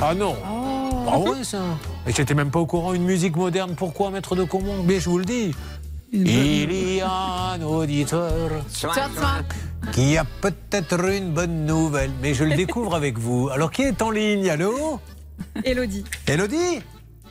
Ah 0.00 0.14
non. 0.14 0.36
Ah 1.08 1.18
ouais, 1.18 1.42
ça. 1.42 1.58
Et 2.06 2.12
j'étais 2.12 2.34
même 2.34 2.50
pas 2.50 2.60
au 2.60 2.66
courant. 2.66 2.92
Une 2.92 3.04
musique 3.04 3.36
moderne, 3.36 3.74
pourquoi, 3.76 4.10
maître 4.10 4.36
de 4.36 4.44
Comont? 4.44 4.82
Mais 4.84 5.00
je 5.00 5.08
vous 5.08 5.18
le 5.18 5.24
dis. 5.24 5.54
Il 6.12 6.96
y 6.96 7.00
a 7.00 7.54
un 7.54 7.62
auditeur 7.62 8.50
qui 9.92 10.16
a 10.16 10.24
peut-être 10.24 11.04
une 11.08 11.30
bonne 11.32 11.64
nouvelle, 11.66 12.10
mais 12.22 12.34
je 12.34 12.44
le 12.44 12.54
découvre 12.56 12.94
avec 12.94 13.18
vous. 13.18 13.48
Alors, 13.50 13.70
qui 13.70 13.82
est 13.82 14.02
en 14.02 14.10
ligne? 14.10 14.48
Allô? 14.50 15.00
Elodie. 15.64 16.04
Elodie? 16.26 16.80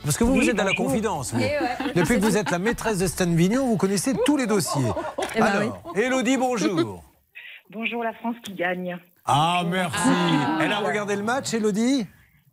Parce 0.04 0.16
que 0.16 0.24
vous, 0.24 0.34
Oui, 0.34 0.44
vous 0.44 0.50
êtes 0.50 0.56
dans 0.56 0.64
la 0.64 0.74
confidence. 0.74 1.32
vous. 1.34 1.40
Eh 1.40 1.44
ouais. 1.44 1.92
Depuis 1.94 2.16
que 2.16 2.20
vous 2.24 2.36
êtes 2.36 2.50
la 2.50 2.58
maîtresse 2.58 2.98
de 2.98 3.06
Stan 3.06 3.26
Vignon, 3.26 3.66
vous 3.66 3.76
connaissez 3.76 4.14
tous 4.24 4.36
les 4.36 4.46
dossiers. 4.46 4.82
Eh 5.34 5.40
ben 5.40 5.46
Alors, 5.46 5.82
Elodie, 5.96 6.36
bonjour. 6.36 7.02
Bonjour 7.72 8.04
la 8.04 8.12
France 8.12 8.36
qui 8.44 8.52
gagne. 8.54 8.96
Ah, 9.24 9.64
merci. 9.68 10.08
Elle 10.60 10.70
a 10.70 10.78
regardé 10.78 11.16
le 11.16 11.24
match, 11.24 11.52
Elodie? 11.52 12.06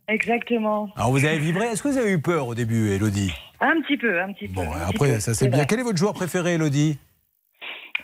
Exactement. 0.08 0.88
Alors, 0.96 1.12
vous 1.12 1.24
avez 1.24 1.38
vibré. 1.38 1.66
Est-ce 1.66 1.84
que 1.84 1.88
vous 1.88 1.98
avez 1.98 2.10
eu 2.10 2.20
peur 2.20 2.48
au 2.48 2.54
début, 2.56 2.90
Elodie? 2.90 3.32
Un 3.60 3.80
petit 3.82 3.96
peu, 3.96 4.20
un 4.20 4.32
petit 4.32 4.48
peu. 4.48 4.54
Bon, 4.54 4.66
petit 4.68 4.80
après, 4.92 5.20
ça 5.20 5.32
c'est 5.34 5.46
bien. 5.46 5.66
Quel 5.66 5.78
est 5.78 5.84
votre 5.84 5.98
joueur 5.98 6.14
préféré, 6.14 6.54
Elodie? 6.54 6.98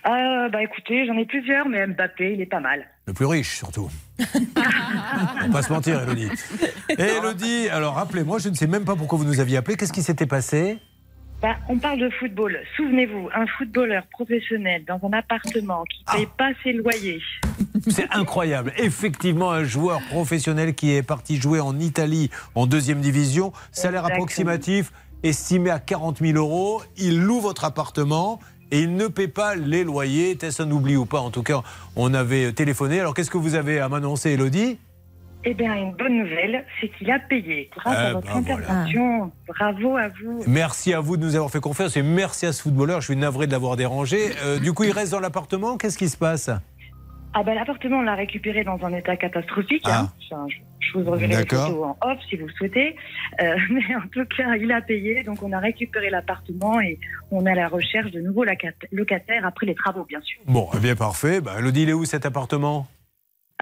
Euh, 0.06 0.48
bah 0.48 0.62
écoutez, 0.62 1.06
j'en 1.06 1.16
ai 1.18 1.26
plusieurs, 1.26 1.68
mais 1.68 1.86
Mbappé, 1.86 2.32
il 2.34 2.40
est 2.40 2.46
pas 2.46 2.60
mal. 2.60 2.84
Le 3.06 3.12
plus 3.12 3.26
riche, 3.26 3.56
surtout. 3.56 3.90
On 4.18 5.46
va 5.46 5.52
pas 5.52 5.62
se 5.62 5.72
mentir, 5.72 6.00
Elodie. 6.02 6.28
Et 6.98 7.02
Elodie, 7.02 7.68
alors 7.70 7.94
rappelez-moi, 7.94 8.38
je 8.38 8.48
ne 8.48 8.54
sais 8.54 8.66
même 8.66 8.84
pas 8.84 8.96
pourquoi 8.96 9.18
vous 9.18 9.24
nous 9.24 9.40
aviez 9.40 9.58
appelé. 9.58 9.76
Qu'est-ce 9.76 9.92
qui 9.92 10.02
s'était 10.02 10.26
passé? 10.26 10.78
Bah, 11.42 11.56
on 11.70 11.78
parle 11.78 11.98
de 12.00 12.10
football. 12.10 12.58
Souvenez-vous, 12.76 13.30
un 13.34 13.46
footballeur 13.58 14.04
professionnel 14.10 14.84
dans 14.86 15.00
un 15.06 15.12
appartement 15.14 15.84
qui 15.84 16.02
Ah. 16.06 16.16
paye 16.16 16.28
pas 16.36 16.50
ses 16.62 16.72
loyers. 16.72 17.22
C'est 17.88 18.10
incroyable. 18.10 18.72
Effectivement, 18.76 19.50
un 19.50 19.64
joueur 19.64 20.00
professionnel 20.10 20.74
qui 20.74 20.92
est 20.94 21.02
parti 21.02 21.36
jouer 21.36 21.60
en 21.60 21.78
Italie 21.78 22.30
en 22.54 22.66
deuxième 22.66 23.00
division, 23.00 23.52
salaire 23.72 24.00
Exactement. 24.00 24.16
approximatif 24.16 24.92
estimé 25.22 25.70
à 25.70 25.78
40 25.78 26.18
000 26.18 26.36
euros. 26.38 26.82
Il 26.98 27.20
loue 27.22 27.40
votre 27.40 27.64
appartement 27.64 28.38
et 28.70 28.80
il 28.80 28.94
ne 28.96 29.08
paie 29.08 29.28
pas 29.28 29.54
les 29.54 29.84
loyers. 29.84 30.38
Est-ce 30.40 30.62
un 30.62 30.70
oubli 30.70 30.96
ou 30.96 31.06
pas? 31.06 31.20
En 31.20 31.30
tout 31.30 31.42
cas, 31.42 31.62
on 31.96 32.14
avait 32.14 32.52
téléphoné. 32.52 33.00
Alors, 33.00 33.14
qu'est-ce 33.14 33.30
que 33.30 33.38
vous 33.38 33.54
avez 33.54 33.80
à 33.80 33.88
m'annoncer, 33.88 34.30
Elodie? 34.30 34.78
Eh 35.44 35.54
bien, 35.54 35.74
une 35.74 35.92
bonne 35.94 36.18
nouvelle, 36.18 36.66
c'est 36.80 36.88
qu'il 36.88 37.10
a 37.10 37.18
payé. 37.18 37.70
Grâce 37.74 37.96
Eh 37.98 38.06
à 38.08 38.12
votre 38.12 38.26
ben, 38.26 38.40
voilà. 38.42 38.56
intervention, 38.56 39.32
bravo 39.48 39.96
à 39.96 40.08
vous. 40.08 40.44
Merci 40.46 40.92
à 40.92 41.00
vous 41.00 41.16
de 41.16 41.24
nous 41.24 41.34
avoir 41.34 41.50
fait 41.50 41.60
confiance 41.60 41.96
et 41.96 42.02
merci 42.02 42.44
à 42.44 42.52
ce 42.52 42.60
footballeur. 42.60 43.00
Je 43.00 43.06
suis 43.06 43.16
navré 43.16 43.46
de 43.46 43.52
l'avoir 43.52 43.76
dérangé. 43.76 44.18
Euh, 44.42 44.58
du 44.58 44.74
coup, 44.74 44.84
il 44.84 44.92
reste 44.92 45.12
dans 45.12 45.20
l'appartement? 45.20 45.78
Qu'est-ce 45.78 45.96
qui 45.96 46.10
se 46.10 46.18
passe? 46.18 46.50
Ah 47.32 47.42
ben 47.42 47.54
l'appartement, 47.54 47.98
on 47.98 48.02
l'a 48.02 48.16
récupéré 48.16 48.64
dans 48.64 48.78
un 48.84 48.92
état 48.92 49.16
catastrophique. 49.16 49.84
Ah. 49.86 50.08
hein. 50.32 50.46
Je, 50.80 50.98
vous 50.98 51.06
enverrai 51.08 51.26
les 51.28 51.36
photos 51.36 51.84
en 51.84 51.96
off 52.02 52.18
si 52.28 52.36
vous 52.36 52.46
le 52.46 52.52
souhaitez. 52.54 52.96
Euh, 53.40 53.54
mais 53.70 53.94
en 53.96 54.08
tout 54.12 54.24
cas, 54.36 54.56
il 54.56 54.70
a 54.72 54.80
payé, 54.80 55.22
donc 55.22 55.42
on 55.42 55.52
a 55.52 55.58
récupéré 55.58 56.10
l'appartement 56.10 56.80
et 56.80 56.98
on 57.30 57.46
est 57.46 57.50
à 57.52 57.54
la 57.54 57.68
recherche 57.68 58.10
de 58.10 58.20
nouveaux 58.20 58.44
locat- 58.44 58.72
locataires 58.92 59.44
après 59.46 59.66
les 59.66 59.74
travaux, 59.74 60.04
bien 60.04 60.20
sûr. 60.22 60.40
Bon, 60.46 60.68
eh 60.74 60.78
bien 60.78 60.96
parfait. 60.96 61.40
Bah, 61.40 61.56
Elodie, 61.58 61.82
il 61.82 61.90
est 61.90 61.94
où 61.94 62.04
cet 62.04 62.26
appartement? 62.26 62.86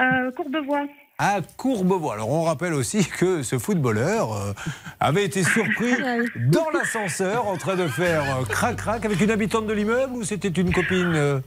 Euh, 0.01 0.31
Courbevoie. 0.31 0.87
à 1.19 1.41
Courbevoie. 1.57 2.14
Alors 2.14 2.31
on 2.31 2.45
rappelle 2.45 2.73
aussi 2.73 3.05
que 3.19 3.43
ce 3.43 3.59
footballeur 3.59 4.33
euh, 4.33 4.53
avait 5.01 5.25
été 5.25 5.43
surpris 5.43 5.91
dans 6.37 6.71
l'ascenseur 6.71 7.49
en 7.49 7.57
train 7.57 7.75
de 7.75 7.89
faire 7.89 8.23
euh, 8.23 8.45
crac-crac 8.45 9.05
avec 9.05 9.21
une 9.21 9.33
habitante 9.33 9.66
de 9.66 9.73
l'immeuble 9.73 10.12
ou 10.12 10.23
c'était 10.23 10.49
une 10.49 10.73
copine 10.73 11.12
euh, 11.16 11.41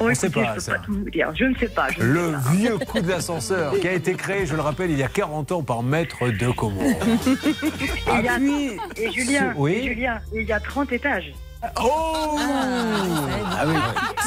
Oh, 0.00 0.04
On 0.06 0.08
ne 0.08 0.14
sait 0.14 0.26
écoutez, 0.26 0.42
pas 0.44 0.50
je 0.50 0.54
peux 0.54 0.60
ça. 0.60 0.72
pas 0.72 0.78
tout 0.80 0.92
vous 0.92 1.10
dire. 1.10 1.32
Je 1.36 1.44
ne 1.44 1.54
sais 1.56 1.68
pas. 1.68 1.86
je 1.90 2.00
ne 2.00 2.04
Le 2.06 2.26
sais 2.26 2.32
pas. 2.32 2.50
vieux 2.52 2.78
coup 2.78 3.00
de 3.02 3.08
l'ascenseur 3.08 3.78
qui 3.80 3.86
a 3.88 3.92
été 3.92 4.14
créé, 4.14 4.44
je 4.46 4.54
le 4.56 4.60
rappelle, 4.60 4.90
il 4.90 4.98
y 4.98 5.02
a 5.04 5.08
40 5.08 5.52
ans 5.52 5.62
par 5.62 5.82
maître 5.82 6.28
de 6.28 6.50
Comont. 6.50 6.80
Et, 6.84 6.96
il 8.18 8.24
y 8.24 8.28
a- 8.28 8.36
puis, 8.36 8.70
et 8.96 9.12
Julien, 9.12 9.52
oui. 9.56 9.72
et 9.74 9.82
Julien, 9.94 10.20
il 10.34 10.42
y 10.42 10.52
a 10.52 10.60
30 10.60 10.92
étages. 10.92 11.32
Oh 11.82 12.36
Ah 13.56 13.64
oui, 13.66 13.74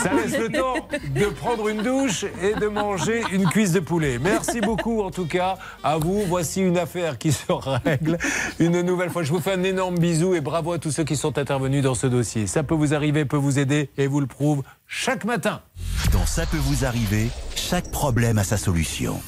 ça 0.01 0.13
laisse 0.13 0.37
le 0.37 0.49
temps 0.49 0.75
de 1.15 1.25
prendre 1.25 1.67
une 1.67 1.81
douche 1.81 2.25
et 2.41 2.53
de 2.59 2.67
manger 2.67 3.23
une 3.31 3.45
cuisse 3.47 3.71
de 3.71 3.79
poulet. 3.79 4.19
Merci 4.19 4.61
beaucoup 4.61 5.01
en 5.01 5.11
tout 5.11 5.25
cas 5.27 5.57
à 5.83 5.97
vous. 5.97 6.23
Voici 6.27 6.61
une 6.61 6.77
affaire 6.77 7.17
qui 7.17 7.31
se 7.31 7.51
règle 7.51 8.17
une 8.59 8.81
nouvelle 8.81 9.09
fois. 9.09 9.23
Je 9.23 9.31
vous 9.31 9.39
fais 9.39 9.53
un 9.53 9.63
énorme 9.63 9.97
bisou 9.97 10.35
et 10.35 10.41
bravo 10.41 10.73
à 10.73 10.79
tous 10.79 10.91
ceux 10.91 11.03
qui 11.03 11.15
sont 11.15 11.37
intervenus 11.37 11.83
dans 11.83 11.95
ce 11.95 12.07
dossier. 12.07 12.47
Ça 12.47 12.63
peut 12.63 12.75
vous 12.75 12.93
arriver, 12.93 13.25
peut 13.25 13.37
vous 13.37 13.59
aider 13.59 13.89
et 13.97 14.07
vous 14.07 14.19
le 14.19 14.27
prouve 14.27 14.63
chaque 14.87 15.25
matin. 15.25 15.61
Dans 16.13 16.25
Ça 16.25 16.45
peut 16.45 16.57
vous 16.57 16.85
arriver, 16.85 17.29
chaque 17.55 17.91
problème 17.91 18.37
a 18.37 18.43
sa 18.43 18.57
solution. 18.57 19.19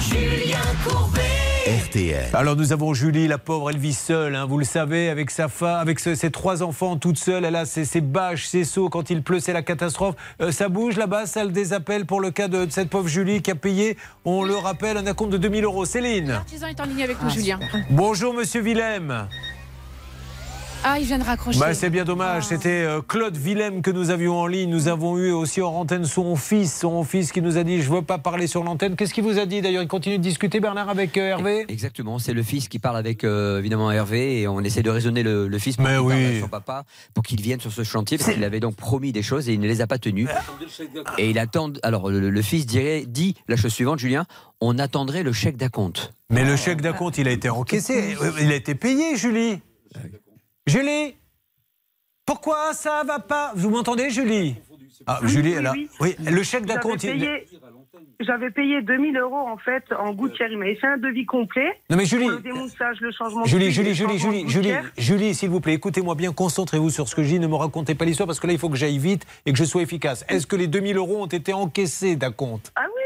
Julien 0.00 0.58
Courbet. 0.86 1.33
RTL. 1.66 2.26
Alors 2.34 2.56
nous 2.56 2.72
avons 2.74 2.92
Julie, 2.92 3.26
la 3.26 3.38
pauvre, 3.38 3.70
elle 3.70 3.78
vit 3.78 3.94
seule, 3.94 4.34
hein, 4.34 4.44
vous 4.44 4.58
le 4.58 4.64
savez, 4.66 5.08
avec 5.08 5.30
sa 5.30 5.48
femme, 5.48 5.80
avec 5.80 5.98
ce- 5.98 6.14
ses 6.14 6.30
trois 6.30 6.62
enfants, 6.62 6.98
toute 6.98 7.16
seule. 7.18 7.42
Elle 7.46 7.56
a 7.56 7.64
ses, 7.64 7.86
ses 7.86 8.02
bâches, 8.02 8.46
ses 8.46 8.64
seaux. 8.64 8.90
Quand 8.90 9.08
il 9.08 9.22
pleut, 9.22 9.40
c'est 9.40 9.54
la 9.54 9.62
catastrophe. 9.62 10.14
Euh, 10.42 10.52
ça 10.52 10.68
bouge 10.68 10.96
là-bas, 10.98 11.24
salle 11.24 11.52
des 11.52 11.72
appels 11.72 12.04
pour 12.04 12.20
le 12.20 12.30
cas 12.30 12.48
de, 12.48 12.66
de 12.66 12.70
cette 12.70 12.90
pauvre 12.90 13.08
Julie 13.08 13.40
qui 13.40 13.50
a 13.50 13.54
payé, 13.54 13.96
on 14.26 14.42
le 14.44 14.54
rappelle, 14.56 14.98
un 14.98 15.06
acompte 15.06 15.32
de 15.32 15.38
2000 15.38 15.64
euros. 15.64 15.86
Céline. 15.86 16.28
L'artisan 16.28 16.66
est 16.66 16.80
en 16.80 16.84
ligne 16.84 17.02
avec 17.02 17.22
nous, 17.22 17.30
Julien. 17.30 17.58
Bonjour 17.88 18.34
Monsieur 18.34 18.60
Willem. 18.60 19.26
Ah, 20.86 20.98
il 20.98 21.06
vient 21.06 21.18
de 21.18 21.24
raccrocher. 21.24 21.58
Bah, 21.58 21.72
c'est 21.72 21.88
bien 21.88 22.04
dommage. 22.04 22.44
C'était 22.44 22.68
euh, 22.82 23.00
Claude 23.00 23.36
Willem 23.38 23.80
que 23.80 23.90
nous 23.90 24.10
avions 24.10 24.38
en 24.38 24.46
ligne. 24.46 24.68
Nous 24.68 24.88
avons 24.88 25.16
eu 25.16 25.32
aussi 25.32 25.62
en 25.62 25.70
antenne 25.70 26.04
son 26.04 26.36
fils, 26.36 26.78
son 26.80 27.02
fils 27.04 27.32
qui 27.32 27.40
nous 27.40 27.56
a 27.56 27.64
dit 27.64 27.80
je 27.80 27.90
veux 27.90 28.02
pas 28.02 28.18
parler 28.18 28.46
sur 28.46 28.62
l'antenne. 28.62 28.94
Qu'est-ce 28.94 29.14
qu'il 29.14 29.24
vous 29.24 29.38
a 29.38 29.46
dit 29.46 29.62
d'ailleurs? 29.62 29.82
Il 29.82 29.88
continue 29.88 30.18
de 30.18 30.22
discuter 30.22 30.60
Bernard 30.60 30.90
avec 30.90 31.16
euh, 31.16 31.28
Hervé? 31.30 31.64
Exactement, 31.68 32.18
c'est 32.18 32.34
le 32.34 32.42
fils 32.42 32.68
qui 32.68 32.78
parle 32.78 32.98
avec 32.98 33.24
euh, 33.24 33.58
évidemment 33.60 33.90
Hervé 33.90 34.42
et 34.42 34.46
on 34.48 34.60
essaie 34.60 34.82
de 34.82 34.90
raisonner 34.90 35.22
le, 35.22 35.48
le 35.48 35.58
fils 35.58 35.76
pour 35.76 35.86
Mais 35.86 35.96
oui. 35.96 36.36
à 36.36 36.40
son 36.42 36.48
papa 36.48 36.84
pour 37.14 37.24
qu'il 37.24 37.40
vienne 37.40 37.60
sur 37.60 37.72
ce 37.72 37.82
chantier 37.82 38.18
parce 38.18 38.32
qu'il 38.32 38.44
avait 38.44 38.60
donc 38.60 38.76
promis 38.76 39.10
des 39.12 39.22
choses 39.22 39.48
et 39.48 39.54
il 39.54 39.60
ne 39.60 39.66
les 39.66 39.80
a 39.80 39.86
pas 39.86 39.96
tenues. 39.98 40.28
Et 41.16 41.30
il 41.30 41.38
attend. 41.38 41.72
Alors 41.82 42.10
le, 42.10 42.28
le 42.28 42.42
fils 42.42 42.66
dirait, 42.66 43.04
dit 43.06 43.34
la 43.48 43.56
chose 43.56 43.72
suivante, 43.72 43.98
Julien 43.98 44.26
on 44.60 44.78
attendrait 44.78 45.22
le 45.22 45.32
chèque 45.32 45.56
d'acompte. 45.56 46.12
Mais 46.30 46.44
le 46.44 46.56
chèque 46.56 46.80
d'acompte, 46.80 47.18
il 47.18 47.28
a 47.28 47.30
été 47.32 47.48
encaissé. 47.50 48.16
Il 48.40 48.50
a 48.50 48.54
été 48.54 48.74
payé, 48.74 49.16
Julie. 49.16 49.60
Julie 50.66 51.16
Pourquoi 52.26 52.72
ça 52.72 53.02
va 53.06 53.18
pas? 53.18 53.52
Vous 53.54 53.70
m'entendez, 53.70 54.10
Julie? 54.10 54.56
Ah, 55.06 55.18
Oui, 55.22 55.28
Julie, 55.28 55.50
oui, 55.50 55.56
elle 55.58 55.66
a... 55.66 55.72
oui. 55.72 55.88
Oui, 56.00 56.16
le 56.24 56.42
chèque 56.42 56.64
d'acompte. 56.66 57.02
J'avais 57.02 57.16
il- 57.16 57.20
payé, 57.20 57.46
j'avais 58.20 58.50
payé 58.50 58.80
2000 58.80 59.18
euros 59.18 59.36
en 59.36 59.58
fait 59.58 59.84
en 59.98 60.12
gouttière. 60.14 60.48
Il 60.50 60.56
m'avait 60.56 60.76
fait 60.76 60.86
un 60.86 60.96
devis 60.96 61.26
complet. 61.26 61.78
Non, 61.90 61.96
mais 61.98 62.06
Julie- 62.06 62.24
Pour 62.26 62.36
le 62.36 62.40
démoussage, 62.42 62.98
le 63.00 63.12
changement 63.12 63.42
de 63.42 63.48
Julie, 63.48 63.66
huile, 63.66 63.74
Julie, 63.74 63.94
Julie, 63.94 64.14
de 64.14 64.18
Julie, 64.18 64.48
Julie. 64.48 64.72
Julie, 64.96 65.34
s'il 65.34 65.50
vous 65.50 65.60
plaît, 65.60 65.74
écoutez-moi 65.74 66.14
bien, 66.14 66.32
concentrez-vous 66.32 66.90
sur 66.90 67.08
ce 67.08 67.14
que 67.14 67.22
je 67.22 67.28
dis, 67.28 67.38
ne 67.40 67.46
me 67.48 67.56
racontez 67.56 67.94
pas 67.94 68.04
l'histoire 68.06 68.26
parce 68.26 68.40
que 68.40 68.46
là, 68.46 68.54
il 68.54 68.58
faut 68.58 68.70
que 68.70 68.76
j'aille 68.76 68.98
vite 68.98 69.26
et 69.44 69.52
que 69.52 69.58
je 69.58 69.64
sois 69.64 69.82
efficace. 69.82 70.24
Est-ce 70.28 70.46
que 70.46 70.56
les 70.56 70.68
2000 70.68 70.96
euros 70.96 71.22
ont 71.22 71.26
été 71.26 71.52
encaissés 71.52 72.16
d'acompte 72.16 72.72
Ah 72.76 72.86
oui, 72.86 73.02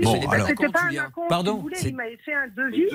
oui. 0.00 0.04
Bon, 0.04 0.14
C'était 0.20 0.34
alors- 0.34 0.46
C'était 0.48 0.68
pas 0.68 0.82
un 0.82 0.96
acompte, 0.96 1.28
Pardon 1.28 1.54
voulez, 1.58 1.76
Il 1.84 1.96
m'avait 1.96 2.16
fait 2.16 2.34
un 2.34 2.48
devis 2.48 2.86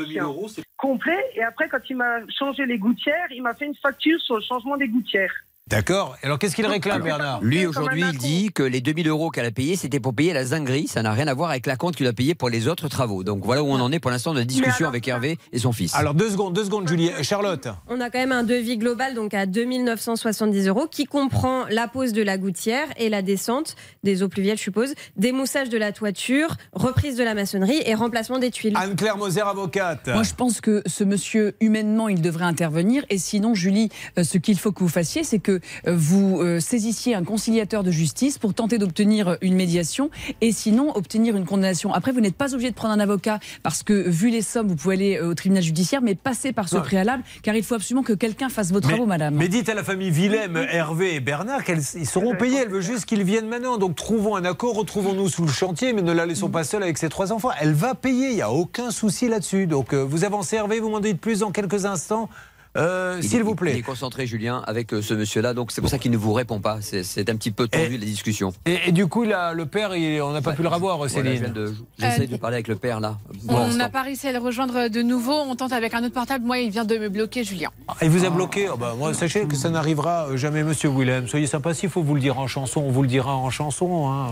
complet 0.78 1.24
et 1.36 1.43
après, 1.43 1.70
quand 1.70 1.80
il 1.89 1.95
m'a 1.95 2.20
changé 2.38 2.66
les 2.66 2.78
gouttières, 2.78 3.28
il 3.32 3.41
m'a 3.41 3.53
fait 3.53 3.66
une 3.66 3.76
facture 3.76 4.20
sur 4.22 4.36
le 4.36 4.41
changement 4.41 4.78
des 4.78 4.88
gouttières. 4.88 5.34
D'accord. 5.68 6.16
Alors, 6.22 6.38
qu'est-ce 6.38 6.55
qu'il 6.55 6.68
réclame, 6.68 7.01
Alors, 7.01 7.18
Bernard 7.18 7.41
Lui 7.41 7.66
aujourd'hui 7.66 8.03
il 8.07 8.18
dit 8.20 8.51
que 8.53 8.61
les 8.61 8.82
2000 8.82 9.07
euros 9.07 9.32
qu'elle 9.32 9.47
a 9.47 9.51
payés 9.51 9.76
c'était 9.76 9.99
pour 9.99 10.13
payer 10.13 10.32
la 10.32 10.45
zinguerie, 10.45 10.88
ça 10.88 11.01
n'a 11.01 11.11
rien 11.11 11.28
à 11.28 11.34
voir 11.34 11.49
avec 11.49 11.66
la 11.66 11.76
compte 11.76 11.95
qu'il 11.95 12.05
a 12.05 12.13
payé 12.13 12.36
pour 12.36 12.49
les 12.49 12.68
autres 12.68 12.88
travaux. 12.88 13.24
Donc 13.24 13.43
voilà 13.43 13.63
où 13.63 13.70
on 13.70 13.80
en 13.80 13.91
est 13.91 13.97
pour 13.97 14.11
l'instant 14.11 14.36
de 14.36 14.38
la 14.38 14.45
discussion 14.45 14.88
avec 14.88 15.07
Hervé 15.07 15.39
et 15.51 15.57
son 15.57 15.72
fils. 15.72 15.95
Alors, 15.95 16.13
deux 16.13 16.30
secondes, 16.30 16.53
deux 16.53 16.66
secondes, 16.66 16.88
Julie. 16.88 17.09
Euh, 17.09 17.24
Charlotte 17.24 17.68
On 17.88 17.99
a 17.99 18.11
quand 18.11 18.20
même 18.20 18.32
un 18.32 18.43
devis 18.43 18.78
global 18.78 19.16
donc 19.16 19.34
à 19.34 19.47
2970 19.47 20.68
euros 20.68 20.86
qui 20.86 21.05
comprend 21.05 21.66
la 21.72 21.88
pose 21.88 22.13
de 22.13 22.22
la 22.22 22.38
gouttière 22.38 22.86
et 22.97 23.09
la 23.09 23.24
descente 23.24 23.76
des 24.03 24.22
eaux 24.22 24.30
pluviales, 24.30 24.57
je 24.57 24.63
suppose, 24.63 24.93
démoussage 25.18 25.70
de 25.70 25.80
la 25.80 25.91
toiture, 25.91 26.57
reprise 26.74 27.18
de 27.18 27.24
la 27.24 27.34
maçonnerie 27.34 27.82
et 27.88 27.95
remplacement 27.95 28.38
des 28.38 28.51
tuiles. 28.51 28.78
Anne-Claire 28.78 29.18
Moser, 29.18 29.41
avocate. 29.41 30.09
Moi, 30.09 30.22
je 30.22 30.36
pense 30.36 30.61
que 30.61 30.84
ce 30.86 31.03
monsieur, 31.03 31.55
humainement, 31.59 32.07
il 32.07 32.22
devrait 32.22 32.45
intervenir. 32.45 33.03
Et 33.09 33.18
sinon, 33.18 33.55
Julie, 33.55 33.89
euh, 34.20 34.24
ce 34.24 34.38
qu'il 34.38 34.59
faut 34.59 34.72
que 34.72 34.82
vous 34.82 34.89
fassiez, 34.89 35.24
c'est 35.24 35.39
que 35.39 35.55
que 35.60 35.89
euh, 35.89 35.95
vous 35.95 36.39
euh, 36.41 36.60
saisissiez 36.60 37.16
un 37.16 37.24
conciliateur 37.24 37.84
de 37.84 37.91
justice 37.91 38.38
pour 38.38 38.53
tenter 38.53 38.78
d'obtenir 38.78 39.38
une 39.41 39.56
médiation 39.56 40.10
et 40.41 40.51
sinon 40.51 40.95
obtenir 40.95 41.36
une 41.36 41.45
condamnation. 41.45 41.93
Après, 41.93 42.12
vous 42.12 42.22
n'êtes 42.22 42.36
pas 42.36 42.53
obligé 42.53 42.70
de 42.70 42.76
prendre 42.76 42.93
un 42.93 42.99
avocat 42.99 43.39
parce 43.64 43.84
que, 43.84 43.93
vu 43.93 44.30
les 44.30 44.41
sommes, 44.41 44.68
vous 44.68 44.76
pouvez 44.76 44.95
aller 44.95 45.18
euh, 45.18 45.30
au 45.30 45.34
tribunal 45.34 45.64
judiciaire, 45.64 46.01
mais 46.01 46.16
passez 46.16 46.53
par 46.53 46.70
ce 46.70 46.78
préalable 46.78 47.24
car 47.43 47.56
il 47.56 47.64
faut 47.64 47.76
absolument 47.76 48.03
que 48.03 48.14
quelqu'un 48.14 48.49
fasse 48.49 48.72
vos 48.72 48.80
travaux, 48.80 49.06
madame. 49.06 49.36
Mais 49.36 49.47
dites 49.47 49.70
à 49.70 49.74
la 49.74 49.84
famille 49.84 50.12
Willem, 50.12 50.58
Hervé 50.58 51.16
et 51.16 51.20
Bernard 51.20 51.64
qu'ils 51.64 51.84
seront 51.84 52.36
payés. 52.36 52.60
Elle 52.64 52.70
veut 52.70 52.82
juste 52.82 53.06
qu'ils 53.06 53.24
viennent 53.24 53.47
maintenant. 53.47 53.78
Donc 53.78 53.95
trouvons 53.95 54.36
un 54.36 54.45
accord, 54.45 54.76
retrouvons-nous 54.76 55.30
sous 55.30 55.43
le 55.43 55.51
chantier, 55.51 55.93
mais 55.93 56.01
ne 56.01 56.12
la 56.12 56.26
laissons 56.26 56.49
pas 56.49 56.64
seule 56.64 56.84
avec 56.84 56.97
ses 56.97 57.10
trois 57.10 57.32
enfants. 57.32 57.49
Elle 57.60 57.74
va 57.74 57.95
payer, 57.95 58.30
il 58.30 58.36
n'y 58.36 58.41
a 58.41 58.51
aucun 58.51 58.91
souci 58.91 59.28
là-dessus. 59.28 59.68
Donc 59.68 59.93
euh, 59.93 60.03
vous 60.03 60.24
avancez 60.24 60.56
Hervé, 60.56 60.80
vous 60.80 60.89
m'en 60.89 60.99
dites 60.99 61.20
plus 61.20 61.39
dans 61.39 61.51
quelques 61.51 61.86
instants. 61.86 62.30
Euh, 62.76 63.20
Il 63.22 63.30
S'il 63.30 63.44
vous 63.44 63.52
Il 63.52 63.56
plaît. 63.56 63.78
est 63.78 63.82
concentré, 63.82 64.28
Julien, 64.28 64.62
avec 64.68 64.94
euh, 64.94 65.02
ce 65.02 65.14
monsieur-là, 65.14 65.54
donc 65.54 65.72
c'est 65.72 65.82
pour 65.82 65.90
ça 65.90 65.98
qu'il 65.98 66.12
ne 66.12 66.18
vous 66.18 66.34
répond 66.34 66.60
pas. 66.60 66.80
C'est- 66.82 67.30
un 67.30 67.36
petit 67.36 67.52
peu 67.52 67.68
tendu 67.68 67.98
la 67.98 68.06
discussion. 68.06 68.54
Et, 68.66 68.78
et 68.88 68.92
du 68.92 69.08
coup, 69.08 69.24
là, 69.24 69.54
le 69.54 69.66
père, 69.66 69.96
il- 69.96 70.22
on 70.22 70.32
n'a 70.32 70.42
pas 70.42 70.54
pu 70.54 70.62
le 70.62 70.68
revoir, 70.68 71.10
Céline. 71.10 71.52
de- 71.54 71.74
J'essaie 71.98 72.28
de 72.28 72.38
parler 72.38 72.56
avec 72.56 72.68
le 72.68 72.76
père 72.76 73.00
là. 73.00 73.18
On 73.48 73.68
n'a 73.74 73.90
pas 73.90 74.02
réussi 74.04 74.28
à 74.28 74.32
le 74.34 74.40
rejoindre 74.40 74.90
de 74.90 75.02
nouveau. 75.02 75.34
On 75.34 75.56
tente 75.56 75.72
avec 75.74 75.94
un 75.94 76.04
autre 76.04 76.14
portable. 76.14 76.46
Moi, 76.46 76.60
il 76.60 76.70
vient 76.72 76.86
de 76.86 76.98
me 76.98 77.10
bloquer, 77.10 77.44
Julien. 77.44 77.70
Il 78.02 78.10
vous 78.10 78.26
a 78.26 78.30
bloqué 78.30 78.68
Ah 78.72 78.76
bah, 78.78 78.94
moi, 78.98 79.14
Sachez 79.14 79.46
que 79.48 79.56
ça 79.56 79.70
n'arrivera 79.70 80.36
jamais, 80.36 80.64
monsieur 80.64 80.90
Willem. 80.90 81.28
Soyez 81.28 81.48
sympa, 81.48 81.74
s'il 81.74 81.90
faut 81.90 82.04
vous 82.04 82.16
le 82.16 82.22
dire 82.22 82.38
en 82.40 82.48
chanson, 82.48 82.82
on 82.86 82.92
vous 82.92 83.02
le 83.04 83.08
dira 83.08 83.36
en 83.36 83.50
chanson. 83.50 84.08
hein. 84.12 84.28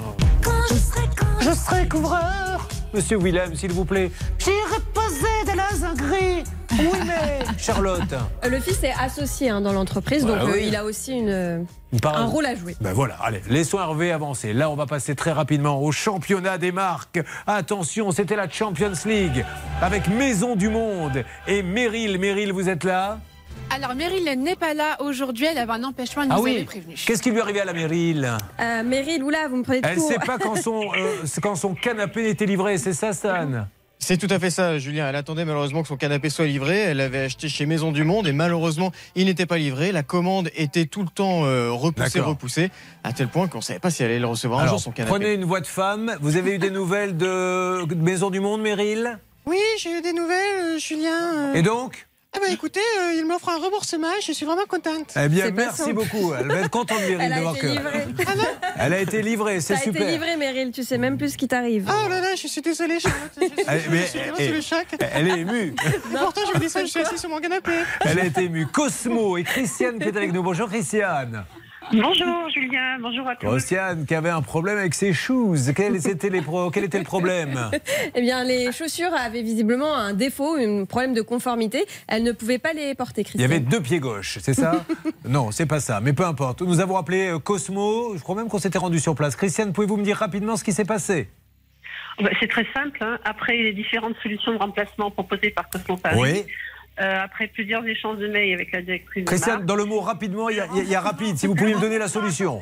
Je 1.39 1.51
serai 1.53 1.87
couvreur 1.87 2.67
Monsieur 2.93 3.17
Willem, 3.17 3.55
s'il 3.55 3.71
vous 3.71 3.85
plaît. 3.85 4.11
J'irai 4.37 4.81
poser 4.93 5.45
des 5.45 5.55
lasers 5.55 5.95
gris. 5.97 6.43
Oui, 6.71 6.99
mais. 7.05 7.39
Charlotte. 7.57 8.01
Euh, 8.43 8.49
Le 8.49 8.59
fils 8.59 8.83
est 8.83 8.93
associé 8.99 9.49
hein, 9.49 9.61
dans 9.61 9.73
l'entreprise, 9.73 10.25
Voilà, 10.25 10.45
donc 10.45 10.55
euh, 10.55 10.59
il 10.61 10.75
a 10.75 10.83
aussi 10.83 11.13
une, 11.13 11.65
un 12.03 12.25
rôle 12.25 12.45
à 12.45 12.55
jouer. 12.55 12.75
Ben 12.81 12.93
voilà, 12.93 13.15
allez, 13.23 13.41
laissons 13.49 13.79
Hervé 13.79 14.11
avancer. 14.11 14.53
Là, 14.53 14.69
on 14.69 14.75
va 14.75 14.85
passer 14.85 15.15
très 15.15 15.31
rapidement 15.31 15.81
au 15.81 15.91
championnat 15.91 16.57
des 16.57 16.71
marques. 16.71 17.19
Attention, 17.47 18.11
c'était 18.11 18.35
la 18.35 18.49
Champions 18.49 18.93
League 19.05 19.45
avec 19.81 20.07
Maison 20.07 20.55
du 20.55 20.69
Monde 20.69 21.23
et 21.47 21.63
Meryl. 21.63 22.19
Meryl, 22.19 22.51
vous 22.51 22.69
êtes 22.69 22.83
là? 22.83 23.19
Alors, 23.75 23.95
Meryl 23.95 24.23
n'est 24.39 24.55
pas 24.55 24.73
là 24.73 24.97
aujourd'hui. 24.99 25.45
Elle 25.49 25.57
avait 25.57 25.71
un 25.71 25.83
empêchement. 25.83 26.21
Elle 26.23 26.29
nous 26.29 26.35
Ah 26.35 26.39
avait 26.39 26.57
oui 26.59 26.63
prévenu. 26.63 26.95
Qu'est-ce 27.05 27.21
qui 27.23 27.31
lui 27.31 27.37
est 27.39 27.41
arrivé 27.41 27.59
à 27.61 27.65
la 27.65 27.73
Meryl? 27.73 28.37
Euh, 28.59 28.83
Meryl, 28.83 29.23
oula, 29.23 29.47
vous 29.47 29.57
me 29.57 29.63
prenez 29.63 29.81
de 29.81 29.87
Elle 29.87 29.95
ne 29.97 30.01
sait 30.01 30.19
pas 30.19 30.37
quand 30.37 30.55
son, 30.55 30.81
euh, 30.97 31.25
quand 31.41 31.55
son 31.55 31.73
canapé 31.73 32.29
était 32.29 32.45
livré, 32.45 32.77
c'est 32.77 32.93
ça, 32.93 33.13
Stan? 33.13 33.65
C'est 33.97 34.17
tout 34.17 34.27
à 34.29 34.37
fait 34.37 34.49
ça, 34.49 34.77
Julien. 34.79 35.07
Elle 35.09 35.15
attendait 35.15 35.45
malheureusement 35.45 35.81
que 35.81 35.87
son 35.87 35.95
canapé 35.95 36.29
soit 36.29 36.45
livré. 36.45 36.77
Elle 36.77 36.99
avait 36.99 37.19
acheté 37.25 37.47
chez 37.47 37.65
Maison 37.65 37.91
du 37.93 38.03
Monde 38.03 38.27
et 38.27 38.33
malheureusement, 38.33 38.91
il 39.15 39.25
n'était 39.25 39.45
pas 39.45 39.57
livré. 39.57 39.91
La 39.93 40.03
commande 40.03 40.49
était 40.55 40.85
tout 40.85 41.01
le 41.03 41.09
temps 41.09 41.45
euh, 41.45 41.71
repoussée, 41.71 42.19
repoussée, 42.19 42.69
à 43.05 43.13
tel 43.13 43.29
point 43.29 43.47
qu'on 43.47 43.59
ne 43.59 43.63
savait 43.63 43.79
pas 43.79 43.89
si 43.91 44.03
elle 44.03 44.11
allait 44.11 44.19
le 44.19 44.27
recevoir 44.27 44.59
un 44.59 44.67
jour, 44.67 44.79
son 44.79 44.91
canapé. 44.91 45.09
prenez 45.09 45.33
une 45.33 45.45
voix 45.45 45.61
de 45.61 45.67
femme. 45.67 46.15
Vous 46.21 46.35
avez 46.35 46.55
eu 46.55 46.57
des 46.59 46.69
nouvelles 46.69 47.15
de 47.17 47.85
de 47.85 47.95
Maison 47.95 48.29
du 48.29 48.39
Monde, 48.41 48.61
Meryl? 48.61 49.17
Oui, 49.45 49.57
j'ai 49.79 49.97
eu 49.97 50.01
des 50.01 50.13
nouvelles, 50.13 50.59
euh, 50.75 50.77
Julien. 50.77 51.51
euh. 51.51 51.53
Et 51.53 51.61
donc? 51.61 52.07
Ah 52.35 52.39
bah 52.41 52.47
écoutez, 52.51 52.79
euh, 52.99 53.13
il 53.15 53.25
m'offre 53.25 53.49
un 53.49 53.57
remboursement 53.59 54.07
et 54.17 54.21
je 54.21 54.31
suis 54.31 54.45
vraiment 54.45 54.65
contente. 54.67 55.13
Eh 55.15 55.29
bien, 55.29 55.51
merci 55.51 55.93
beaucoup. 55.93 56.33
Elle 56.33 56.47
va 56.47 56.59
être 56.61 56.69
contente, 56.71 56.99
Meryl, 57.01 57.17
Elle 57.21 57.31
a 57.31 57.35
d'avoir 57.35 57.55
été 57.55 57.67
que. 57.67 57.71
livrée. 57.71 58.05
Elle 58.77 58.93
a 58.93 58.99
été 58.99 59.21
livrée, 59.21 59.61
c'est 59.61 59.75
Ça 59.75 59.79
a 59.79 59.83
super. 59.83 60.01
été 60.01 60.11
livré, 60.13 60.35
Meryl, 60.37 60.71
tu 60.71 60.83
sais 60.83 60.97
même 60.97 61.17
plus 61.17 61.33
ce 61.33 61.37
qui 61.37 61.47
t'arrive. 61.47 61.87
Oh 61.89 62.09
là 62.09 62.21
là, 62.21 62.35
je 62.35 62.47
suis 62.47 62.61
désolée, 62.61 62.99
Charlotte. 62.99 63.31
Je 63.39 63.45
suis, 63.45 63.53
Elle, 63.67 63.81
mais- 63.91 63.97
je 64.01 64.05
suis 64.07 64.19
vraiment 64.19 64.35
eh, 64.39 64.47
sous 64.47 64.53
le 64.53 64.61
choc. 64.61 64.87
elle 64.99 65.27
est 65.27 65.39
émue. 65.41 65.75
Et 65.85 66.17
pourtant, 66.17 66.41
je 66.47 66.53
vous 66.53 66.59
dis 66.59 66.69
ça, 66.69 66.81
je 66.81 66.87
suis 66.89 66.99
assis 67.01 67.17
sur 67.19 67.29
mon 67.29 67.39
canapé. 67.39 67.71
Elle 68.01 68.19
a 68.19 68.25
été 68.25 68.43
émue. 68.45 68.65
Cosmo 68.67 69.37
et 69.37 69.43
Christiane 69.43 69.99
qui 69.99 70.07
est 70.07 70.17
avec 70.17 70.33
nous. 70.33 70.41
Bonjour 70.43 70.67
Christiane. 70.69 71.45
Bonjour 71.91 72.49
Julien, 72.49 72.97
bonjour 72.99 73.27
à 73.27 73.35
tous. 73.35 73.47
Christiane 73.47 74.05
qui 74.05 74.15
avait 74.15 74.29
un 74.29 74.41
problème 74.41 74.77
avec 74.79 74.93
ses 74.95 75.13
shoes. 75.13 75.55
Quel 75.75 75.95
était, 75.95 76.29
les 76.29 76.41
pro- 76.41 76.71
quel 76.71 76.83
était 76.85 76.97
le 76.97 77.03
problème? 77.03 77.69
Eh 78.15 78.21
bien, 78.21 78.43
les 78.43 78.71
chaussures 78.71 79.13
avaient 79.13 79.41
visiblement 79.43 79.93
un 79.95 80.13
défaut, 80.13 80.55
un 80.55 80.85
problème 80.85 81.13
de 81.13 81.21
conformité. 81.21 81.85
Elle 82.07 82.23
ne 82.23 82.31
pouvait 82.31 82.57
pas 82.57 82.73
les 82.73 82.95
porter, 82.95 83.23
Il 83.35 83.41
y 83.41 83.43
avait 83.43 83.59
deux 83.59 83.81
pieds 83.81 83.99
gauches, 83.99 84.39
c'est 84.41 84.53
ça? 84.53 84.85
Non, 85.27 85.51
c'est 85.51 85.65
pas 85.65 85.79
ça. 85.79 85.99
Mais 86.01 86.13
peu 86.13 86.25
importe. 86.25 86.61
Nous 86.61 86.79
avons 86.79 86.97
appelé 86.97 87.27
euh, 87.29 87.39
Cosmo. 87.39 88.15
Je 88.17 88.21
crois 88.21 88.35
même 88.35 88.49
qu'on 88.49 88.59
s'était 88.59 88.77
rendu 88.79 88.99
sur 88.99 89.15
place. 89.15 89.35
Christiane, 89.35 89.71
pouvez-vous 89.73 89.97
me 89.97 90.03
dire 90.03 90.17
rapidement 90.17 90.55
ce 90.57 90.63
qui 90.63 90.73
s'est 90.73 90.85
passé? 90.85 91.29
Bah, 92.21 92.29
C'est 92.39 92.47
très 92.49 92.65
simple. 92.73 92.99
hein. 93.01 93.17
Après 93.23 93.55
les 93.55 93.73
différentes 93.73 94.15
solutions 94.21 94.51
de 94.53 94.57
remplacement 94.57 95.11
proposées 95.11 95.49
par 95.51 95.69
Cosmo 95.69 95.95
Paris, 95.97 96.19
Oui. 96.19 96.43
Euh, 96.99 97.23
après 97.23 97.47
plusieurs 97.47 97.85
échanges 97.85 98.17
de 98.19 98.27
mails 98.27 98.53
avec 98.53 98.71
la 98.71 98.81
directrice 98.81 99.25
Christiane, 99.25 99.65
dans 99.65 99.75
le 99.75 99.85
mot 99.85 99.99
rapidement, 99.99 100.49
il 100.49 100.57
y, 100.57 100.59
a- 100.59 100.67
il 100.75 100.89
y 100.89 100.95
rapide. 100.95 101.37
Si 101.37 101.47
vous 101.47 101.55
pouviez 101.55 101.75
me 101.75 101.81
donner 101.81 101.97
la 101.97 102.07
solution. 102.07 102.61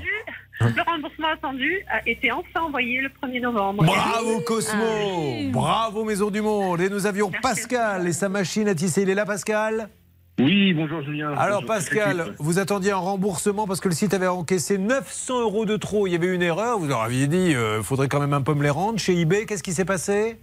le 0.62 0.82
remboursement 0.90 1.28
attendu 1.34 1.80
a 1.90 2.08
été 2.08 2.32
enfin 2.32 2.62
envoyé 2.68 3.02
le 3.02 3.10
1er 3.10 3.42
novembre. 3.42 3.84
Bravo 3.84 4.40
Cosmo 4.42 5.50
Bravo 5.52 6.04
Maison 6.04 6.30
du 6.30 6.42
Monde 6.42 6.82
Et 6.82 6.90
nous 6.90 7.08
avions 7.08 7.32
Pascal 7.42 8.08
et 8.08 8.14
sa 8.14 8.30
machine 8.30 8.68
à 8.68 8.76
tisser. 8.76 9.02
Il 9.02 9.10
est 9.10 9.16
là 9.16 9.26
Pascal? 9.26 9.90
Oui, 10.40 10.74
bonjour 10.74 11.02
Julien. 11.04 11.34
Alors 11.38 11.62
Bonjour, 11.62 11.76
Pascal, 11.76 12.36
vous 12.40 12.58
attendiez 12.58 12.92
un 12.92 12.96
remboursement 12.98 13.68
parce 13.68 13.80
que 13.80 13.90
le 13.90 13.94
site 13.96 14.14
avait 14.14 14.28
encaissé 14.28 14.78
900 14.78 15.42
euros 15.42 15.66
de 15.66 15.78
trop. 15.78 16.08
Il 16.08 16.14
y 16.14 16.16
avait 16.16 16.34
une 16.34 16.42
erreur. 16.42 16.80
Vous 16.80 16.88
leur 16.88 17.02
aviez 17.02 17.28
dit, 17.28 17.52
il 17.52 17.84
faudrait 17.84 18.08
quand 18.08 18.20
même 18.20 18.34
un 18.34 18.42
peu 18.42 18.54
me 18.54 18.64
les 18.64 18.70
rendre. 18.70 18.98
Chez 18.98 19.20
eBay, 19.20 19.46
qu'est-ce 19.46 19.62
qui 19.64 19.74
s'est 19.74 19.86
passé? 19.86 20.40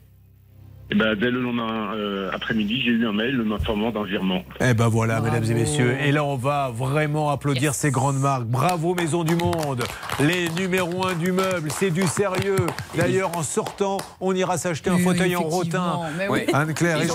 Eh 0.90 0.94
ben, 0.94 1.14
dès 1.14 1.30
le 1.30 1.42
lendemain 1.42 1.92
euh, 1.94 2.30
après-midi, 2.32 2.80
j'ai 2.82 2.92
eu 2.92 3.06
un 3.06 3.12
mail 3.12 3.36
m'informant 3.42 3.90
d'un 3.90 4.04
virement. 4.04 4.42
Eh 4.60 4.72
ben 4.72 4.88
voilà, 4.88 5.20
mesdames 5.20 5.44
et 5.44 5.52
messieurs. 5.52 5.94
Et 6.02 6.12
là, 6.12 6.24
on 6.24 6.36
va 6.36 6.70
vraiment 6.74 7.28
applaudir 7.28 7.74
ces 7.74 7.90
grandes 7.90 8.18
marques. 8.18 8.46
Bravo, 8.46 8.94
Maison 8.94 9.22
du 9.22 9.34
Monde. 9.36 9.84
Les 10.18 10.48
numéros 10.48 11.06
un 11.06 11.14
du 11.14 11.30
meuble, 11.30 11.70
c'est 11.70 11.90
du 11.90 12.04
sérieux. 12.06 12.56
D'ailleurs, 12.96 13.36
en 13.36 13.42
sortant, 13.42 13.98
on 14.22 14.34
ira 14.34 14.56
s'acheter 14.56 14.88
un 14.88 14.94
Oui, 14.96 15.02
fauteuil 15.02 15.36
en 15.36 15.42
rotin. 15.42 16.00
Oui. 16.30 16.40
Anne-Claire, 16.54 17.00
je 17.02 17.08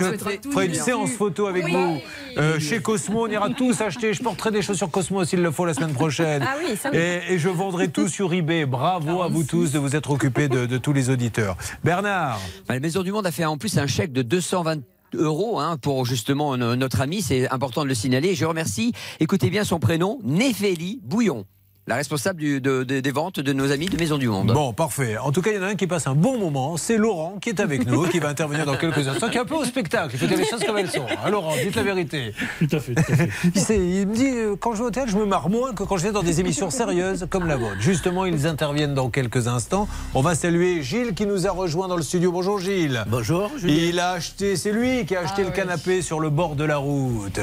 ferai 0.51 0.67
une 0.67 0.75
séance 0.75 1.11
photo 1.13 1.47
avec 1.47 1.65
Oui. 1.65 1.71
vous. 1.73 1.97
Euh, 2.37 2.59
chez 2.59 2.79
Cosmo, 2.79 3.25
on 3.25 3.31
ira 3.31 3.49
tous 3.49 3.81
acheter. 3.81 4.13
Je 4.13 4.21
porterai 4.21 4.51
des 4.51 4.61
choses 4.61 4.77
sur 4.77 4.91
Cosmo 4.91 5.25
s'il 5.25 5.41
le 5.41 5.49
faut 5.49 5.65
la 5.65 5.73
semaine 5.73 5.93
prochaine. 5.93 6.43
Ah 6.47 6.55
oui, 6.59 6.75
ça. 6.77 6.89
Et, 6.93 7.33
et 7.33 7.39
je 7.39 7.49
vendrai 7.49 7.87
tout 7.87 8.07
sur 8.07 8.31
eBay. 8.33 8.65
Bravo 8.65 9.23
à 9.23 9.27
vous 9.29 9.43
tous 9.43 9.71
de 9.71 9.79
vous 9.79 9.95
être 9.95 10.11
occupés 10.11 10.47
de, 10.47 10.65
de 10.67 10.77
tous 10.77 10.93
les 10.93 11.09
auditeurs. 11.09 11.57
Bernard. 11.83 12.39
Bah, 12.67 12.75
La 12.75 12.79
Maison 12.79 13.01
du 13.01 13.11
Monde 13.11 13.25
a 13.25 13.31
fait 13.31 13.45
en 13.45 13.57
plus 13.63 13.77
un 13.77 13.87
chèque 13.87 14.11
de 14.11 14.23
220 14.23 14.81
euros 15.13 15.57
hein, 15.57 15.77
pour 15.77 16.05
justement 16.05 16.57
no- 16.57 16.75
notre 16.75 16.99
ami, 16.99 17.21
c'est 17.21 17.49
important 17.49 17.83
de 17.83 17.87
le 17.87 17.95
signaler. 17.95 18.35
Je 18.35 18.43
remercie, 18.43 18.91
écoutez 19.21 19.49
bien 19.49 19.63
son 19.63 19.79
prénom, 19.79 20.19
Néphélie 20.21 20.99
Bouillon, 21.01 21.45
la 21.85 21.95
responsable 21.95 22.39
du- 22.39 22.61
de- 22.61 22.83
de- 22.83 23.01
des 23.01 23.11
ventes 23.11 23.41
de 23.41 23.51
nos 23.51 23.71
amis 23.71 23.87
de 23.87 23.97
Maison 23.97 24.17
du 24.17 24.29
Monde. 24.29 24.53
Bon, 24.53 24.71
parfait. 24.71 25.17
En 25.17 25.33
tout 25.33 25.41
cas, 25.41 25.51
il 25.51 25.57
y 25.57 25.59
en 25.59 25.63
a 25.63 25.67
un 25.67 25.75
qui 25.75 25.85
passe 25.85 26.07
un 26.07 26.15
bon 26.15 26.37
moment. 26.39 26.77
C'est 26.77 26.95
Laurent 26.97 27.35
qui 27.41 27.49
est 27.49 27.59
avec 27.59 27.85
nous, 27.85 28.03
qui 28.07 28.19
va 28.19 28.29
intervenir 28.29 28.65
dans 28.65 28.77
quelques 28.77 29.05
instants, 29.05 29.27
qui 29.29 29.37
est 29.37 29.41
un 29.41 29.45
peu 29.45 29.55
au 29.55 29.65
spectacle. 29.65 30.11
Il 30.13 30.19
faut 30.19 30.25
dire 30.27 30.37
les 30.37 30.45
choses 30.45 30.63
comme 30.63 30.77
elles 30.77 30.89
sont. 30.89 31.05
hein, 31.25 31.29
Laurent, 31.29 31.53
dites 31.61 31.75
la 31.75 31.83
vérité. 31.83 32.33
Tout 32.59 32.67
à 32.71 32.79
fait, 32.79 32.95
tout 32.95 33.03
à 33.11 33.15
fait. 33.15 33.29
Il, 33.75 34.07
me 34.07 34.15
dit, 34.15 34.29
euh, 34.29 34.55
quand 34.57 34.73
je 34.75 34.79
vais 34.79 34.85
au 34.87 34.91
théâtre, 34.91 35.11
je 35.11 35.17
me 35.17 35.25
marre 35.25 35.49
moins 35.49 35.73
que 35.73 35.83
quand 35.83 35.97
je 35.97 36.03
vais 36.03 36.11
dans 36.13 36.23
des 36.23 36.39
émissions 36.39 36.69
sérieuses 36.69 37.27
comme 37.29 37.47
la 37.47 37.57
vôtre. 37.57 37.75
Justement, 37.81 38.23
ils 38.25 38.47
interviennent 38.47 38.93
dans 38.93 39.09
quelques 39.09 39.49
instants. 39.49 39.89
On 40.13 40.21
va 40.21 40.35
saluer 40.35 40.81
Gilles 40.83 41.13
qui 41.13 41.25
nous 41.25 41.47
a 41.47 41.51
rejoint 41.51 41.89
dans 41.89 41.97
le 41.97 42.03
studio. 42.03 42.31
Bonjour 42.31 42.59
Gilles. 42.59 43.03
Bonjour. 43.07 43.51
Il 43.65 43.99
a 43.99 44.11
acheté, 44.11 44.55
c'est 44.55 44.71
lui 44.71 45.05
qui 45.05 45.17
a 45.17 45.21
acheté 45.21 45.43
le 45.43 45.51
canapé 45.51 46.01
sur 46.01 46.21
le 46.21 46.29
bord 46.29 46.55
de 46.55 46.63
la 46.63 46.77
route. 46.77 47.41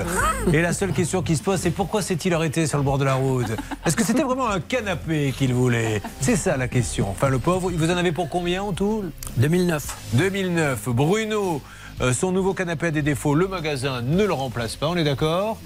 Et 0.53 0.63
la 0.63 0.73
seule 0.73 0.93
question 0.93 1.21
qui 1.23 1.37
se 1.37 1.43
pose, 1.43 1.61
c'est 1.61 1.71
pourquoi 1.71 2.01
s'est-il 2.01 2.33
arrêté 2.33 2.67
sur 2.67 2.79
le 2.79 2.85
bord 2.85 2.97
de 2.97 3.05
la 3.05 3.15
route? 3.15 3.51
Est-ce 3.85 3.97
que 3.97 4.05
c'était 4.05 4.23
vraiment 4.31 4.49
un 4.49 4.61
canapé 4.61 5.35
qu'il 5.37 5.53
voulait 5.53 6.01
C'est 6.21 6.37
ça 6.37 6.57
la 6.57 6.69
question. 6.69 7.09
Enfin, 7.11 7.31
le 7.31 7.41
pauvre, 7.41 7.69
vous 7.75 7.91
en 7.91 7.97
avez 7.97 8.13
pour 8.13 8.29
combien 8.29 8.63
en 8.63 8.73
tout? 8.73 9.03
2009. 9.39 9.85
2009. 10.15 10.89
Bruno, 10.91 11.61
euh, 12.01 12.13
son 12.13 12.31
nouveau 12.31 12.55
canapé 12.55 12.87
a 12.87 12.91
des 12.93 13.03
défauts. 13.03 13.35
Le 13.35 13.49
magasin 13.49 14.03
ne 14.03 14.23
le 14.25 14.33
remplace 14.33 14.77
pas, 14.77 14.87
on 14.87 14.97
est 14.97 15.03
d'accord? 15.03 15.59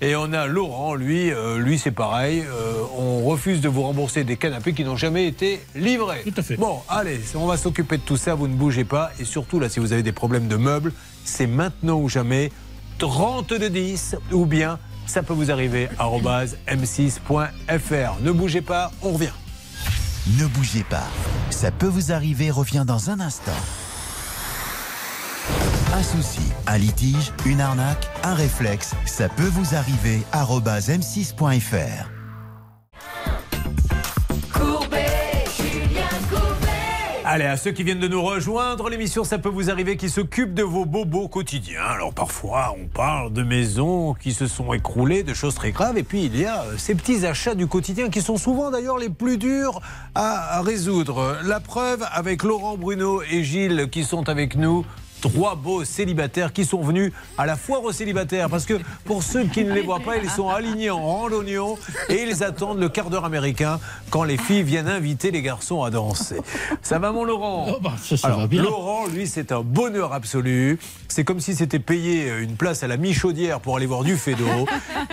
Et 0.00 0.14
on 0.14 0.32
a 0.32 0.46
Laurent, 0.46 0.94
lui, 0.94 1.32
euh, 1.32 1.58
lui 1.58 1.78
c'est 1.80 1.90
pareil. 1.90 2.44
euh, 2.48 2.82
on 2.96 3.24
refuse 3.24 3.60
de 3.60 3.68
vous 3.68 3.82
rembourser 3.82 4.22
des 4.22 4.36
canapés 4.36 4.72
qui 4.72 4.84
n'ont 4.84 4.96
jamais 4.96 5.26
été 5.26 5.60
livrés. 5.74 6.22
Tout 6.24 6.34
à 6.36 6.42
fait. 6.42 6.56
Bon, 6.56 6.78
allez, 6.88 7.20
on 7.34 7.46
va 7.46 7.56
s'occuper 7.56 7.96
de 7.96 8.02
tout 8.02 8.16
ça. 8.16 8.36
Vous 8.36 8.46
ne 8.46 8.54
bougez 8.54 8.84
pas. 8.84 9.10
Et 9.18 9.24
surtout, 9.24 9.58
là, 9.58 9.68
si 9.68 9.80
vous 9.80 9.92
avez 9.92 10.04
des 10.04 10.12
problèmes 10.12 10.46
de 10.46 10.56
meubles, 10.56 10.92
c'est 11.24 11.48
maintenant 11.48 11.98
ou 11.98 12.08
jamais. 12.08 12.52
30 12.98 13.52
de 13.54 13.66
10 13.66 14.16
ou 14.30 14.46
bien 14.46 14.78
ça 15.12 15.22
peut 15.22 15.34
vous 15.34 15.50
arriver 15.50 15.90
arobase 15.98 16.56
m6.fr. 16.66 18.22
Ne 18.22 18.32
bougez 18.32 18.62
pas, 18.62 18.90
on 19.02 19.10
revient. 19.10 19.34
Ne 20.38 20.46
bougez 20.46 20.84
pas. 20.84 21.06
Ça 21.50 21.70
peut 21.70 21.86
vous 21.86 22.12
arriver 22.12 22.50
revient 22.50 22.84
dans 22.86 23.10
un 23.10 23.20
instant. 23.20 23.52
Un 25.94 26.02
souci, 26.02 26.40
un 26.66 26.78
litige, 26.78 27.30
une 27.44 27.60
arnaque, 27.60 28.08
un 28.22 28.32
réflexe, 28.32 28.94
ça 29.04 29.28
peut 29.28 29.50
vous 29.52 29.74
arriver 29.74 30.22
arobase 30.32 30.88
m6.fr. 30.88 32.08
Courbet, 34.50 34.50
Julien 34.50 34.60
Courbet. 34.60 35.01
Allez, 37.34 37.46
à 37.46 37.56
ceux 37.56 37.70
qui 37.70 37.82
viennent 37.82 37.98
de 37.98 38.08
nous 38.08 38.22
rejoindre, 38.22 38.90
l'émission 38.90 39.24
Ça 39.24 39.38
peut 39.38 39.48
vous 39.48 39.70
arriver 39.70 39.96
qui 39.96 40.10
s'occupe 40.10 40.52
de 40.52 40.62
vos 40.62 40.84
bobos 40.84 41.28
quotidiens. 41.28 41.80
Alors 41.80 42.12
parfois, 42.12 42.74
on 42.78 42.88
parle 42.88 43.32
de 43.32 43.42
maisons 43.42 44.12
qui 44.12 44.34
se 44.34 44.46
sont 44.46 44.74
écroulées, 44.74 45.22
de 45.22 45.32
choses 45.32 45.54
très 45.54 45.70
graves, 45.70 45.96
et 45.96 46.02
puis 46.02 46.26
il 46.26 46.38
y 46.38 46.44
a 46.44 46.64
euh, 46.64 46.76
ces 46.76 46.94
petits 46.94 47.24
achats 47.24 47.54
du 47.54 47.66
quotidien 47.66 48.10
qui 48.10 48.20
sont 48.20 48.36
souvent 48.36 48.70
d'ailleurs 48.70 48.98
les 48.98 49.08
plus 49.08 49.38
durs 49.38 49.80
à 50.14 50.58
à 50.58 50.60
résoudre. 50.60 51.38
La 51.46 51.58
preuve 51.58 52.06
avec 52.12 52.42
Laurent 52.42 52.76
Bruno 52.76 53.22
et 53.22 53.42
Gilles 53.44 53.88
qui 53.90 54.04
sont 54.04 54.28
avec 54.28 54.54
nous. 54.54 54.84
Trois 55.22 55.54
beaux 55.54 55.84
célibataires 55.84 56.52
qui 56.52 56.64
sont 56.66 56.82
venus 56.82 57.12
à 57.38 57.46
la 57.46 57.56
foire 57.56 57.82
aux 57.84 57.92
célibataires. 57.92 58.50
Parce 58.50 58.66
que 58.66 58.74
pour 59.04 59.22
ceux 59.22 59.44
qui 59.44 59.64
ne 59.64 59.72
les 59.72 59.80
voient 59.82 60.00
pas, 60.00 60.16
ils 60.18 60.28
sont 60.28 60.48
alignés 60.50 60.90
en 60.90 61.00
rang 61.00 61.30
d'oignon 61.30 61.78
et 62.10 62.22
ils 62.24 62.42
attendent 62.44 62.80
le 62.80 62.88
quart 62.90 63.08
d'heure 63.08 63.24
américain 63.24 63.78
quand 64.10 64.24
les 64.24 64.36
filles 64.36 64.62
viennent 64.64 64.88
inviter 64.88 65.30
les 65.30 65.40
garçons 65.40 65.82
à 65.84 65.90
danser. 65.90 66.36
Ça 66.82 66.98
va, 66.98 67.12
mon 67.12 67.24
Laurent 67.24 67.66
Oh, 67.70 67.78
bah, 67.80 67.92
ça, 68.02 68.16
ça 68.16 68.26
Alors, 68.28 68.40
va 68.40 68.46
bien. 68.48 68.62
Laurent, 68.62 69.06
lui, 69.06 69.26
c'est 69.26 69.52
un 69.52 69.62
bonheur 69.62 70.12
absolu. 70.12 70.78
C'est 71.08 71.24
comme 71.24 71.40
si 71.40 71.54
c'était 71.54 71.78
payé 71.78 72.28
une 72.40 72.56
place 72.56 72.82
à 72.82 72.88
la 72.88 72.96
Michaudière 72.96 73.60
pour 73.60 73.76
aller 73.76 73.86
voir 73.86 74.02
du 74.02 74.16
Fédo. 74.16 74.44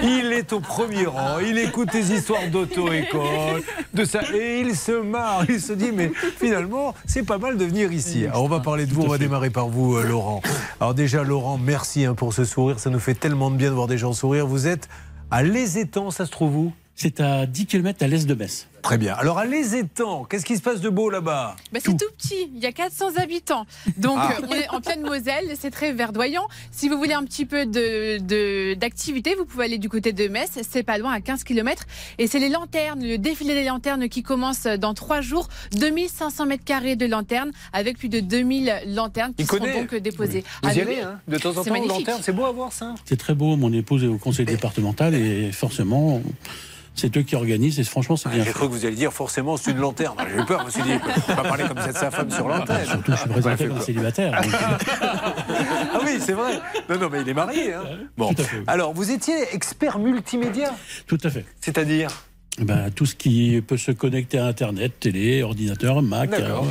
Il 0.02 0.34
est 0.34 0.52
au 0.54 0.60
premier 0.60 1.06
rang, 1.06 1.38
il 1.40 1.58
écoute 1.60 1.92
des 1.92 2.14
histoires 2.14 2.48
d'auto-école, 2.52 3.62
de 3.94 4.06
ça, 4.06 4.22
et 4.34 4.62
il 4.62 4.76
se 4.76 4.92
marre. 5.02 5.44
Il 5.50 5.62
se 5.62 5.74
dit, 5.74 5.92
mais 5.94 6.12
finalement, 6.40 6.94
c'est 7.06 7.24
pas 7.24 7.38
mal 7.38 7.58
de 7.58 7.66
venir 7.66 7.92
ici. 7.92 8.26
Alors, 8.26 8.44
on 8.44 8.48
va 8.48 8.60
parler 8.60 8.86
de 8.86 8.94
vous, 8.94 9.04
on 9.04 9.08
va 9.08 9.18
démarrer 9.18 9.50
par 9.50 9.68
vous, 9.68 9.99
euh, 10.00 10.08
Laurent. 10.08 10.42
Alors, 10.80 10.94
déjà, 10.94 11.24
Laurent, 11.24 11.58
merci 11.58 12.06
hein, 12.06 12.14
pour 12.14 12.34
ce 12.34 12.46
sourire. 12.46 12.80
Ça 12.80 12.90
nous 12.90 13.00
fait 13.00 13.16
tellement 13.16 13.52
de 13.52 13.56
bien 13.56 13.70
de 13.70 13.76
voir 13.76 13.88
des 13.88 13.98
gens 13.98 14.14
sourire. 14.14 14.48
Vous 14.48 14.68
êtes 14.68 14.90
à 15.32 15.44
Les 15.44 15.78
Étangs, 15.78 16.12
ça 16.12 16.26
se 16.26 16.32
trouve 16.32 16.56
où? 16.56 16.74
C'est 17.02 17.22
à 17.22 17.46
10 17.46 17.66
km 17.66 18.04
à 18.04 18.08
l'est 18.10 18.26
de 18.28 18.34
Metz. 18.34 18.68
Très 18.82 18.98
bien. 18.98 19.14
Alors, 19.14 19.38
à 19.38 19.46
Les 19.46 19.76
Étangs, 19.78 20.26
qu'est-ce 20.26 20.46
qui 20.46 20.58
se 20.58 20.62
passe 20.62 20.82
de 20.82 20.90
beau 20.90 21.10
là-bas? 21.10 21.56
Bah, 21.72 21.80
c'est 21.82 21.92
tout 21.98 22.12
petit, 22.18 22.50
il 22.54 22.60
y 22.62 22.66
a 22.66 22.74
400 22.74 23.16
habitants. 23.16 23.66
Donc 23.98 24.18
Ah. 24.20 24.34
euh, 24.42 24.46
on 24.50 24.54
est 24.54 24.68
en 24.70 24.82
pleine 24.82 25.02
Moselle, 25.02 25.54
c'est 25.58 25.72
très 25.72 25.94
verdoyant. 25.94 26.44
Si 26.72 26.90
vous 26.90 26.98
voulez 26.98 27.14
un 27.14 27.24
petit 27.24 27.46
peu 27.46 27.66
de- 27.66 28.18
de- 28.18 28.74
d'activité, 28.74 29.34
vous 29.36 29.46
pouvez 29.46 29.64
aller 29.66 29.78
du 29.78 29.88
côté 29.88 30.12
de 30.12 30.28
Metz, 30.28 30.60
c'est 30.70 30.84
pas 30.84 30.98
loin, 30.98 31.14
à 31.14 31.22
15 31.22 31.46
km. 31.46 31.86
Et 32.18 32.28
c'est 32.28 32.40
les 32.40 32.50
lanternes, 32.50 33.02
le 33.02 33.18
défilé 33.18 33.54
des 33.54 33.64
lanternes 33.64 34.10
qui 34.10 34.22
commence 34.22 34.64
dans 34.64 34.94
trois 34.94 35.22
jours. 35.22 35.48
2500 35.78 36.48
mètres 36.48 36.66
carrés 36.66 36.98
de 36.98 37.06
lanternes, 37.06 37.52
avec 37.72 37.98
plus 37.98 38.10
de 38.10 38.20
2000 38.20 38.74
lanternes 38.88 39.34
qui 39.36 39.44
Il 39.44 39.46
seront 39.48 39.60
connaît. 39.60 39.74
donc 39.80 39.96
déposées. 39.96 40.42
Vous 40.64 40.70
Ah, 40.70 40.74
y 40.74 40.78
mais 40.78 40.82
allez, 40.82 41.00
hein, 41.02 41.22
de 41.30 41.38
temps 41.38 41.52
en 41.52 41.64
temps, 41.64 41.72
magnifique. 41.72 42.00
lanterne, 42.08 42.20
c'est 42.24 42.34
beau 42.34 42.44
à 42.44 42.52
voir 42.52 42.74
ça 42.74 42.94
C'est 43.06 43.18
très 43.18 43.36
beau. 43.36 43.56
Mon 43.56 43.72
épouse 43.72 44.04
est 44.04 44.08
au 44.08 44.18
conseil 44.18 44.46
départemental 44.46 45.16
et 45.16 45.52
forcément, 45.54 46.22
c'est 47.00 47.16
eux 47.18 47.22
qui 47.24 47.36
organisent 47.36 47.80
et 47.80 47.84
franchement, 47.84 48.16
c'est 48.18 48.30
bien 48.30 48.44
J'ai 48.44 48.52
cru 48.52 48.68
que 48.68 48.74
vous 48.74 48.86
alliez 48.86 48.96
dire 48.96 49.14
forcément 49.14 49.58
c'est 49.58 49.72
une 49.72 49.78
lanterne. 49.78 50.16
J'ai 50.34 50.42
eu 50.42 50.46
peur, 50.46 50.62
je 50.62 50.66
me 50.66 50.70
suis 50.72 50.82
dit, 50.84 50.90
il 50.92 51.00
peut 51.00 51.34
pas 51.36 51.44
parler 51.44 51.64
comme 51.68 51.78
ça 51.80 51.92
de 51.92 51.98
sa 51.98 52.12
femme 52.12 52.30
sur 52.32 52.48
l'antenne. 52.48 52.86
Surtout, 52.86 53.12
je 53.14 53.18
suis 53.18 53.30
présenté 53.30 53.68
comme 53.68 53.82
célibataire. 53.82 54.42
donc, 54.42 54.52
Ah 55.94 56.00
oui, 56.04 56.20
c'est 56.20 56.34
vrai. 56.34 56.60
Non, 56.90 56.98
non, 57.00 57.10
mais 57.12 57.22
il 57.22 57.30
est 57.30 57.34
marié. 57.34 57.74
hein. 57.74 57.84
Bon. 58.18 58.32
Alors, 58.68 58.94
vous 58.94 59.12
étiez 59.12 59.36
expert 59.54 60.00
multimédia 60.00 60.74
Tout 61.08 61.18
à 61.24 61.30
fait. 61.30 61.46
C'est-à-dire 61.62 62.10
Ben, 62.60 62.90
tout 62.92 63.06
ce 63.06 63.16
qui 63.16 63.62
peut 63.66 63.78
se 63.78 63.92
connecter 63.92 64.38
à 64.40 64.46
Internet, 64.46 65.00
télé, 65.00 65.44
ordinateur, 65.44 66.02
Mac. 66.02 66.30
D'accord. 66.30 66.68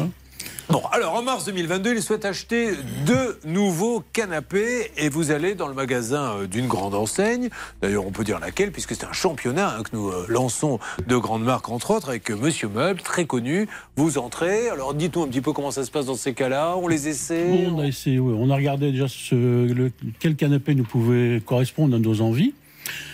Bon, 0.70 0.82
alors 0.92 1.14
en 1.14 1.22
mars 1.22 1.46
2022, 1.46 1.94
il 1.94 2.02
souhaite 2.02 2.26
acheter 2.26 2.72
deux 3.06 3.38
nouveaux 3.46 4.02
canapés 4.12 4.90
et 4.98 5.08
vous 5.08 5.30
allez 5.30 5.54
dans 5.54 5.66
le 5.66 5.72
magasin 5.72 6.34
euh, 6.40 6.46
d'une 6.46 6.66
grande 6.66 6.94
enseigne. 6.94 7.48
D'ailleurs, 7.80 8.06
on 8.06 8.10
peut 8.10 8.22
dire 8.22 8.38
laquelle, 8.38 8.70
puisque 8.70 8.94
c'est 8.94 9.06
un 9.06 9.12
championnat 9.14 9.76
hein, 9.78 9.82
que 9.82 9.96
nous 9.96 10.10
euh, 10.10 10.26
lançons 10.28 10.78
de 11.06 11.16
grandes 11.16 11.42
marques, 11.44 11.70
entre 11.70 11.92
autres, 11.92 12.10
avec 12.10 12.30
euh, 12.30 12.36
Monsieur 12.36 12.68
Meuble, 12.68 13.00
très 13.00 13.24
connu. 13.24 13.66
Vous 13.96 14.18
entrez. 14.18 14.68
Alors, 14.68 14.92
dites-nous 14.92 15.22
un 15.22 15.28
petit 15.28 15.40
peu 15.40 15.54
comment 15.54 15.70
ça 15.70 15.84
se 15.84 15.90
passe 15.90 16.04
dans 16.04 16.16
ces 16.16 16.34
cas-là. 16.34 16.76
On 16.76 16.86
les 16.86 17.08
essaie. 17.08 17.66
On 17.72 17.78
a 17.80 17.86
essayé, 17.86 18.18
ouais, 18.18 18.34
on 18.38 18.50
a 18.50 18.56
regardé 18.56 18.92
déjà 18.92 19.06
ce, 19.08 19.34
le- 19.34 19.90
quel 20.18 20.36
canapé 20.36 20.74
nous 20.74 20.84
pouvait 20.84 21.40
correspondre 21.46 21.96
à 21.96 21.98
nos 21.98 22.20
envies. 22.20 22.52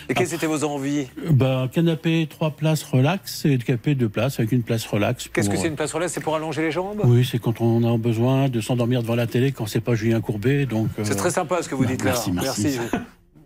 Et 0.09 0.13
quelles 0.13 0.33
étaient 0.33 0.47
vos 0.47 0.63
envies 0.63 1.07
Ben, 1.31 1.67
canapé 1.67 2.27
trois 2.29 2.51
places 2.51 2.83
relax 2.83 3.45
et 3.45 3.57
canapé 3.57 3.95
deux 3.95 4.09
places 4.09 4.39
avec 4.39 4.51
une 4.51 4.63
place 4.63 4.85
relax. 4.85 5.29
Qu'est-ce 5.33 5.49
que 5.49 5.57
c'est 5.57 5.67
une 5.67 5.75
place 5.75 5.93
relax? 5.93 6.13
C'est 6.13 6.21
pour 6.21 6.35
allonger 6.35 6.61
les 6.61 6.71
jambes? 6.71 7.01
Oui, 7.03 7.27
c'est 7.29 7.39
quand 7.39 7.61
on 7.61 7.83
a 7.83 7.97
besoin 7.97 8.49
de 8.49 8.61
s'endormir 8.61 9.01
devant 9.01 9.15
la 9.15 9.27
télé 9.27 9.51
quand 9.51 9.65
c'est 9.65 9.81
pas 9.81 9.95
Julien 9.95 10.21
Courbet. 10.21 10.65
Donc 10.65 10.89
C'est 11.03 11.13
euh, 11.13 11.15
très 11.15 11.31
sympa 11.31 11.61
ce 11.61 11.69
que 11.69 11.75
vous 11.75 11.83
bah, 11.83 11.89
dites 11.91 12.03
merci, 12.03 12.31
là. 12.31 12.41
merci. 12.43 12.79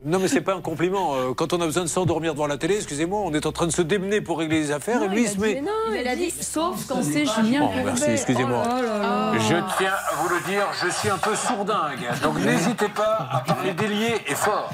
Non, 0.05 0.17
mais 0.19 0.29
c'est 0.29 0.39
pas 0.39 0.55
un 0.55 0.61
compliment. 0.61 1.15
Euh, 1.15 1.33
Quand 1.35 1.51
on 1.51 1.59
a 1.59 1.65
besoin 1.65 1.83
de 1.83 1.89
s'endormir 1.89 2.33
devant 2.33 2.47
la 2.47 2.57
télé, 2.57 2.75
excusez-moi, 2.75 3.19
on 3.21 3.33
est 3.33 3.45
en 3.45 3.51
train 3.51 3.67
de 3.67 3.71
se 3.73 3.81
démener 3.81 4.21
pour 4.21 4.39
régler 4.39 4.61
les 4.61 4.71
affaires 4.71 5.03
et 5.03 5.09
lui 5.09 5.23
il 5.23 5.27
se 5.27 5.37
met. 5.39 5.61
il 5.99 6.07
a 6.07 6.15
dit 6.15 6.31
sauf 6.31 6.85
quand 6.87 7.03
c'est 7.03 7.25
Julien 7.25 7.61
Bon, 7.65 7.71
merci, 7.83 8.05
excusez-moi. 8.11 8.63
Oh 8.65 9.35
Je 9.37 9.55
tiens 9.77 9.91
à 9.91 10.15
vous 10.21 10.29
le 10.29 10.49
dire, 10.49 10.63
je 10.85 10.89
suis 10.89 11.09
un 11.09 11.17
peu 11.17 11.35
sourdingue. 11.35 11.99
Donc 12.23 12.39
n'hésitez 12.39 12.87
pas 12.87 13.27
à 13.29 13.39
parler 13.41 13.73
délié 13.73 14.07
et 14.25 14.35
fort. 14.35 14.71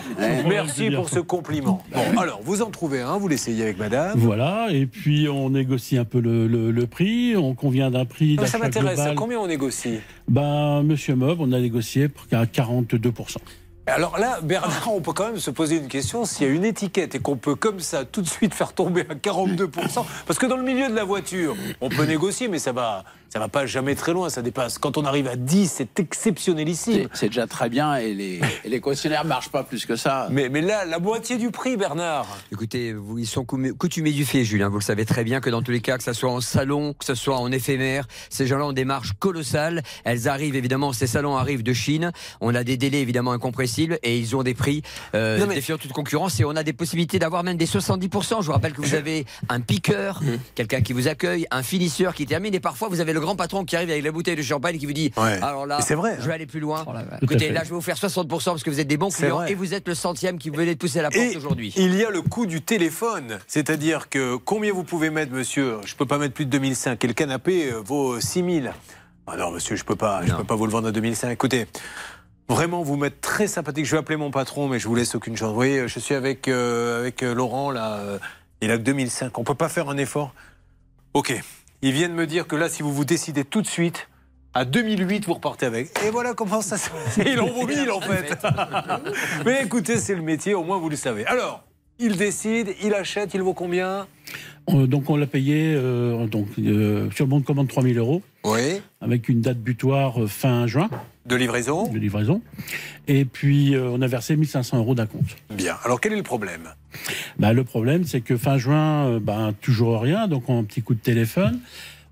Merci 0.47 0.91
pour 0.91 1.09
ce 1.09 1.19
compliment. 1.19 1.81
Bon, 1.91 2.19
alors, 2.21 2.41
vous 2.43 2.61
en 2.61 2.69
trouvez 2.69 3.01
un, 3.01 3.17
vous 3.17 3.27
l'essayez 3.27 3.63
avec 3.63 3.79
madame. 3.79 4.19
Voilà, 4.19 4.67
et 4.69 4.85
puis 4.85 5.27
on 5.27 5.49
négocie 5.49 5.97
un 5.97 6.05
peu 6.05 6.19
le, 6.19 6.45
le- 6.47 6.69
le 6.69 6.85
prix, 6.87 7.35
on 7.35 7.55
convient 7.55 7.89
d'un 7.89 8.05
prix 8.05 8.35
Ah, 8.37 8.41
d'achat 8.41 8.51
ça 8.53 8.57
m'intéresse. 8.59 8.99
À 8.99 9.13
combien 9.15 9.39
on 9.39 9.47
négocie? 9.47 9.99
Ben, 10.27 10.83
Monsieur 10.83 11.15
Mob, 11.15 11.37
on 11.41 11.51
a 11.51 11.59
négocié 11.59 12.09
pour 12.09 12.27
qu'à 12.27 12.43
42%. 12.45 13.37
Alors 13.87 14.17
là, 14.17 14.39
Bernard, 14.41 14.91
on 14.91 14.99
peut 14.99 15.13
quand 15.13 15.27
même 15.27 15.39
se 15.39 15.51
poser 15.51 15.77
une 15.77 15.87
question. 15.87 16.25
S'il 16.25 16.47
y 16.47 16.49
a 16.49 16.53
une 16.53 16.65
étiquette 16.65 17.13
et 17.13 17.19
qu'on 17.19 17.35
peut 17.35 17.53
comme 17.53 17.79
ça 17.79 18.03
tout 18.03 18.23
de 18.23 18.27
suite 18.27 18.55
faire 18.55 18.73
tomber 18.73 19.01
à 19.01 19.13
42%, 19.13 19.69
parce 20.25 20.39
que 20.39 20.47
dans 20.47 20.57
le 20.57 20.63
milieu 20.63 20.89
de 20.89 20.95
la 20.95 21.03
voiture, 21.03 21.55
on 21.81 21.89
peut 21.89 22.05
négocier, 22.05 22.47
mais 22.47 22.57
ça 22.57 22.71
va, 22.71 23.03
ça 23.29 23.39
va 23.39 23.47
pas 23.47 23.65
jamais 23.65 23.95
très 23.95 24.13
loin, 24.13 24.29
ça 24.29 24.41
dépasse. 24.41 24.77
Quand 24.77 24.97
on 24.97 25.05
arrive 25.05 25.27
à 25.27 25.35
10, 25.35 25.71
c'est 25.75 25.99
exceptionnelissime. 25.99 27.07
C'est 27.13 27.27
déjà 27.27 27.47
très 27.47 27.69
bien 27.69 27.95
et 27.95 28.13
les, 28.13 28.39
et 28.63 28.69
les 28.69 28.79
concessionnaires 28.79 29.23
ne 29.23 29.29
marchent 29.29 29.49
pas 29.49 29.63
plus 29.63 29.85
que 29.85 29.95
ça. 29.95 30.27
Mais, 30.31 30.49
mais 30.49 30.61
là, 30.61 30.85
la 30.85 30.99
moitié 30.99 31.37
du 31.37 31.51
prix, 31.51 31.77
Bernard. 31.77 32.25
Écoutez, 32.51 32.93
vous, 32.93 33.17
ils 33.19 33.27
sont 33.27 33.45
coutumiers 33.45 34.11
du 34.11 34.25
fait, 34.25 34.43
Julien. 34.43 34.69
Vous 34.69 34.79
le 34.79 34.83
savez 34.83 35.05
très 35.05 35.23
bien 35.23 35.41
que 35.41 35.49
dans 35.49 35.61
tous 35.61 35.71
les 35.71 35.81
cas, 35.81 35.97
que 35.97 36.03
ce 36.03 36.13
soit 36.13 36.29
en 36.31 36.41
salon, 36.41 36.93
que 36.93 37.05
ce 37.05 37.15
soit 37.15 37.37
en 37.37 37.51
éphémère, 37.51 38.07
ces 38.29 38.47
gens-là 38.47 38.65
ont 38.67 38.73
des 38.73 38.85
marges 38.85 39.13
colossales. 39.19 39.83
Elles 40.03 40.27
arrivent 40.27 40.55
évidemment, 40.55 40.93
ces 40.93 41.07
salons 41.07 41.35
arrivent 41.37 41.63
de 41.63 41.73
Chine. 41.73 42.11
On 42.41 42.53
a 42.55 42.63
des 42.63 42.77
délais 42.77 43.01
évidemment 43.01 43.31
incompressibles 43.31 43.99
et 44.03 44.17
ils 44.17 44.35
ont 44.35 44.43
des 44.43 44.53
prix 44.53 44.81
euh, 45.15 45.39
Non, 45.39 45.47
mais- 45.47 45.55
défiant 45.55 45.77
toute 45.77 45.93
concurrence 45.93 46.39
et 46.39 46.45
on 46.45 46.55
a 46.55 46.63
des 46.63 46.73
possibilités 46.73 47.19
d'avoir 47.19 47.43
même 47.43 47.57
des 47.57 47.65
70%. 47.67 48.41
Je 48.41 48.45
vous 48.47 48.51
rappelle 48.51 48.73
que 48.73 48.81
vous 48.81 48.95
avez 48.95 49.25
un 49.49 49.59
piqueur, 49.61 50.21
Mmh. 50.21 50.37
quelqu'un 50.55 50.81
qui 50.81 50.93
vous 50.93 51.07
accueille, 51.07 51.45
un 51.51 51.63
finisseur 51.63 52.13
qui 52.13 52.25
termine 52.25 52.53
et 52.53 52.59
parfois 52.59 52.87
vous 52.89 52.99
avez 53.01 53.13
le 53.15 53.19
grand 53.19 53.35
patron 53.35 53.65
qui 53.65 53.75
arrive 53.75 53.89
avec 53.89 54.03
la 54.03 54.11
bouteille 54.11 54.35
de 54.35 54.43
champagne 54.43 54.77
qui 54.77 54.85
vous 54.85 54.93
dit 54.93 55.11
Ouais. 55.17 55.39
alors 55.41 55.65
là, 55.65 55.81
c'est 55.81 55.95
vrai, 55.95 56.17
je 56.21 56.27
vais 56.27 56.33
aller 56.33 56.45
plus 56.45 56.59
loin. 56.59 56.85
À 56.87 57.17
Écoutez, 57.23 57.49
là 57.51 57.61
je 57.63 57.69
vais 57.69 57.75
vous 57.75 57.81
faire 57.81 57.95
60% 57.97 58.27
parce 58.27 58.63
que 58.63 58.69
vous 58.69 58.79
êtes 58.79 58.87
des 58.87 58.97
bons 58.97 59.09
clients 59.09 59.37
vrai. 59.37 59.51
et 59.51 59.55
vous 59.55 59.73
êtes 59.73 59.87
le 59.87 59.95
centième 59.95 60.37
qui 60.37 60.51
venait 60.51 60.75
de 60.75 60.79
pousser 60.79 61.01
la 61.01 61.09
porte 61.09 61.23
Et 61.23 61.35
aujourd'hui. 61.37 61.73
il 61.77 61.95
y 61.95 62.03
a 62.05 62.11
le 62.11 62.21
coût 62.21 62.45
du 62.45 62.61
téléphone. 62.61 63.39
C'est-à-dire 63.47 64.09
que 64.09 64.35
combien 64.35 64.71
vous 64.71 64.83
pouvez 64.83 65.09
mettre, 65.09 65.31
monsieur? 65.33 65.77
Je 65.85 65.95
peux 65.95 66.05
pas 66.05 66.17
mettre 66.19 66.35
plus 66.35 66.45
de 66.45 66.51
2005. 66.51 67.03
Et 67.03 67.07
le 67.07 67.13
canapé 67.13 67.71
euh, 67.71 67.81
vaut 67.83 68.19
6000. 68.19 68.71
Ah 69.27 69.37
non, 69.37 69.49
monsieur, 69.51 69.75
je 69.75 69.83
peux 69.83 69.95
pas. 69.95 70.23
Je 70.25 70.33
peux 70.33 70.43
pas 70.43 70.55
vous 70.55 70.65
le 70.67 70.71
vendre 70.71 70.87
à 70.89 70.91
2005. 70.91 71.29
Écoutez. 71.31 71.65
Vraiment, 72.47 72.83
vous 72.83 72.95
m'êtes 72.95 73.21
très 73.21 73.47
sympathique. 73.47 73.85
Je 73.85 73.91
vais 73.93 73.97
appeler 73.97 74.17
mon 74.17 74.29
patron, 74.29 74.67
mais 74.67 74.77
je 74.77 74.87
vous 74.87 74.93
laisse 74.93 75.15
aucune 75.15 75.35
chance. 75.35 75.49
Vous 75.49 75.55
voyez, 75.55 75.87
je 75.87 75.99
suis 75.99 76.13
avec, 76.13 76.47
euh, 76.47 76.99
avec 76.99 77.23
euh, 77.23 77.33
Laurent, 77.33 77.71
là. 77.71 77.95
euh, 77.95 78.19
il 78.61 78.69
a 78.69 78.77
que 78.77 78.83
2005. 78.83 79.35
On 79.39 79.43
peut 79.43 79.55
pas 79.55 79.67
faire 79.69 79.89
un 79.89 79.97
effort? 79.97 80.31
Ok. 81.15 81.33
Ils 81.85 81.91
viennent 81.91 82.15
me 82.15 82.25
dire 82.25 82.47
que 82.47 82.55
là, 82.55 82.67
si 82.67 82.81
vous 82.81 82.91
vous 82.91 83.05
décidez 83.05 83.43
tout 83.43 83.61
de 83.61 83.67
suite, 83.67 84.09
à 84.55 84.65
2008, 84.65 85.27
vous 85.27 85.35
repartez 85.35 85.67
avec. 85.67 85.91
Et 86.03 86.09
voilà 86.09 86.33
comment 86.33 86.63
ça 86.63 86.79
se 86.79 86.89
passe. 86.89 87.19
Il 87.23 87.39
en 87.39 87.45
vaut 87.45 87.67
mille, 87.67 87.91
en 87.91 88.01
fait. 88.01 88.35
Mais 89.45 89.61
écoutez, 89.63 89.97
c'est 89.99 90.15
le 90.15 90.23
métier, 90.23 90.55
au 90.55 90.63
moins 90.63 90.79
vous 90.79 90.89
le 90.89 90.95
savez. 90.95 91.27
Alors, 91.27 91.63
il 91.99 92.17
décide, 92.17 92.73
il 92.81 92.95
achète, 92.95 93.35
il 93.35 93.43
vaut 93.43 93.53
combien? 93.53 94.07
Euh, 94.71 94.87
donc 94.87 95.11
on 95.11 95.15
l'a 95.15 95.27
payé 95.27 95.75
euh, 95.77 96.25
donc, 96.25 96.47
euh, 96.57 97.11
sur 97.11 97.25
le 97.25 97.29
bon 97.29 97.39
de 97.39 97.45
commande 97.45 97.67
3000 97.67 97.99
euros. 97.99 98.23
Oui. 98.43 98.81
Avec 98.99 99.29
une 99.29 99.41
date 99.41 99.59
butoir 99.59 100.23
euh, 100.23 100.27
fin 100.27 100.65
juin. 100.65 100.89
De 101.27 101.35
livraison 101.35 101.87
De 101.87 101.99
livraison. 101.99 102.41
Et 103.07 103.25
puis 103.25 103.75
euh, 103.75 103.89
on 103.91 104.01
a 104.01 104.07
versé 104.07 104.35
1500 104.35 104.79
euros 104.79 104.95
d'acompte. 104.95 105.37
Bien. 105.51 105.75
Alors, 105.83 106.01
quel 106.01 106.13
est 106.13 106.17
le 106.17 106.23
problème? 106.23 106.69
Bah, 107.39 107.53
le 107.53 107.63
problème, 107.63 108.05
c'est 108.05 108.21
que 108.21 108.37
fin 108.37 108.57
juin, 108.57 109.07
euh, 109.07 109.19
bah, 109.19 109.51
toujours 109.61 110.01
rien. 110.01 110.27
Donc, 110.27 110.49
on 110.49 110.57
a 110.57 110.59
un 110.59 110.63
petit 110.63 110.81
coup 110.81 110.93
de 110.93 110.99
téléphone. 110.99 111.59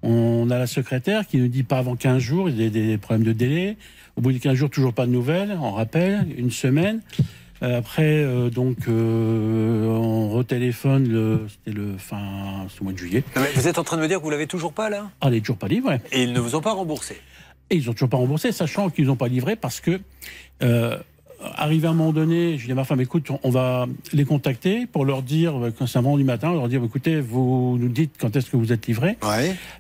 On 0.02 0.50
a 0.50 0.58
la 0.58 0.68
secrétaire 0.68 1.26
qui 1.28 1.38
nous 1.38 1.48
dit 1.48 1.64
pas 1.64 1.78
avant 1.78 1.96
15 1.96 2.22
jours, 2.22 2.50
il 2.50 2.62
y 2.62 2.66
a 2.66 2.70
des, 2.70 2.98
problèmes 2.98 3.26
de 3.26 3.32
délai. 3.32 3.78
Au 4.18 4.22
bout 4.22 4.32
de 4.34 4.38
15 4.38 4.54
jours, 4.56 4.70
toujours 4.70 4.94
pas 4.94 5.06
de 5.06 5.12
nouvelles. 5.12 5.58
On 5.62 5.72
rappelle, 5.72 6.28
une 6.38 6.52
semaine. 6.52 7.02
Euh, 7.64 7.78
après, 7.80 8.22
euh, 8.22 8.50
donc, 8.50 8.78
euh, 8.90 9.88
on 9.88 10.30
retéléphone, 10.30 11.08
le- 11.08 11.48
c'était 11.48 11.76
le 11.78 11.98
fin, 11.98 12.66
au 12.82 12.84
mois 12.84 12.92
de 12.92 12.98
juillet. 12.98 13.24
Non, 13.38 13.44
Vous 13.56 13.68
êtes 13.70 13.80
en 13.80 13.84
train 13.86 13.96
de 13.96 14.02
me 14.02 14.08
dire 14.08 14.20
que 14.20 14.24
vous 14.24 14.30
l'avez 14.30 14.48
toujours 14.48 14.74
pas, 14.74 14.90
là? 14.90 15.10
Ah, 15.22 15.28
elle 15.30 15.36
est 15.36 15.40
toujours 15.40 15.58
pas 15.58 15.70
livrée. 15.70 16.02
Et 16.12 16.24
ils 16.24 16.34
ne 16.34 16.40
vous 16.42 16.56
ont 16.56 16.62
pas 16.62 16.74
remboursé? 16.74 17.16
Et 17.70 17.78
ils 17.78 17.90
ont 17.90 17.94
toujours 17.94 18.10
pas 18.10 18.18
remboursé, 18.18 18.52
sachant 18.52 18.90
qu'ils 18.90 19.06
n'ont 19.06 19.16
pas 19.16 19.30
livré 19.30 19.56
parce 19.56 19.80
que 19.80 20.02
euh, 20.62 20.98
arrivé 21.56 21.88
à 21.88 21.92
un 21.92 21.94
moment 21.94 22.14
donné, 22.14 22.58
je 22.58 22.66
dis 22.66 22.72
à 22.72 22.76
ma 22.76 22.84
femme, 22.84 23.02
écoute, 23.02 23.30
on 23.44 23.50
va 23.50 23.88
les 24.12 24.26
contacter 24.26 24.86
pour 24.86 25.06
leur 25.06 25.22
dire, 25.22 25.58
euh, 25.58 25.74
quand 25.78 25.88
c'est 25.88 26.00
un 26.00 26.02
vendredi 26.02 26.24
matin, 26.24 26.54
leur 26.54 26.68
dire, 26.68 26.84
écoutez, 26.84 27.20
vous 27.22 27.78
nous 27.80 27.90
dites 27.90 28.16
quand 28.20 28.36
est-ce 28.36 28.50
que 28.50 28.58
vous 28.58 28.72
êtes 28.72 28.88
livré. 28.88 29.18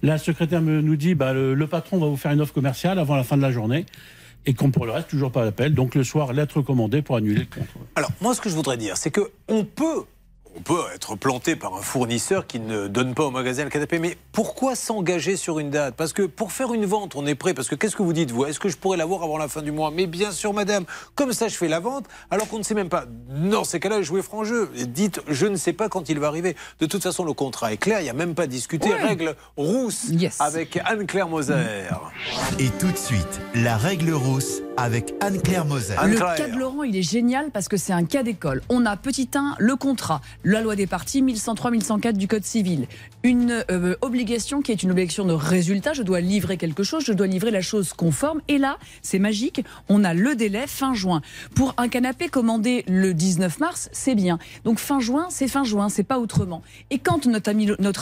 La 0.01 0.17
secrétaire 0.17 0.61
me, 0.61 0.81
nous 0.81 0.95
dit, 0.95 1.15
bah, 1.15 1.33
le, 1.33 1.53
le 1.53 1.67
patron 1.67 1.97
va 1.97 2.07
vous 2.07 2.17
faire 2.17 2.31
une 2.31 2.41
offre 2.41 2.53
commerciale 2.53 2.99
avant 2.99 3.15
la 3.15 3.23
fin 3.23 3.37
de 3.37 3.41
la 3.41 3.51
journée. 3.51 3.85
Et 4.45 4.53
comme 4.53 4.71
pour 4.71 4.85
le 4.85 4.91
reste, 4.91 5.07
toujours 5.07 5.31
pas 5.31 5.45
d'appel. 5.45 5.73
Donc 5.73 5.95
le 5.95 6.03
soir, 6.03 6.33
lettre 6.33 6.61
commandée 6.61 7.01
pour 7.01 7.15
annuler 7.15 7.41
le 7.41 7.45
compte. 7.45 7.67
Alors, 7.95 8.11
moi, 8.21 8.35
ce 8.35 8.41
que 8.41 8.49
je 8.49 8.55
voudrais 8.55 8.77
dire, 8.77 8.97
c'est 8.97 9.11
que 9.11 9.31
on 9.47 9.63
peut 9.63 10.03
on 10.55 10.61
peut 10.61 10.81
être 10.93 11.15
planté 11.15 11.55
par 11.55 11.75
un 11.75 11.81
fournisseur 11.81 12.47
qui 12.47 12.59
ne 12.59 12.87
donne 12.87 13.13
pas 13.13 13.23
au 13.23 13.31
magasin 13.31 13.63
le 13.63 13.69
canapé, 13.69 13.99
mais 13.99 14.17
pourquoi 14.31 14.75
s'engager 14.75 15.35
sur 15.35 15.59
une 15.59 15.69
date? 15.69 15.95
Parce 15.95 16.13
que 16.13 16.23
pour 16.23 16.51
faire 16.51 16.73
une 16.73 16.85
vente, 16.85 17.15
on 17.15 17.25
est 17.25 17.35
prêt. 17.35 17.53
Parce 17.53 17.67
que 17.67 17.75
qu'est-ce 17.75 17.95
que 17.95 18.03
vous 18.03 18.13
dites, 18.13 18.31
vous? 18.31 18.45
Est-ce 18.45 18.59
que 18.59 18.69
je 18.69 18.77
pourrais 18.77 18.97
l'avoir 18.97 19.23
avant 19.23 19.37
la 19.37 19.47
fin 19.47 19.61
du 19.61 19.71
mois? 19.71 19.91
Mais 19.91 20.07
bien 20.07 20.31
sûr, 20.31 20.53
madame, 20.53 20.85
comme 21.15 21.33
ça 21.33 21.47
je 21.47 21.55
fais 21.55 21.67
la 21.67 21.79
vente, 21.79 22.05
alors 22.31 22.47
qu'on 22.47 22.57
ne 22.57 22.63
sait 22.63 22.75
même 22.75 22.89
pas. 22.89 23.05
Dans 23.29 23.63
ces 23.63 23.79
cas-là, 23.79 24.01
jouez 24.01 24.21
franc 24.21 24.43
jeu. 24.43 24.71
Et 24.75 24.85
dites, 24.85 25.21
je 25.27 25.45
ne 25.45 25.55
sais 25.55 25.73
pas 25.73 25.89
quand 25.89 26.09
il 26.09 26.19
va 26.19 26.27
arriver. 26.27 26.55
De 26.79 26.85
toute 26.85 27.03
façon, 27.03 27.23
le 27.23 27.33
contrat 27.33 27.73
est 27.73 27.77
clair, 27.77 27.99
il 27.99 28.03
n'y 28.03 28.09
a 28.09 28.13
même 28.13 28.35
pas 28.35 28.43
à 28.43 28.47
discuter. 28.47 28.93
Règle 28.93 29.35
rousse 29.57 30.07
avec 30.39 30.79
Anne-Claire 30.85 31.27
Moser. 31.27 31.53
Et 32.59 32.69
tout 32.79 32.91
de 32.91 32.97
suite, 32.97 33.41
la 33.55 33.77
règle 33.77 34.13
rousse 34.13 34.61
avec 34.77 35.13
Anne-Claire 35.21 35.65
Moser. 35.65 35.95
Le 36.05 36.17
cas 36.17 36.47
de 36.47 36.57
Laurent, 36.57 36.83
il 36.83 36.95
est 36.95 37.03
génial 37.03 37.51
parce 37.51 37.67
que 37.67 37.77
c'est 37.77 37.93
un 37.93 38.05
cas 38.05 38.23
d'école. 38.23 38.61
On 38.69 38.85
a 38.85 38.97
petit 38.97 39.29
1, 39.33 39.55
le 39.59 39.75
contrat, 39.75 40.21
la 40.43 40.61
loi 40.61 40.75
des 40.75 40.87
parties, 40.87 41.21
1103-1104 41.23 42.13
du 42.13 42.27
Code 42.27 42.43
civil. 42.43 42.87
Une 43.25 43.63
euh, 43.71 43.95
obligation 44.01 44.61
qui 44.61 44.73
est 44.73 44.83
une 44.83 44.91
obligation 44.91 45.23
de 45.23 45.31
résultat. 45.31 45.93
Je 45.93 46.03
dois 46.03 46.19
livrer 46.19 46.57
quelque 46.57 46.83
chose, 46.83 47.05
je 47.05 47.13
dois 47.13 47.25
livrer 47.25 47.51
la 47.51 47.61
chose 47.61 47.93
conforme. 47.93 48.41
Et 48.49 48.57
là, 48.57 48.77
c'est 49.01 49.17
magique, 49.17 49.63
on 49.87 50.03
a 50.03 50.13
le 50.13 50.35
délai 50.35 50.67
fin 50.67 50.93
juin. 50.93 51.21
Pour 51.55 51.73
un 51.77 51.87
canapé 51.87 52.27
commandé 52.27 52.83
le 52.85 53.13
19 53.13 53.61
mars, 53.61 53.87
c'est 53.93 54.15
bien. 54.15 54.39
Donc 54.65 54.77
fin 54.77 54.99
juin, 54.99 55.27
c'est 55.29 55.47
fin 55.47 55.63
juin, 55.63 55.87
c'est 55.87 56.03
pas 56.03 56.19
autrement. 56.19 56.63
Et 56.89 56.99
quand 56.99 57.25
notre 57.25 57.49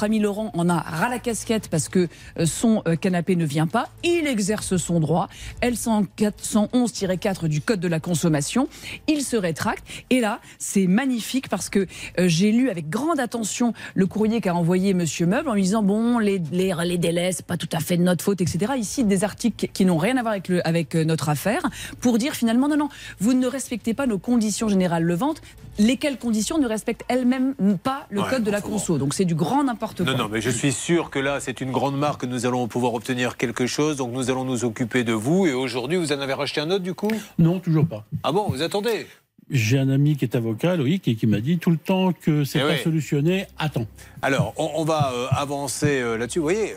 ami, 0.04 0.20
Laurent 0.20 0.50
en 0.56 0.70
a 0.70 0.80
ras 0.80 1.10
la 1.10 1.20
casquette 1.20 1.68
parce 1.68 1.88
que 1.88 2.08
euh, 2.40 2.48
son 2.48 2.82
euh, 2.88 2.96
canapé 2.96 3.36
ne 3.36 3.46
vient 3.46 3.68
pas, 3.68 3.90
il 4.04 4.26
exerce 4.26 4.78
son 4.78 5.00
droit. 5.00 5.30
L111-4 5.62 7.48
du 7.48 7.62
Code 7.62 7.80
de 7.80 7.88
la 7.88 8.00
consommation, 8.00 8.70
il 9.08 9.22
se 9.22 9.36
rétracte. 9.36 9.86
Et 10.10 10.20
là, 10.20 10.40
c'est 10.58 10.88
magnifique 10.88 11.48
parce 11.48 11.70
que 11.70 11.86
j'ai 12.18 12.52
lu 12.52 12.72
avec 12.72 12.90
grande 12.90 13.20
attention 13.20 13.74
le 13.94 14.08
courrier 14.08 14.42
qu'a 14.42 14.56
envoyé 14.56 14.96
Monsieur 15.12 15.26
Meuble 15.26 15.50
en 15.50 15.56
lui 15.56 15.64
disant 15.64 15.84
bon 15.84 16.20
les, 16.20 16.42
les, 16.54 16.74
les 16.86 16.98
délais 16.98 17.34
c'est 17.34 17.46
pas 17.46 17.58
tout 17.58 17.68
à 17.74 17.82
fait 17.82 17.98
de 17.98 18.02
notre 18.02 18.24
faute 18.24 18.40
etc. 18.40 18.72
Ici 18.78 19.04
des 19.04 19.26
articles 19.26 19.68
qui 19.74 19.84
n'ont 19.84 19.98
rien 19.98 20.16
à 20.16 20.22
voir 20.22 20.32
avec, 20.32 20.48
le, 20.48 20.66
avec 20.66 20.96
euh, 20.96 21.04
notre 21.04 21.28
affaire 21.28 21.64
pour 22.00 22.18
dire 22.18 22.34
finalement 22.34 22.70
non 22.70 22.78
non 22.78 22.88
vous 23.20 23.34
ne 23.34 23.46
respectez 23.46 23.94
pas 23.94 24.08
nos 24.08 24.20
conditions 24.20 24.70
générales 24.70 25.06
de 25.06 25.14
vente 25.14 25.42
lesquelles 25.80 26.18
conditions 26.18 26.60
ne 26.60 26.66
respectent 26.66 27.04
elles-mêmes 27.10 27.56
pas 27.84 28.08
le 28.10 28.22
code 28.24 28.44
de 28.46 28.52
la 28.52 28.62
conso. 28.62 28.98
Donc 28.98 29.14
c'est 29.14 29.26
du 29.26 29.36
grand 29.36 29.66
n'importe 29.66 30.02
quoi. 30.02 30.14
Non, 30.14 30.18
non, 30.18 30.30
mais 30.30 30.40
je 30.40 30.50
suis 30.50 30.72
sûr 30.72 31.10
que 31.10 31.20
là, 31.20 31.40
c'est 31.42 31.60
une 31.60 31.72
grande 31.72 31.98
marque, 31.98 32.24
nous 32.24 32.46
allons 32.46 32.68
pouvoir 32.68 32.94
obtenir 32.94 33.36
quelque 33.36 33.68
chose, 33.68 33.98
donc 33.98 34.12
nous 34.14 34.30
allons 34.30 34.46
nous 34.46 34.64
occuper 34.64 35.04
de 35.04 35.14
vous. 35.14 35.46
Et 35.46 35.54
aujourd'hui, 35.54 35.98
vous 35.98 36.14
en 36.14 36.20
avez 36.20 36.34
racheté 36.34 36.62
un 36.62 36.72
autre 36.72 36.84
du 36.84 36.94
coup? 36.94 37.12
Non, 37.38 37.60
toujours 37.60 37.88
pas. 37.88 38.06
Ah 38.24 38.32
bon, 38.32 38.48
vous 38.50 38.62
attendez? 38.62 39.08
J'ai 39.52 39.78
un 39.78 39.90
ami 39.90 40.16
qui 40.16 40.26
est 40.26 40.36
avocat, 40.36 40.76
Loïc, 40.78 41.08
et 41.08 41.16
qui 41.16 41.28
m'a 41.28 41.42
dit 41.42 41.58
tout 41.60 41.70
le 41.72 41.78
temps 41.78 42.14
que 42.14 42.44
c'est 42.46 42.60
Eh 42.60 42.62
pas 42.62 42.68
oui. 42.70 42.80
solutionné, 42.84 43.46
attends. 43.58 43.86
Alors, 44.22 44.54
on, 44.58 44.72
on 44.76 44.84
va 44.86 45.12
euh, 45.14 45.28
avancer 45.32 46.00
euh, 46.02 46.18
là-dessus. 46.18 46.40
Vous 46.40 46.46
voyez, 46.46 46.74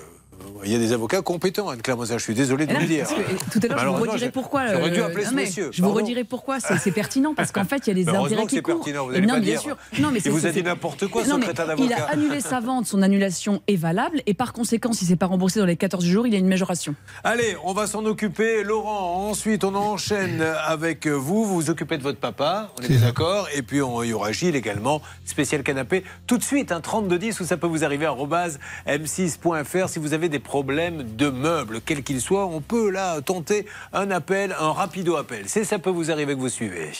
il 0.65 0.73
y 0.73 0.74
a 0.74 0.78
des 0.78 0.93
avocats 0.93 1.20
compétents, 1.23 1.69
Anne-Claire. 1.69 1.97
Je 2.05 2.19
suis 2.19 2.35
désolé 2.35 2.66
de 2.66 2.73
là, 2.73 2.78
vous 2.78 2.85
le 2.85 2.89
dire. 2.89 3.06
euh, 3.11 3.35
tout 3.52 3.61
à 3.62 3.66
l'heure, 3.69 3.78
je 3.78 3.86
vous 3.86 3.93
redirai 4.11 4.31
pourquoi. 4.31 4.66
J'aurais 4.73 4.90
dû 4.90 5.01
euh, 5.01 5.06
appeler 5.06 5.24
non, 5.24 5.32
monsieur. 5.32 5.69
Je 5.73 5.82
vous 5.82 5.89
Pardon. 5.89 6.02
redirai 6.02 6.24
pourquoi. 6.24 6.59
C'est 6.61 6.90
pertinent 6.90 7.35
parce 7.35 7.52
qu'en 7.52 7.65
fait, 7.66 7.86
il 7.86 7.89
y 7.89 7.90
a 7.90 8.05
des 8.05 8.09
intérêts 8.09 8.43
que 8.44 8.48
qui 8.48 8.56
c'est 8.56 8.62
courent. 8.62 8.77
pertinent, 8.77 9.05
vous 9.06 9.11
allez 9.12 9.27
non, 9.27 9.35
pas 9.35 9.40
bien 9.40 9.51
dire. 9.52 9.61
sûr. 9.61 9.77
Non, 10.01 10.11
mais 10.12 10.20
Il 10.24 10.31
vous 10.31 10.47
a 10.47 10.51
dit 10.51 10.62
n'importe 10.62 11.06
quoi, 11.09 11.24
Non, 11.27 11.36
secrétaire 11.36 11.66
Il 11.78 11.89
d'avocat. 11.89 12.05
a 12.09 12.12
annulé 12.12 12.40
sa 12.40 12.61
vente, 12.61 12.86
son 12.86 13.02
annulation 13.02 13.62
est 13.69 13.77
valable 13.77 14.23
et 14.27 14.35
par 14.35 14.52
conséquent, 14.52 14.93
si 14.93 15.05
c'est 15.05 15.16
pas 15.16 15.27
remboursé 15.27 15.61
dans 15.61 15.66
les 15.66 15.77
14 15.77 16.05
jours, 16.05 16.27
il 16.27 16.32
y 16.32 16.36
a 16.36 16.39
une 16.39 16.48
majoration. 16.48 16.94
Allez, 17.24 17.56
on 17.65 17.73
va 17.73 17.86
s'en 17.86 18.05
occuper. 18.06 18.65
Laurent, 18.65 19.28
ensuite, 19.28 19.65
on 19.65 19.74
enchaîne 19.74 20.43
avec 20.66 21.06
vous. 21.06 21.44
Vous 21.44 21.55
vous 21.55 21.70
occupez 21.70 21.98
de 21.98 22.02
votre 22.02 22.19
papa, 22.19 22.70
on 22.78 22.82
est 22.82 22.98
d'accord. 22.98 23.48
Et 23.55 23.62
puis, 23.62 23.78
il 23.78 24.09
y 24.09 24.12
aura 24.12 24.32
Gilles 24.32 24.56
également, 24.56 25.02
spécial 25.24 25.62
canapé. 25.62 26.05
Tout 26.27 26.39
de 26.39 26.43
suite, 26.43 26.73
un 26.73 26.81
3210 26.81 27.40
où 27.40 27.44
ça 27.44 27.56
peut 27.56 27.66
vous 27.66 27.85
arriver, 27.85 28.06
arobase 28.06 28.59
m6.fr. 28.86 29.89
Si 29.89 29.98
vous 29.98 30.12
avez 30.15 30.23
des 30.28 30.38
problèmes 30.38 31.16
de 31.16 31.28
meubles, 31.28 31.80
quels 31.80 32.02
qu'ils 32.02 32.20
soient, 32.20 32.46
on 32.46 32.60
peut 32.60 32.90
là 32.90 33.20
tenter 33.20 33.66
un 33.92 34.10
appel, 34.10 34.55
un 34.59 34.72
rapido 34.72 35.16
appel. 35.16 35.44
C'est 35.46 35.64
ça 35.64 35.78
peut 35.78 35.90
vous 35.90 36.10
arriver 36.10 36.34
que 36.34 36.40
vous 36.40 36.48
suivez. 36.48 36.92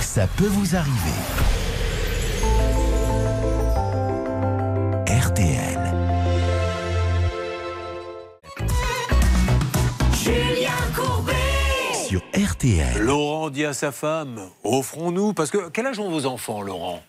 Ça 0.00 0.26
peut 0.26 0.46
vous 0.46 0.76
arriver. 0.76 0.92
RTL. 5.06 5.78
Julien 10.14 10.70
Courbet 10.94 11.32
Sur 12.08 12.22
RTL. 12.34 12.98
Laurent 13.00 13.50
dit 13.50 13.64
à 13.64 13.72
sa 13.72 13.92
femme, 13.92 14.40
offrons-nous. 14.64 15.32
Parce 15.32 15.50
que, 15.50 15.68
quel 15.70 15.86
âge 15.86 15.98
ont 15.98 16.10
vos 16.10 16.26
enfants, 16.26 16.62
Laurent? 16.62 17.02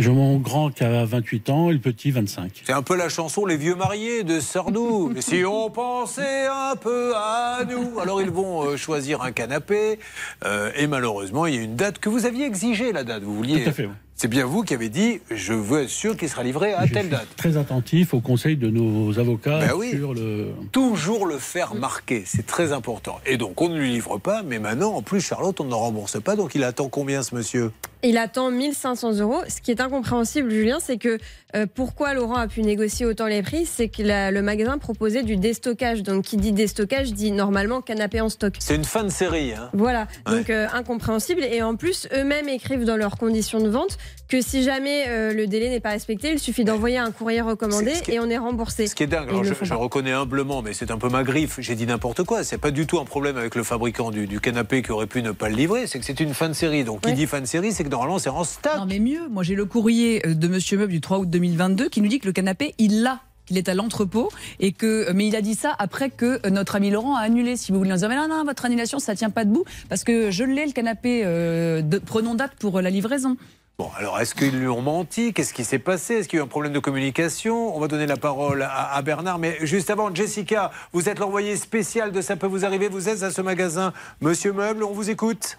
J'ai 0.00 0.10
mon 0.10 0.38
grand 0.38 0.70
qui 0.70 0.82
a 0.82 1.04
28 1.04 1.50
ans 1.50 1.70
et 1.70 1.72
le 1.72 1.78
petit 1.78 2.10
25. 2.10 2.62
C'est 2.64 2.72
un 2.72 2.82
peu 2.82 2.96
la 2.96 3.08
chanson 3.08 3.46
Les 3.46 3.56
vieux 3.56 3.76
mariés 3.76 4.24
de 4.24 4.40
Sardou. 4.40 5.12
Si 5.20 5.44
on 5.44 5.70
pensait 5.70 6.46
un 6.46 6.74
peu 6.74 7.12
à 7.14 7.60
nous. 7.64 8.00
Alors 8.00 8.20
ils 8.20 8.30
vont 8.30 8.64
euh, 8.64 8.76
choisir 8.76 9.22
un 9.22 9.30
canapé. 9.30 10.00
euh, 10.44 10.72
et 10.76 10.88
malheureusement, 10.88 11.46
il 11.46 11.54
y 11.54 11.58
a 11.58 11.62
une 11.62 11.76
date 11.76 12.00
que 12.00 12.08
vous 12.08 12.26
aviez 12.26 12.44
exigée, 12.44 12.90
la 12.92 13.04
date. 13.04 13.22
Vous 13.22 13.36
vouliez. 13.36 13.62
Tout 13.62 13.70
à 13.70 13.72
fait, 13.72 13.86
oui. 13.86 13.92
C'est 14.16 14.28
bien 14.28 14.46
vous 14.46 14.62
qui 14.62 14.74
avez 14.74 14.88
dit 14.90 15.20
je 15.30 15.52
veux 15.52 15.82
être 15.82 15.88
sûr 15.88 16.16
qu'il 16.16 16.28
sera 16.28 16.44
livré 16.44 16.72
à 16.72 16.86
telle 16.86 17.08
date. 17.08 17.26
Très 17.36 17.56
attentif 17.56 18.14
au 18.14 18.20
conseil 18.20 18.56
de 18.56 18.70
nos 18.70 19.18
avocats 19.18 19.58
Ben 19.58 19.72
oui. 19.76 19.90
sur 19.90 20.14
le. 20.14 20.50
Toujours 20.70 21.26
le 21.26 21.38
faire 21.38 21.74
marquer, 21.74 22.22
c'est 22.24 22.46
très 22.46 22.72
important. 22.72 23.18
Et 23.26 23.36
donc 23.36 23.60
on 23.60 23.68
ne 23.68 23.76
lui 23.78 23.90
livre 23.90 24.18
pas, 24.18 24.42
mais 24.44 24.60
maintenant, 24.60 24.94
en 24.94 25.02
plus, 25.02 25.20
Charlotte, 25.20 25.60
on 25.60 25.64
ne 25.64 25.74
rembourse 25.74 26.20
pas. 26.22 26.36
Donc 26.36 26.54
il 26.54 26.62
attend 26.62 26.88
combien 26.88 27.22
ce 27.24 27.34
monsieur? 27.34 27.72
Il 28.06 28.18
attend 28.18 28.50
1500 28.50 29.14
euros. 29.20 29.40
Ce 29.48 29.62
qui 29.62 29.70
est 29.70 29.80
incompréhensible, 29.80 30.50
Julien, 30.50 30.76
c'est 30.78 30.98
que 30.98 31.18
euh, 31.56 31.64
pourquoi 31.74 32.12
Laurent 32.12 32.34
a 32.36 32.46
pu 32.48 32.60
négocier 32.62 33.06
autant 33.06 33.26
les 33.26 33.42
prix, 33.42 33.64
c'est 33.64 33.88
que 33.88 34.02
la- 34.02 34.30
le 34.30 34.42
magasin 34.42 34.76
proposait 34.76 35.22
du 35.22 35.36
déstockage. 35.38 36.02
Donc, 36.02 36.24
qui 36.24 36.36
dit 36.36 36.52
déstockage 36.52 37.14
dit 37.14 37.32
normalement 37.32 37.80
canapé 37.80 38.20
en 38.20 38.28
stock. 38.28 38.56
C'est 38.58 38.74
une 38.76 38.84
fin 38.84 39.04
de 39.04 39.08
série. 39.08 39.54
Hein. 39.54 39.70
Voilà, 39.72 40.06
donc 40.26 40.50
euh, 40.50 40.66
incompréhensible. 40.74 41.42
Et 41.44 41.62
en 41.62 41.76
plus, 41.76 42.06
eux-mêmes 42.14 42.48
écrivent 42.50 42.84
dans 42.84 42.96
leurs 42.96 43.16
conditions 43.16 43.60
de 43.60 43.70
vente 43.70 43.96
que 44.28 44.40
si 44.40 44.62
jamais 44.62 45.04
euh, 45.08 45.32
le 45.34 45.46
délai 45.46 45.68
n'est 45.68 45.80
pas 45.80 45.90
respecté, 45.90 46.32
il 46.32 46.38
suffit 46.38 46.64
d'envoyer 46.64 46.96
un 46.98 47.10
courrier 47.10 47.40
recommandé 47.42 47.90
est- 47.90 48.08
et 48.08 48.20
on 48.20 48.28
est 48.30 48.38
remboursé. 48.38 48.86
Ce 48.86 48.94
qui 48.94 49.02
est 49.02 49.06
dingue, 49.06 49.28
alors 49.28 49.44
je, 49.44 49.52
je 49.60 49.74
reconnais 49.74 50.12
humblement, 50.12 50.62
mais 50.62 50.72
c'est 50.72 50.90
un 50.90 50.96
peu 50.98 51.08
ma 51.08 51.22
griffe. 51.24 51.56
J'ai 51.60 51.74
dit 51.74 51.86
n'importe 51.86 52.24
quoi. 52.24 52.42
C'est 52.42 52.58
pas 52.58 52.70
du 52.70 52.86
tout 52.86 52.98
un 52.98 53.04
problème 53.04 53.36
avec 53.36 53.54
le 53.54 53.62
fabricant 53.62 54.10
du, 54.10 54.26
du 54.26 54.40
canapé 54.40 54.82
qui 54.82 54.92
aurait 54.92 55.06
pu 55.06 55.22
ne 55.22 55.30
pas 55.32 55.48
le 55.50 55.56
livrer. 55.56 55.86
C'est 55.86 55.98
que 55.98 56.04
c'est 56.06 56.20
une 56.20 56.32
fin 56.34 56.48
de 56.48 56.54
série. 56.54 56.84
Donc, 56.84 57.02
qui 57.02 57.12
dit 57.12 57.26
fin 57.26 57.40
de 57.40 57.46
série, 57.46 57.72
c'est 57.72 57.84
que 57.84 57.90
normalement, 57.90 58.18
c'est 58.18 58.30
en 58.30 58.44
stock. 58.44 58.72
Non, 58.78 58.86
mais 58.86 58.98
mieux, 58.98 59.28
moi 59.28 59.42
j'ai 59.42 59.54
le 59.54 59.66
courrier 59.66 60.26
euh, 60.26 60.34
de 60.34 60.48
Monsieur 60.48 60.78
Meuble 60.78 60.92
du 60.92 61.00
3 61.02 61.18
août 61.18 61.30
2022 61.30 61.88
qui 61.90 62.00
nous 62.00 62.08
dit 62.08 62.18
que 62.18 62.26
le 62.26 62.32
canapé, 62.32 62.74
il 62.78 63.02
l'a. 63.02 63.20
qu'il 63.46 63.58
est 63.58 63.68
à 63.68 63.74
l'entrepôt 63.74 64.30
et 64.58 64.72
que 64.72 65.12
mais 65.12 65.26
il 65.26 65.36
a 65.36 65.42
dit 65.42 65.54
ça 65.54 65.74
après 65.78 66.08
que 66.08 66.40
euh, 66.46 66.50
notre 66.50 66.76
ami 66.76 66.90
Laurent 66.90 67.14
a 67.14 67.20
annulé 67.20 67.56
si 67.56 67.72
vous 67.72 67.78
voulez 67.78 67.92
en 67.92 67.96
dire 67.96 68.08
mais 68.08 68.16
non 68.16 68.26
non 68.26 68.42
votre 68.42 68.64
annulation 68.64 68.98
ça 68.98 69.14
tient 69.14 69.28
pas 69.28 69.44
debout 69.44 69.64
parce 69.90 70.02
que 70.02 70.30
je 70.30 70.44
l'ai 70.44 70.64
le 70.64 70.72
canapé 70.72 71.20
euh, 71.26 71.82
de- 71.82 71.98
prenons 71.98 72.34
date 72.34 72.52
pour 72.58 72.78
euh, 72.78 72.80
la 72.80 72.88
livraison 72.88 73.36
Bon, 73.76 73.90
alors 73.98 74.20
est-ce 74.20 74.36
qu'ils 74.36 74.56
lui 74.56 74.68
ont 74.68 74.82
menti? 74.82 75.32
Qu'est-ce 75.32 75.52
qui 75.52 75.64
s'est 75.64 75.80
passé? 75.80 76.14
Est-ce 76.14 76.28
qu'il 76.28 76.36
y 76.36 76.40
a 76.40 76.44
eu 76.44 76.46
un 76.46 76.48
problème 76.48 76.72
de 76.72 76.78
communication? 76.78 77.76
On 77.76 77.80
va 77.80 77.88
donner 77.88 78.06
la 78.06 78.16
parole 78.16 78.62
à, 78.62 78.94
à 78.94 79.02
Bernard. 79.02 79.40
Mais 79.40 79.56
juste 79.62 79.90
avant, 79.90 80.14
Jessica, 80.14 80.70
vous 80.92 81.08
êtes 81.08 81.18
l'envoyé 81.18 81.56
spécial 81.56 82.12
de 82.12 82.20
Ça 82.20 82.36
peut 82.36 82.46
vous 82.46 82.64
arriver. 82.64 82.86
Vous 82.88 83.08
êtes 83.08 83.24
à 83.24 83.30
ce 83.32 83.40
magasin 83.42 83.92
Monsieur 84.20 84.52
Meuble, 84.52 84.84
on 84.84 84.92
vous 84.92 85.10
écoute 85.10 85.58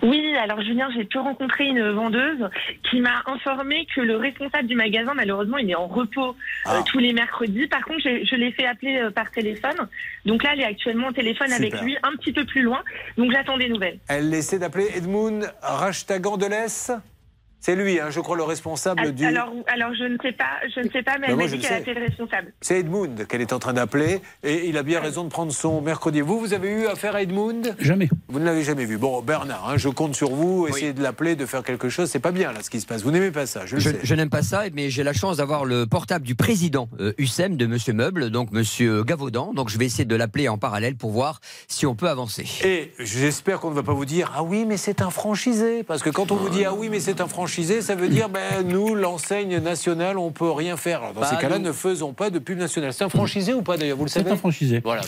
Oui, 0.00 0.32
alors 0.40 0.60
Julien, 0.62 0.90
j'ai 0.96 1.02
pu 1.04 1.18
rencontrer 1.18 1.64
une 1.64 1.90
vendeuse 1.90 2.48
qui 2.88 3.00
m'a 3.00 3.24
informé 3.26 3.84
que 3.96 4.00
le 4.00 4.16
responsable 4.16 4.68
du 4.68 4.76
magasin, 4.76 5.14
malheureusement, 5.14 5.58
il 5.58 5.68
est 5.68 5.74
en 5.74 5.88
repos 5.88 6.36
Ah. 6.66 6.76
euh, 6.76 6.82
tous 6.86 7.00
les 7.00 7.12
mercredis. 7.12 7.66
Par 7.66 7.84
contre, 7.84 7.98
je 8.04 8.36
l'ai 8.36 8.52
fait 8.52 8.66
appeler 8.66 8.96
euh, 8.98 9.10
par 9.10 9.28
téléphone. 9.32 9.88
Donc 10.24 10.44
là, 10.44 10.50
elle 10.52 10.60
est 10.60 10.66
actuellement 10.66 11.08
au 11.08 11.12
téléphone 11.12 11.52
avec 11.52 11.80
lui, 11.80 11.96
un 12.04 12.12
petit 12.16 12.32
peu 12.32 12.44
plus 12.46 12.62
loin. 12.62 12.78
Donc 13.18 13.32
j'attends 13.32 13.58
des 13.58 13.68
nouvelles. 13.68 13.98
Elle 14.06 14.32
essaie 14.32 14.60
d'appeler 14.60 14.86
Edmund 14.94 15.52
Rachtagan 15.62 16.36
de 16.36 16.46
l'Est 16.46 16.92
C'est 17.60 17.76
lui, 17.76 18.00
hein, 18.00 18.06
je 18.10 18.20
crois, 18.20 18.36
le 18.36 18.42
responsable 18.42 19.12
du. 19.12 19.26
Alors, 19.26 19.52
alors 19.68 19.92
je 19.94 20.04
ne 20.04 20.16
sais 20.22 20.32
pas, 20.32 20.44
je 20.74 20.80
ne 20.80 20.88
sais 20.88 21.02
pas, 21.02 21.18
mais 21.18 21.26
Ben, 21.26 21.32
elle 21.32 21.36
m'a 21.36 21.46
dit 21.46 21.56
le 21.56 21.62
qu'elle 21.62 21.80
été 21.82 21.92
le 21.92 22.00
responsable. 22.06 22.52
C'est 22.62 22.80
Edmund 22.80 23.26
qu'elle 23.26 23.42
est 23.42 23.52
en 23.52 23.58
train 23.58 23.74
d'appeler 23.74 24.20
et 24.42 24.66
il 24.68 24.78
a 24.78 24.82
bien 24.82 24.98
raison 25.00 25.24
de 25.24 25.28
prendre 25.28 25.52
son 25.52 25.82
mercredi. 25.82 26.22
Vous, 26.22 26.40
vous 26.40 26.54
avez 26.54 26.70
eu 26.70 26.86
affaire 26.86 27.14
à 27.14 27.22
Edmund? 27.22 27.76
Jamais. 27.78 28.08
Vous 28.28 28.38
ne 28.38 28.46
l'avez 28.46 28.62
jamais 28.62 28.86
vu. 28.86 28.96
Bon, 28.96 29.20
Bernard, 29.20 29.68
hein, 29.68 29.76
je 29.76 29.90
compte 29.90 30.14
sur 30.14 30.30
vous. 30.30 30.68
Essayez 30.68 30.94
de 30.94 31.02
l'appeler, 31.02 31.36
de 31.36 31.44
faire 31.44 31.62
quelque 31.62 31.90
chose. 31.90 32.08
C'est 32.10 32.18
pas 32.18 32.32
bien 32.32 32.50
là 32.52 32.60
ce 32.62 32.70
qui 32.70 32.80
se 32.80 32.86
passe. 32.86 33.02
Vous 33.02 33.10
n'aimez 33.10 33.30
pas 33.30 33.44
ça, 33.44 33.66
je 33.66 33.74
le 33.74 33.80
Je, 33.80 33.90
sais. 33.90 34.00
je 34.02 34.14
n'aime 34.14 34.30
pas 34.30 34.42
ça, 34.42 34.62
mais 34.72 34.88
j'ai 34.88 35.02
la 35.02 35.12
chance 35.12 35.36
d'avoir 35.36 35.66
le 35.66 35.86
portable 35.86 36.24
du 36.24 36.34
président 36.34 36.88
euh, 36.98 37.12
USEM 37.18 37.56
de 37.56 37.66
Monsieur 37.66 37.92
Meuble, 37.92 38.30
donc 38.30 38.52
Monsieur 38.52 39.04
Gavaudan. 39.04 39.52
Donc 39.52 39.68
je 39.68 39.76
vais 39.76 39.84
essayer 39.84 40.06
de 40.06 40.16
l'appeler 40.16 40.48
en 40.48 40.56
parallèle 40.56 40.96
pour 40.96 41.10
voir 41.10 41.40
si 41.68 41.84
on 41.84 41.94
peut 41.94 42.08
avancer. 42.08 42.46
Et 42.64 42.92
j'espère 42.98 43.60
qu'on 43.60 43.68
ne 43.70 43.74
va 43.74 43.82
pas 43.82 43.92
vous 43.92 44.06
dire 44.06 44.32
ah 44.34 44.42
oui 44.42 44.64
mais 44.66 44.78
c'est 44.78 45.02
un 45.02 45.10
franchisé 45.10 45.82
parce 45.82 46.02
que 46.02 46.08
quand 46.08 46.32
on 46.32 46.36
vous 46.36 46.48
dit 46.48 46.64
ah 46.64 46.72
oui 46.72 46.88
mais 46.88 47.00
c'est 47.00 47.20
un 47.20 47.28
franchisé 47.28 47.49
ça 47.82 47.94
veut 47.94 48.08
dire 48.08 48.28
ben 48.28 48.62
nous 48.64 48.94
l'enseigne 48.94 49.58
nationale 49.58 50.18
on 50.18 50.30
peut 50.30 50.50
rien 50.50 50.76
faire. 50.76 51.00
Alors, 51.02 51.14
dans 51.14 51.20
Bah, 51.22 51.26
ces 51.30 51.36
cas-là 51.36 51.58
nous- 51.58 51.66
ne 51.66 51.72
faisons 51.72 52.12
pas 52.12 52.30
de 52.30 52.38
pub 52.38 52.58
nationale. 52.58 52.92
C'est 52.92 53.04
un 53.04 53.08
franchisé 53.08 53.52
ou 53.52 53.62
pas 53.62 53.76
d'ailleurs 53.76 53.96
vous 53.96 54.04
le 54.04 54.10
C'est 54.10 54.20
savez 54.20 54.30
un 54.32 54.36
franchisé. 54.36 54.80
Voilà. 54.84 55.02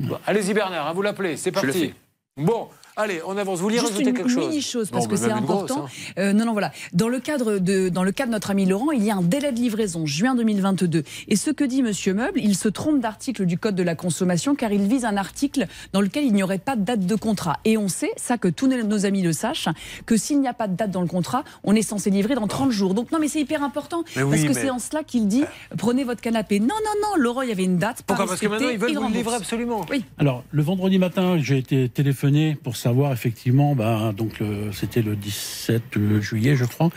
Bon. 0.00 0.18
Allez-y 0.26 0.54
Bernard, 0.54 0.88
hein, 0.88 0.92
vous 0.94 1.02
l'appelez, 1.02 1.36
c'est 1.36 1.54
Je 1.54 1.60
le 1.60 1.66
parti. 1.72 1.80
fais. 1.88 1.94
Bon, 2.36 2.68
allez, 2.98 3.20
on 3.26 3.36
avance. 3.36 3.58
Vous 3.58 3.64
vouliez 3.64 3.78
Juste 3.78 3.92
rajouter 3.92 4.10
une 4.10 4.16
quelque 4.16 4.28
chose 4.28 4.48
mini 4.48 4.60
chose 4.62 4.90
parce 4.90 5.06
que 5.06 5.16
c'est 5.16 5.28
grosse, 5.28 5.38
important. 5.70 5.86
hein. 5.86 6.12
Euh, 6.18 6.32
non 6.32 6.44
non 6.44 6.52
voilà. 6.52 6.72
Dans 6.92 7.08
le 7.08 7.20
cadre 7.20 7.58
de 7.58 7.88
dans 7.88 8.02
le 8.04 8.12
cas 8.12 8.26
de 8.26 8.30
notre 8.30 8.50
ami 8.50 8.66
Laurent, 8.66 8.90
il 8.92 9.02
y 9.04 9.10
a 9.10 9.16
un 9.16 9.22
délai 9.22 9.52
de 9.52 9.58
livraison 9.58 10.04
juin 10.06 10.34
2022. 10.34 11.04
Et 11.28 11.36
ce 11.36 11.50
que 11.50 11.64
dit 11.64 11.82
Monsieur 11.82 12.12
Meuble, 12.14 12.40
il 12.42 12.54
se 12.56 12.68
trompe 12.68 13.00
d'article 13.00 13.46
du 13.46 13.56
code 13.58 13.74
de 13.74 13.82
la 13.82 13.94
consommation 13.94 14.54
car 14.54 14.72
il 14.72 14.82
vise 14.86 15.04
un 15.04 15.16
article 15.16 15.66
dans 15.92 16.00
lequel 16.00 16.24
il 16.24 16.32
n'y 16.32 16.42
aurait 16.42 16.58
pas 16.58 16.76
de 16.76 16.82
date 16.82 17.06
de 17.06 17.14
contrat. 17.14 17.58
Et 17.64 17.76
on 17.78 17.88
sait 17.88 18.10
ça 18.16 18.36
que 18.38 18.48
tous 18.48 18.66
nos 18.66 19.06
amis 19.06 19.22
le 19.22 19.32
sachent 19.32 19.68
que 20.06 20.16
s'il 20.16 20.40
n'y 20.40 20.48
a 20.48 20.54
pas 20.54 20.68
de 20.68 20.74
date 20.76 20.90
dans 20.90 21.00
le 21.02 21.06
contrat, 21.08 21.44
on 21.64 21.74
est 21.74 21.82
censé 21.82 22.10
livrer 22.10 22.34
dans 22.34 22.46
30 22.46 22.70
jours. 22.70 22.94
Donc 22.94 23.12
non 23.12 23.18
mais 23.18 23.28
c'est 23.28 23.40
hyper 23.40 23.62
important 23.62 24.04
Mais 24.16 24.22
parce 24.22 24.34
oui, 24.34 24.42
que 24.42 24.48
mais- 24.48 24.54
c'est 24.54 24.70
en 24.70 24.78
cela 24.78 25.02
qu'il 25.04 25.28
dit 25.28 25.44
prenez 25.76 26.04
votre 26.04 26.20
canapé. 26.20 26.60
Non 26.60 26.66
non 26.68 27.00
non, 27.02 27.16
Laurent, 27.22 27.42
il 27.42 27.48
y 27.48 27.52
avait 27.52 27.64
une 27.64 27.78
date. 27.78 28.02
Pourquoi? 28.06 28.26
Parce 28.26 28.40
que 28.40 28.46
maintenant 28.46 28.68
ils 28.68 28.78
veulent 28.78 28.94
vous 28.96 29.08
le 29.08 29.14
livrer 29.14 29.34
absolument. 29.36 29.84
Oui. 29.90 30.04
Alors, 30.18 30.42
le 30.50 30.62
vendredi 30.62 30.98
matin, 30.98 31.38
j'ai 31.38 31.58
été 31.58 31.88
téléphoné 31.88 32.56
pour 32.62 32.76
savoir 32.88 33.12
effectivement, 33.12 33.74
ben, 33.74 34.12
donc 34.14 34.38
c'était 34.72 35.02
le 35.02 35.14
17 35.14 35.82
juillet, 36.20 36.56
je 36.56 36.64
crois, 36.64 36.88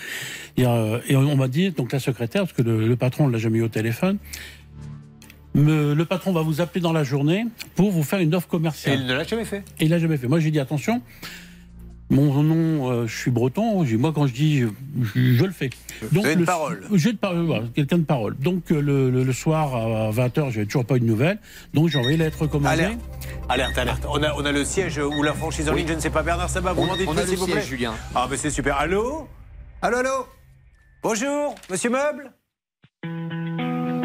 et, 0.56 0.66
euh, 0.66 1.00
et 1.08 1.16
on 1.18 1.36
m'a 1.36 1.50
dit, 1.50 1.72
donc 1.72 1.92
la 1.92 2.00
secrétaire, 2.00 2.44
parce 2.44 2.54
que 2.54 2.62
le, 2.62 2.88
le 2.88 2.96
patron 2.96 3.28
ne 3.28 3.34
l'a 3.34 3.40
jamais 3.40 3.58
eu 3.60 3.64
au 3.64 3.68
téléphone, 3.68 4.18
me- 5.54 5.94
le 5.94 6.06
patron 6.06 6.32
va 6.32 6.42
vous 6.44 6.62
appeler 6.62 6.80
dans 6.82 6.94
la 6.94 7.04
journée 7.04 7.46
pour 7.76 7.92
vous 7.92 8.04
faire 8.04 8.20
une 8.20 8.34
offre 8.36 8.48
Et 8.48 8.52
commerciale. 8.52 9.00
il 9.02 9.06
ne 9.06 9.14
l'a 9.14 9.26
jamais 9.26 9.44
fait. 9.44 9.64
Et 9.82 9.86
il 9.86 9.90
l'a 9.90 10.00
jamais 10.00 10.16
fait. 10.16 10.28
Moi, 10.30 10.40
j'ai 10.40 10.50
dit 10.52 10.60
attention. 10.62 11.02
Mon 12.12 12.44
nom, 12.44 12.92
euh, 12.92 13.08
je 13.08 13.18
suis 13.18 13.32
breton. 13.32 13.86
J'ai- 13.86 13.96
Moi, 13.96 14.12
quand 14.14 14.28
je 14.28 14.34
dis, 14.34 14.60
je, 14.60 14.68
je- 15.02 15.34
je 15.34 15.46
le 15.46 15.52
fais. 15.52 15.70
Vous 16.12 16.20
avez 16.20 16.34
une 16.34 16.40
le- 16.42 16.46
parole. 16.46 16.84
J'ai 16.94 17.14
de 17.14 17.18
parole, 17.18 17.46
voilà, 17.46 17.64
quelqu'un 17.74 18.00
de 18.00 18.04
parole. 18.04 18.36
Donc, 18.38 18.70
euh, 18.72 18.82
le, 18.82 19.10
le- 19.10 19.24
le 19.24 19.34
soir 19.34 19.76
à 19.76 20.12
20h, 20.12 20.52
j'avais 20.52 20.66
toujours 20.66 20.84
pas 20.86 20.98
eu 20.98 21.00
de 21.00 21.06
nouvelles. 21.06 21.40
Donc, 21.74 21.88
j'ai 21.88 21.98
envoyé 21.98 22.18
la 22.18 22.26
lettre 22.26 22.42
recommandée. 22.42 22.84
Alerte, 22.84 23.00
alerte, 23.48 23.78
alerte. 23.78 24.06
On 24.10 24.22
a, 24.22 24.34
on 24.36 24.44
a 24.44 24.52
le 24.52 24.66
siège 24.66 24.98
ou 25.00 25.24
la 25.24 25.34
franchise 25.34 25.70
en 25.70 25.72
Oui. 25.74 25.80
ligne, 25.80 25.88
je 25.88 25.94
ne 25.94 26.00
sais 26.00 26.10
pas. 26.10 26.22
Bernard 26.22 26.50
Sabat, 26.50 26.74
vous 26.74 26.82
On- 26.82 26.88
m'en 26.88 26.96
dites 26.98 27.10
s'il 27.28 27.38
vous 27.38 27.48
plaît. 27.48 27.62
Julien. 27.62 27.94
Ah, 28.14 28.28
mais 28.30 28.36
c'est 28.36 28.50
super. 28.52 28.76
Allô? 28.76 29.28
Allô, 29.82 29.98
allô? 29.98 30.28
Bonjour, 31.04 31.56
monsieur 31.70 31.90
Meuble? 31.90 32.32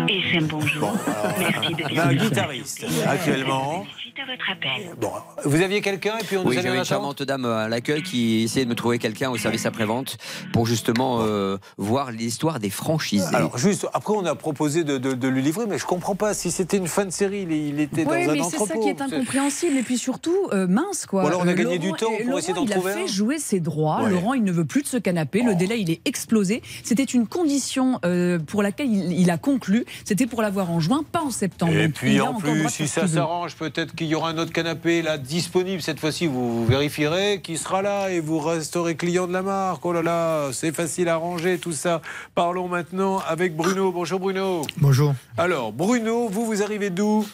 Et 0.09 0.21
c'est 0.31 0.39
un 0.39 0.47
bonjour. 0.47 0.93
Merci 1.39 1.75
de 1.75 1.85
On 1.93 1.99
a 1.99 2.05
un 2.07 2.15
guitariste 2.15 2.85
actuellement. 3.07 3.85
Suite 3.99 4.15
à 4.23 4.31
votre 4.31 4.51
appel. 4.51 4.95
Bon, 5.01 5.11
vous 5.45 5.61
aviez 5.63 5.81
quelqu'un 5.81 6.17
et 6.19 6.25
puis 6.25 6.37
on 6.37 6.43
nous 6.45 6.51
Oui, 6.51 6.59
allait 6.59 6.71
en 6.71 6.75
une 6.75 6.85
charmante 6.85 7.23
dame 7.23 7.45
à 7.45 7.69
l'accueil 7.69 8.03
qui 8.03 8.43
essayait 8.45 8.65
de 8.65 8.71
me 8.71 8.75
trouver 8.75 8.99
quelqu'un 8.99 9.31
au 9.31 9.37
service 9.37 9.67
après-vente 9.67 10.17
pour 10.53 10.67
justement 10.67 11.19
euh, 11.23 11.57
voir 11.77 12.13
l'histoire 12.13 12.61
des 12.61 12.71
franchises. 12.71 13.29
Alors, 13.35 13.59
juste, 13.59 13.87
après, 13.93 14.15
on 14.17 14.25
a 14.27 14.35
proposé 14.35 14.85
de, 14.85 14.99
de- 14.99 15.15
de 15.15 15.29
lui 15.29 15.43
livrer, 15.43 15.65
mais 15.69 15.79
je 15.79 15.85
comprends 15.87 16.15
pas. 16.15 16.35
Si 16.35 16.51
c'était 16.51 16.77
une 16.77 16.87
fin 16.89 17.05
de 17.05 17.11
série, 17.11 17.43
il, 17.43 17.53
il 17.53 17.81
était 17.81 18.05
Oui, 18.07 18.25
dans 18.27 18.31
un 18.31 18.35
mais 18.35 18.39
c'est 18.43 18.57
entrepôt. 18.61 18.67
ça 18.67 18.79
qui 18.79 18.89
est 18.89 19.01
incompréhensible. 19.01 19.77
Et 19.77 19.83
puis 19.83 19.99
surtout, 19.99 20.37
euh, 20.53 20.67
mince 20.67 21.07
quoi. 21.07 21.25
Ou 21.25 21.27
alors 21.27 21.41
on 21.43 21.49
a 21.49 21.53
Euh, 21.53 21.55
gagné 21.55 21.79
du 21.79 21.93
temps 21.93 22.11
pour 22.17 22.27
Laurent, 22.27 22.39
essayer 22.39 22.55
d'en 22.55 22.65
il 22.65 22.71
trouver 22.71 22.93
a 22.93 22.95
fait 22.97 23.03
un. 23.03 23.07
jouer 23.07 23.39
ses 23.39 23.61
droits. 23.61 24.03
Ouais. 24.03 24.11
Laurent, 24.11 24.35
il 24.35 24.45
ne 24.45 24.53
veut 24.53 24.65
plus 24.67 24.83
de 24.83 24.89
ce 24.89 24.97
canapé. 24.99 25.43
Le 25.43 25.55
délai, 25.55 25.81
il 25.81 25.91
est 25.91 26.01
explosé. 26.07 26.63
C'était 26.85 27.03
une 27.05 27.27
condition 27.27 27.99
euh, 28.05 28.39
pour 28.39 28.63
laquelle 28.63 28.93
il, 28.93 29.13
il 29.21 29.31
a 29.31 29.39
conclu. 29.39 29.85
C'était 30.05 30.27
pour 30.27 30.43
l'avoir 30.43 30.71
en 30.71 30.81
juin, 30.81 31.05
pas 31.11 31.23
en 31.23 31.31
septembre. 31.31 31.73
Et 31.73 31.89
Donc, 31.89 31.95
puis 31.97 32.21
en 32.21 32.35
plus, 32.35 32.69
si 32.69 32.89
ça 32.89 33.07
s'arrange, 33.07 33.57
peut-être 33.57 33.95
qu'il 33.95 34.07
y 34.07 34.15
aura 34.15 34.31
un 34.31 34.39
autre 34.39 34.53
canapé 34.53 35.03
là 35.03 35.19
disponible 35.19 35.83
cette 35.83 36.01
fois-ci. 36.01 36.27
Vous, 36.27 36.59
vous 36.59 36.67
vérifierez 36.67 37.41
qui 37.43 37.57
sera 37.57 37.83
là 37.83 38.11
et 38.11 38.21
vous 38.21 38.39
resterez 38.39 38.97
client 38.97 39.27
de 39.27 39.33
la 39.33 39.43
marque. 39.43 39.85
Oh 39.85 39.93
là 39.93 40.03
là, 40.03 40.49
c'est 40.53 40.75
facile 40.75 41.09
à 41.09 41.17
ranger 41.17 41.59
tout 41.59 41.73
ça. 41.73 42.01
Parlons 42.35 42.69
maintenant 42.69 43.21
avec 43.27 43.57
Bruno. 43.57 43.93
Bonjour 43.93 44.21
Bruno. 44.21 44.63
Bonjour. 44.79 45.15
Alors 45.37 45.73
Bruno, 45.73 46.29
vous 46.29 46.47
vous 46.47 46.63
arrivez 46.63 46.91
d'où? 46.91 47.27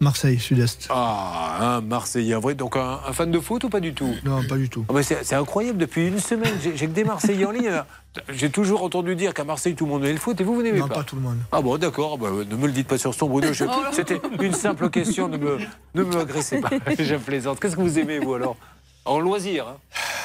Marseille, 0.00 0.38
sud-est. 0.38 0.86
Ah, 0.90 1.58
un 1.76 1.80
Marseillais, 1.80 2.34
vrai. 2.34 2.54
Donc 2.54 2.76
un, 2.76 3.00
un 3.06 3.12
fan 3.12 3.30
de 3.30 3.40
foot 3.40 3.64
ou 3.64 3.68
pas 3.68 3.80
du 3.80 3.94
tout? 3.94 4.14
Non, 4.24 4.42
pas 4.44 4.56
du 4.56 4.68
tout. 4.68 4.84
Ah, 4.88 4.92
mais 4.94 5.02
c'est 5.02 5.34
incroyable, 5.34 5.78
depuis 5.78 6.08
une 6.08 6.18
semaine, 6.18 6.54
j'ai 6.62 6.72
que 6.86 6.92
des 6.92 7.04
Marseillais 7.04 7.44
en 7.44 7.50
ligne. 7.50 7.82
J'ai 8.32 8.50
toujours 8.50 8.82
entendu 8.84 9.16
dire 9.16 9.34
qu'à 9.34 9.44
Marseille, 9.44 9.74
tout 9.74 9.86
le 9.86 9.90
monde 9.92 10.04
aimait 10.04 10.12
le 10.12 10.18
foot 10.18 10.40
et 10.40 10.44
vous, 10.44 10.54
vous 10.54 10.62
n'aimez 10.62 10.78
Non, 10.78 10.88
pas 10.88 10.94
pas 10.96 11.02
tout 11.04 11.16
le 11.16 11.22
monde. 11.22 11.38
Ah 11.50 11.60
bon, 11.60 11.76
d'accord, 11.78 12.16
bah, 12.18 12.28
ne 12.48 12.56
me 12.56 12.66
le 12.66 12.72
dites 12.72 12.86
pas 12.86 12.98
sur 12.98 13.12
son 13.14 13.28
Bruno. 13.28 13.52
je-. 13.52 13.64
C'était 13.92 14.20
une 14.40 14.52
simple 14.54 14.88
question, 14.90 15.28
ne 15.28 15.36
me, 15.36 15.58
ne 15.94 16.02
me 16.04 16.20
agressez 16.20 16.60
pas. 16.60 16.70
Je 16.98 17.16
plaisante. 17.16 17.58
Qu'est-ce 17.60 17.74
que 17.76 17.80
vous 17.80 17.98
aimez, 17.98 18.18
vous 18.20 18.34
alors? 18.34 18.56
En 19.04 19.18
loisir 19.20 19.66
hein 19.68 19.76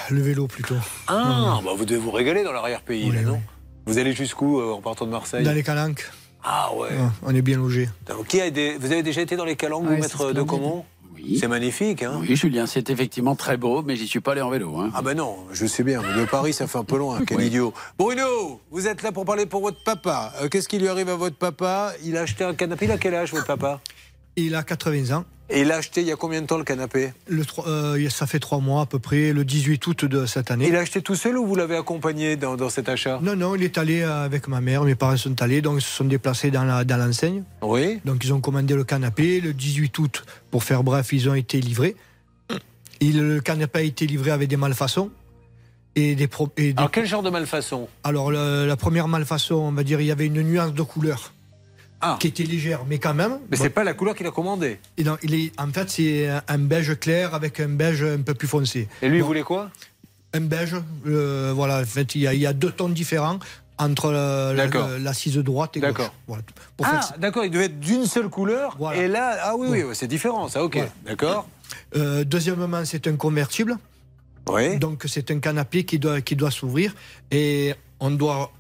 Le 0.10 0.22
vélo 0.22 0.48
plutôt. 0.48 0.76
Ah, 1.08 1.60
bah, 1.66 1.72
vous 1.76 1.86
devez 1.86 2.00
vous 2.00 2.12
régaler 2.12 2.44
dans 2.44 2.52
l'arrière-pays, 2.54 3.12
là, 3.12 3.22
non? 3.22 3.42
Vous 3.86 3.98
allez 3.98 4.14
jusqu'où 4.14 4.60
euh, 4.60 4.74
en 4.74 4.82
partant 4.82 5.06
de 5.08 5.12
Marseille? 5.12 5.44
Dans 5.44 5.52
les 5.52 5.64
calanques. 5.64 6.08
Ah 6.44 6.70
ouais. 6.76 6.90
Ouais, 6.90 6.96
on 7.24 7.36
est 7.36 7.42
bien 7.42 7.58
logé. 7.58 7.90
Donc, 8.08 8.28
qui 8.28 8.40
a 8.42 8.50
des- 8.50 8.78
Vous 8.78 8.92
avez 8.92 9.04
déjà 9.04 9.22
été 9.22 9.36
dans 9.36 9.46
les 9.46 9.56
calanques, 9.56 9.84
vous, 9.86 9.90
Ouais, 9.92 10.00
maître 10.00 10.28
c'est 10.30 10.34
de. 10.34 10.42
Comont 10.44 10.86
C'est 11.38 11.50
magnifique, 11.50 12.02
hein 12.04 12.20
Oui, 12.22 12.34
Julien, 12.38 12.66
c'est 12.66 12.90
effectivement 12.90 13.36
très 13.36 13.58
beau, 13.58 13.82
mais 13.82 13.98
j'y 13.98 14.08
suis 14.08 14.22
pas 14.22 14.32
allé 14.32 14.42
en 14.42 14.50
vélo. 14.50 14.78
hein. 14.78 14.90
Ah 14.96 15.02
ben 15.02 15.16
non, 15.18 15.36
je 15.52 15.66
sais 15.66 15.84
bien, 15.84 16.02
mais 16.02 16.22
de 16.22 16.26
Paris, 16.26 16.54
ça 16.54 16.66
fait 16.66 16.78
un 16.78 16.86
peu 16.86 16.98
loin, 16.98 17.20
quel 17.28 17.42
idiot. 17.42 17.74
Bruno, 17.98 18.62
vous 18.72 18.88
êtes 18.88 19.04
là 19.04 19.12
pour 19.12 19.26
parler 19.26 19.46
pour 19.46 19.60
votre 19.62 19.84
papa. 19.84 20.32
Euh, 20.42 20.48
Qu'est-ce 20.48 20.70
qui 20.70 20.80
lui 20.80 20.88
arrive 20.88 21.10
à 21.10 21.16
votre 21.16 21.36
papa? 21.36 21.92
Il 22.06 22.16
a 22.16 22.22
acheté 22.22 22.46
un 22.46 22.54
canapé, 22.56 22.86
il 22.86 22.92
a 22.92 22.98
quel 22.98 23.14
âge, 23.16 23.32
votre 23.34 23.46
papa? 23.48 23.82
Il 24.46 24.56
a 24.56 24.64
80 24.64 25.16
ans. 25.16 25.26
Et 25.52 25.62
il 25.62 25.68
l'a 25.68 25.78
acheté 25.78 26.02
il 26.02 26.08
y 26.08 26.12
a 26.12 26.16
combien 26.16 26.42
de 26.42 26.46
temps, 26.46 26.60
le 26.60 26.64
canapé 26.64 27.12
Le, 27.28 27.42
euh, 27.66 28.08
ça 28.12 28.28
fait 28.28 28.38
trois 28.38 28.60
mois 28.60 28.82
à 28.82 28.86
peu 28.86 29.00
près, 29.00 29.34
le 29.34 29.44
18 29.44 29.88
août 29.88 30.06
de 30.06 30.28
cette 30.28 30.52
année. 30.52 30.68
Il 30.68 30.74
l'a 30.74 30.82
acheté 30.82 31.02
tout 31.02 31.16
seul 31.16 31.40
ou 31.40 31.46
vous 31.48 31.56
l'avez 31.56 31.76
accompagné 31.76 32.36
dans, 32.36 32.56
dans 32.56 32.70
cet 32.70 32.88
achat? 32.88 33.20
Non, 33.24 33.36
non, 33.36 33.56
il 33.56 33.64
est 33.64 33.80
allé 33.80 34.02
euh, 34.02 34.26
avec 34.26 34.48
ma 34.48 34.62
mère, 34.62 34.84
mes 34.84 34.94
parents 34.94 35.18
sont 35.18 35.42
allés, 35.42 35.62
donc 35.64 35.80
ils 35.80 35.82
se 35.84 35.90
sont 35.90 36.06
déplacés 36.06 36.52
dans 36.52 36.64
la- 36.66 36.84
dans 36.84 36.98
l'enseigne. 36.98 37.42
Oui. 37.64 38.00
Donc 38.06 38.24
ils 38.24 38.32
ont 38.32 38.42
commandé 38.42 38.76
le 38.76 38.84
canapé. 38.84 39.42
Le 39.42 39.54
18 39.54 39.98
août, 39.98 40.24
pour 40.52 40.64
faire 40.64 40.84
bref, 40.84 41.12
ils 41.14 41.28
ont 41.28 41.34
été 41.36 41.60
livrés. 41.60 41.96
Et 43.02 43.12
le 43.12 43.40
canapé 43.42 43.80
a 43.80 43.82
été 43.84 44.06
livré 44.06 44.30
avec 44.30 44.50
des 44.50 44.58
malfaçons. 44.58 45.10
Et 45.96 46.14
des 46.16 46.28
pro- 46.28 46.52
et 46.58 46.74
des- 46.74 46.78
Alors, 46.78 46.92
quel 46.92 47.08
genre 47.08 47.24
de 47.24 47.30
malfaçon 47.32 47.88
Alors, 48.04 48.30
le- 48.30 48.68
la 48.68 48.78
première 48.78 49.08
malfaçon, 49.08 49.56
on 49.56 49.72
va 49.72 49.84
dire, 49.84 50.00
il 50.00 50.06
y 50.08 50.12
avait 50.12 50.28
une 50.28 50.42
nuance 50.44 50.74
de 50.74 50.82
couleur 50.84 51.34
Ah. 52.02 52.18
qui 52.20 52.28
était 52.28 52.44
légère, 52.44 52.82
mais 52.88 52.98
quand 52.98 53.14
même. 53.14 53.40
Mais 53.52 53.58
bon. 53.58 53.64
c'est 53.64 53.70
pas 53.70 53.84
la 53.84 53.94
couleur 53.94 54.16
qu'il 54.16 54.26
a 54.26 54.32
commandée. 54.32 54.80
Et 54.98 55.04
non, 55.04 55.18
il 55.22 55.34
est, 55.34 55.52
en 55.60 55.68
fait, 55.68 55.90
c'est 55.90 56.30
un- 56.48 56.58
beige 56.58 56.98
clair 57.00 57.34
avec 57.36 57.60
un 57.60 57.68
beige 57.70 58.04
un 58.04 58.22
peu 58.22 58.34
plus 58.34 58.48
foncé. 58.48 58.88
Et 59.02 59.10
lui, 59.10 59.18
il 59.18 59.24
voulait 59.24 59.44
quoi? 59.44 59.70
Un 60.34 60.42
beige, 60.42 60.76
euh, 61.08 61.52
voilà. 61.56 61.80
En 61.82 61.86
fait, 61.86 62.16
il 62.16 62.22
y, 62.22 62.28
a, 62.28 62.34
il 62.34 62.40
y 62.40 62.46
a 62.46 62.54
deux 62.54 62.72
tons 62.72 62.88
différents 62.90 63.40
entre 63.78 64.12
la- 64.12 64.54
la- 64.54 65.00
l'assise 65.00 65.38
droite 65.38 65.76
et 65.78 65.80
gauche. 65.82 66.10
Voilà. 66.28 66.44
Faire 66.82 66.88
Ah, 67.02 67.16
d'accord, 67.18 67.44
il 67.46 67.52
devait 67.52 67.66
être 67.66 67.80
d'une 67.80 68.06
seule 68.06 68.30
couleur. 68.30 68.78
Et 68.96 69.08
là, 69.08 69.38
ah 69.44 69.56
oui, 69.58 69.68
oui, 69.84 69.84
c'est 69.94 70.08
différent, 70.08 70.48
ça, 70.48 70.64
ok. 70.64 70.80
D'accord. 71.06 71.48
Euh, 71.96 72.24
deuxièmement, 72.24 72.86
c'est 72.86 73.08
un 73.08 73.16
convertible. 73.16 73.78
Oui. 74.50 74.78
Donc, 74.80 75.04
c'est 75.08 75.32
un 75.32 75.40
canapé 75.40 75.84
qui 75.84 76.00
doit, 76.00 76.22
qui 76.22 76.36
doit 76.36 76.52
s'ouvrir 76.52 76.94
et 77.32 77.74
on 78.00 78.10
doit 78.12 78.52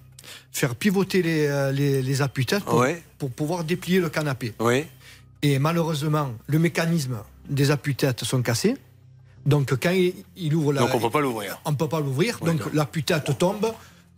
faire 0.52 0.76
pivoter 0.76 1.22
les, 1.22 1.48
euh, 1.48 1.72
les, 1.72 2.02
les 2.02 2.22
appuis-têtes 2.22 2.64
pour, 2.64 2.80
Ouais. 2.80 3.02
pour 3.18 3.30
pouvoir 3.32 3.64
déplier 3.64 4.00
le 4.00 4.10
canapé. 4.10 4.54
Et 5.42 5.58
malheureusement, 5.60 6.34
le 6.48 6.60
mécanisme 6.60 7.18
des 7.50 7.72
appuis-têtes 7.72 8.24
sont 8.24 8.42
cassés. 8.42 8.76
Donc, 9.46 9.74
quand 9.82 9.92
il, 9.92 10.14
il 10.36 10.54
ouvre 10.54 10.74
la. 10.74 10.82
Donc, 10.82 10.94
on 10.94 11.00
peut 11.00 11.10
pas 11.10 11.22
l'ouvrir. 11.22 11.60
On 11.66 11.72
ne 11.72 11.76
peut 11.78 11.88
pas 11.88 12.02
l'ouvrir. 12.02 12.40
donc, 12.40 12.62
l'appui-tête 12.74 13.38
tombe. 13.38 13.72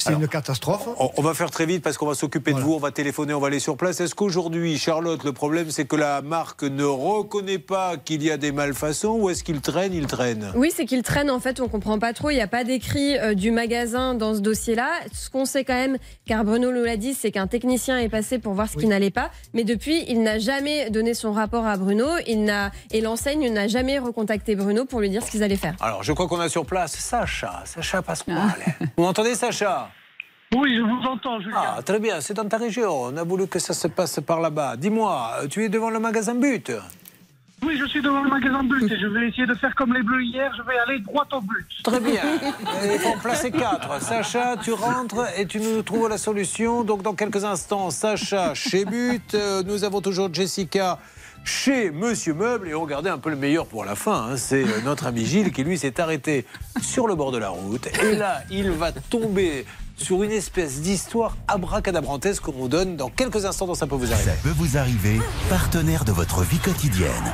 C'est 0.03 0.14
une 0.14 0.28
catastrophe. 0.28 0.88
On, 0.99 1.10
on 1.18 1.22
va 1.22 1.34
faire 1.34 1.52
très 1.52 1.65
vite 1.65 1.84
parce 1.84 1.98
qu'on 1.98 2.07
va 2.07 2.15
s'occuper 2.15 2.53
de 2.53 2.60
vous, 2.60 2.73
on 2.73 2.80
va 2.80 2.91
téléphoner, 2.91 3.34
on 3.34 3.40
va 3.40 3.48
aller 3.48 3.60
sur 3.60 3.78
place. 3.78 3.99
Est-ce 3.99 4.15
qu'aujourd'hui, 4.15 4.78
Charlotte, 4.78 5.23
le 5.23 5.34
problème 5.34 5.72
c'est 5.72 5.86
que 5.86 5.95
la 5.95 6.22
marque 6.22 6.64
ne 6.64 6.84
reconnaît 6.84 7.60
pas 7.60 7.98
qu'il 7.98 8.23
y 8.23 8.32
a 8.32 8.38
des 8.38 8.52
malfaçons 8.52 9.18
ou 9.19 9.30
est-ce 9.30 9.44
qu'il 9.44 9.61
traîne, 9.61 9.94
il 9.94 10.07
traîne? 10.07 10.52
Oui, 10.56 10.72
c'est 10.76 10.86
qu'il 10.86 11.03
traîne 11.03 11.30
en 11.30 11.40
fait, 11.40 11.60
on 11.60 11.68
comprend 11.68 11.99
pas 11.99 12.14
trop. 12.14 12.30
Il 12.30 12.36
n'y 12.36 12.41
a 12.41 12.48
pas 12.48 12.64
d'écrit 12.64 13.18
euh, 13.18 13.34
du 13.34 13.52
magasin 13.52 14.15
dans 14.15 14.34
ce 14.34 14.40
dossier-là. 14.40 14.90
Ce 15.14 15.30
qu'on 15.30 15.45
sait 15.45 15.64
quand 15.64 15.73
même, 15.73 15.98
car 16.26 16.44
Bruno 16.44 16.72
nous 16.72 16.84
l'a 16.84 16.98
dit, 16.98 17.14
c'est 17.14 17.32
qu'un 17.32 17.48
technicien 17.48 17.98
est 17.99 18.10
passé 18.10 18.40
pour 18.40 18.53
voir 18.53 18.69
ce 18.69 18.78
qui 18.78 18.88
n'allait 18.88 19.11
pas. 19.11 19.32
Mais 19.53 19.64
depuis, 19.64 20.03
il 20.07 20.23
n'a 20.23 20.40
jamais 20.40 20.90
donné 20.90 21.14
son 21.14 21.32
rapport 21.32 21.65
à 21.65 21.78
Bruno. 21.78 22.07
Il 22.28 22.44
n'a 22.44 22.72
et 22.91 23.02
l'enseigne 23.02 23.52
n'a 23.52 23.68
jamais 23.68 23.99
recontacté 23.99 24.56
Bruno 24.56 24.86
pour 24.86 24.99
lui 24.99 25.10
dire 25.10 25.23
ce 25.23 25.32
qu'ils 25.32 25.44
allaient 25.44 25.56
faire. 25.56 25.76
Alors, 25.80 26.03
je 26.03 26.14
crois 26.14 26.28
qu'on 26.28 26.40
a 26.40 26.49
sur 26.49 26.65
place 26.65 26.94
Sacha, 26.94 27.61
Sacha 27.65 28.02
Pasquale. 28.02 28.38
Vous 28.98 29.03
m'entendez, 29.03 29.36
Sacha? 29.36 29.91
Oui, 30.56 30.76
je 30.76 30.82
vous 30.82 31.07
entends, 31.07 31.40
Julien. 31.40 31.57
Ah, 31.78 31.82
très 31.82 31.99
bien, 31.99 32.19
c'est 32.19 32.34
dans 32.34 32.48
ta 32.48 32.57
région. 32.57 33.03
On 33.03 33.15
a 33.18 33.23
voulu 33.23 33.48
que 33.48 33.57
ça 33.60 33.73
se 33.73 33.88
passe 33.88 34.19
par 34.19 34.41
là-bas. 34.41 34.76
Dis-moi, 34.76 35.32
tu 35.49 35.64
es 35.64 35.69
devant 35.69 35.90
le 35.90 35.99
magasin 35.99 36.36
But 36.36 36.72
Oui, 37.65 37.78
je 37.80 37.86
suis 37.86 38.02
devant 38.02 38.22
le 38.22 38.30
magasin 38.30 38.61
but 38.64 38.91
et 38.91 38.99
je 38.99 39.07
vais 39.07 39.30
essayer 39.30 39.45
de 39.48 39.53
faire 39.53 39.73
comme 39.76 39.94
les 39.94 40.02
bleus 40.03 40.23
hier, 40.23 40.52
je 40.57 40.61
vais 40.64 40.78
aller 40.80 40.99
droit 40.99 41.26
au 41.32 41.40
but. 41.41 41.65
Très 41.84 41.99
bien. 42.02 42.22
Il 42.84 42.99
faut 42.99 43.18
placer 43.22 43.49
quatre. 43.52 44.02
Sacha, 44.02 44.57
tu 44.61 44.73
rentres 44.73 45.26
et 45.38 45.45
tu 45.45 45.61
nous 45.61 45.82
trouves 45.84 46.10
la 46.10 46.18
solution. 46.18 46.84
Donc, 46.84 47.02
dans 47.02 47.14
quelques 47.14 47.45
instants, 47.45 47.90
Sacha 47.90 48.53
chez 48.53 48.84
But. 48.84 49.34
Euh, 49.36 49.64
Nous 49.65 49.86
avons 49.86 50.02
toujours 50.02 50.34
Jessica 50.34 50.99
chez 51.45 51.91
Monsieur 51.91 52.34
Meuble 52.34 52.68
et 52.68 52.76
on 52.76 52.86
gardait 52.86 53.10
un 53.10 53.18
peu 53.19 53.30
le 53.30 53.36
meilleur 53.38 53.65
pour 53.68 53.86
la 53.86 53.95
fin. 53.95 54.32
hein. 54.32 54.38
C'est 54.38 54.64
euh, 54.64 54.82
notre 54.84 55.07
ami 55.07 55.26
Gilles 55.26 55.52
qui, 55.53 55.64
lui, 55.64 55.78
s'est 55.78 55.99
arrêté 56.02 56.45
sur 56.82 57.07
le 57.07 57.15
bord 57.15 57.32
de 57.32 57.38
la 57.38 57.49
route. 57.49 57.88
Et 58.03 58.15
là, 58.15 58.41
il 58.52 58.69
va 58.72 58.91
tomber 58.91 59.65
sur 60.02 60.23
une 60.23 60.32
espèce 60.32 60.82
d'histoire 60.82 61.38
abracadabrantesque 61.48 62.44
qu'on 62.44 62.53
nous 62.53 62.68
donne 62.68 62.95
dans 62.98 63.10
quelques 63.10 63.45
instants 63.45 63.68
dans 63.68 63.76
Ça 63.76 63.88
peut 63.88 63.95
vous 63.95 64.11
arriver. 64.11 64.32
Ça 64.32 64.38
peut 64.44 64.53
vous 64.57 64.78
arriver, 64.78 65.19
partenaire 65.49 66.06
de 66.06 66.11
votre 66.11 66.41
vie 66.41 66.60
quotidienne. 66.60 67.34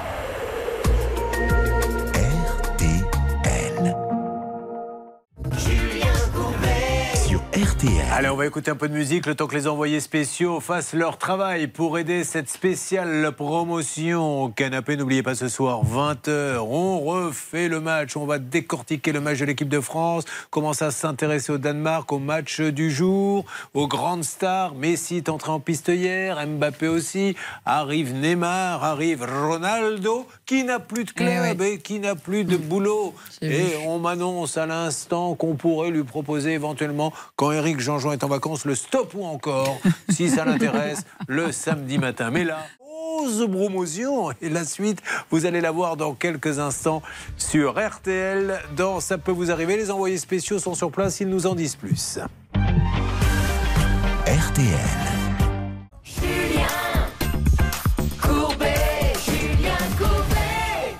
RTL. 7.77 8.07
Allez, 8.11 8.29
on 8.29 8.35
va 8.35 8.47
écouter 8.47 8.71
un 8.71 8.75
peu 8.75 8.89
de 8.89 8.93
musique 8.93 9.27
le 9.27 9.35
temps 9.35 9.45
que 9.45 9.55
les 9.55 9.67
envoyés 9.67 9.99
spéciaux 9.99 10.59
fassent 10.59 10.93
leur 10.93 11.19
travail 11.19 11.67
pour 11.67 11.99
aider 11.99 12.23
cette 12.23 12.49
spéciale 12.49 13.31
promotion 13.35 14.43
au 14.43 14.49
canapé. 14.49 14.97
N'oubliez 14.97 15.21
pas 15.21 15.35
ce 15.35 15.47
soir, 15.47 15.81
20h, 15.85 16.57
on 16.57 16.99
refait 16.99 17.67
le 17.67 17.79
match. 17.79 18.17
On 18.17 18.25
va 18.25 18.39
décortiquer 18.39 19.11
le 19.11 19.21
match 19.21 19.39
de 19.39 19.45
l'équipe 19.45 19.69
de 19.69 19.79
France, 19.79 20.23
commencer 20.49 20.85
à 20.85 20.91
s'intéresser 20.91 21.51
au 21.51 21.59
Danemark, 21.59 22.11
au 22.11 22.17
match 22.17 22.61
du 22.61 22.89
jour, 22.89 23.45
aux 23.75 23.87
grandes 23.87 24.23
stars. 24.23 24.73
Messi 24.73 25.17
est 25.17 25.29
entré 25.29 25.51
en 25.51 25.59
piste 25.59 25.89
hier, 25.89 26.43
Mbappé 26.47 26.87
aussi. 26.87 27.35
Arrive 27.65 28.15
Neymar, 28.15 28.83
arrive 28.83 29.23
Ronaldo, 29.23 30.25
qui 30.47 30.63
n'a 30.63 30.79
plus 30.79 31.03
de 31.03 31.11
club 31.11 31.61
et 31.61 31.77
qui 31.77 31.99
n'a 31.99 32.15
plus 32.15 32.43
de 32.43 32.57
boulot. 32.57 33.13
Et 33.43 33.75
on 33.85 33.99
m'annonce 33.99 34.57
à 34.57 34.65
l'instant 34.65 35.35
qu'on 35.35 35.55
pourrait 35.55 35.91
lui 35.91 36.03
proposer 36.03 36.53
éventuellement, 36.53 37.13
quand 37.35 37.51
Eric 37.51 37.66
Jean-Jean 37.77 38.13
est 38.13 38.23
en 38.23 38.27
vacances, 38.27 38.65
le 38.65 38.75
stop 38.75 39.13
ou 39.15 39.25
encore, 39.25 39.79
si 40.09 40.29
ça 40.29 40.45
l'intéresse, 40.45 41.03
le 41.27 41.51
samedi 41.51 41.97
matin. 41.97 42.31
Mais 42.31 42.43
là, 42.43 42.59
grosse 42.79 43.45
promotion 43.49 44.31
et 44.41 44.49
la 44.49 44.65
suite, 44.65 45.01
vous 45.29 45.45
allez 45.45 45.61
la 45.61 45.71
voir 45.71 45.97
dans 45.97 46.13
quelques 46.13 46.59
instants 46.59 47.01
sur 47.37 47.75
RTL. 47.77 48.59
Dans 48.75 48.99
Ça 48.99 49.17
peut 49.17 49.31
vous 49.31 49.51
arriver, 49.51 49.77
les 49.77 49.91
envoyés 49.91 50.17
spéciaux 50.17 50.59
sont 50.59 50.75
sur 50.75 50.91
place, 50.91 51.19
ils 51.19 51.29
nous 51.29 51.47
en 51.47 51.55
disent 51.55 51.75
plus. 51.75 52.19
RTL. 54.25 55.16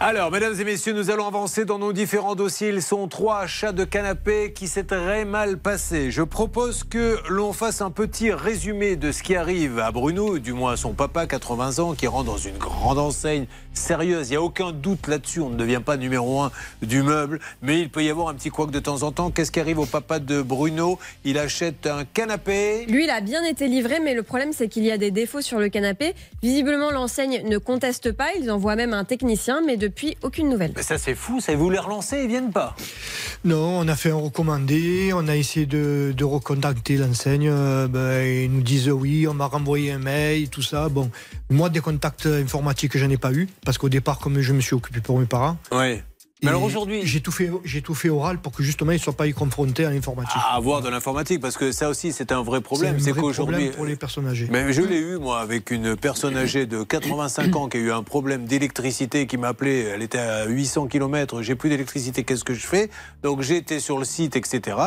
Alors, 0.10 0.32
mesdames 0.32 0.58
et 0.58 0.64
messieurs, 0.64 0.94
nous 0.94 1.10
allons 1.10 1.28
avancer 1.28 1.66
dans 1.66 1.80
nos 1.80 1.92
différents 1.92 2.36
dossiers. 2.36 2.70
Ils 2.70 2.82
sont 2.82 3.10
trois 3.10 3.40
achats 3.40 3.74
de 3.74 3.84
canapés 3.84 4.54
qui 4.54 4.70
s'est 4.70 4.86
très 4.86 5.26
mal 5.26 5.58
passé. 5.58 6.12
Je 6.12 6.22
propose 6.22 6.86
que 6.86 7.18
l'on 7.28 7.52
fasse 7.52 7.82
un 7.82 7.92
petit 7.92 8.32
résumé 8.32 8.96
de 8.96 9.12
ce 9.12 9.22
qui 9.22 9.36
arrive 9.36 9.80
à 9.80 9.92
Bruno, 9.92 10.40
du 10.40 10.54
moins 10.54 10.72
à 10.72 10.78
son 10.78 10.94
papa, 10.94 11.28
80 11.28 11.80
ans, 11.80 11.94
qui 11.94 12.08
rentre 12.08 12.24
dans 12.24 12.38
une 12.38 12.58
grande 12.58 13.00
enseigne 13.00 13.48
sérieuse. 13.78 14.28
Il 14.30 14.32
n'y 14.32 14.38
a 14.38 14.42
aucun 14.42 14.72
doute 14.72 15.08
là-dessus. 15.08 15.40
On 15.40 15.50
ne 15.50 15.56
devient 15.58 15.82
pas 15.84 15.98
numéro 15.98 16.42
un 16.42 16.52
du 16.82 17.02
meuble, 17.04 17.40
mais 17.62 17.80
il 17.80 17.90
peut 17.90 18.04
y 18.04 18.10
avoir 18.10 18.30
un 18.30 18.34
petit 18.34 18.50
couac 18.50 18.72
de 18.72 18.80
temps 18.80 19.04
en 19.04 19.12
temps. 19.12 19.32
Qu'est-ce 19.32 19.52
qui 19.52 19.60
arrive 19.60 19.80
au 19.80 19.86
papa 19.86 20.20
de 20.20 20.42
Bruno? 20.42 21.00
Il 21.24 21.38
achète 21.38 21.88
un 21.88 22.06
canapé. 22.06 22.86
Lui, 22.88 23.06
il 23.06 23.10
a 23.10 23.22
bien 23.22 23.44
été 23.44 23.68
livré, 23.68 24.00
mais 24.00 24.14
le 24.14 24.24
problème, 24.24 24.52
c'est 24.54 24.68
qu'il 24.68 24.84
y 24.84 24.92
a 24.92 24.98
des 24.98 25.12
défauts 25.12 25.42
sur 25.42 25.60
le 25.60 25.70
canapé. 25.70 26.14
Visiblement, 26.42 26.92
l'enseigne 26.92 27.44
ne 27.48 27.58
conteste 27.58 28.12
pas. 28.12 28.28
Ils 28.40 28.52
envoient 28.52 28.76
même 28.76 28.94
un 28.94 29.04
technicien, 29.04 29.62
mais 29.66 29.78
depuis, 29.78 30.18
aucune 30.24 30.50
nouvelle. 30.50 30.74
Mais 30.76 30.84
ça, 30.84 30.98
c'est 30.98 31.16
fou. 31.16 31.40
Ça, 31.40 31.56
vous 31.56 31.70
les 31.70 31.80
relancer, 31.80 32.22
ils 32.24 32.28
viennent 32.28 32.52
pas. 32.52 32.76
Non, 33.46 33.80
on 33.80 33.88
a 33.88 33.96
fait 33.96 34.12
un 34.12 34.16
recommandé, 34.16 35.12
on 35.14 35.28
a 35.28 35.36
essayé 35.36 35.66
de, 35.66 36.14
de 36.16 36.24
recontacter 36.24 36.98
l'enseigne. 36.98 37.50
euh, 37.50 37.88
ben, 37.88 38.26
ils 38.26 38.52
nous 38.52 38.62
disent 38.62 38.90
oui, 38.90 39.28
on 39.28 39.34
m'a 39.34 39.46
renvoyé 39.46 39.92
un 39.92 40.00
mail, 40.00 40.50
tout 40.50 40.62
ça. 40.62 40.90
Bon, 40.90 41.10
moi, 41.50 41.70
des 41.70 41.80
contacts 41.80 42.26
informatiques, 42.26 42.98
j'en 42.98 43.10
ai 43.10 43.18
pas 43.18 43.32
eu, 43.32 43.48
parce 43.68 43.78
qu'au 43.78 43.90
départ, 43.90 44.20
comme 44.20 44.40
je 44.40 44.54
me 44.54 44.62
suis 44.62 44.76
occupé 44.76 45.02
pour 45.02 45.20
mes 45.20 45.26
parents. 45.26 45.58
Oui. 45.74 46.00
Mais 46.42 46.48
alors 46.48 46.64
aujourd'hui. 46.64 47.02
J'ai 47.04 47.20
tout, 47.20 47.34
fait, 47.34 47.52
j'ai 47.66 47.82
tout 47.82 47.96
fait 47.96 48.08
oral 48.08 48.40
pour 48.40 48.54
que 48.54 48.64
justement, 48.64 48.94
ils 48.94 48.96
ne 48.96 49.02
soient 49.02 49.12
pas 49.12 49.28
y 49.28 49.34
confrontés 49.34 49.84
à 49.84 49.90
l'informatique. 49.90 50.38
À 50.38 50.56
avoir 50.56 50.82
de 50.82 50.88
l'informatique, 50.88 51.42
parce 51.42 51.58
que 51.58 51.74
ça 51.74 51.90
aussi, 51.90 52.14
c'est 52.14 52.32
un 52.32 52.44
vrai 52.44 52.62
problème. 52.62 52.98
C'est 52.98 53.12
qu'aujourd'hui. 53.12 53.56
problème 53.56 53.76
pour 53.76 53.86
les 53.86 53.98
personnes 53.98 54.26
âgées. 54.26 54.48
Mais 54.50 54.72
je 54.72 54.82
l'ai 54.84 55.00
eu, 55.00 55.18
moi, 55.18 55.42
avec 55.42 55.70
une 55.70 55.98
personne 55.98 56.38
âgée 56.38 56.66
de 56.66 56.82
85 56.82 57.54
ans 57.58 57.68
qui 57.68 57.76
a 57.76 57.80
eu 57.82 57.92
un 57.92 58.04
problème 58.04 58.46
d'électricité, 58.46 59.28
qui 59.28 59.36
m'a 59.36 59.50
appelé, 59.50 59.82
elle 59.94 60.02
était 60.02 60.18
à 60.18 60.46
800 60.46 60.88
km, 60.88 61.42
j'ai 61.42 61.56
plus 61.56 61.70
d'électricité, 61.70 62.24
qu'est-ce 62.24 62.46
que 62.46 62.54
je 62.54 62.66
fais? 62.66 62.90
Donc 63.22 63.44
été 63.50 63.82
sur 63.82 64.00
le 64.00 64.06
site, 64.06 64.38
etc. 64.38 64.78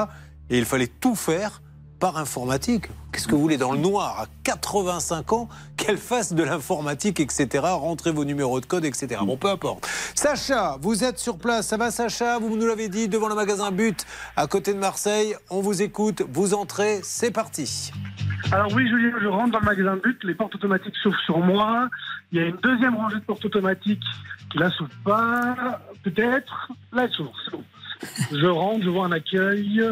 Et 0.49 0.57
il 0.57 0.65
fallait 0.65 0.87
tout 0.87 1.15
faire 1.15 1.61
par 2.01 2.17
informatique. 2.17 2.87
Qu'est-ce 3.13 3.29
que 3.29 3.35
vous 3.35 3.43
voulez 3.43 3.59
dans 3.59 3.73
le 3.73 3.79
noir 3.79 4.19
à 4.21 4.27
85 4.45 5.33
ans 5.33 5.49
qu'elle 5.77 5.99
fasse 5.99 6.33
de 6.33 6.43
l'informatique, 6.43 7.21
etc. 7.21 7.49
Rentrez 7.63 8.11
vos 8.11 8.25
numéros 8.25 8.61
de 8.61 8.67
code, 8.67 8.85
etc. 8.85 9.21
Bon, 9.25 9.37
peu 9.37 9.49
importe. 9.49 9.87
Sacha, 10.15 10.79
vous 10.81 11.05
êtes 11.05 11.19
sur 11.19 11.39
place. 11.39 11.69
Ça 11.69 11.77
va, 11.77 11.91
Sacha? 11.91 12.39
Vous 12.39 12.57
nous 12.57 12.67
l'avez 12.67 12.89
dit 12.89 13.09
devant 13.09 13.29
le 13.29 13.35
magasin 13.35 13.71
But 13.71 14.07
à 14.37 14.47
côté 14.47 14.73
de 14.73 14.79
Marseille. 14.79 15.37
On 15.51 15.61
vous 15.61 15.83
écoute. 15.83 16.23
Vous 16.33 16.55
entrez. 16.55 17.01
C'est 17.03 17.31
parti. 17.31 17.93
Alors 18.51 18.73
oui, 18.75 18.89
Julien, 18.89 19.13
je 19.21 19.29
rentre 19.29 19.53
dans 19.53 19.61
le 19.61 19.67
magasin 19.67 19.97
but, 19.97 20.19
les 20.25 20.35
portes 20.35 20.55
automatiques 20.55 20.97
s'ouvrent 21.03 21.21
sur 21.21 21.39
moi. 21.39 21.89
Il 22.33 22.41
y 22.41 22.43
a 22.43 22.47
une 22.47 22.57
deuxième 22.57 22.97
rangée 22.97 23.17
de 23.17 23.25
portes 23.25 23.45
automatiques 23.45 24.03
qui 24.51 24.59
la 24.59 24.71
s'ouvre 24.71 24.91
pas, 25.05 25.81
peut-être. 26.03 26.73
Là, 26.93 27.05
elle 27.05 27.13
s'ouvre. 27.13 27.33
Je 28.33 28.47
rentre, 28.47 28.85
je 28.85 28.91
vois 28.91 29.07
un 29.07 29.13
accueil, 29.13 29.83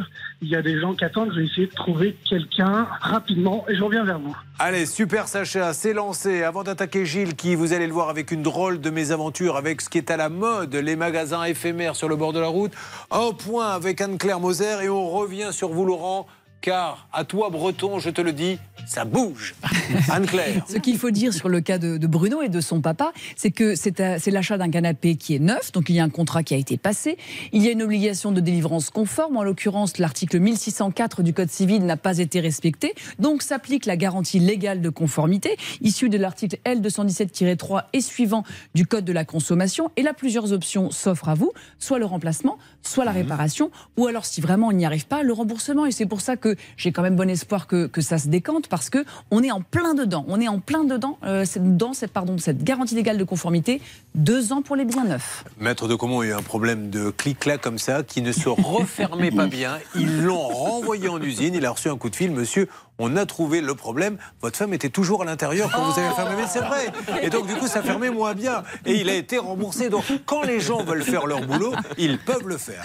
il 0.41 0.49
y 0.49 0.57
a 0.57 0.63
des 0.63 0.81
gens 0.81 0.95
qui 0.95 1.05
attendent, 1.05 1.31
je 1.33 1.41
vais 1.41 1.47
essayer 1.47 1.67
de 1.67 1.75
trouver 1.75 2.17
quelqu'un 2.29 2.87
rapidement 3.01 3.65
et 3.69 3.75
je 3.75 3.83
reviens 3.83 4.05
vers 4.05 4.19
vous. 4.19 4.37
Allez, 4.59 4.87
super 4.87 5.29
Sacha, 5.29 5.73
c'est 5.73 5.93
lancé. 5.93 6.43
Avant 6.43 6.65
d'attaquer 6.65 7.05
Gilles, 7.05 7.37
qui, 7.37 7.55
vous 7.55 7.73
allez 7.73 7.87
le 7.87 7.93
voir, 7.93 8.09
avec 8.09 8.31
une 8.31 8.43
drôle 8.43 8.81
de 8.81 8.91
mésaventure, 8.91 9.57
avec 9.57 9.81
ce 9.81 9.89
qui 9.89 9.99
est 9.99 10.11
à 10.11 10.17
la 10.17 10.29
mode, 10.29 10.75
les 10.75 10.97
magasins 10.97 11.45
éphémères 11.45 11.97
sur 11.97 12.09
le 12.09 12.17
bord 12.17 12.33
de 12.33 12.41
la 12.41 12.49
route. 12.49 12.73
Un 13.11 13.33
point 13.33 13.69
avec 13.69 14.01
Anne-Claire 14.01 14.41
Moser 14.41 14.83
et 14.83 14.89
on 14.89 15.09
revient 15.09 15.49
sur 15.53 15.69
vous, 15.69 15.85
Laurent, 15.85 16.27
car 16.61 17.09
à 17.13 17.25
toi, 17.25 17.51
Breton, 17.51 17.99
je 17.99 18.11
te 18.11 18.21
le 18.21 18.33
dis, 18.33 18.59
ça 18.87 19.05
bouge. 19.05 19.55
Anne-Claire. 20.11 20.65
Ce 20.69 20.79
qu'il 20.79 20.99
faut 20.99 21.11
dire 21.11 21.33
sur 21.33 21.49
le 21.49 21.61
cas 21.61 21.79
de, 21.79 21.97
de 21.97 22.07
Bruno 22.07 22.43
et 22.43 22.49
de 22.49 22.61
son 22.61 22.81
papa, 22.81 23.13
c'est 23.37 23.51
que 23.51 23.75
c'est 23.75 24.31
l'achat 24.31 24.59
d'un 24.59 24.71
canapé 24.71 25.17
qui 25.17 25.35
est 25.35 25.39
neuf, 25.39 25.73
donc 25.73 25.89
il 25.89 25.97
y 25.97 26.01
a 26.01 26.05
un 26.05 26.09
contrat 26.09 26.43
qui 26.43 26.55
a 26.55 26.57
été 26.57 26.77
passé. 26.77 27.19
Il 27.53 27.63
y 27.63 27.69
a 27.69 27.73
une 27.73 27.83
obligation 27.83 28.33
de 28.33 28.41
délivrance 28.41 28.91
conforme. 28.91 29.37
En 29.37 29.43
l'occurrence, 29.43 29.99
l'article 29.99 30.41
1604 30.41 31.23
du 31.23 31.33
Code 31.33 31.51
civil 31.51 31.85
n'a 31.85 31.97
pas 31.97 32.19
été 32.19 32.41
respecté. 32.41 32.95
Donc 33.19 33.43
s'applique 33.43 33.87
la 33.87 33.97
garantie 33.97 34.39
légale 34.39 34.81
de 34.81 34.89
conformité, 34.89 35.57
issue 35.81 36.09
de 36.09 36.19
l'article 36.19 36.59
L217-3 36.65 37.85
et 37.93 38.01
suivant 38.01 38.45
du 38.75 38.87
Code 38.87 39.05
de 39.05 39.13
la 39.13 39.25
consommation. 39.25 39.91
Et 39.97 40.03
là, 40.03 40.15
plusieurs 40.15 40.53
options 40.53 40.91
s'offrent 40.91 41.29
à 41.29 41.35
vous 41.35 41.53
soit 41.79 41.99
le 41.99 42.07
remplacement, 42.07 42.59
soit 42.83 43.05
la 43.05 43.13
réparation, 43.13 43.71
ou 43.97 44.07
alors, 44.07 44.25
si 44.25 44.41
vraiment 44.41 44.69
on 44.69 44.73
n'y 44.73 44.87
arrive 44.87 45.07
pas, 45.07 45.23
le 45.23 45.33
remboursement. 45.33 45.87
Et 45.87 45.93
c'est 45.93 46.07
pour 46.07 46.21
ça 46.21 46.37
que 46.37 46.48
j'ai 46.77 46.93
quand 46.93 47.03
même 47.03 47.17
bon 47.17 47.29
espoir 47.29 47.67
que, 47.67 47.91
ça 48.01 48.19
se 48.19 48.29
décante, 48.29 48.69
parce 48.69 48.91
que 48.91 49.05
on 49.31 49.43
est 49.43 49.51
en 49.51 49.61
plein 49.61 49.95
dedans. 49.95 50.25
On 50.29 50.41
est 50.41 50.49
en 50.49 50.61
plein 50.61 50.85
dedans, 50.85 51.19
euh, 51.25 51.45
dans 51.57 51.93
cette 51.93 52.65
garantie 52.65 52.95
légale 52.95 53.19
de 53.19 53.25
conformité, 53.25 53.81
deux 54.15 54.53
ans 54.53 54.63
pour 54.63 54.77
les 54.77 54.85
biens 54.85 55.05
neufs. 55.05 55.45
Maître 55.59 55.89
de 55.89 55.95
Comont 55.95 56.21
a 56.21 56.27
eu 56.27 56.33
un 56.33 56.43
problème 56.43 56.91
de 56.91 57.11
clic-clac 57.11 57.61
comme 57.61 57.79
ça, 57.79 58.03
qui 58.03 58.23
ne 58.23 58.33
se 58.33 58.49
refermait 58.49 59.31
pas 59.31 59.47
bien. 59.47 59.79
Ils 59.95 60.23
l'ont 60.23 60.49
renvoyé 60.49 61.09
en 61.09 61.21
usine. 61.21 61.55
Il 61.55 61.67
a 61.67 61.71
reçu 61.71 61.89
un 61.89 61.97
coup 61.97 62.11
de 62.11 62.17
fil. 62.17 62.31
Monsieur, 62.31 62.69
on 62.99 63.17
a 63.17 63.27
trouvé 63.27 63.61
le 63.61 63.75
problème. 63.75 64.19
Votre 64.43 64.59
femme 64.59 64.75
était 64.75 64.89
toujours 64.89 65.23
à 65.23 65.25
l'intérieur 65.25 65.71
quand 65.73 65.91
vous 65.91 65.99
avez 65.99 66.15
fermé. 66.15 66.35
Mais 66.37 66.47
c'est 66.49 66.61
vrai. 66.61 66.93
Et 67.23 67.31
donc, 67.31 67.47
du 67.47 67.55
coup, 67.55 67.67
ça 67.67 67.83
fermait 67.83 68.11
moins 68.11 68.35
bien. 68.35 68.63
Et 68.87 69.01
il 69.01 69.09
a 69.09 69.15
été 69.15 69.39
remboursé. 69.39 69.89
Donc, 69.89 70.05
quand 70.27 70.43
les 70.43 70.61
gens 70.61 70.83
veulent 70.83 71.03
faire 71.03 71.27
leur 71.27 71.47
boulot, 71.47 71.73
ils 71.97 72.19
peuvent 72.19 72.49
le 72.49 72.59
faire. 72.59 72.85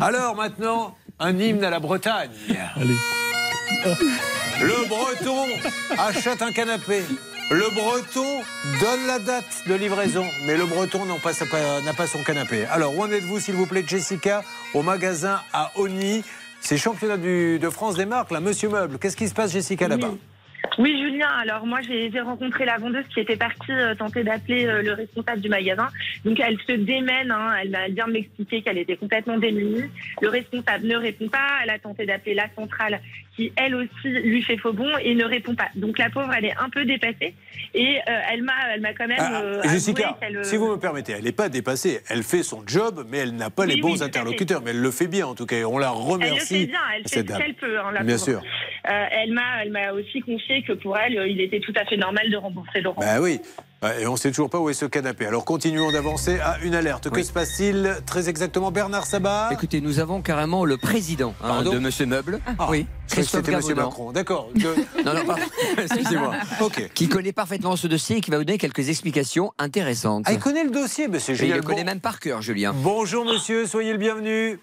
Alors, 0.00 0.34
maintenant, 0.36 0.96
un 1.18 1.38
hymne 1.38 1.64
à 1.64 1.70
la 1.70 1.80
Bretagne. 1.80 2.30
Allez. 2.76 2.94
Le 4.60 4.88
Breton 4.88 5.46
achète 5.98 6.42
un 6.42 6.52
canapé. 6.52 7.02
Le 7.50 7.70
Breton 7.74 8.42
donne 8.80 9.06
la 9.06 9.18
date 9.20 9.44
de 9.68 9.74
livraison, 9.74 10.24
mais 10.46 10.56
le 10.56 10.66
Breton 10.66 11.04
n'a 11.04 11.14
pas, 11.94 12.06
son 12.06 12.22
canapé. 12.24 12.64
Alors, 12.66 12.96
où 12.96 13.02
en 13.02 13.10
êtes-vous, 13.10 13.38
s'il 13.38 13.54
vous 13.54 13.66
plaît, 13.66 13.84
Jessica, 13.86 14.42
au 14.74 14.82
magasin 14.82 15.40
à 15.52 15.70
Oni 15.76 16.24
C'est 16.60 16.76
championnat 16.78 17.16
du- 17.18 17.58
de 17.60 17.70
France 17.70 17.94
des 17.94 18.06
marques, 18.06 18.32
là, 18.32 18.40
Monsieur 18.40 18.68
Meuble. 18.68 18.98
Qu'est-ce 18.98 19.16
qui 19.16 19.28
se 19.28 19.34
passe, 19.34 19.52
Jessica, 19.52 19.86
là-bas? 19.86 20.08
Oui, 20.10 20.18
Julien. 20.78 21.28
Alors 21.40 21.66
moi, 21.66 21.80
j'ai 21.82 22.20
rencontré 22.20 22.64
la 22.64 22.76
vendeuse 22.78 23.04
qui 23.12 23.20
était 23.20 23.36
partie 23.36 23.72
euh, 23.72 23.94
tenter 23.94 24.24
d'appeler 24.24 24.66
euh, 24.66 24.82
le 24.82 24.92
responsable 24.92 25.40
du 25.40 25.48
magasin. 25.48 25.88
Donc 26.24 26.38
elle 26.40 26.58
se 26.66 26.72
démène. 26.72 27.30
hein. 27.30 27.54
Elle 27.62 27.70
m'a 27.70 27.88
bien 27.88 28.06
m'expliquer 28.06 28.62
qu'elle 28.62 28.78
était 28.78 28.96
complètement 28.96 29.38
démunie. 29.38 29.84
Le 30.20 30.28
responsable 30.28 30.86
ne 30.86 30.96
répond 30.96 31.28
pas. 31.28 31.48
Elle 31.62 31.70
a 31.70 31.78
tenté 31.78 32.04
d'appeler 32.06 32.34
la 32.34 32.48
centrale 32.54 33.00
qui, 33.34 33.52
elle 33.56 33.74
aussi, 33.74 34.08
lui 34.08 34.42
fait 34.42 34.56
faux 34.56 34.72
bon 34.72 34.90
et 35.02 35.14
ne 35.14 35.24
répond 35.24 35.54
pas. 35.54 35.68
Donc 35.74 35.98
la 35.98 36.08
pauvre, 36.10 36.32
elle 36.36 36.46
est 36.46 36.56
un 36.58 36.70
peu 36.70 36.84
dépassée 36.84 37.34
et 37.74 37.98
euh, 38.08 38.18
elle 38.32 38.42
m'a, 38.42 38.52
elle 38.74 38.80
m'a 38.80 38.92
quand 38.94 39.06
même. 39.08 39.18
Ah, 39.20 39.38
avoué 39.38 39.68
Jessica, 39.68 40.16
si 40.42 40.56
vous 40.56 40.70
me 40.70 40.76
permettez, 40.78 41.12
elle 41.12 41.24
n'est 41.24 41.32
pas 41.32 41.48
dépassée. 41.48 42.00
Elle 42.08 42.22
fait 42.22 42.42
son 42.42 42.62
job, 42.66 43.06
mais 43.10 43.18
elle 43.18 43.34
n'a 43.36 43.50
pas 43.50 43.64
Oui, 43.64 43.74
les 43.74 43.80
bons 43.80 43.92
oui, 44.00 44.02
interlocuteurs. 44.02 44.62
Mais 44.62 44.70
elle 44.70 44.80
le 44.80 44.90
fait 44.90 45.06
bien, 45.06 45.26
en 45.26 45.34
tout 45.34 45.44
cas. 45.46 45.56
et 45.56 45.64
On 45.64 45.78
la 45.78 45.88
Elle 45.88 45.98
le 46.04 46.12
remercie. 46.12 46.60
fait 46.60 46.66
bien, 46.66 46.80
elle 46.96 47.02
fait 47.02 47.20
ce 47.32 47.38
qu'elle 47.38 47.54
peut. 47.54 47.78
hein, 47.78 47.92
la 47.92 48.02
Bien 48.02 48.14
pauvre. 48.16 48.24
sûr. 48.24 48.42
Euh, 48.88 49.06
elle 49.10 49.32
m'a, 49.32 49.62
elle 49.64 49.72
m'a 49.72 49.92
aussi 49.92 50.20
confié 50.20 50.62
que 50.62 50.72
pour 50.74 50.96
elle, 50.96 51.14
il 51.28 51.40
était 51.40 51.60
tout 51.60 51.72
à 51.76 51.84
fait 51.86 51.96
normal 51.96 52.30
de 52.30 52.36
rembourser 52.36 52.80
Laurent. 52.80 53.00
Ben 53.00 53.20
oui. 53.20 53.40
Et 54.00 54.06
on 54.06 54.12
ne 54.12 54.16
sait 54.16 54.30
toujours 54.30 54.48
pas 54.50 54.58
où 54.58 54.68
est 54.70 54.74
ce 54.74 54.86
canapé. 54.86 55.26
Alors 55.26 55.44
continuons 55.44 55.92
d'avancer 55.92 56.40
à 56.40 56.56
une 56.62 56.74
alerte. 56.74 57.08
Que 57.10 57.16
Oui. 57.16 57.24
se 57.24 57.32
passe-t-il 57.32 57.96
très 58.06 58.28
exactement, 58.28 58.70
Bernard 58.70 59.04
Sabat? 59.06 59.50
Écoutez, 59.52 59.80
nous 59.80 60.00
avons 60.00 60.22
carrément 60.22 60.64
le 60.64 60.76
président 60.76 61.34
hein, 61.44 61.62
de 61.62 61.78
Monsieur 61.78 62.06
Meuble. 62.06 62.40
Ah, 62.58 62.68
oui, 62.70 62.86
c'était 63.06 63.52
Monsieur. 63.54 63.74
Macron. 63.74 64.12
D'accord. 64.12 64.48
Que- 64.54 65.02
Non, 65.04 65.14
non, 65.14 65.24
pardon. 65.26 65.42
Excusez-moi. 65.78 66.34
Ok. 66.62 66.90
Qui 66.94 67.08
connaît 67.08 67.32
parfaitement 67.32 67.76
ce 67.76 67.86
dossier 67.86 68.16
et 68.16 68.20
qui 68.20 68.30
va 68.30 68.38
vous 68.38 68.44
donner 68.44 68.58
quelques 68.58 68.88
explications 68.88 69.52
intéressantes. 69.58 70.24
Ah, 70.26 70.32
il 70.32 70.38
connaît 70.38 70.64
le 70.64 70.70
dossier, 70.70 71.06
mais 71.08 71.18
c'est 71.18 71.34
Et 71.34 71.46
il 71.46 71.54
le 71.54 71.60
connaît 71.62 71.82
Bon- 71.82 71.86
même 71.90 72.00
par 72.00 72.18
cœur, 72.18 72.42
Julien. 72.42 72.72
Bonjour 72.74 73.24
monsieur, 73.24 73.66
soyez 73.66 73.92
le 73.92 73.98
bienvenu. 73.98 74.58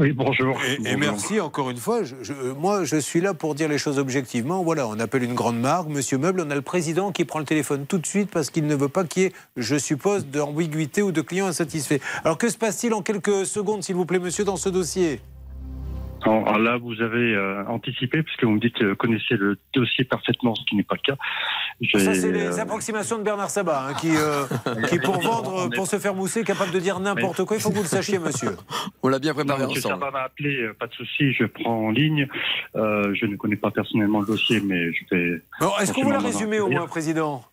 Oui, 0.00 0.12
bonjour. 0.12 0.58
Et, 0.86 0.96
merci 0.96 1.40
encore 1.40 1.68
une 1.68 1.76
fois. 1.76 2.02
Je- 2.04 2.14
je- 2.22 2.32
moi, 2.32 2.84
je 2.84 2.96
suis 2.96 3.20
là 3.20 3.34
pour 3.34 3.54
dire 3.54 3.68
les 3.68 3.76
choses 3.76 3.98
objectivement. 3.98 4.64
Voilà, 4.64 4.88
on 4.88 4.98
appelle 4.98 5.22
une 5.22 5.34
grande 5.34 5.60
marque, 5.60 5.88
Monsieur 5.88 6.16
Meuble. 6.16 6.42
On 6.46 6.50
a 6.50 6.54
le 6.54 6.62
président 6.62 7.12
qui 7.12 7.26
prend 7.26 7.38
le 7.38 7.44
téléphone 7.44 7.84
tout 7.86 7.98
de 7.98 8.06
suite 8.06 8.30
parce 8.30 8.48
qu'il 8.48 8.66
ne 8.66 8.74
veut 8.74 8.88
pas 8.88 9.04
qu'il 9.04 9.24
y 9.24 9.26
ait, 9.26 9.32
je 9.58 9.76
suppose, 9.76 10.26
d'ambiguïté 10.26 11.02
ou 11.02 11.12
de 11.12 11.20
clients 11.20 11.48
insatisfaits. 11.48 11.98
Alors, 12.24 12.38
que 12.38 12.48
se 12.48 12.56
passe-t-il 12.56 12.94
en 12.94 13.02
quelques 13.02 13.44
secondes, 13.44 13.82
s'il 13.84 13.94
vous 13.94 14.06
plaît, 14.06 14.18
monsieur, 14.18 14.44
dans 14.44 14.56
ce 14.56 14.70
dossier? 14.70 15.20
Alors, 16.22 16.58
là, 16.58 16.76
vous 16.76 17.00
avez 17.00 17.34
euh, 17.34 17.64
anticipé, 17.66 18.22
puisque 18.22 18.44
vous 18.44 18.50
me 18.50 18.60
dites 18.60 18.74
que 18.74 18.84
vous 18.84 18.96
connaissez 18.96 19.36
le 19.36 19.58
dossier 19.74 20.04
parfaitement, 20.04 20.54
ce 20.54 20.64
qui 20.64 20.76
n'est 20.76 20.82
pas 20.82 20.96
le 20.96 21.14
cas. 21.14 21.18
Ça, 21.98 22.14
c'est 22.14 22.30
les 22.30 22.58
euh, 22.58 22.62
approximations 22.62 23.18
de 23.18 23.22
Bernard 23.22 23.48
Sabat, 23.48 23.86
hein, 23.88 23.94
qui, 23.94 24.10
euh, 24.14 24.44
qui, 24.88 24.98
pour 24.98 25.20
vendre, 25.20 25.70
pour 25.74 25.86
se 25.86 25.98
faire 25.98 26.14
mousser, 26.14 26.40
est 26.40 26.44
capable 26.44 26.72
de 26.72 26.78
dire 26.78 27.00
n'importe 27.00 27.44
quoi. 27.44 27.56
Il 27.56 27.60
faut 27.60 27.70
que 27.70 27.76
vous 27.76 27.82
le 27.82 27.88
sachiez, 27.88 28.18
monsieur. 28.18 28.56
On 29.02 29.08
l'a 29.08 29.18
bien 29.18 29.32
préparé 29.32 29.62
Non, 29.62 29.68
monsieur 29.68 29.86
ensemble. 29.86 30.04
Sabat 30.04 30.10
m'a 30.10 30.24
appelé, 30.24 30.56
euh, 30.62 30.74
pas 30.74 30.86
de 30.86 30.92
souci, 30.92 31.32
je 31.32 31.44
prends 31.44 31.86
en 31.86 31.90
ligne. 31.90 32.28
Euh, 32.76 33.14
je 33.14 33.26
ne 33.26 33.36
connais 33.36 33.56
pas 33.56 33.70
personnellement 33.70 34.20
le 34.20 34.26
dossier, 34.26 34.60
mais 34.60 34.92
je 34.92 35.04
vais. 35.10 35.42
Est-ce 35.80 35.92
qu'on 35.92 36.02
vous 36.02 36.10
l'a 36.10 36.18
résumé 36.18 36.60
au 36.60 36.68
moins, 36.68 36.86
président? 36.86 37.44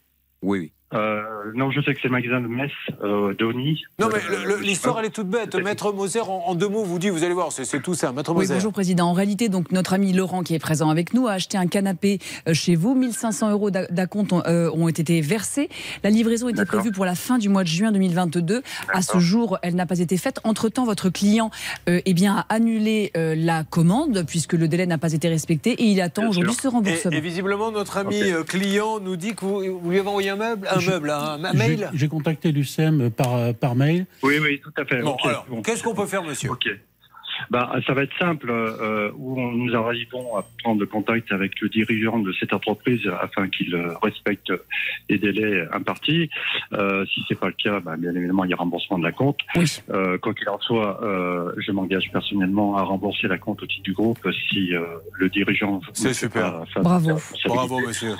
Oui, 0.42 0.60
oui. 0.60 0.72
Euh, 0.94 1.22
non, 1.54 1.70
je 1.70 1.82
sais 1.82 1.94
que 1.94 2.00
c'est 2.02 2.08
le 2.08 2.14
magasin 2.14 2.40
de 2.40 2.48
Metz, 2.48 2.72
euh, 3.04 3.34
d'Oni. 3.34 3.82
Non, 4.00 4.08
mais 4.08 4.20
Euh, 4.34 4.58
l'histoire, 4.62 4.98
elle 5.00 5.06
est 5.08 5.10
toute 5.10 5.28
bête. 5.28 5.54
Maître 5.56 5.92
Moser, 5.92 6.22
en, 6.22 6.44
en 6.48 6.56
deux 6.56 6.70
mots, 6.70 6.84
vous 6.86 6.98
dit, 6.98 7.10
vous 7.10 7.26
allez 7.26 7.34
voir, 7.34 7.52
c'est 7.52 7.82
tout 7.82 7.94
ça. 7.94 8.14
Maître 8.14 8.32
Oui, 8.32 8.44
Moser. 8.44 8.54
bonjour 8.54 8.72
Président. 8.72 9.08
En 9.10 9.14
réalité, 9.14 9.50
donc 9.50 9.74
notre 9.74 9.94
ami 9.94 10.14
Laurent, 10.14 10.44
qui 10.44 10.56
est 10.56 10.60
présent 10.60 10.90
avec 10.90 11.14
nous, 11.14 11.28
a 11.28 11.34
acheté 11.34 11.58
un 11.58 11.68
canapé 11.68 12.20
euh, 12.48 12.54
chez 12.54 12.76
vous. 12.76 12.96
1500 12.96 13.52
euros 13.52 13.70
d'a- 13.70 13.88
d'acompte 13.88 14.32
ont, 14.32 14.44
euh, 14.48 14.70
ont 14.74 14.88
été 14.88 15.20
versés. 15.20 15.68
La 16.06 16.10
livraison 16.10 16.48
était 16.48 16.64
prévue 16.66 16.92
pour 16.94 17.04
la 17.04 17.16
fin 17.16 17.38
du 17.38 17.50
mois 17.50 17.64
de 17.64 17.68
juin 17.70 17.92
2022. 17.92 18.62
À 18.94 19.02
ce 19.02 19.20
jour, 19.20 19.58
elle 19.64 19.76
n'a 19.76 19.86
pas 19.86 20.00
été 20.00 20.16
faite. 20.16 20.40
Entre-temps, 20.46 20.86
votre 20.86 21.10
client 21.10 21.52
euh, 21.90 22.00
eh 22.06 22.14
bien, 22.14 22.38
a 22.38 22.54
annulé 22.56 23.12
euh, 23.18 23.36
la 23.38 23.66
commande 23.66 24.24
puisque 24.26 24.54
le 24.54 24.70
délai 24.70 24.86
n'a 24.86 24.98
pas 24.98 25.12
été 25.12 25.28
respecté 25.28 25.72
et 25.72 25.84
il 25.84 26.00
attend 26.00 26.30
aujourd'hui 26.30 26.54
ce 26.54 26.70
remboursement. 26.70 27.12
Et, 27.12 27.18
et 27.18 27.22
visiblement, 27.22 27.72
notre 27.72 27.98
ami 27.98 28.22
client 28.48 29.00
nous 29.02 29.18
dit 29.18 29.36
que 29.36 29.44
vous, 29.44 29.80
vous 29.82 29.90
lui 29.92 30.00
avez 30.00 30.08
envoyé 30.08 30.30
un 30.30 30.36
meuble, 30.38 30.66
un 30.78 30.80
Je- 30.82 30.92
meuble, 30.92 31.10
un, 31.10 31.44
un 31.44 31.52
J'ai- 31.52 31.58
mail. 31.58 31.90
J'ai 31.94 32.08
contacté 32.08 32.52
l'UCM 32.52 33.10
par, 33.10 33.54
par 33.56 33.76
mail. 33.76 34.06
Oui, 34.24 34.40
oui, 34.42 34.60
tout 34.64 34.72
à 34.82 34.86
fait. 34.86 35.02
Bon, 35.02 35.16
alors, 35.24 35.46
bon. 35.50 35.62
qu'est-ce 35.62 35.84
qu'on 35.84 35.94
peut 35.96 36.06
faire, 36.08 36.24
monsieur? 36.24 36.52
Ok. 36.52 36.68
Bah, 37.50 37.72
ça 37.86 37.94
va 37.94 38.04
être 38.04 38.18
simple. 38.18 38.50
Euh, 38.52 39.12
où 39.18 39.40
on- 39.40 39.52
nous 39.52 39.76
arrivons 39.76 40.36
à 40.38 40.46
prendre 40.64 40.84
contact 40.86 41.32
avec 41.32 41.60
le 41.62 41.70
dirigeant 41.70 42.20
de 42.20 42.32
cette 42.40 42.54
entreprise 42.54 43.02
afin 43.22 43.48
qu'il 43.50 43.74
euh, 43.76 43.94
respecte 44.02 44.52
les 45.10 45.18
délais 45.18 45.66
impartis. 45.74 46.30
Euh, 46.74 47.06
si 47.06 47.24
c'est 47.28 47.40
pas 47.40 47.48
le 47.48 47.54
cas, 47.54 47.80
bah, 47.80 47.96
bien 47.98 48.14
évidemment, 48.16 48.44
il 48.44 48.50
y 48.52 48.54
a 48.54 48.58
remboursement 48.58 48.98
de 49.00 49.04
la 49.04 49.12
compte. 49.12 49.40
Euh, 49.90 50.18
quoi 50.18 50.34
qu'il 50.34 50.50
en 50.50 50.60
soit, 50.60 51.04
euh, 51.04 51.52
je 51.58 51.72
m'engage 51.72 52.10
personnellement 52.12 52.78
à 52.78 52.84
rembourser 52.84 53.28
la 53.28 53.38
compte 53.38 53.62
au 53.64 53.66
titre 53.66 53.84
du 53.84 53.94
groupe 53.94 54.20
si 54.50 54.76
euh, 54.76 54.84
le 55.14 55.30
dirigeant. 55.30 55.82
C'est 55.94 56.14
super. 56.14 56.64
pas 56.74 56.82
Bravo. 56.82 57.20
Bravo, 57.46 57.80
monsieur. 57.82 58.14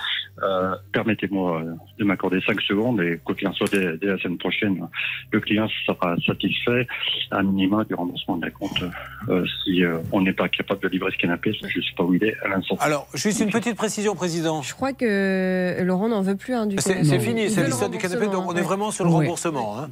Euh, 0.44 0.76
Permettez-moi 0.92 1.64
de 1.98 2.04
m'accorder 2.04 2.40
5 2.46 2.62
secondes 2.62 3.02
et 3.02 3.20
quoi 3.24 3.34
qu'il 3.34 3.48
en 3.48 3.54
soit, 3.54 3.68
dès, 3.72 3.98
dès 3.98 4.08
la 4.08 4.18
semaine 4.20 4.38
prochaine, 4.38 4.88
le 5.32 5.40
client 5.40 5.68
sera 5.86 6.16
satisfait 6.26 6.88
à 7.32 7.42
minima 7.42 7.84
du 7.86 7.96
remboursement 7.96 8.38
de 8.38 8.46
la 8.46 8.52
compte. 8.52 8.84
Euh, 9.30 9.44
si 9.64 9.84
euh, 9.84 9.98
on 10.12 10.22
n'est 10.22 10.32
pas 10.34 10.48
capable 10.48 10.82
de 10.82 10.88
livrer 10.88 11.12
ce 11.12 11.18
canapé, 11.18 11.52
je 11.54 11.66
ne 11.66 11.70
sais 11.84 11.90
pas 11.98 12.04
où 12.04 12.14
il 12.14 12.24
est 12.24 12.36
à 12.46 12.48
l'instant. 12.50 12.78
Alors, 12.80 13.08
juste 13.14 13.40
une 13.42 13.50
petite 13.50 13.76
précision, 13.76 14.16
président. 14.16 14.62
Je 14.62 14.74
crois 14.74 14.94
que 14.94 15.78
Laurent 15.82 16.08
n'en 16.08 16.22
veut 16.22 16.36
plus 16.36 16.54
hein, 16.54 16.66
du 16.66 16.78
C'est 16.80 16.94
canapé. 16.94 17.10
c'est 17.10 17.20
fini, 17.20 17.50
c'est 17.50 17.64
l'histoire 17.66 17.90
du 17.90 17.98
canapé, 17.98 18.28
donc 18.28 18.46
on 18.48 18.56
est 18.56 18.62
vraiment 18.62 18.92
sur 18.92 19.04
le 19.06 19.10
Ouais. 19.12 19.18
remboursement. 19.18 19.80
hein. 19.80 19.90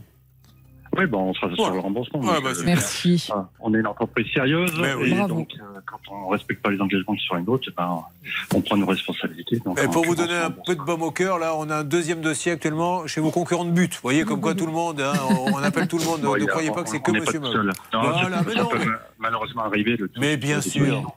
Oui, 0.98 1.06
bon, 1.08 1.30
on 1.30 1.34
sera 1.34 1.54
sur 1.56 1.72
le 1.72 1.80
remboursement. 1.80 2.20
Ouais, 2.22 2.42
bah, 2.42 2.50
euh. 2.58 2.64
Merci. 2.66 3.28
on 3.60 3.74
est 3.74 3.80
une 3.80 3.88
entreprise 3.88 4.28
sérieuse 4.34 4.72
Mais 4.80 4.94
oui. 4.94 5.12
et 5.12 5.16
Bravo. 5.16 5.36
donc 5.36 5.50
euh, 5.60 5.80
quand 5.86 6.00
on 6.12 6.28
ne 6.28 6.32
respecte 6.34 6.62
pas 6.62 6.70
les 6.72 6.80
engagements 6.80 7.14
qui 7.16 7.26
sont 7.26 7.36
les 7.36 7.44
nôtres, 7.44 7.68
eh 7.70 7.74
ben, 7.76 8.04
on 8.54 8.62
prend 8.62 8.78
nos 8.78 8.86
responsabilités. 8.86 9.60
Donc, 9.66 9.80
Et 9.82 9.88
pour 9.88 10.06
vous 10.06 10.16
donner 10.16 10.36
un 10.36 10.52
peu 10.52 10.76
de 10.76 10.82
baume 10.82 11.02
au 11.04 11.12
cœur, 11.12 11.38
là, 11.40 11.54
on 11.56 11.70
a 11.70 11.78
un 11.78 11.84
deuxième 11.84 12.22
dossier 12.22 12.54
actuellement 12.54 13.08
chez 13.08 13.22
vos 13.22 13.32
concurrents 13.32 13.66
de 13.66 13.72
but. 13.72 13.94
Vous 13.94 14.00
voyez, 14.04 14.24
comme 14.24 14.42
quoi 14.42 14.56
tout 14.56 14.66
le 14.66 14.72
monde, 14.72 15.02
hein, 15.02 15.14
on 15.54 15.58
appelle 15.64 15.88
tout 15.88 15.98
le 15.98 16.06
monde. 16.06 16.22
Ne 16.40 16.46
croyez 16.46 16.72
pas 16.72 16.82
on- 16.82 16.84
que 16.84 16.90
c'est 16.90 17.00
que 17.02 17.12
monsieur 17.12 17.40
Meuble. 17.40 17.72
Voilà, 17.92 18.38
ça, 18.38 18.44
mais 18.46 18.54
ça 18.54 18.64
non, 18.64 18.70
peut 18.70 18.78
mais- 18.80 18.86
malheureusement 19.20 19.64
arriver. 19.64 19.96
Le 19.98 20.10
Mais 20.20 20.38
bien 20.38 20.62
sûr. 20.62 21.12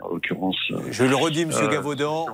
En 0.00 0.08
l'occurrence. 0.10 0.56
euh, 0.70 0.78
Je 0.92 1.04
le 1.04 1.16
redis, 1.16 1.44
monsieur 1.44 1.66
Gavaudan. 1.68 2.26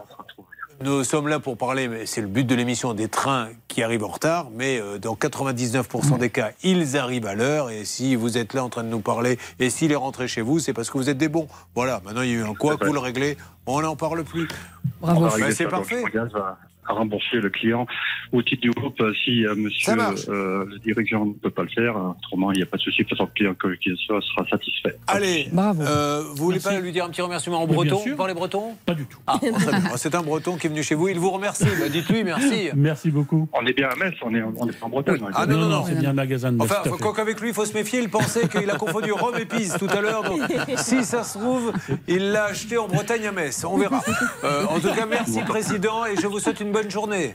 Nous 0.83 1.05
sommes 1.05 1.29
là 1.29 1.39
pour 1.39 1.57
parler, 1.57 1.89
mais 1.89 2.05
c'est 2.07 2.21
le 2.21 2.27
but 2.27 2.45
de 2.45 2.55
l'émission, 2.55 2.95
des 2.95 3.09
trains 3.09 3.49
qui 3.69 3.83
arrivent 3.83 4.05
en 4.05 4.09
retard, 4.09 4.49
mais 4.53 4.81
euh, 4.81 4.99
dans 4.99 5.15
99% 5.15 6.19
des 6.19 6.31
cas, 6.31 6.51
ils 6.63 6.97
arrivent 6.97 7.27
à 7.27 7.35
l'heure, 7.35 7.71
et 7.71 7.85
si 7.85 8.17
vous 8.17 8.39
êtes 8.39 8.55
là 8.55 8.65
en 8.65 8.69
train 8.69 8.83
de 8.83 8.89
nous 8.89 9.01
parler, 9.01 9.39
et 9.61 9.71
s'il 9.71 9.93
est 9.93 9.97
rentré 9.97 10.29
chez 10.29 10.43
vous, 10.43 10.59
c'est 10.59 10.73
parce 10.73 10.91
que 10.91 10.99
vous 10.99 11.09
êtes 11.09 11.19
des 11.19 11.29
bons. 11.29 11.49
Voilà, 11.75 12.01
maintenant 12.05 12.23
il 12.23 12.31
y 12.31 12.33
a 12.33 12.37
eu 12.37 12.45
un 12.45 12.55
quoi, 12.55 12.77
vous 12.81 12.93
le 12.93 12.99
réglez, 12.99 13.37
on 13.67 13.81
n'en 13.81 13.97
parle 13.97 14.25
plus. 14.25 14.49
Bravo. 15.01 15.23
Bah, 15.23 15.31
régler 15.31 15.55
c'est 15.55 15.69
parfait. 15.69 16.03
À, 16.87 16.93
rembourser 16.93 17.37
le 17.37 17.51
client 17.51 17.87
au 18.33 18.43
titre 18.43 18.63
du 18.63 18.71
groupe 18.71 19.01
euh, 19.01 19.13
si 19.25 19.45
euh, 19.47 19.55
monsieur 19.55 19.93
euh, 20.29 20.65
le 20.69 20.79
dirigeant 20.79 21.25
ne 21.27 21.33
peut 21.33 21.51
pas 21.51 21.63
le 21.63 21.69
faire. 21.69 21.97
euh, 21.97 22.11
Autrement, 22.25 22.53
il 22.53 22.57
n'y 22.59 22.63
a 22.63 22.67
pas 22.67 22.77
de 22.77 22.83
souci. 22.83 23.03
De 23.03 23.09
toute 23.09 23.19
façon, 23.19 23.29
le 23.33 23.35
client 23.37 23.55
que- 23.55 23.75
qu'il 23.77 23.97
soit 23.97 24.21
sera 24.23 24.47
satisfait. 24.49 24.97
Allez, 25.07 25.49
Bravo. 25.53 25.83
euh, 25.83 26.23
vous 26.35 26.45
voulez 26.45 26.59
Merci. 26.63 26.69
pas 26.77 26.81
lui 26.81 26.93
dire 26.93 27.05
un 27.05 27.11
petit 27.11 27.23
remerciement 27.23 27.63
en 27.63 27.67
breton 27.67 27.99
sûr. 27.99 28.13
Vous 28.13 28.17
parlez 28.19 28.35
breton 28.35 28.77
Pas 28.87 28.95
du 28.95 29.07
tout. 29.07 29.19
Ah, 29.27 29.39
bien. 29.41 29.53
C'est 29.97 30.15
un 30.15 30.23
breton 30.23 30.57
qui 30.57 30.67
est 30.67 30.71
venu 30.71 30.83
chez 30.83 30.95
vous, 30.95 31.09
il 31.09 31.19
vous 31.19 31.31
remercie. 31.31 31.65
Bah, 31.79 31.89
Dites-lui 31.89 32.25
merci. 32.25 32.69
Merci 32.75 33.11
beaucoup. 33.11 33.49
On 33.53 33.65
est 33.67 33.73
bien 33.73 33.89
à 33.89 33.97
Metz, 33.97 34.15
on 34.23 34.35
est, 34.35 34.43
on 34.43 34.69
est 34.69 34.83
en 34.83 34.89
Bretagne. 34.89 35.19
on 35.23 35.29
est 35.29 35.33
Ah 35.35 35.47
bien. 35.47 35.57
non, 35.57 35.63
non, 35.63 35.69
non. 35.81 35.85
c'est 35.87 35.99
bien 35.99 36.11
un 36.11 36.15
magasin 36.15 36.53
de 36.53 36.61
Enfin, 36.61 36.77
Metz, 36.77 36.87
à 36.87 36.91
faut- 36.91 36.97
quoi 36.99 37.15
qu'avec 37.15 37.41
lui, 37.41 37.49
il 37.49 37.55
faut 37.55 37.65
se 37.65 37.75
méfier. 37.75 38.01
Il 38.01 38.09
pensait 38.11 38.49
qu'il 38.49 38.69
a 38.71 38.77
confondu 38.77 39.13
Rome 39.13 39.37
et 39.39 39.45
Pise 39.47 39.77
tout 39.79 39.87
à 39.89 40.01
l'heure. 40.01 40.23
Donc, 40.25 40.41
si 40.77 41.05
ça 41.05 41.23
se 41.25 41.39
trouve, 41.39 41.73
il 42.09 42.31
l'a 42.33 42.47
acheté 42.47 42.77
en 42.79 42.89
Bretagne 42.89 43.27
à 43.27 43.33
Metz. 43.33 43.65
On 43.65 43.77
verra. 43.79 44.03
Euh, 44.45 44.65
en 44.67 44.79
tout 44.81 44.93
cas, 44.95 45.07
merci, 45.07 45.41
Président, 45.43 46.05
et 46.07 46.17
je 46.21 46.27
vous 46.27 46.39
souhaite 46.41 46.61
une 46.61 46.73
bonne 46.75 46.91
journée. 46.91 47.35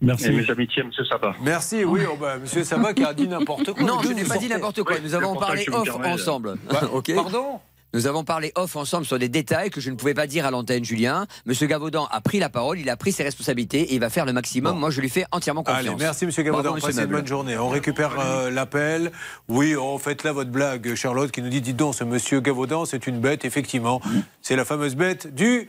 Merci. 0.00 0.26
Et 0.26 0.30
mes 0.30 0.48
amitiés, 0.50 0.84
monsieur 0.84 1.04
Sabat. 1.04 1.34
Merci, 1.42 1.84
oui, 1.84 2.02
oh, 2.10 2.16
bah, 2.18 2.38
monsieur 2.38 2.62
Sabat 2.62 2.94
qui 2.94 3.04
a 3.04 3.12
dit 3.12 3.26
n'importe 3.26 3.72
quoi. 3.72 3.82
Non, 3.82 4.00
je 4.00 4.12
n'ai 4.12 4.24
pas 4.24 4.38
dit 4.38 4.48
n'importe 4.48 4.82
quoi. 4.84 4.94
Oui, 4.96 5.02
Nous 5.02 5.14
avons 5.14 5.34
parlé 5.34 5.66
off 5.72 5.84
de- 5.84 6.06
ensemble. 6.06 6.54
Bah. 6.70 6.82
Pardon 7.16 7.58
Nous 7.94 8.06
avons 8.06 8.22
parlé 8.22 8.52
off 8.54 8.76
ensemble 8.76 9.06
sur 9.06 9.18
des 9.18 9.28
détails 9.28 9.70
que 9.70 9.80
je 9.80 9.90
ne 9.90 9.96
pouvais 9.96 10.14
pas 10.14 10.28
dire 10.28 10.46
à 10.46 10.52
l'antenne, 10.52 10.84
Julien. 10.84 11.26
Monsieur 11.46 11.66
Gavaudan 11.66 12.06
a 12.12 12.20
pris 12.20 12.38
la 12.38 12.48
parole, 12.48 12.78
il 12.78 12.88
a 12.90 12.96
pris 12.96 13.10
ses 13.10 13.24
responsabilités 13.24 13.80
et 13.80 13.94
il 13.94 14.00
va 14.00 14.08
faire 14.08 14.24
le 14.24 14.32
maximum. 14.32 14.74
Bon. 14.74 14.78
Moi, 14.78 14.90
je 14.90 15.00
lui 15.00 15.08
fais 15.08 15.24
entièrement 15.32 15.64
confiance. 15.64 15.84
Allez, 15.88 15.96
merci 15.98 16.26
Monsieur 16.26 16.44
Gavaudan. 16.44 16.74
Passez 16.74 17.00
une 17.00 17.06
bonne 17.06 17.26
journée. 17.26 17.58
On 17.58 17.68
récupère 17.68 18.14
euh, 18.20 18.50
l'appel. 18.50 19.10
Oui, 19.48 19.74
oh, 19.74 19.98
faites 19.98 20.22
là 20.22 20.30
votre 20.30 20.50
blague, 20.50 20.94
Charlotte, 20.94 21.32
qui 21.32 21.42
nous 21.42 21.48
dit 21.48 21.60
dites 21.60 21.76
donc, 21.76 21.96
ce 21.96 22.04
Monsieur 22.04 22.38
Gavaudan, 22.40 22.84
c'est 22.84 23.08
une 23.08 23.18
bête, 23.18 23.44
effectivement. 23.44 24.00
C'est 24.42 24.54
la 24.54 24.64
fameuse 24.64 24.94
bête 24.94 25.34
du 25.34 25.68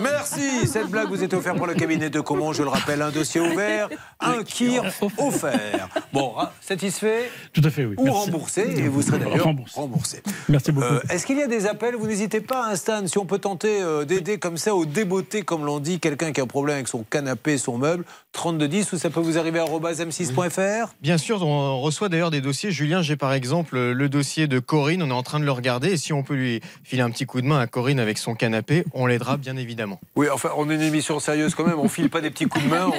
Merci. 0.00 0.66
Cette 0.66 0.88
blague 0.88 1.08
vous 1.08 1.22
est 1.22 1.32
offerte 1.34 1.56
pour 1.56 1.66
le 1.66 1.74
cabinet 1.74 2.10
de 2.10 2.20
Comont. 2.20 2.52
Je 2.52 2.62
le 2.62 2.68
rappelle, 2.68 3.02
un 3.02 3.10
dossier 3.10 3.40
ouvert, 3.40 3.88
un 4.20 4.42
kir 4.42 4.82
offert. 5.18 5.88
Bon, 6.12 6.34
hein, 6.38 6.50
satisfait 6.60 7.30
Tout 7.52 7.62
à 7.64 7.70
fait, 7.70 7.84
oui. 7.84 7.94
Ou 7.98 8.04
Merci. 8.04 8.18
remboursé, 8.18 8.60
et 8.76 8.88
vous 8.88 9.02
serez 9.02 9.18
d'ailleurs 9.18 9.44
Remboursé. 9.44 9.80
remboursé. 9.80 10.22
Merci 10.48 10.72
beaucoup. 10.72 10.86
Euh, 10.86 11.00
Est-ce 11.10 11.26
qu'il 11.26 11.38
y 11.38 11.42
a 11.42 11.46
des 11.46 11.66
appels? 11.66 11.94
Vous 11.96 12.06
n'hésitez 12.06 12.40
pas, 12.40 12.66
hein, 12.66 12.76
Stan, 12.76 13.06
si 13.06 13.18
on 13.18 13.26
peut 13.26 13.38
tenter 13.38 13.80
euh, 13.80 14.04
d'aider 14.04 14.38
comme 14.38 14.56
ça 14.56 14.74
au 14.74 14.84
débeauté, 14.84 15.42
comme 15.42 15.64
l'on 15.64 15.80
dit, 15.80 16.00
quelqu'un 16.00 16.32
qui 16.32 16.40
a 16.40 16.44
un 16.44 16.46
problème 16.46 16.76
avec 16.76 16.88
son 16.88 17.02
canapé, 17.02 17.58
son 17.58 17.78
meuble, 17.78 18.04
3210, 18.32 18.92
ou 18.92 18.98
ça 18.98 19.10
peut 19.10 19.20
vous 19.20 19.38
arriver 19.38 19.58
à 19.58 19.64
m6.fr 19.64 20.92
Bien 21.02 21.18
sûr, 21.18 21.42
on 21.42 21.80
reçoit 21.80 22.08
d'ailleurs 22.08 22.30
des 22.30 22.40
dossiers. 22.40 22.70
Julien, 22.70 23.02
j'ai 23.02 23.16
par 23.16 23.32
exemple 23.32 23.78
le 23.78 24.08
dossier 24.08 24.46
de 24.46 24.58
Corinne, 24.58 25.02
on 25.02 25.08
est 25.10 25.12
en 25.12 25.22
train 25.22 25.40
de 25.40 25.44
le 25.44 25.52
regarder. 25.52 25.92
Et 25.92 25.96
si 25.96 26.12
on 26.12 26.22
peut 26.22 26.34
lui 26.34 26.60
filer 26.84 27.02
un 27.02 27.10
petit 27.10 27.26
coup 27.26 27.40
de 27.40 27.46
main 27.46 27.58
à 27.58 27.66
Corinne 27.66 27.98
avec 28.00 28.18
son 28.18 28.34
canapé, 28.34 28.84
on 28.92 29.06
l'aidera 29.06 29.29
bien 29.36 29.56
évidemment. 29.56 30.00
Oui, 30.16 30.28
enfin, 30.32 30.50
on 30.56 30.68
est 30.70 30.74
une 30.74 30.82
émission 30.82 31.18
sérieuse 31.20 31.54
quand 31.54 31.66
même. 31.66 31.78
On 31.78 31.88
file 31.88 32.10
pas 32.10 32.20
des 32.20 32.30
petits 32.30 32.46
coups 32.46 32.64
de 32.64 32.70
main, 32.70 32.90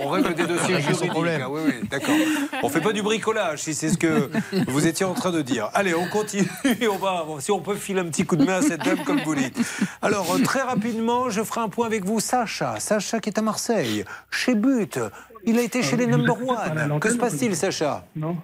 on, 0.00 0.08
règle 0.08 0.34
des 0.34 0.46
dossiers 0.46 0.80
juridiques. 0.80 1.10
problème. 1.10 1.42
Ah 1.44 1.50
oui, 1.50 1.60
oui, 1.66 1.88
d'accord. 1.88 2.14
On 2.62 2.68
fait 2.68 2.80
pas 2.80 2.92
du 2.92 3.02
bricolage, 3.02 3.60
si 3.60 3.74
c'est 3.74 3.90
ce 3.90 3.98
que 3.98 4.30
vous 4.68 4.86
étiez 4.86 5.06
en 5.06 5.14
train 5.14 5.30
de 5.30 5.42
dire. 5.42 5.70
Allez, 5.74 5.94
on 5.94 6.08
continue. 6.08 6.48
On 6.90 6.96
va, 6.96 7.24
si 7.40 7.50
on 7.50 7.60
peut 7.60 7.74
filer 7.74 8.00
un 8.00 8.06
petit 8.06 8.24
coup 8.24 8.36
de 8.36 8.44
main 8.44 8.58
à 8.58 8.62
cette 8.62 8.84
dame, 8.84 9.04
comme 9.04 9.20
vous 9.20 9.34
dites. 9.34 9.58
Alors, 10.02 10.36
très 10.42 10.62
rapidement, 10.62 11.30
je 11.30 11.42
ferai 11.42 11.60
un 11.60 11.68
point 11.68 11.86
avec 11.86 12.04
vous, 12.04 12.20
Sacha. 12.20 12.78
Sacha 12.80 13.20
qui 13.20 13.30
est 13.30 13.38
à 13.38 13.42
Marseille, 13.42 14.04
chez 14.30 14.54
But. 14.54 14.98
Il 15.44 15.58
a 15.58 15.62
été 15.62 15.82
chez 15.82 15.96
les 15.96 16.06
Number 16.06 16.36
One. 16.46 17.00
Que 17.00 17.10
se 17.10 17.16
passe-t-il, 17.16 17.56
Sacha? 17.56 18.04
Non. 18.16 18.36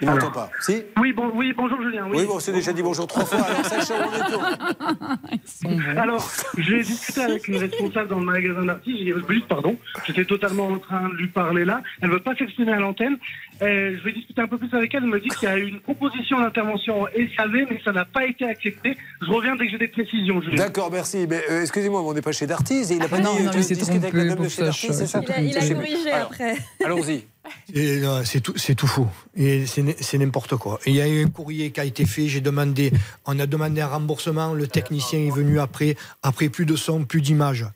Il 0.00 0.08
n'entend 0.08 0.30
pas. 0.30 0.50
Si 0.60 0.82
Oui, 1.00 1.12
bon, 1.12 1.30
oui, 1.34 1.52
bonjour 1.56 1.80
Julien. 1.82 2.06
Oui, 2.10 2.24
bon, 2.26 2.38
c'est 2.40 2.52
déjà 2.52 2.72
dit 2.72 2.82
bonjour 2.82 3.06
trois 3.06 3.24
fois. 3.24 3.38
Alors, 3.42 3.64
Sacha, 3.64 3.94
on 4.06 4.12
est 4.12 4.30
tout. 4.32 5.98
Alors, 5.98 6.30
j'ai 6.58 6.82
discuté 6.82 7.22
avec 7.22 7.48
une 7.48 7.56
responsable 7.56 8.08
dans 8.08 8.18
le 8.18 8.24
magasin 8.26 8.64
d'artistes, 8.64 8.98
j'ai 8.98 9.12
dit, 9.14 9.44
pardon, 9.48 9.76
j'étais 10.06 10.24
totalement 10.24 10.66
en 10.68 10.78
train 10.78 11.08
de 11.08 11.14
lui 11.14 11.28
parler 11.28 11.64
là. 11.64 11.82
Elle 12.02 12.08
ne 12.08 12.14
veut 12.14 12.20
pas 12.20 12.34
s'exprimer 12.34 12.72
à 12.72 12.80
l'antenne. 12.80 13.16
Euh, 13.62 13.96
je 13.98 14.04
vais 14.04 14.12
discuter 14.12 14.40
un 14.40 14.48
peu 14.48 14.58
plus 14.58 14.72
avec 14.76 14.92
elle. 14.94 15.04
Elle 15.04 15.10
me 15.10 15.20
dit 15.20 15.28
qu'il 15.28 15.48
y 15.48 15.52
a 15.52 15.58
eu 15.58 15.66
une 15.68 15.80
proposition 15.80 16.40
d'intervention 16.40 17.06
SAV, 17.36 17.52
mais 17.70 17.80
ça 17.84 17.92
n'a 17.92 18.04
pas 18.04 18.26
été 18.26 18.44
accepté. 18.44 18.96
Je 19.22 19.30
reviens 19.30 19.54
dès 19.56 19.66
que 19.66 19.70
j'ai 19.72 19.78
des 19.78 19.88
précisions, 19.88 20.42
Julien. 20.42 20.56
D'accord, 20.56 20.90
merci. 20.90 21.26
Mais 21.28 21.40
euh, 21.50 21.62
excusez-moi, 21.62 22.02
mais 22.02 22.08
on 22.08 22.14
n'est 22.14 22.22
pas 22.22 22.32
chez 22.32 22.46
Darty. 22.46 22.82
Il 22.90 22.98
n'a 22.98 23.08
pas 23.08 23.16
Ah 23.18 23.22
non, 23.22 23.34
dit 23.36 23.44
non, 23.44 23.52
s'est 23.52 23.74
discutes 23.74 24.02
avec 24.02 24.12
la 24.14 24.24
dame 24.24 24.42
de 24.44 24.48
chez 24.48 24.62
Darty, 24.62 24.86
Sacha, 24.88 24.92
c'est 24.92 25.06
ça 25.06 25.20
Il 25.24 25.32
a, 25.32 25.40
il 25.40 25.56
a 25.56 25.60
C'est- 25.60 25.74
corrigé 25.74 26.10
après. 26.12 26.56
Allons-y. 26.84 27.26
Non, 27.74 28.22
C'est 28.24 28.40
tout, 28.40 28.54
tout 28.54 28.86
faux. 28.86 29.08
Et 29.36 29.64
c'est 29.66 30.18
n'importe 30.18 30.56
quoi. 30.56 30.78
Il 30.86 30.94
y 30.94 31.00
a 31.00 31.08
eu 31.08 31.24
un 31.24 31.28
courrier 31.28 31.70
qui 31.70 31.80
a 31.80 31.84
été 31.84 32.06
fait. 32.06 32.28
J'ai 32.28 32.40
demandé, 32.40 32.92
on 33.26 33.38
a 33.38 33.46
demandé 33.46 33.80
un 33.80 33.88
remboursement. 33.88 34.54
Le 34.54 34.66
technicien 34.66 35.20
est 35.20 35.30
venu 35.30 35.60
après, 35.60 35.96
après 36.22 36.48
plus 36.48 36.66
de 36.66 36.76
son, 36.76 37.04
plus 37.04 37.20
d'images. 37.20 37.66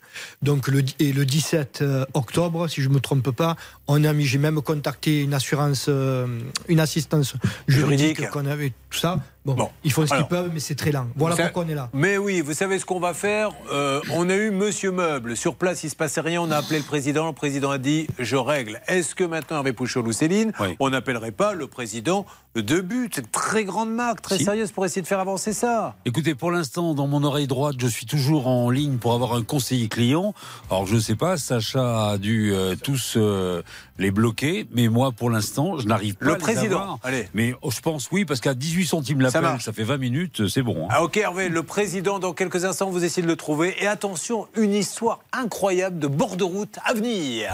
Donc 0.43 0.69
le, 0.69 0.82
et 0.99 1.12
le 1.12 1.24
17 1.24 1.81
euh, 1.82 2.05
octobre, 2.15 2.69
si 2.69 2.82
je 2.82 2.89
me 2.89 3.01
trompe 3.01 3.31
pas, 3.31 3.57
on 3.86 4.05
a 4.05 4.12
mis. 4.12 4.27
J'ai 4.27 4.39
même 4.39 4.61
contacté 4.62 5.23
une 5.23 5.35
assurance, 5.35 5.86
euh, 5.89 6.27
une 6.69 6.81
assistance 6.81 7.35
juridique, 7.66 8.16
Juridique. 8.16 8.31
qu'on 8.31 8.47
avait 8.47 8.73
tout 8.90 8.99
ça. 8.99 9.20
Bon, 9.44 9.70
ils 9.82 9.90
font 9.93 10.06
ce 10.06 10.15
qu'ils 10.15 10.27
peuvent, 10.27 10.51
mais 10.52 10.60
c'est 10.60 10.74
très 10.74 10.93
lent. 10.93 11.06
Voilà 11.16 11.35
Ça- 11.36 11.44
pourquoi 11.44 11.65
on 11.65 11.69
est 11.69 11.74
là. 11.74 11.89
Mais 11.94 12.19
oui, 12.19 12.43
vous 12.43 12.52
savez 12.52 12.78
ce 12.78 12.85
qu'on 12.85 13.01
va 13.01 13.15
faire 13.15 13.51
Euh, 13.73 14.01
On 14.12 14.28
a 14.28 14.35
eu 14.35 14.51
Monsieur 14.51 14.90
Meuble. 14.90 15.36
Sur 15.36 15.55
place, 15.55 15.85
il 15.85 15.90
se 15.90 15.97
passait 15.97 16.20
rien. 16.20 16.43
On 16.43 16.51
a 16.51 16.56
appelé 16.59 16.78
le 16.78 16.85
président. 16.85 17.27
Le 17.28 17.32
président 17.32 17.70
a 17.70 17.78
dit 17.78 18.06
Je 18.19 18.36
règle. 18.36 18.81
Est-ce 18.89 19.15
que 19.15 19.24
maintenant, 19.24 19.59
Hervé 19.59 19.73
Pouchol 19.73 20.06
ou 20.06 20.12
Céline, 20.12 20.52
on 20.81 20.90
n'appellerait 20.90 21.32
pas 21.32 21.55
le 21.55 21.66
président 21.66 22.27
de 22.61 22.81
but 22.81 23.13
C'est 23.15 23.21
une 23.23 23.27
très 23.29 23.65
grande 23.65 23.91
marque, 23.93 24.21
très 24.23 24.39
Si. 24.39 24.45
sérieuse 24.45 24.71
pour 24.73 24.85
essayer 24.85 25.03
de 25.03 25.07
faire 25.07 25.21
avancer 25.21 25.53
ça. 25.53 25.95
Écoutez, 26.05 26.35
pour 26.35 26.51
l'instant, 26.51 26.95
dans 26.95 27.07
mon 27.07 27.23
oreille 27.25 27.47
droite, 27.47 27.77
je 27.79 27.87
suis 27.87 28.07
toujours 28.07 28.47
en 28.49 28.71
ligne 28.71 28.99
pour 28.99 29.13
avoir 29.15 29.35
un 29.35 29.43
conseiller 29.43 29.89
client. 29.89 30.35
Alors, 30.71 30.87
je 30.87 30.95
ne 30.97 31.01
sais 31.01 31.15
pas, 31.17 31.37
Sacha 31.37 32.11
a 32.11 32.19
dû 32.19 32.53
euh, 32.53 32.75
tous 32.83 33.15
euh, 33.17 33.63
les 33.99 34.11
bloquer, 34.11 34.67
mais 34.73 34.89
moi, 34.89 35.13
pour 35.13 35.31
l'instant, 35.31 35.79
je 35.79 35.87
n'arrive 35.87 36.15
pas 36.17 36.25
Le 36.27 36.31
à 36.33 36.35
les 36.37 36.41
président, 36.43 36.81
avoir. 36.81 36.99
allez. 37.03 37.29
Mais 37.35 37.55
oh, 37.63 37.71
je 37.71 37.81
pense 37.81 38.09
oui, 38.13 38.25
parce 38.25 38.41
qu'à 38.41 38.55
18 38.55 38.87
centimes 38.87 39.19
Ça 39.19 39.25
l'appel, 39.25 39.43
marche. 39.43 39.65
ça, 39.65 39.73
fait 39.73 39.85
20 39.85 39.97
minutes, 39.99 40.49
c'est 40.49 40.63
bon. 40.63 40.85
hein. 40.85 40.89
Ah 40.91 41.03
ok 41.05 41.17
Hervé, 41.17 41.49
le 41.49 41.63
président, 41.63 42.19
dans 42.19 42.33
quelques 42.33 42.65
instants, 42.65 42.91
vous 42.91 43.05
essayez 43.05 43.23
de 43.23 43.29
le 43.29 43.37
trouver. 43.37 43.75
Et 43.83 43.87
attention, 43.87 44.47
une 44.57 44.73
histoire 44.75 45.21
incroyable 45.33 45.99
de 45.99 46.07
bord 46.07 46.37
de 46.37 46.45
route 46.45 46.79
à 46.85 46.95
venir. 46.95 47.51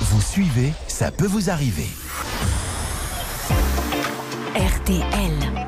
Vous 0.00 0.20
suivez, 0.20 0.72
ça 0.86 1.10
peut 1.10 1.26
vous 1.26 1.50
arriver. 1.50 1.86
RTL. 4.58 5.67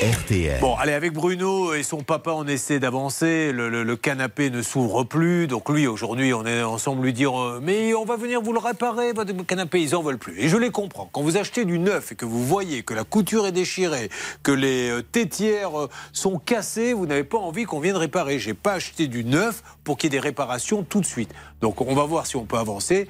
RTL. 0.00 0.60
Bon, 0.60 0.76
allez, 0.76 0.92
avec 0.92 1.12
Bruno 1.12 1.74
et 1.74 1.82
son 1.82 2.02
papa, 2.04 2.30
on 2.32 2.46
essaie 2.46 2.78
d'avancer. 2.78 3.50
Le, 3.50 3.96
canapé 3.96 4.48
ne 4.48 4.62
s'ouvre 4.62 5.02
plus. 5.02 5.48
Donc 5.48 5.68
lui, 5.68 5.88
aujourd'hui, 5.88 6.32
on 6.32 6.46
est 6.46 6.62
ensemble 6.62 7.02
lui 7.02 7.12
dire 7.12 7.36
euh, 7.36 7.58
Mais 7.60 7.94
on 7.94 8.04
va 8.04 8.16
venir 8.16 8.40
vous 8.40 8.52
le 8.52 8.60
réparer, 8.60 9.12
votre 9.12 9.32
canapé. 9.44 9.82
Ils 9.82 9.96
en 9.96 10.02
veulent 10.02 10.18
plus. 10.18 10.38
Et 10.40 10.48
je 10.48 10.56
les 10.56 10.70
comprends. 10.70 11.10
Quand 11.12 11.22
vous 11.22 11.36
achetez 11.36 11.64
du 11.64 11.80
neuf 11.80 12.12
et 12.12 12.14
que 12.14 12.24
vous 12.24 12.44
voyez 12.44 12.84
que 12.84 12.94
la 12.94 13.02
couture 13.02 13.44
est 13.48 13.52
déchirée, 13.52 14.08
que 14.44 14.52
les 14.52 14.88
euh, 14.88 15.02
euh, 15.16 15.88
sont 16.12 16.38
cassées, 16.38 16.92
vous 16.92 17.06
n'avez 17.06 17.24
pas 17.24 17.38
envie 17.38 17.64
qu'on 17.64 17.80
vienne 17.80 17.96
réparer. 17.96 18.38
J'ai 18.38 18.54
pas 18.54 18.74
acheté 18.74 19.08
du 19.08 19.24
neuf 19.24 19.64
pour 19.82 19.98
qu'il 19.98 20.12
y 20.12 20.16
ait 20.16 20.20
des 20.20 20.24
réparations 20.24 20.84
tout 20.84 21.00
de 21.00 21.06
suite. 21.06 21.34
Donc 21.60 21.80
on 21.80 21.94
va 21.96 22.04
voir 22.04 22.28
si 22.28 22.36
on 22.36 22.44
peut 22.44 22.58
avancer. 22.58 23.08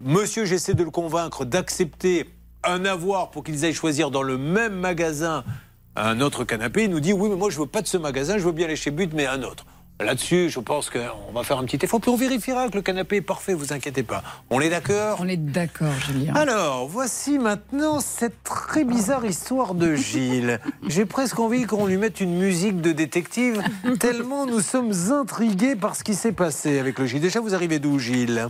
Monsieur, 0.00 0.44
j'essaie 0.44 0.74
de 0.74 0.84
le 0.84 0.92
convaincre 0.92 1.44
d'accepter 1.44 2.26
un 2.62 2.84
avoir 2.84 3.32
pour 3.32 3.42
qu'ils 3.42 3.64
aillent 3.64 3.74
choisir 3.74 4.12
dans 4.12 4.22
le 4.22 4.38
même 4.38 4.74
magasin 4.74 5.44
un 5.96 6.20
autre 6.20 6.44
canapé. 6.44 6.84
Il 6.84 6.90
nous 6.90 7.00
dit 7.00 7.12
oui, 7.12 7.28
mais 7.28 7.36
moi 7.36 7.50
je 7.50 7.58
veux 7.58 7.66
pas 7.66 7.82
de 7.82 7.86
ce 7.86 7.96
magasin, 7.96 8.38
je 8.38 8.44
veux 8.44 8.52
bien 8.52 8.66
aller 8.66 8.76
chez 8.76 8.90
But, 8.90 9.12
mais 9.14 9.26
un 9.26 9.42
autre. 9.42 9.64
Là-dessus, 10.00 10.50
je 10.50 10.58
pense 10.58 10.90
qu'on 10.90 11.32
va 11.32 11.44
faire 11.44 11.58
un 11.58 11.64
petit 11.64 11.78
effort, 11.84 12.00
puis 12.00 12.10
on 12.10 12.16
vérifiera 12.16 12.68
que 12.68 12.74
le 12.74 12.82
canapé 12.82 13.16
est 13.16 13.20
parfait, 13.20 13.54
vous 13.54 13.72
inquiétez 13.72 14.02
pas. 14.02 14.24
On 14.50 14.60
est 14.60 14.68
d'accord? 14.68 15.18
On 15.20 15.28
est 15.28 15.36
d'accord, 15.36 15.92
Julien. 16.04 16.34
alors, 16.34 16.88
voici 16.88 17.38
maintenant 17.38 18.00
cette 18.00 18.42
très 18.42 18.82
bizarre 18.82 19.24
histoire 19.24 19.74
de 19.74 19.94
Gilles. 19.94 20.58
J'ai 20.88 21.06
presque 21.06 21.38
envie 21.38 21.64
qu'on 21.64 21.86
lui 21.86 21.96
mette 21.96 22.20
une 22.20 22.36
musique 22.36 22.80
de 22.80 22.90
détective, 22.90 23.62
tellement 24.00 24.46
nous 24.46 24.60
sommes 24.60 24.92
intrigués 25.12 25.76
par 25.76 25.94
ce 25.94 26.02
qui 26.02 26.16
s'est 26.16 26.32
passé 26.32 26.80
avec 26.80 26.98
le 26.98 27.06
Gilles. 27.06 27.20
Déjà, 27.20 27.38
vous 27.38 27.54
arrivez 27.54 27.78
d'où, 27.78 28.00
Gilles? 28.00 28.48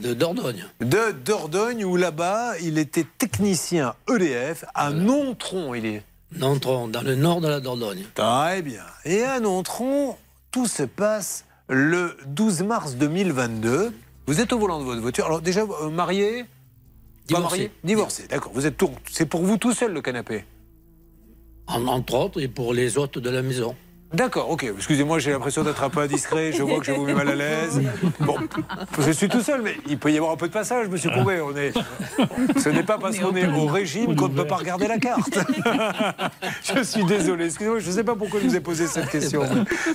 De 0.00 0.14
Dordogne. 0.14 0.64
De 0.80 1.10
Dordogne, 1.24 1.84
où 1.84 1.96
là-bas, 1.96 2.58
il 2.62 2.78
était 2.78 3.06
technicien 3.18 3.94
EDF 4.08 4.64
à 4.72 4.90
Nontron. 4.90 5.74
Il 5.74 5.84
est. 5.84 6.02
Nontron, 6.36 6.88
dans 6.88 7.02
le 7.02 7.14
nord 7.14 7.40
de 7.40 7.48
la 7.48 7.60
Dordogne. 7.60 8.04
Très 8.14 8.62
bien. 8.62 8.84
Et 9.04 9.22
à 9.22 9.40
Nontron, 9.40 10.16
tout 10.50 10.66
se 10.66 10.82
passe 10.82 11.44
le 11.68 12.16
12 12.26 12.62
mars 12.62 12.96
2022. 12.96 13.92
Vous 14.26 14.40
êtes 14.40 14.52
au 14.52 14.58
volant 14.58 14.78
de 14.80 14.84
votre 14.84 15.00
voiture. 15.00 15.26
Alors 15.26 15.40
déjà, 15.42 15.62
euh, 15.62 15.90
marié? 15.90 16.42
Pas 16.44 16.48
Divorcé. 17.28 17.56
marié? 17.56 17.70
Divorcé, 17.84 18.26
d'accord. 18.28 18.52
Vous 18.54 18.66
êtes 18.66 18.76
tout... 18.76 18.90
C'est 19.10 19.26
pour 19.26 19.42
vous 19.44 19.56
tout 19.56 19.72
seul 19.72 19.92
le 19.92 20.00
canapé? 20.00 20.44
En- 21.66 21.86
entre 21.86 22.14
autres, 22.14 22.40
et 22.40 22.48
pour 22.48 22.74
les 22.74 22.98
hôtes 22.98 23.18
de 23.18 23.30
la 23.30 23.42
maison. 23.42 23.74
D'accord, 24.12 24.50
ok. 24.50 24.64
Excusez-moi, 24.76 25.18
j'ai 25.18 25.30
l'impression 25.30 25.62
d'être 25.62 25.82
un 25.82 25.88
peu 25.90 26.00
indiscret. 26.00 26.52
Je 26.52 26.62
vois 26.62 26.78
que 26.78 26.84
je 26.84 26.92
vous 26.92 27.04
mets 27.04 27.14
mal 27.14 27.28
à 27.28 27.34
l'aise. 27.34 27.80
Bon, 28.20 28.36
je 28.98 29.10
suis 29.10 29.28
tout 29.28 29.40
seul, 29.40 29.62
mais 29.62 29.74
il 29.88 29.98
peut 29.98 30.12
y 30.12 30.16
avoir 30.16 30.32
un 30.32 30.36
peu 30.36 30.48
de 30.48 30.52
passage, 30.52 30.88
monsieur 30.88 31.10
Courbet. 31.10 31.40
On 31.40 31.56
est... 31.56 31.72
Ce 32.58 32.68
n'est 32.68 32.82
pas 32.82 32.98
parce 32.98 33.18
qu'on 33.18 33.34
est 33.34 33.46
au 33.46 33.66
régime 33.66 34.14
qu'on 34.16 34.28
ne 34.28 34.34
peut 34.34 34.46
pas 34.46 34.56
regarder 34.56 34.86
la 34.86 34.98
carte. 34.98 35.38
je 36.74 36.82
suis 36.82 37.04
désolé. 37.04 37.46
Excusez-moi, 37.46 37.78
je 37.78 37.88
ne 37.88 37.92
sais 37.92 38.04
pas 38.04 38.14
pourquoi 38.14 38.40
je 38.40 38.48
vous 38.48 38.56
ai 38.56 38.60
posé 38.60 38.86
cette 38.86 39.08
question. 39.08 39.42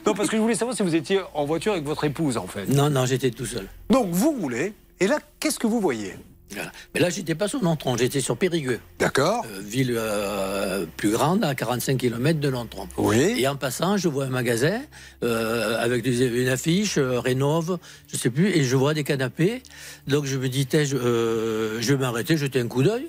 Non, 0.05 0.13
parce 0.13 0.29
que 0.29 0.37
je 0.37 0.41
voulais 0.41 0.55
savoir 0.55 0.75
si 0.75 0.83
vous 0.83 0.95
étiez 0.95 1.21
en 1.33 1.45
voiture 1.45 1.73
avec 1.73 1.85
votre 1.85 2.03
épouse, 2.03 2.37
en 2.37 2.47
fait. 2.47 2.67
Non, 2.67 2.89
non, 2.89 3.05
j'étais 3.05 3.31
tout 3.31 3.45
seul. 3.45 3.67
Donc, 3.89 4.07
vous 4.11 4.31
roulez. 4.31 4.73
Et 4.99 5.07
là, 5.07 5.19
qu'est-ce 5.39 5.59
que 5.59 5.67
vous 5.67 5.79
voyez? 5.79 6.15
Voilà. 6.51 6.71
Mais 6.93 7.01
là, 7.01 7.09
j'étais 7.09 7.35
pas 7.35 7.47
sur 7.47 7.61
Nontron, 7.61 7.97
j'étais 7.97 8.21
sur 8.21 8.37
Périgueux. 8.37 8.79
D'accord. 8.99 9.45
Euh, 9.51 9.59
ville 9.61 9.93
euh, 9.97 10.85
plus 10.95 11.11
grande, 11.11 11.43
à 11.43 11.53
45 11.55 11.97
km 11.97 12.39
de 12.39 12.49
Nontron. 12.49 12.87
Oui. 12.97 13.35
Et 13.37 13.47
en 13.47 13.55
passant, 13.57 13.97
je 13.97 14.07
vois 14.07 14.25
un 14.25 14.29
magasin 14.29 14.81
euh, 15.23 15.77
avec 15.79 16.03
des- 16.03 16.25
une 16.25 16.47
affiche, 16.47 16.97
euh, 16.97 17.19
Rénove, 17.19 17.79
je 18.11 18.17
sais 18.17 18.29
plus, 18.29 18.47
et 18.49 18.63
je 18.63 18.75
vois 18.75 18.93
des 18.93 19.03
canapés. 19.03 19.61
Donc 20.07 20.25
je 20.25 20.37
me 20.37 20.47
dis, 20.47 20.67
je, 20.71 20.95
euh, 20.95 21.81
je 21.81 21.93
vais 21.93 21.99
m'arrêter, 21.99 22.37
jeter 22.37 22.59
un 22.61 22.67
coup 22.67 22.81
d'œil. 22.83 23.07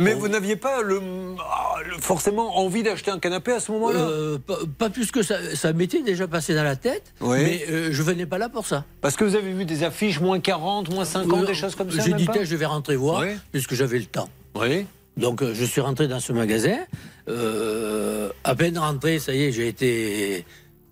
Mais 0.00 0.14
vous 0.14 0.28
n'aviez 0.28 0.56
pas 0.56 0.80
le, 0.82 1.00
ah, 1.38 1.74
le- 1.86 2.00
forcément 2.00 2.58
envie 2.58 2.82
d'acheter 2.82 3.10
un 3.10 3.18
canapé 3.18 3.52
à 3.52 3.60
ce 3.60 3.70
moment-là? 3.72 3.98
Euh, 4.00 4.38
pas, 4.38 4.56
pas 4.78 4.90
plus 4.90 5.10
que 5.10 5.22
ça, 5.22 5.54
ça 5.54 5.72
m'était 5.74 6.02
déjà 6.02 6.26
passé 6.26 6.54
dans 6.54 6.64
la 6.64 6.76
tête, 6.76 7.12
Oui. 7.20 7.38
mais 7.42 7.64
euh, 7.70 7.88
je 7.92 8.02
venais 8.02 8.24
pas 8.26 8.38
là 8.38 8.48
pour 8.48 8.66
ça. 8.66 8.84
Parce 9.02 9.16
que 9.16 9.24
vous 9.24 9.36
avez 9.36 9.52
vu 9.52 9.64
des 9.66 9.84
affiches 9.84 10.18
moins 10.20 10.40
40, 10.40 10.88
moins 10.90 11.04
50, 11.04 11.46
des 11.46 11.54
choses 11.54 11.74
comme 11.74 11.90
ça 11.90 12.02
J'ai 12.02 12.14
dit, 12.14 12.26
je 12.42 12.56
vais 12.56 12.66
rentrer 12.66 12.96
voir, 12.96 13.20
Oui. 13.20 13.36
puisque 13.52 13.74
j'avais 13.74 13.98
le 13.98 14.06
temps. 14.06 14.28
Oui. 14.54 14.86
Donc 15.18 15.42
euh, 15.42 15.52
je 15.54 15.64
suis 15.66 15.82
rentré 15.82 16.08
dans 16.08 16.20
ce 16.20 16.32
magasin. 16.32 16.78
Euh, 17.28 18.30
à 18.44 18.54
peine 18.54 18.78
rentré, 18.78 19.18
ça 19.18 19.34
y 19.34 19.44
est, 19.44 19.52
j'ai 19.52 19.68
été 19.68 20.44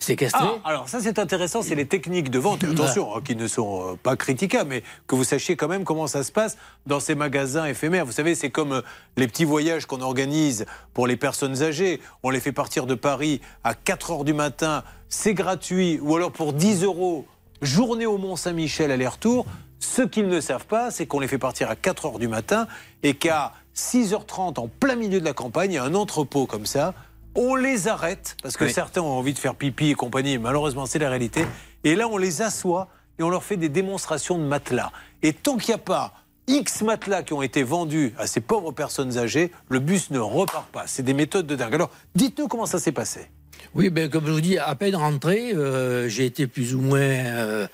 séquestré. 0.03 0.43
Ah, 0.43 0.69
alors 0.69 0.89
ça 0.89 1.01
c'est 1.01 1.19
intéressant, 1.19 1.63
c'est 1.63 1.75
les 1.75 1.87
techniques 1.87 2.31
de 2.31 2.39
vente, 2.39 2.65
attention, 2.65 3.17
hein, 3.17 3.21
qui 3.25 3.37
ne 3.37 3.47
sont 3.47 3.93
euh, 3.93 3.97
pas 4.03 4.17
critiquables, 4.17 4.71
mais 4.71 4.83
que 5.07 5.15
vous 5.15 5.25
sachiez 5.25 5.57
quand 5.57 5.69
même 5.69 5.85
comment 5.85 6.07
ça 6.07 6.23
se 6.23 6.33
passe 6.33 6.57
dans 6.87 7.01
ces 7.01 7.15
magasins 7.15 7.67
éphémères. 7.67 8.07
Vous 8.07 8.13
savez, 8.13 8.35
c'est 8.35 8.51
comme 8.51 8.73
euh, 8.73 8.83
les 9.17 9.29
petits 9.29 9.45
voyages 9.45 9.87
qu'on 9.87 10.01
organise 10.01 10.67
pour 10.95 11.07
les 11.07 11.17
personnes 11.17 11.63
âgées. 11.63 12.01
On 12.23 12.31
les 12.31 12.41
fait 12.41 12.53
partir 12.53 12.87
de 12.87 12.95
Paris 12.95 13.41
à 13.65 13.75
4 13.75 14.11
heures 14.11 14.25
du 14.25 14.33
matin, 14.33 14.83
c'est 15.09 15.35
gratuit, 15.35 15.99
ou 16.03 16.17
alors 16.17 16.33
pour 16.33 16.53
10 16.53 16.85
euros, 16.85 17.27
journée 17.63 18.07
au 18.07 18.19
Mont-Saint-Michel 18.19 18.91
aller-retour. 18.91 19.47
Ce 19.79 20.03
qu'ils 20.03 20.29
ne 20.29 20.41
savent 20.41 20.67
pas, 20.67 20.91
c'est 20.91 21.07
qu'on 21.07 21.21
les 21.21 21.29
fait 21.29 21.39
partir 21.39 21.71
à 21.71 21.77
4 21.77 22.07
heures 22.07 22.19
du 22.19 22.29
matin 22.29 22.67
et 23.03 23.15
qu'à 23.15 23.53
6h30, 23.75 24.59
en 24.59 24.69
plein 24.69 24.95
milieu 24.95 25.21
de 25.21 25.25
la 25.25 25.33
campagne, 25.33 25.73
il 25.73 25.75
y 25.75 25.79
a 25.79 25.85
un 25.85 25.95
entrepôt 25.95 26.47
comme 26.47 26.67
ça. 26.67 26.95
On 27.35 27.55
les 27.55 27.89
arrête 27.89 28.37
parce 28.43 28.57
que 28.57 28.65
Oui. 28.65 28.73
certains 28.73 29.01
ont 29.03 29.13
envie 29.19 29.33
de 29.35 29.39
faire 29.39 29.55
pipi 29.55 29.91
et 29.91 29.95
compagnie. 29.95 30.39
Malheureusement, 30.39 30.87
c'est 30.87 30.99
la 30.99 31.09
réalité. 31.09 31.47
Et 31.85 31.95
là, 31.95 32.09
on 32.09 32.17
les 32.17 32.43
assoit 32.43 32.89
et 33.19 33.23
on 33.23 33.31
leur 33.31 33.45
fait 33.45 33.57
des 33.57 33.69
démonstrations 33.69 34.39
de 34.39 34.45
matelas. 34.45 34.91
Et 35.23 35.33
tant 35.33 35.57
qu'il 35.57 35.69
n'y 35.75 35.81
a 35.81 35.85
pas 35.85 36.13
X 36.49 36.83
matelas 36.83 37.23
qui 37.23 37.33
ont 37.33 37.43
été 37.43 37.63
vendus 37.63 38.13
à 38.19 38.27
ces 38.27 38.41
pauvres 38.41 38.73
personnes 38.73 39.17
âgées, 39.19 39.53
le 39.69 39.79
bus 39.79 40.11
ne 40.11 40.19
repart 40.19 40.69
pas. 40.71 40.85
C'est 40.87 41.03
des 41.05 41.15
méthodes 41.15 41.47
de 41.47 41.55
dingue. 41.55 41.75
Alors, 41.75 41.91
dites-nous 42.17 42.49
comment 42.49 42.67
ça 42.67 42.81
s'est 42.81 42.91
passé. 42.93 43.31
Oui, 43.77 43.89
ben, 43.89 44.09
comme 44.09 44.27
je 44.27 44.33
vous 44.33 44.41
dis, 44.41 44.59
à 44.59 44.75
peine 44.75 44.97
rentré, 44.97 45.53
euh, 45.55 46.09
j'ai 46.09 46.25
été 46.27 46.49
plus 46.49 46.75
ou 46.75 46.81
moins 46.81 46.99
euh, 47.01 47.67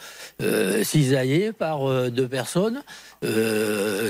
euh, 0.43 0.85
cisaillé 0.85 1.53
par 1.53 1.89
euh, 1.89 2.11
deux 2.11 2.29
personnes 2.29 2.83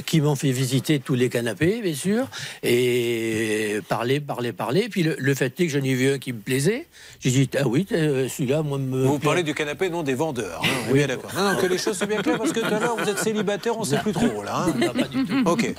qui 0.05 0.21
m'ont 0.21 0.35
fait 0.35 0.51
visiter 0.51 0.99
tous 0.99 1.15
les 1.15 1.31
canapés, 1.31 1.81
bien 1.81 1.95
sûr, 1.95 2.29
et 2.63 3.79
parler, 3.89 4.21
parler, 4.21 4.53
parler. 4.53 4.89
Puis 4.91 5.05
le, 5.05 5.17
le 5.19 5.35
fait 5.35 5.59
est 5.59 5.67
que 5.69 5.73
j'en 5.73 5.83
ai 5.83 5.95
vu 5.95 6.11
un 6.13 6.19
qui 6.19 6.35
me 6.35 6.39
plaisait. 6.41 6.87
J'ai 7.21 7.31
dit, 7.31 7.49
ah 7.59 7.67
oui, 7.67 7.87
celui-là, 7.89 8.63
moi, 8.63 8.77
me. 8.77 9.05
Vous 9.07 9.19
parlez 9.19 9.43
du 9.43 9.55
canapé, 9.55 9.89
non 9.89 10.03
des 10.03 10.13
vendeurs. 10.15 10.61
hein, 10.63 10.69
on 10.87 10.91
est 10.91 10.95
bien 10.95 11.07
d'accord. 11.07 11.31
Non, 11.35 11.53
non, 11.53 11.59
que 11.59 11.67
les 11.67 11.79
choses 11.79 11.97
soient 11.97 12.07
bien 12.07 12.21
claires 12.21 12.37
parce 12.37 12.53
que 12.53 12.61
tout 12.61 12.67
à 12.75 12.79
l'heure, 12.79 12.97
vous 12.99 13.09
êtes 13.09 13.19
célibataire, 13.21 13.75
on 13.79 13.83
ne 13.83 13.87
sait 13.87 13.99
plus 14.01 14.13
trop. 14.13 14.43
Là, 14.43 14.67
hein. 14.67 14.75
Non, 14.79 14.93
pas 14.93 15.09
du 15.09 15.25
tout. 15.25 15.43
Ok. 15.47 15.75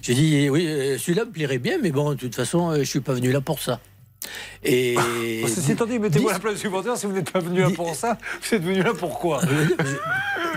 J'ai 0.00 0.14
dit, 0.14 0.48
oui, 0.48 0.64
celui-là 0.98 1.26
me 1.26 1.30
plairait 1.30 1.58
bien, 1.58 1.76
mais 1.82 1.90
bon, 1.90 2.12
de 2.12 2.16
toute 2.16 2.34
façon, 2.34 2.74
je 2.76 2.84
suis 2.84 3.00
pas 3.00 3.12
venu 3.12 3.32
là 3.32 3.42
pour 3.42 3.60
ça. 3.60 3.80
Et. 4.64 4.96
Dit, 5.88 5.98
mettez-vous 5.98 6.28
à 6.28 6.32
la 6.34 6.38
place 6.38 6.60
du 6.60 6.68
vendeur. 6.68 6.96
Si 6.96 7.06
vous 7.06 7.12
n'êtes 7.12 7.30
pas 7.30 7.40
venu 7.40 7.60
là 7.60 7.70
pour 7.70 7.94
ça, 7.94 8.18
vous 8.42 8.54
êtes 8.56 8.62
venu 8.62 8.82
là 8.82 8.92
pour 8.94 9.18
quoi? 9.18 9.40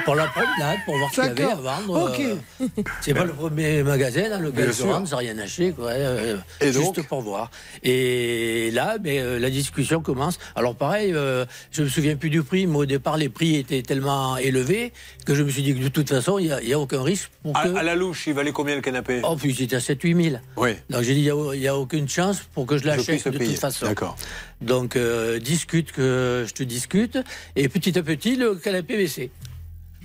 Pour 0.04 0.14
la 0.14 0.28
promenade, 0.28 0.78
pour 0.86 0.98
voir 0.98 1.10
ce 1.10 1.22
qu'il 1.22 1.26
y 1.30 1.44
avait 1.44 1.52
à 1.52 1.56
vendre. 1.56 2.10
Ok. 2.12 2.20
euh, 2.20 2.68
C'est 3.02 3.14
pas 3.16 3.24
le 3.24 3.34
premier 3.34 3.82
magasin 3.82 4.24
je 4.56 4.72
sûr. 4.72 4.86
rentre 4.94 5.08
sans 5.08 5.18
rien 5.18 5.36
acheter, 5.40 5.72
quoi. 5.72 5.90
euh, 5.90 6.38
Et 6.62 6.72
juste 6.72 7.02
pour 7.08 7.22
voir. 7.22 7.50
Et 7.82 8.70
là, 8.72 8.98
ben, 9.00 9.18
euh, 9.18 9.40
la 9.40 9.50
discussion 9.50 10.02
commence. 10.02 10.38
Alors 10.56 10.76
pareil, 10.76 11.12
euh, 11.14 11.46
je 11.72 11.82
me 11.84 11.88
souviens 11.90 12.16
plus 12.18 12.30
du 12.30 12.44
prix, 12.44 12.68
mais 12.68 12.78
au 12.78 12.86
départ, 12.86 13.18
les 13.18 13.30
prix 13.30 13.56
étaient 13.56 13.82
tellement 13.82 14.38
élevés 14.38 14.94
que 15.26 15.36
je 15.36 15.44
me 15.44 15.50
suis 15.50 15.64
dit 15.64 15.74
que 15.74 15.84
de 15.84 15.90
toute 15.90 16.08
façon, 16.08 16.38
il 16.40 16.56
n'y 16.64 16.74
a, 16.74 16.80
aucun 16.80 17.02
risque 17.02 17.32
pour 17.42 17.58
à, 17.58 17.64
que... 17.64 17.76
à 17.76 17.84
la 17.84 17.96
louche, 17.96 18.28
il 18.28 18.34
valait 18.34 18.52
combien 18.52 18.76
le 18.76 18.82
canapé? 18.82 19.22
Oh, 19.24 19.36
puis 19.36 19.54
j'étais 19.54 19.76
à 19.76 19.80
7-8 19.80 20.24
000. 20.32 20.36
Oui. 20.58 20.72
Donc 20.90 21.02
j'ai 21.02 21.16
dit, 21.16 21.22
il 21.22 21.60
n'y 21.60 21.68
a, 21.68 21.76
aucune 21.76 22.08
chance 22.08 22.42
pour 22.54 22.66
que 22.66 22.78
je 22.78 22.86
l'achète 22.86 23.28
de 23.28 23.38
payer. 23.38 23.52
toute 23.52 23.60
façon. 23.60 23.88
D'accord. 23.88 24.16
Donc 24.62 24.96
euh, 24.96 25.40
discute 25.40 25.92
que 25.92 26.46
je 26.48 26.54
te 26.54 26.64
discute. 26.64 27.18
Et 27.56 27.68
petit 27.68 27.98
à 27.98 28.04
petit, 28.04 28.36
le 28.36 28.56
canapé 28.56 28.96
baissait. 28.98 29.32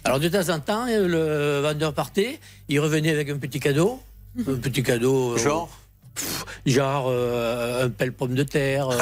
Alors 0.04 0.18
de 0.18 0.28
temps 0.28 0.48
en 0.48 0.60
temps, 0.60 0.86
le 0.86 1.60
vendeur 1.60 1.92
partait, 1.92 2.40
il 2.68 2.80
revenait 2.80 3.10
avec 3.10 3.28
un 3.28 3.36
petit 3.36 3.60
cadeau. 3.60 4.00
Un 4.38 4.54
petit 4.54 4.82
cadeau. 4.82 5.32
euh, 5.34 5.38
Genre? 5.38 5.68
pff, 6.14 6.44
Genre 6.64 7.06
euh, 7.08 7.86
un 7.86 7.90
pelle 7.90 8.12
pomme 8.12 8.34
de 8.34 8.42
terre. 8.42 8.88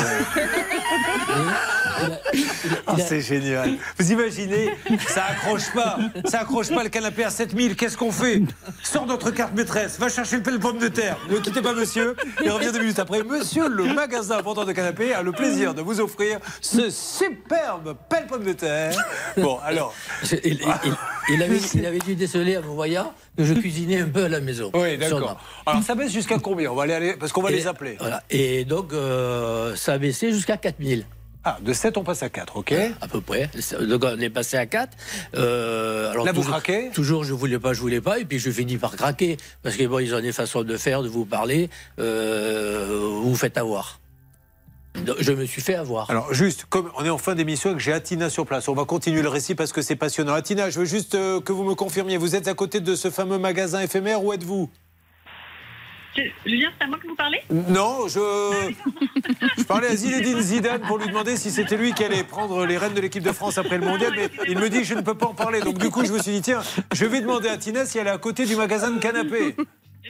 Ah, 2.86 2.94
c'est 2.98 3.20
génial. 3.20 3.70
Vous 3.98 4.12
imaginez, 4.12 4.70
ça 5.08 5.24
accroche 5.30 5.70
pas. 5.74 5.98
Ça 6.24 6.40
accroche 6.40 6.68
pas 6.70 6.82
le 6.82 6.88
canapé 6.88 7.24
à 7.24 7.30
7000. 7.30 7.76
Qu'est-ce 7.76 7.96
qu'on 7.96 8.12
fait? 8.12 8.42
Sors 8.82 9.06
notre 9.06 9.30
carte 9.30 9.54
maîtresse, 9.54 9.98
va 9.98 10.08
chercher 10.08 10.36
le 10.36 10.42
pelle 10.42 10.58
pomme 10.58 10.78
de 10.78 10.88
terre. 10.88 11.16
Ne 11.30 11.38
quittez 11.38 11.62
pas 11.62 11.72
monsieur. 11.74 12.16
Et 12.42 12.50
revient 12.50 12.72
deux 12.72 12.80
minutes 12.80 12.98
après. 12.98 13.22
Monsieur, 13.22 13.68
le 13.68 13.92
magasin 13.92 14.40
vendeur 14.40 14.64
de 14.66 14.72
canapé 14.72 15.12
a 15.12 15.22
le 15.22 15.32
plaisir 15.32 15.74
de 15.74 15.82
vous 15.82 16.00
offrir 16.00 16.38
ce 16.60 16.90
superbe 16.90 17.96
pelle 18.08 18.26
pomme 18.26 18.44
de 18.44 18.52
terre. 18.52 18.92
Bon, 19.36 19.58
alors. 19.64 19.94
il, 20.32 20.38
il- 20.44 20.60
il- 20.84 20.94
il 21.34 21.42
avait, 21.42 21.58
il 21.74 21.84
avait 21.84 21.98
dû 21.98 22.14
déceler 22.14 22.56
en 22.56 22.62
me 22.62 22.66
voyant 22.68 23.12
que 23.36 23.44
je 23.44 23.52
cuisinais 23.52 24.00
un 24.00 24.08
peu 24.08 24.24
à 24.24 24.28
la 24.30 24.40
maison. 24.40 24.70
Oui, 24.74 24.96
d'accord. 24.96 25.38
Alors 25.66 25.82
ça 25.82 25.94
baisse 25.94 26.10
jusqu'à 26.12 26.38
combien? 26.38 26.70
On 26.70 26.74
va 26.74 26.84
aller, 26.84 26.94
aller- 26.94 27.16
parce 27.20 27.32
qu'on 27.32 27.42
va 27.42 27.50
Et- 27.50 27.56
les 27.56 27.66
appeler. 27.66 27.96
Voilà. 28.00 28.22
Et 28.30 28.64
donc, 28.64 28.92
euh, 28.94 29.76
ça 29.76 29.92
a 29.94 29.98
baissé 29.98 30.32
jusqu'à 30.32 30.56
4000. 30.56 31.04
Ah, 31.50 31.56
de 31.62 31.72
7, 31.72 31.96
on 31.96 32.04
passe 32.04 32.22
à 32.22 32.28
4, 32.28 32.58
ok 32.58 32.74
À 33.00 33.08
peu 33.08 33.22
près. 33.22 33.48
Donc, 33.80 34.04
on 34.04 34.20
est 34.20 34.28
passé 34.28 34.58
à 34.58 34.66
4. 34.66 34.94
Euh, 35.34 36.10
alors, 36.10 36.26
Là, 36.26 36.32
vous 36.32 36.40
toujours, 36.40 36.52
craquez 36.52 36.90
Toujours, 36.92 37.24
je 37.24 37.32
voulais 37.32 37.58
pas, 37.58 37.72
je 37.72 37.80
voulais 37.80 38.02
pas. 38.02 38.18
Et 38.18 38.26
puis, 38.26 38.38
je 38.38 38.50
finis 38.50 38.76
par 38.76 38.94
craquer. 38.94 39.38
Parce 39.62 39.76
que, 39.76 39.84
bon, 39.84 39.98
ils 39.98 40.14
ont 40.14 40.20
des 40.20 40.32
façons 40.32 40.62
de 40.62 40.76
faire, 40.76 41.02
de 41.02 41.08
vous 41.08 41.24
parler. 41.24 41.70
Euh, 41.98 42.86
vous 42.90 43.30
vous 43.30 43.36
faites 43.36 43.56
avoir. 43.56 43.98
Je 45.20 45.32
me 45.32 45.46
suis 45.46 45.62
fait 45.62 45.76
avoir. 45.76 46.10
Alors 46.10 46.34
juste, 46.34 46.66
comme 46.68 46.90
on 46.98 47.04
est 47.04 47.10
en 47.10 47.18
fin 47.18 47.34
d'émission 47.34 47.70
et 47.70 47.74
que 47.74 47.78
j'ai 47.78 47.92
Atina 47.92 48.28
sur 48.30 48.44
place, 48.44 48.68
on 48.68 48.74
va 48.74 48.84
continuer 48.84 49.22
le 49.22 49.28
récit 49.28 49.54
parce 49.54 49.72
que 49.72 49.80
c'est 49.80 49.96
passionnant. 49.96 50.34
Atina, 50.34 50.70
je 50.70 50.80
veux 50.80 50.86
juste 50.86 51.14
euh, 51.14 51.40
que 51.40 51.52
vous 51.52 51.62
me 51.62 51.74
confirmiez, 51.74 52.16
vous 52.16 52.34
êtes 52.34 52.48
à 52.48 52.54
côté 52.54 52.80
de 52.80 52.96
ce 52.96 53.08
fameux 53.08 53.38
magasin 53.38 53.80
éphémère, 53.80 54.24
où 54.24 54.32
êtes-vous? 54.32 54.68
Julien, 56.44 56.70
c'est 56.78 56.84
à 56.84 56.88
moi 56.88 56.98
que 56.98 57.06
vous 57.06 57.14
parlez 57.14 57.40
Non, 57.50 58.08
je... 58.08 59.64
parlais 59.64 59.88
à 59.88 59.96
Zinedine 59.96 60.40
Zidane 60.40 60.80
pour 60.82 60.98
lui 60.98 61.08
demander 61.08 61.36
si 61.36 61.50
c'était 61.50 61.76
lui 61.76 61.92
qui 61.92 62.04
allait 62.04 62.24
prendre 62.24 62.66
les 62.66 62.76
rênes 62.76 62.94
de 62.94 63.00
l'équipe 63.00 63.22
de 63.22 63.32
France 63.32 63.58
après 63.58 63.78
le 63.78 63.86
mondial, 63.86 64.12
mais 64.16 64.28
il 64.48 64.58
me 64.58 64.68
dit 64.68 64.84
je 64.84 64.94
ne 64.94 65.00
peux 65.00 65.14
pas 65.14 65.26
en 65.26 65.34
parler. 65.34 65.60
Donc 65.60 65.78
du 65.78 65.90
coup, 65.90 66.04
je 66.04 66.12
me 66.12 66.18
suis 66.18 66.32
dit, 66.32 66.42
tiens, 66.42 66.62
je 66.92 67.04
vais 67.06 67.20
demander 67.20 67.48
à 67.48 67.56
Tina 67.56 67.84
si 67.86 67.98
elle 67.98 68.06
est 68.06 68.10
à 68.10 68.18
côté 68.18 68.46
du 68.46 68.56
magasin 68.56 68.90
de 68.90 68.98
canapé. 68.98 69.54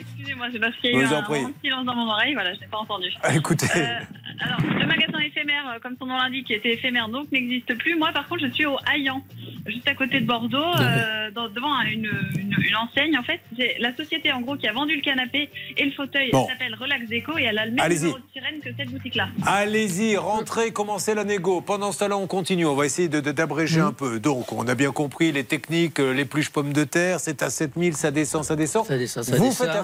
Excusez-moi, 0.01 0.47
c'est 0.53 0.59
parce 0.59 0.77
qu'il 0.77 0.93
y 0.93 0.97
a 0.97 1.01
eu 1.01 1.05
un 1.05 1.53
silence 1.63 1.85
dans 1.85 1.95
mon 1.95 2.09
oreille, 2.11 2.35
voilà, 2.35 2.55
je 2.55 2.61
n'ai 2.61 2.67
pas 2.67 2.79
entendu. 2.79 3.07
Ah, 3.23 3.35
écoutez. 3.35 3.67
Euh, 3.77 3.99
alors, 4.41 4.59
le 4.61 4.87
magasin 4.87 5.19
éphémère, 5.19 5.65
euh, 5.75 5.79
comme 5.83 5.97
son 5.99 6.07
nom 6.07 6.17
l'indique, 6.17 6.47
qui 6.47 6.55
était 6.55 6.73
éphémère, 6.75 7.09
donc 7.09 7.31
n'existe 7.33 7.77
plus. 7.79 7.97
Moi, 7.97 8.11
par 8.13 8.29
contre, 8.29 8.47
je 8.47 8.53
suis 8.53 8.67
au 8.67 8.77
Haillan, 8.93 9.23
juste 9.67 9.89
à 9.89 9.95
côté 9.95 10.21
de 10.21 10.27
Bordeaux, 10.27 10.59
euh, 10.81 11.31
dans- 11.33 11.49
devant 11.49 11.81
une, 11.83 12.09
une- 12.39 12.55
une 12.59 12.77
enseigne. 12.77 13.17
En 13.19 13.23
fait, 13.23 13.41
c'est 13.57 13.77
la 13.81 13.95
société, 13.97 14.31
en 14.33 14.41
gros, 14.41 14.57
qui 14.57 14.69
a 14.69 14.73
vendu 14.73 14.95
le 14.95 15.01
canapé 15.03 15.51
et 15.77 15.85
le 15.85 15.91
fauteuil. 15.93 16.31
Bon. 16.33 16.47
Elle 16.49 16.53
s'appelle 16.53 16.75
Relax 16.81 17.07
Déco 17.09 17.37
et 17.39 17.43
elle 17.45 17.59
a 17.59 17.65
le 17.67 17.73
même 17.73 17.85
Allez-y. 17.85 18.01
numéro 18.03 18.19
de 18.19 18.25
sirène 18.33 18.61
que 18.61 18.69
cette 18.77 18.91
boutique-là. 18.91 19.29
Allez-y, 19.47 20.17
rentrez, 20.17 20.71
commencez 20.73 21.15
la 21.15 21.25
négo. 21.25 21.61
Pendant 21.61 21.91
ce 21.93 21.99
temps-là, 22.01 22.17
on 22.17 22.27
continue. 22.27 22.67
On 22.67 22.75
va 22.75 22.87
essayer 22.87 23.09
de- 23.09 23.21
de- 23.21 23.33
d'abréger 23.33 23.81
un 23.81 23.93
peu. 23.93 24.21
Donc, 24.21 24.53
on 24.53 24.67
a 24.69 24.75
bien 24.75 24.93
compris 24.93 25.33
les 25.33 25.45
techniques, 25.45 25.99
les 25.99 26.25
pluches 26.25 26.51
pommes 26.51 26.73
de 26.73 26.85
terre. 26.85 27.19
C'est 27.21 27.43
à 27.43 27.51
7000, 27.51 27.95
ça 27.95 28.11
descend, 28.11 28.45
ça 28.45 28.55
descend. 28.57 28.85
Ça 28.87 28.97
descend, 28.99 29.25
ça 29.25 29.37
Vous 29.37 29.45
descend. 29.45 29.67
faites 29.69 29.77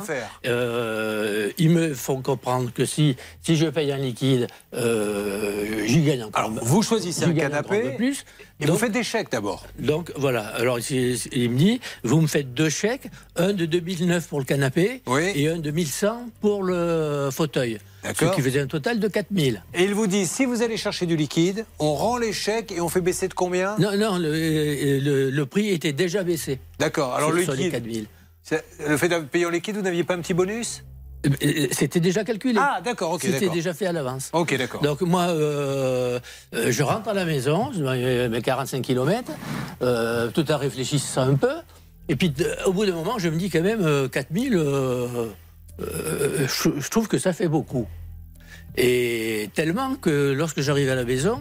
Euh, 0.46 1.50
ils 1.58 1.70
me 1.70 1.94
font 1.94 2.20
comprendre 2.22 2.70
que 2.72 2.84
si, 2.84 3.16
si 3.42 3.56
je 3.56 3.66
paye 3.66 3.92
un 3.92 3.96
liquide, 3.98 4.46
euh, 4.74 5.84
j'y 5.86 6.02
gagne 6.02 6.24
encore. 6.24 6.44
Alors, 6.44 6.64
vous 6.64 6.82
choisissez 6.82 7.24
un 7.24 7.32
canapé 7.32 7.92
plus. 7.96 8.24
et 8.60 8.66
vous 8.66 8.76
faites 8.76 8.92
des 8.92 9.02
chèques 9.02 9.30
d'abord. 9.30 9.64
Donc 9.78 10.12
voilà, 10.16 10.46
alors 10.48 10.78
il, 10.90 11.18
il 11.32 11.50
me 11.50 11.56
dit, 11.58 11.80
vous 12.02 12.20
me 12.20 12.26
faites 12.26 12.52
deux 12.54 12.70
chèques, 12.70 13.08
un 13.36 13.52
de 13.52 13.66
2009 13.66 14.28
pour 14.28 14.38
le 14.38 14.44
canapé 14.44 15.02
et 15.34 15.48
un 15.48 15.58
de 15.58 15.70
1100 15.70 16.28
pour 16.40 16.62
le 16.62 17.28
fauteuil. 17.32 17.78
Ce 18.06 18.24
qui 18.34 18.42
faisait 18.42 18.60
un 18.60 18.66
total 18.66 19.00
de 19.00 19.08
4000. 19.08 19.62
Et 19.72 19.84
il 19.84 19.94
vous 19.94 20.06
dit, 20.06 20.26
si 20.26 20.44
vous 20.44 20.60
allez 20.62 20.76
chercher 20.76 21.06
du 21.06 21.16
liquide, 21.16 21.64
on 21.78 21.94
rend 21.94 22.18
les 22.18 22.34
chèques 22.34 22.70
et 22.70 22.80
on 22.82 22.90
fait 22.90 23.00
baisser 23.00 23.28
de 23.28 23.34
combien? 23.34 23.76
Non, 23.78 23.96
non, 23.96 24.18
le, 24.18 24.98
le- 25.00 25.30
le 25.30 25.46
prix 25.46 25.70
était 25.70 25.92
déjà 25.94 26.22
baissé. 26.22 26.58
D'accord, 26.78 27.14
alors 27.14 27.32
le 27.32 27.40
liquide. 27.40 27.72
4000. 27.72 28.06
Le 28.50 28.96
fait 28.96 29.08
de 29.08 29.18
payer 29.20 29.46
en 29.46 29.50
liquide, 29.50 29.76
vous 29.76 29.82
n'aviez 29.82 30.04
pas 30.04 30.14
un 30.14 30.20
petit 30.20 30.34
bonus? 30.34 30.84
Euh, 31.26 31.68
C'était 31.70 32.00
déjà 32.00 32.24
calculé. 32.24 32.58
Ah, 32.60 32.80
d'accord, 32.84 33.12
ok, 33.12 33.22
C'était 33.22 33.48
déjà 33.48 33.72
fait 33.72 33.86
à 33.86 33.92
l'avance. 33.92 34.30
Ok, 34.32 34.56
d'accord. 34.58 34.82
Donc 34.82 35.00
moi, 35.00 35.28
euh, 35.28 36.20
euh, 36.54 36.70
je 36.70 36.82
rentre 36.82 37.08
à 37.08 37.14
la 37.14 37.24
maison, 37.24 37.70
je 37.72 38.28
mes 38.28 38.42
45 38.42 38.82
km, 38.82 39.32
euh, 39.82 40.28
tout 40.28 40.50
en 40.52 40.58
réfléchissant 40.58 41.22
un 41.22 41.34
peu. 41.36 41.54
Et 42.08 42.16
puis 42.16 42.34
au 42.66 42.72
bout 42.74 42.84
d'un 42.84 42.92
moment, 42.92 43.18
je 43.18 43.30
me 43.30 43.36
dis 43.36 43.48
quand 43.48 43.62
même, 43.62 43.82
euh, 43.82 44.08
4000, 44.08 44.54
euh, 44.54 45.28
euh, 45.80 46.46
je, 46.46 46.68
je 46.78 46.88
trouve 46.90 47.08
que 47.08 47.16
ça 47.18 47.32
fait 47.32 47.48
beaucoup. 47.48 47.86
Et 48.76 49.48
tellement 49.54 49.94
que 49.94 50.32
lorsque 50.32 50.60
j'arrive 50.60 50.90
à 50.90 50.94
la 50.94 51.04
maison, 51.04 51.40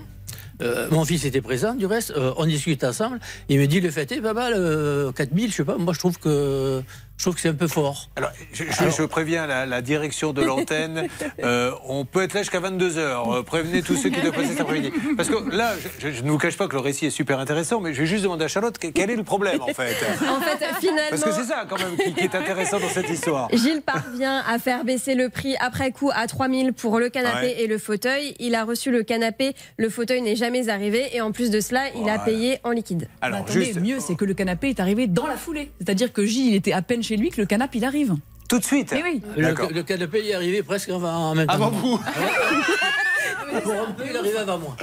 euh, 0.61 0.88
mon 0.91 1.05
fils 1.05 1.25
était 1.25 1.41
présent, 1.41 1.73
du 1.73 1.85
reste, 1.85 2.11
euh, 2.11 2.34
on 2.38 2.45
discute 2.45 2.84
ensemble. 2.84 3.19
Il 3.49 3.59
me 3.59 3.67
dit 3.67 3.81
le 3.81 3.91
fait 3.91 4.11
est, 4.11 4.21
papa, 4.21 4.49
le 4.51 5.11
4000, 5.15 5.51
je 5.51 5.55
sais 5.55 5.63
pas, 5.63 5.77
moi 5.77 5.93
je 5.93 5.99
trouve 5.99 6.19
que 6.19 6.81
je 7.18 7.23
trouve 7.26 7.35
que 7.35 7.41
c'est 7.41 7.49
un 7.49 7.53
peu 7.53 7.68
fort. 7.68 8.10
Alors, 8.15 8.31
je, 8.53 8.64
je- 8.65 8.90
je 8.98 9.03
préviens 9.03 9.48
la, 9.48 9.65
la 9.65 9.81
direction 9.81 10.34
de 10.34 10.41
l'antenne. 10.41 11.07
euh, 11.44 11.72
on 11.88 12.06
peut 12.06 12.22
être 12.23 12.34
là 12.34 12.41
jusqu'à 12.41 12.60
22h. 12.60 13.44
prévenez 13.44 13.81
tous 13.81 13.95
ceux 13.95 14.10
qui 14.10 14.19
doivent 14.19 14.34
passer 14.34 14.49
cet 14.49 14.61
après-midi. 14.61 14.91
Parce 15.15 15.30
que 15.30 15.49
là, 15.56 15.73
je, 15.99 16.10
je- 16.11 16.23
ne 16.23 16.30
vous 16.31 16.38
cache 16.38 16.57
pas 16.57 16.68
que 16.68 16.73
le 16.73 16.80
récit 16.81 17.06
est 17.06 17.10
super 17.11 17.40
intéressant, 17.40 17.80
mais 17.80 17.94
je 17.94 17.99
vais 18.02 18.06
juste 18.07 18.23
demander 18.23 18.45
à 18.45 18.48
Charlotte 18.48 18.77
que- 18.77 18.88
quel 18.88 19.10
est 19.10 19.15
le 19.15 19.23
problème 19.23 19.61
en 19.61 19.68
fait. 19.68 19.95
En 20.27 20.41
fait, 20.41 20.65
finalement. 20.80 21.02
Parce 21.11 21.23
que 21.23 21.31
c'est 21.31 21.44
ça 21.45 21.65
quand 21.69 21.77
même 21.77 21.95
qui, 21.98 22.14
qui 22.14 22.22
est 22.23 22.35
intéressant 22.35 22.80
dans 22.80 22.90
cette 22.90 23.10
histoire. 23.10 23.48
Gilles 23.53 23.81
parvient 23.84 24.44
à 24.48 24.57
faire 24.60 24.84
baisser 24.84 25.15
le 25.15 25.30
prix 25.30 25.56
après 25.60 25.91
coup 25.91 26.10
à 26.14 26.27
3000 26.27 26.73
pour 26.73 26.99
le 26.99 27.10
canapé 27.10 27.34
Ouais. 27.48 27.61
et 27.61 27.68
le 27.68 27.77
fauteuil. 27.77 28.35
Il 28.40 28.56
a 28.56 28.64
reçu 28.64 28.91
le 28.91 29.03
canapé, 29.03 29.53
le 29.77 29.90
fauteuil 29.90 30.22
n'est 30.22 30.35
jamais 30.35 30.69
arrivé. 30.69 31.15
Et 31.15 31.22
en 31.22 31.31
plus 31.31 31.49
de 31.52 31.60
cela, 31.61 31.81
il 31.95 32.10
a 32.10 32.19
payé 32.19 32.60
en 32.64 32.72
liquide. 32.72 33.07
Bah, 33.22 33.30
attendez, 33.34 33.73
mieux, 33.80 33.99
c'est 33.99 34.15
que 34.15 34.26
le 34.26 34.34
canapé 34.34 34.69
est 34.69 34.80
arrivé 34.80 35.07
dans 35.07 35.27
la 35.27 35.35
foulée. 35.38 35.72
C'est-à-dire 35.80 36.11
que 36.14 36.26
J, 36.26 36.48
il 36.49 36.56
était 36.56 36.73
à 36.73 36.81
peine 36.81 37.02
chez 37.03 37.17
lui 37.17 37.30
que 37.30 37.39
le 37.41 37.45
canapé, 37.47 37.77
il 37.80 37.85
arrive. 37.85 38.15
Tout 38.49 38.59
de 38.59 38.63
suite 38.65 38.93
Eh 38.95 39.01
oui. 39.03 39.21
Le, 39.38 39.53
le 39.73 39.84
canapé 39.84 40.27
est 40.27 40.34
arrivé 40.35 40.63
presque 40.63 40.89
en, 40.89 41.01
en 41.03 41.34
même 41.35 41.47
temps. 41.47 41.53
Avant 41.53 41.69
vous 41.69 41.99
il 44.09 44.17
arrive 44.17 44.38
avant 44.38 44.57
moi. 44.57 44.75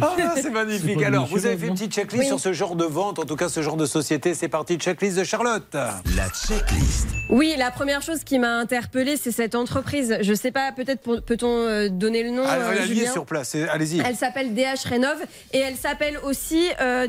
Ah, 0.00 0.34
c'est 0.36 0.50
magnifique. 0.50 1.02
Alors, 1.02 1.26
vous 1.26 1.44
avez 1.46 1.56
fait 1.56 1.66
une 1.66 1.74
petite 1.74 1.92
checklist 1.92 2.22
Oui. 2.24 2.28
sur 2.28 2.40
ce 2.40 2.52
genre 2.52 2.74
de 2.76 2.84
vente, 2.84 3.18
en 3.18 3.24
tout 3.24 3.36
cas 3.36 3.48
ce 3.48 3.62
genre 3.62 3.76
de 3.76 3.86
société. 3.86 4.34
C'est 4.34 4.48
parti, 4.48 4.76
checklist 4.76 5.16
de 5.18 5.24
Charlotte. 5.24 5.72
La 5.74 6.28
checklist. 6.30 7.06
Oui, 7.30 7.54
la 7.58 7.70
première 7.70 8.02
chose 8.02 8.24
qui 8.24 8.38
m'a 8.38 8.56
interpellée, 8.58 9.16
c'est 9.16 9.32
cette 9.32 9.54
entreprise. 9.54 10.16
Je 10.22 10.34
sais 10.34 10.50
pas, 10.52 10.72
peut-être 10.72 11.02
pour- 11.02 11.22
peut-on 11.22 11.48
euh, 11.48 11.88
donner 11.88 12.22
le 12.22 12.30
nom 12.30 12.44
Ah, 12.46 12.56
euh, 12.56 12.72
elle 12.72 12.82
est 12.82 12.86
Julien 12.86 13.10
sur 13.12 13.26
place. 13.26 13.54
Allez-y. 13.70 14.00
Elle 14.00 14.16
s'appelle 14.16 14.54
DH 14.54 14.86
Rénov 14.88 15.18
et 15.52 15.58
elle 15.58 15.76
s'appelle 15.76 16.18
aussi 16.24 16.68
euh, 16.80 17.08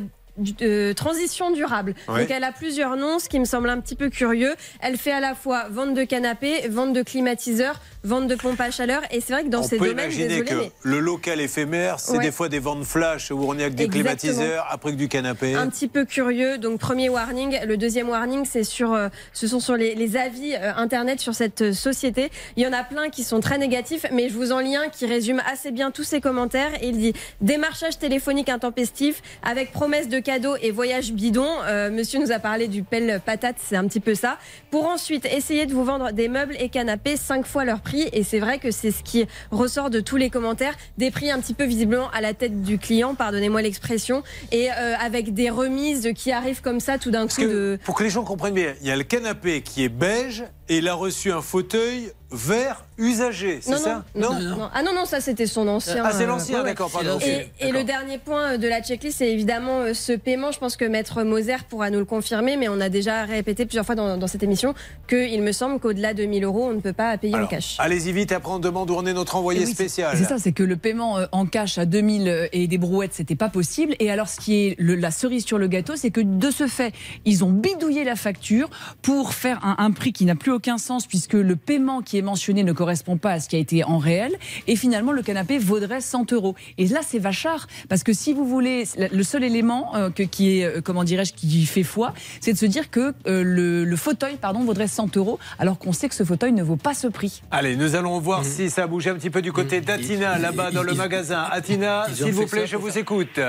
euh, 0.62 0.94
Transition 0.94 1.52
durable. 1.52 1.96
Ouais. 2.08 2.22
Donc 2.22 2.32
elle 2.32 2.44
a 2.44 2.52
plusieurs 2.52 2.96
noms, 2.98 3.20
ce 3.20 3.30
qui 3.30 3.40
me 3.40 3.46
semble 3.46 3.70
un 3.70 3.80
petit 3.80 3.96
peu 3.96 4.10
curieux. 4.10 4.56
Elle 4.82 4.98
fait 4.98 5.12
à 5.12 5.20
la 5.20 5.36
fois 5.36 5.68
vente 5.70 5.94
de 5.94 6.04
canapés, 6.04 6.68
vente 6.70 6.94
de 6.94 7.02
climatiseurs, 7.04 7.80
vente 8.06 8.28
de 8.28 8.36
pompes 8.36 8.62
à 8.62 8.72
chaleur. 8.72 9.02
Et 9.12 9.20
c'est 9.20 9.34
vrai 9.34 9.44
que 9.44 9.50
dans 9.50 9.60
on 9.62 9.64
ces 9.68 9.78
peut 9.78 9.88
domaines, 9.90 10.06
imaginer 10.06 10.28
désolé, 10.28 10.46
que 10.50 10.56
mais 10.56 10.72
le 10.84 11.00
local 11.00 11.42
éphémère, 11.42 12.00
c'est 12.00 12.18
Ouais. 12.18 12.24
des 12.24 12.32
fois 12.32 12.48
des 12.50 12.60
ventes 12.60 12.84
flash 12.86 13.32
où 13.32 13.44
on 13.46 13.58
est 13.58 13.64
avec 13.64 13.76
des 13.76 13.84
Exactement. 13.84 14.04
climatiseurs, 14.16 14.68
après 14.70 14.92
que 14.92 14.98
du 14.98 15.08
canapé. 15.10 15.56
un 15.56 15.68
petit 15.70 15.88
peu 15.88 16.06
curieux. 16.06 16.58
Donc 16.58 16.80
premier 16.80 17.10
warning, 17.10 17.58
le 17.68 17.78
deuxième 17.78 18.08
warning, 18.10 18.46
c'est 18.46 18.64
sur, 18.64 18.94
euh, 18.94 19.10
ce 19.34 19.48
sont 19.48 19.60
sur 19.60 19.76
les, 19.76 19.96
les 19.96 20.16
avis 20.18 20.54
euh, 20.56 20.74
internet 20.76 21.20
sur 21.20 21.34
cette 21.34 21.62
euh, 21.62 21.74
société. 21.74 22.30
Il 22.56 22.64
y 22.64 22.68
en 22.68 22.74
a 22.74 22.84
plein 22.84 23.10
qui 23.10 23.24
sont 23.24 23.40
très 23.40 23.58
négatifs, 23.58 24.06
mais 24.12 24.30
je 24.30 24.34
vous 24.36 24.52
en 24.52 24.60
lis 24.60 24.76
un 24.76 24.90
qui 24.90 25.06
résume 25.06 25.42
assez 25.52 25.72
bien 25.72 25.92
tous 25.92 26.04
ces 26.04 26.22
commentaires. 26.22 26.72
Il 26.84 26.98
dit 27.00 27.14
démarchage 27.42 27.98
téléphonique 27.98 28.50
intempestif 28.50 29.22
avec 29.44 29.72
promesse 29.72 30.08
de 30.10 30.20
cadeaux 30.20 30.56
et 30.62 30.72
voyage 30.72 31.12
bidon. 31.12 31.48
Euh, 31.66 31.90
monsieur 31.90 32.20
nous 32.20 32.32
a 32.32 32.40
parlé 32.40 32.68
du 32.68 32.84
pelle 32.84 33.20
patate, 33.26 33.56
c'est 33.60 33.76
un 33.76 33.88
petit 33.88 34.00
peu 34.00 34.14
ça. 34.16 34.38
Pour 34.70 34.86
ensuite 34.88 35.26
essayer 35.26 35.66
de 35.66 35.74
vous 35.74 35.84
vendre 35.84 36.12
des 36.12 36.28
meubles 36.28 36.56
et 36.60 36.70
canapés 36.70 37.18
cinq 37.18 37.46
fois 37.48 37.66
leur 37.66 37.80
prix. 37.82 37.95
Et 38.14 38.24
c'est 38.24 38.40
vrai 38.40 38.60
que 38.60 38.72
c'est 38.72 38.92
ce 38.92 39.04
qui 39.04 39.26
ressort 39.52 39.90
de 39.90 40.00
tous 40.00 40.18
les 40.18 40.30
commentaires. 40.30 40.76
Des 40.98 41.12
prix 41.12 41.32
un 41.32 41.40
petit 41.40 41.54
peu 41.54 41.66
visiblement 41.66 42.10
à 42.12 42.22
la 42.22 42.34
tête 42.34 42.62
du 42.62 42.78
client, 42.78 43.16
pardonnez-moi 43.16 43.62
l'expression, 43.62 44.24
et 44.52 44.70
euh, 44.72 44.96
avec 45.00 45.34
des 45.34 45.50
remises 45.50 46.10
qui 46.16 46.32
arrivent 46.32 46.62
comme 46.62 46.80
ça 46.80 46.98
tout 46.98 47.12
d'un 47.12 47.28
coup. 47.28 47.42
de... 47.42 47.80
Pour 47.84 47.96
que 47.96 48.04
les 48.04 48.10
gens 48.10 48.24
comprennent 48.24 48.54
bien, 48.54 48.74
il 48.82 48.88
y 48.88 48.92
a 48.92 48.96
le 48.96 49.04
canapé 49.04 49.62
qui 49.62 49.84
est 49.84 49.90
beige 49.90 50.44
et 50.70 50.78
il 50.78 50.88
a 50.88 50.94
reçu 50.94 51.32
un 51.32 51.42
fauteuil 51.42 52.12
vert 52.32 52.86
usagé, 52.98 53.60
c'est 53.62 53.72
Non, 53.72 53.78
ça 53.78 54.06
non, 54.16 54.34
non, 54.34 54.40
non. 54.58 54.70
Ah 54.74 54.84
non, 54.84 54.94
non, 54.94 55.06
ça 55.06 55.20
c'était 55.22 55.46
son 55.48 55.68
ancien. 55.68 56.02
Ah, 56.06 56.12
c'est 56.14 56.24
euh, 56.24 56.28
l'ancien, 56.28 56.60
ouais. 56.60 56.66
d'accord, 56.66 56.90
pardon. 56.92 57.20
Et, 57.26 57.48
et 57.60 57.72
le 57.72 57.84
dernier 57.84 58.18
point 58.18 58.58
de 58.58 58.68
la 58.68 58.82
checklist, 58.82 59.18
c'est 59.18 59.32
évidemment 59.32 59.82
euh, 59.82 59.94
ce 59.94 60.14
paiement. 60.14 60.52
Je 60.52 60.60
pense 60.60 60.78
que 60.78 60.86
Maître 60.86 61.24
Moser 61.24 61.58
pourra 61.70 61.90
nous 61.90 62.00
le 62.00 62.06
confirmer, 62.06 62.58
mais 62.58 62.70
on 62.70 62.80
a 62.80 62.90
déjà 62.90 63.24
répété 63.26 63.66
plusieurs 63.66 63.86
fois 63.86 63.96
dans, 63.96 64.18
dans 64.18 64.28
cette 64.28 64.44
émission 64.44 64.74
qu'il 65.10 65.42
me 65.42 65.52
semble 65.52 65.80
qu'au-delà 65.80 66.14
de 66.14 66.24
1000 66.26 66.44
euros, 66.46 66.66
on 66.70 66.74
ne 66.74 66.80
peut 66.80 66.94
pas 66.94 67.18
payer 67.18 67.36
en 67.36 67.48
cash. 67.48 67.76
Allez-y 67.80 68.12
vite, 68.14 68.32
après 68.32 68.52
on 68.52 68.60
demande 68.60 68.90
où 68.90 68.96
en 68.96 69.06
est 69.06 69.14
notre 69.14 69.36
envoyé 69.36 69.66
oui, 69.66 69.72
spécial. 69.74 70.16
C'est 70.18 70.24
ça, 70.24 70.38
c'est 70.40 70.54
que 70.54 70.64
le 70.64 70.78
paiement 70.78 71.18
euh, 71.18 71.26
en 71.34 71.46
cash 71.46 71.78
à 71.78 71.86
2000 71.86 72.28
euh, 72.30 72.48
et 72.54 72.68
des 72.68 72.78
brouettes, 72.78 73.14
c'était 73.14 73.36
pas 73.36 73.50
possible. 73.50 73.96
Et 74.00 74.10
alors, 74.10 74.30
ce 74.30 74.40
qui 74.40 74.68
est 74.68 74.76
le- 74.80 74.96
la 74.96 75.12
cerise 75.12 75.46
sur 75.46 75.58
le 75.58 75.68
gâteau, 75.68 75.94
c'est 75.98 76.12
que 76.12 76.22
de 76.22 76.50
ce 76.52 76.68
fait, 76.68 76.94
ils 77.26 77.44
ont 77.44 77.52
bidouillé 77.52 78.04
la 78.06 78.16
facture 78.16 78.70
pour 79.02 79.34
faire 79.34 79.60
un, 79.66 79.76
un 79.80 79.92
prix 79.92 80.14
qui 80.14 80.24
n'a 80.26 80.36
plus 80.36 80.52
aucun 80.52 80.78
sens 80.78 81.06
puisque 81.08 81.34
le 81.34 81.56
paiement 81.58 82.02
qui 82.02 82.18
est 82.18 82.22
mentionné 82.22 82.64
ne 82.64 82.72
correspond 82.72 82.85
pas 83.22 83.32
à 83.32 83.40
ce 83.40 83.50
qui 83.50 83.56
a 83.56 83.60
été 83.60 83.84
en 83.84 83.98
réel. 83.98 84.32
Et 84.68 84.76
finalement, 84.76 85.12
le 85.12 85.22
canapé 85.22 85.58
vaudrait 85.58 86.02
100 86.02 86.32
euros. 86.34 86.56
Et 86.78 86.88
là, 86.88 87.00
c'est 87.02 87.20
vachard 87.20 87.68
parce 87.90 88.04
que 88.04 88.14
si 88.14 88.34
vous 88.34 88.46
voulez, 88.46 88.84
le 89.12 89.24
seul 89.24 89.44
élément 89.44 89.96
euh, 89.96 90.10
que, 90.10 90.24
qui 90.24 90.60
est, 90.60 90.66
euh, 90.66 90.82
comment 90.82 91.04
dirais-je, 91.04 91.34
qui 91.34 91.66
fait 91.66 91.84
foi, 91.84 92.14
c'est 92.42 92.54
de 92.54 92.58
se 92.58 92.66
dire 92.66 92.90
que 92.90 93.14
euh, 93.28 93.44
le, 93.44 93.84
le 93.86 93.96
fauteuil, 93.96 94.36
pardon, 94.40 94.60
vaudrait 94.64 94.88
100 94.88 95.16
euros, 95.18 95.40
alors 95.60 95.78
qu'on 95.80 95.94
sait 95.94 96.10
que 96.10 96.16
ce 96.16 96.24
fauteuil 96.24 96.52
ne 96.52 96.64
vaut 96.64 96.76
pas 96.78 96.94
ce 96.94 97.08
prix. 97.08 97.42
Allez, 97.52 97.76
nous 97.76 97.96
allons 97.96 98.20
voir 98.20 98.40
Mhm. 98.40 98.46
si 98.46 98.70
ça 98.70 98.84
a 98.84 98.88
bougé 98.88 99.10
un 99.10 99.16
petit 99.16 99.30
peu 99.30 99.42
du 99.42 99.52
côté 99.52 99.82
d'Atina, 99.82 100.38
là-bas 100.38 100.72
dans 100.72 100.84
le 100.84 100.92
ils- 100.94 100.98
magasin. 100.98 101.48
Atina, 101.52 102.06
s'il 102.14 102.32
vous 102.34 102.46
plaît, 102.48 102.62
ça 102.62 102.66
je 102.66 102.78
vous 102.78 102.98
écoute. 102.98 103.40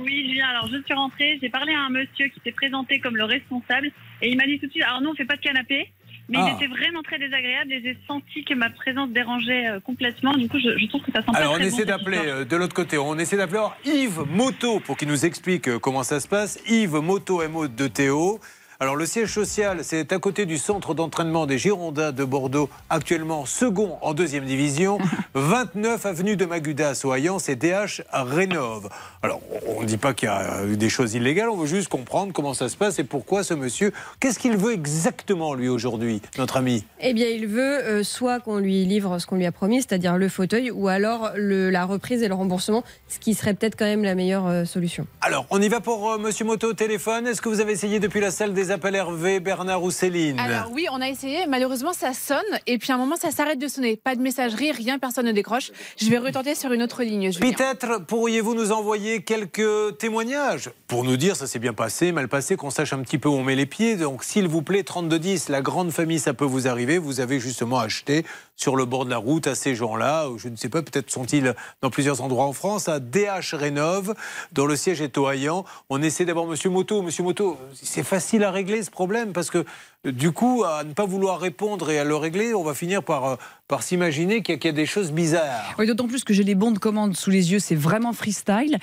Oui, 0.00 0.26
Julien, 0.26 0.46
alors 0.48 0.68
je 0.72 0.82
suis 0.82 0.94
rentrée, 0.94 1.38
j'ai 1.42 1.50
parlé 1.50 1.74
à 1.74 1.80
un 1.80 1.90
monsieur 1.90 2.28
qui 2.28 2.40
s'est 2.42 2.52
présenté 2.52 2.98
comme 2.98 3.14
le 3.16 3.24
responsable 3.24 3.88
et 4.22 4.30
il 4.30 4.36
m'a 4.38 4.46
dit 4.46 4.58
tout 4.58 4.66
de 4.66 4.70
suite, 4.70 4.84
alors 4.84 5.02
nous 5.02 5.10
on 5.10 5.14
fait 5.14 5.26
pas 5.26 5.36
de 5.36 5.42
canapé, 5.42 5.90
mais 6.28 6.38
Ah. 6.40 6.48
il 6.50 6.56
était 6.56 6.72
vraiment 6.72 7.02
très 7.02 7.18
désagréable 7.18 7.72
et 7.72 7.82
j'ai 7.82 7.96
senti 8.06 8.44
que 8.44 8.54
ma 8.54 8.70
présence 8.70 9.10
dérangeait 9.10 9.68
euh, 9.68 9.80
complètement, 9.80 10.32
du 10.34 10.48
coup 10.48 10.58
je, 10.58 10.78
je 10.78 10.86
trouve 10.86 11.02
que 11.02 11.12
ça 11.12 11.20
sent 11.20 11.26
pas 11.32 11.38
Alors, 11.38 11.52
on 11.52 11.56
très 11.56 11.66
essaie 11.66 11.84
d'appeler 11.84 12.18
euh, 12.24 12.44
de 12.44 12.56
l'autre 12.56 12.74
côté. 12.74 12.98
On 12.98 13.18
essaie 13.18 13.36
d'appeler 13.36 13.60
Yves 13.84 14.22
Moto 14.30 14.80
pour 14.80 14.96
qu'il 14.96 15.08
nous 15.08 15.24
explique 15.26 15.68
euh, 15.68 15.78
comment 15.78 16.02
ça 16.02 16.20
se 16.20 16.28
passe. 16.28 16.60
Yves 16.68 16.96
Moto 17.00 17.46
MO 17.48 17.68
de 17.68 17.86
Théo. 17.88 18.40
Alors, 18.82 18.96
le 18.96 19.06
siège 19.06 19.32
social, 19.32 19.78
c'est 19.84 20.12
à 20.12 20.18
côté 20.18 20.44
du 20.44 20.58
centre 20.58 20.92
d'entraînement 20.92 21.46
des 21.46 21.56
Girondins 21.56 22.10
de 22.10 22.24
Bordeaux, 22.24 22.68
actuellement 22.90 23.46
second 23.46 23.96
en 24.02 24.12
deuxième 24.12 24.44
division, 24.44 24.98
29 25.34 26.04
avenue 26.04 26.34
de 26.36 26.44
Magudas, 26.46 27.00
au 27.04 27.12
Hayan, 27.12 27.38
c'est 27.38 27.54
DH 27.54 28.02
Rénove. 28.12 28.88
Alors, 29.22 29.40
on 29.68 29.82
ne 29.82 29.86
dit 29.86 29.98
pas 29.98 30.14
qu'il 30.14 30.28
y 30.28 30.32
a 30.32 30.64
eu 30.66 30.76
des 30.76 30.88
choses 30.88 31.14
illégales, 31.14 31.48
on 31.48 31.56
veut 31.58 31.68
juste 31.68 31.86
comprendre 31.90 32.32
comment 32.32 32.54
ça 32.54 32.68
se 32.68 32.76
passe 32.76 32.98
et 32.98 33.04
pourquoi 33.04 33.44
ce 33.44 33.54
monsieur, 33.54 33.92
qu'est-ce 34.18 34.40
qu'il 34.40 34.56
veut 34.56 34.72
exactement, 34.72 35.54
lui, 35.54 35.68
aujourd'hui, 35.68 36.20
notre 36.36 36.56
ami? 36.56 36.84
Eh 37.00 37.14
bien, 37.14 37.28
il 37.28 37.46
veut 37.46 37.62
euh, 37.84 38.02
soit 38.02 38.40
qu'on 38.40 38.56
lui 38.58 38.84
livre 38.84 39.20
ce 39.20 39.28
qu'on 39.28 39.36
lui 39.36 39.46
a 39.46 39.52
promis, 39.52 39.76
c'est-à-dire 39.82 40.16
le 40.18 40.28
fauteuil, 40.28 40.72
ou 40.72 40.88
alors 40.88 41.30
le- 41.36 41.70
la 41.70 41.84
reprise 41.84 42.20
et 42.24 42.28
le 42.28 42.34
remboursement, 42.34 42.82
ce 43.06 43.20
qui 43.20 43.34
serait 43.34 43.54
peut-être 43.54 43.76
quand 43.78 43.84
même 43.84 44.02
la 44.02 44.16
meilleure 44.16 44.48
euh, 44.48 44.64
solution. 44.64 45.06
Alors, 45.20 45.46
on 45.50 45.62
y 45.62 45.68
va 45.68 45.78
pour 45.78 46.10
euh, 46.10 46.18
Monsieur 46.18 46.44
Moto 46.46 46.70
au 46.70 46.74
téléphone. 46.74 47.28
Est-ce 47.28 47.40
que 47.40 47.48
vous 47.48 47.60
avez 47.60 47.70
essayé 47.70 48.00
depuis 48.00 48.18
la 48.20 48.32
salle 48.32 48.52
des 48.54 48.71
appels 48.72 48.94
Hervé, 48.94 49.40
Bernard 49.40 49.82
ou 49.82 49.90
Céline 49.90 50.38
Alors 50.38 50.70
oui, 50.72 50.86
on 50.90 51.00
a 51.00 51.08
essayé. 51.08 51.46
Malheureusement, 51.46 51.92
ça 51.92 52.12
sonne. 52.12 52.38
Et 52.66 52.78
puis 52.78 52.90
à 52.92 52.96
un 52.96 52.98
moment, 52.98 53.16
ça 53.16 53.30
s'arrête 53.30 53.58
de 53.58 53.68
sonner. 53.68 53.96
Pas 53.96 54.16
de 54.16 54.20
messagerie, 54.20 54.72
rien, 54.72 54.98
personne 54.98 55.26
ne 55.26 55.32
décroche. 55.32 55.70
Je 55.96 56.08
vais 56.08 56.18
retenter 56.18 56.54
sur 56.54 56.72
une 56.72 56.82
autre 56.82 57.02
ligne. 57.02 57.32
Peut-être 57.32 58.04
pourriez-vous 58.06 58.54
nous 58.54 58.72
envoyer 58.72 59.22
quelques 59.22 59.98
témoignages 59.98 60.70
pour 60.88 61.04
nous 61.04 61.16
dire 61.16 61.36
ça 61.36 61.46
s'est 61.46 61.58
bien 61.58 61.72
passé, 61.72 62.12
mal 62.12 62.28
passé, 62.28 62.56
qu'on 62.56 62.70
sache 62.70 62.92
un 62.92 63.00
petit 63.02 63.18
peu 63.18 63.28
où 63.28 63.34
on 63.34 63.44
met 63.44 63.56
les 63.56 63.66
pieds. 63.66 63.96
Donc, 63.96 64.24
s'il 64.24 64.48
vous 64.48 64.62
plaît, 64.62 64.82
3210, 64.82 65.48
la 65.48 65.60
grande 65.60 65.92
famille, 65.92 66.18
ça 66.18 66.34
peut 66.34 66.44
vous 66.44 66.66
arriver. 66.66 66.98
Vous 66.98 67.20
avez 67.20 67.38
justement 67.38 67.78
acheté 67.78 68.24
sur 68.56 68.76
le 68.76 68.84
bord 68.84 69.04
de 69.04 69.10
la 69.10 69.18
route 69.18 69.46
à 69.46 69.54
ces 69.54 69.74
gens-là, 69.74 70.28
je 70.36 70.48
ne 70.48 70.56
sais 70.56 70.68
pas, 70.68 70.82
peut-être 70.82 71.10
sont-ils 71.10 71.54
dans 71.80 71.90
plusieurs 71.90 72.20
endroits 72.20 72.44
en 72.44 72.52
France, 72.52 72.88
à 72.88 73.00
DH 73.00 73.54
Rénove, 73.54 74.14
dont 74.52 74.66
le 74.66 74.76
siège 74.76 75.00
est 75.00 75.18
au 75.18 75.28
Hayan. 75.28 75.64
On 75.90 76.02
essaie 76.02 76.24
d'abord 76.24 76.46
Monsieur 76.46 76.70
Moto. 76.70 77.02
Monsieur 77.02 77.24
Moto, 77.24 77.58
c'est 77.74 78.02
facile 78.02 78.44
à 78.44 78.50
régler 78.50 78.82
ce 78.82 78.90
problème 78.90 79.32
parce 79.32 79.50
que 79.50 79.64
du 80.04 80.32
coup, 80.32 80.64
à 80.64 80.82
ne 80.82 80.92
pas 80.94 81.06
vouloir 81.06 81.38
répondre 81.38 81.88
et 81.92 81.98
à 82.00 82.02
le 82.04 82.16
régler, 82.16 82.54
on 82.54 82.64
va 82.64 82.74
finir 82.74 83.04
par, 83.04 83.24
euh, 83.24 83.36
par 83.68 83.84
s'imaginer 83.84 84.42
qu'il 84.42 84.54
y, 84.54 84.56
a- 84.56 84.58
qu'il 84.58 84.68
y 84.70 84.74
a 84.74 84.76
des 84.76 84.84
choses 84.84 85.12
bizarres. 85.12 85.76
Oui, 85.78 85.86
d'autant 85.86 86.08
plus 86.08 86.24
que 86.24 86.34
j'ai 86.34 86.42
les 86.42 86.56
bons 86.56 86.72
de 86.72 86.78
commande 86.80 87.16
sous 87.16 87.30
les 87.30 87.52
yeux, 87.52 87.60
c'est 87.60 87.76
vraiment 87.76 88.12
freestyle. 88.12 88.78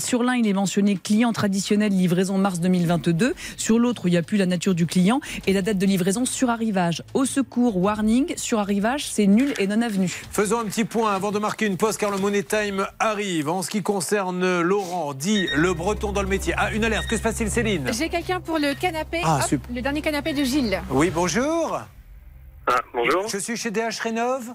Sur 0.00 0.24
l'un, 0.24 0.34
il 0.34 0.44
est 0.48 0.52
mentionné 0.52 0.96
client 0.96 1.32
traditionnel, 1.32 1.92
livraison 1.92 2.36
mars 2.36 2.58
2022. 2.58 3.34
Sur 3.56 3.78
l'autre, 3.78 4.08
il 4.08 4.10
n'y 4.10 4.16
a 4.16 4.22
plus 4.22 4.38
la 4.38 4.46
nature 4.46 4.74
du 4.74 4.86
client 4.86 5.20
et 5.46 5.52
la 5.52 5.62
date 5.62 5.78
de 5.78 5.86
livraison 5.86 6.24
sur 6.24 6.50
arrivage. 6.50 7.04
Au 7.14 7.24
secours, 7.26 7.76
warning, 7.76 8.34
sur 8.36 8.58
arrivage, 8.58 9.06
c'est 9.08 9.28
nul 9.28 9.54
et 9.60 9.68
non 9.68 9.80
avenu. 9.82 10.12
Faisons 10.32 10.58
un 10.58 10.64
petit 10.64 10.84
point 10.84 11.14
avant 11.14 11.30
de 11.30 11.38
marquer 11.38 11.66
une 11.66 11.76
pause 11.76 11.96
car 11.96 12.10
le 12.10 12.18
Money 12.18 12.42
Time 12.42 12.88
arrive. 12.98 13.48
En 13.48 13.62
ce 13.62 13.70
qui 13.70 13.84
concerne 13.84 14.62
Laurent, 14.62 15.14
dit 15.14 15.46
le 15.54 15.74
breton 15.74 16.10
dans 16.10 16.22
le 16.22 16.28
métier. 16.28 16.54
Ah, 16.56 16.72
une 16.72 16.84
alerte, 16.84 17.06
que 17.06 17.16
se 17.16 17.22
passe-t-il 17.22 17.50
Céline? 17.52 17.88
J'ai 17.96 18.08
quelqu'un 18.08 18.40
pour 18.40 18.58
le 18.58 18.74
canapé. 18.74 19.20
Ah, 19.22 19.38
Hop, 19.40 19.48
super. 19.48 19.70
le 19.72 19.80
dernier 19.80 20.00
canapé 20.02 20.32
de 20.32 20.42
Gilles. 20.42 20.55
Oui, 20.90 21.10
bonjour. 21.10 21.80
bonjour. 22.94 23.28
Je 23.28 23.36
suis 23.36 23.56
chez 23.56 23.70
DH 23.70 24.00
Rénove. 24.02 24.54